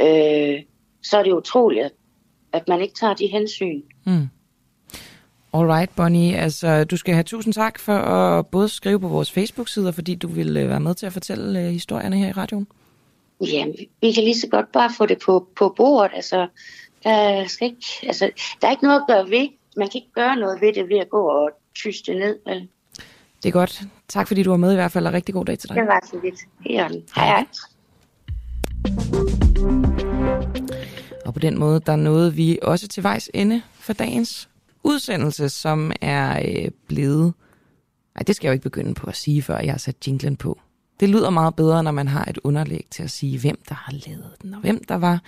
øh, 0.00 0.62
så 1.10 1.18
er 1.18 1.22
det 1.22 1.32
utroligt, 1.32 1.88
at, 2.52 2.68
man 2.68 2.80
ikke 2.80 2.94
tager 2.94 3.14
de 3.14 3.26
hensyn. 3.26 3.82
Mm. 4.04 4.28
Alright, 5.52 5.96
Bonnie. 5.96 6.36
Altså, 6.36 6.84
du 6.84 6.96
skal 6.96 7.14
have 7.14 7.24
tusind 7.24 7.54
tak 7.54 7.78
for 7.78 7.92
at 7.92 8.46
både 8.46 8.68
skrive 8.68 9.00
på 9.00 9.08
vores 9.08 9.32
Facebook-sider, 9.32 9.92
fordi 9.92 10.14
du 10.14 10.28
vil 10.28 10.56
øh, 10.56 10.68
være 10.68 10.80
med 10.80 10.94
til 10.94 11.06
at 11.06 11.12
fortælle 11.12 11.60
øh, 11.60 11.66
historierne 11.66 12.16
her 12.16 12.28
i 12.28 12.32
radioen. 12.32 12.66
Jamen, 13.40 13.74
vi 14.00 14.12
kan 14.12 14.24
lige 14.24 14.38
så 14.38 14.48
godt 14.48 14.72
bare 14.72 14.90
få 14.96 15.06
det 15.06 15.18
på, 15.26 15.48
på 15.56 15.74
bordet. 15.76 16.10
Altså, 16.14 16.48
der, 17.04 17.46
skal 17.46 17.66
ikke, 17.66 17.86
altså, 18.02 18.30
der 18.60 18.66
er 18.66 18.70
ikke 18.70 18.84
noget 18.84 19.00
at 19.00 19.06
gøre 19.06 19.30
ved. 19.30 19.48
Man 19.76 19.88
kan 19.88 19.94
ikke 19.94 20.12
gøre 20.14 20.36
noget 20.36 20.60
ved 20.60 20.72
det 20.72 20.88
ved 20.88 20.98
at 20.98 21.10
gå 21.10 21.28
og 21.28 21.50
tyste 21.74 22.14
ned. 22.14 22.38
Vel? 22.46 22.68
Det 23.42 23.48
er 23.48 23.52
godt. 23.52 23.82
Tak 24.08 24.28
fordi 24.28 24.42
du 24.42 24.50
var 24.50 24.56
med 24.56 24.72
i 24.72 24.74
hvert 24.74 24.92
fald, 24.92 25.06
og 25.06 25.12
rigtig 25.12 25.34
god 25.34 25.44
dag 25.44 25.58
til 25.58 25.68
dig. 25.68 25.76
Det 25.76 25.86
var 25.86 26.06
så 26.10 26.20
lidt. 26.22 26.40
Hej, 27.14 27.26
hej. 27.26 27.46
Og 31.26 31.34
på 31.34 31.40
den 31.40 31.58
måde, 31.58 31.80
der 31.86 31.96
nåede 31.96 32.34
vi 32.34 32.58
også 32.62 32.88
til 32.88 33.02
vejs 33.02 33.30
ende 33.34 33.62
for 33.72 33.92
dagens 33.92 34.48
udsendelse, 34.82 35.48
som 35.48 35.92
er 36.00 36.42
øh, 36.48 36.70
blevet... 36.88 37.32
Ej, 38.16 38.22
det 38.22 38.36
skal 38.36 38.46
jeg 38.46 38.50
jo 38.50 38.52
ikke 38.52 38.62
begynde 38.62 38.94
på 38.94 39.06
at 39.06 39.16
sige, 39.16 39.42
før 39.42 39.58
jeg 39.58 39.72
har 39.72 39.78
sat 39.78 40.06
jinglen 40.06 40.36
på. 40.36 40.60
Det 41.00 41.08
lyder 41.08 41.30
meget 41.30 41.54
bedre, 41.54 41.82
når 41.82 41.90
man 41.90 42.08
har 42.08 42.24
et 42.24 42.38
underlæg 42.44 42.86
til 42.90 43.02
at 43.02 43.10
sige, 43.10 43.38
hvem 43.38 43.58
der 43.68 43.74
har 43.74 43.92
lavet 44.06 44.32
den, 44.42 44.54
og 44.54 44.60
hvem 44.60 44.84
der 44.84 44.94
var 44.94 45.22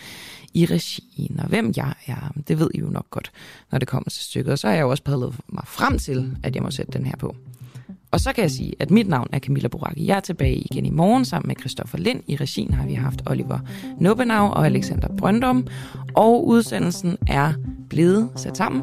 i 0.54 0.66
regien, 0.66 1.40
og 1.40 1.46
hvem 1.46 1.72
jeg 1.76 1.94
er. 2.06 2.32
Det 2.48 2.58
ved 2.58 2.70
I 2.74 2.78
jo 2.78 2.86
nok 2.86 3.10
godt, 3.10 3.32
når 3.70 3.78
det 3.78 3.88
kommer 3.88 4.10
til 4.10 4.22
stykket. 4.22 4.52
Og 4.52 4.58
så 4.58 4.66
har 4.66 4.74
jeg 4.74 4.82
jo 4.82 4.90
også 4.90 5.02
padlet 5.02 5.34
mig 5.48 5.64
frem 5.66 5.98
til, 5.98 6.36
at 6.42 6.54
jeg 6.54 6.62
må 6.62 6.70
sætte 6.70 6.92
den 6.92 7.06
her 7.06 7.16
på. 7.16 7.36
Og 8.10 8.20
så 8.20 8.32
kan 8.32 8.42
jeg 8.42 8.50
sige, 8.50 8.72
at 8.78 8.90
mit 8.90 9.08
navn 9.08 9.28
er 9.32 9.38
Camilla 9.38 9.68
Boracchi. 9.68 10.06
Jeg 10.06 10.16
er 10.16 10.20
tilbage 10.20 10.56
igen 10.56 10.86
i 10.86 10.90
morgen 10.90 11.24
sammen 11.24 11.48
med 11.48 11.56
Christoffer 11.60 11.98
Lind. 11.98 12.22
I 12.26 12.36
regien 12.36 12.74
har 12.74 12.86
vi 12.86 12.94
haft 12.94 13.22
Oliver 13.26 13.58
Nobenau 14.00 14.46
og 14.46 14.66
Alexander 14.66 15.08
Brøndum. 15.16 15.66
Og 16.14 16.46
udsendelsen 16.46 17.16
er 17.26 17.52
blevet 17.90 18.30
sat 18.36 18.56
sammen 18.56 18.82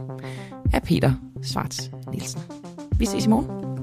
af 0.73 0.84
Peter 0.84 1.14
Svarts 1.43 1.91
Nielsen. 2.11 2.41
Vi 2.99 3.06
ses 3.06 3.26
i 3.26 3.30
morgen. 3.30 3.74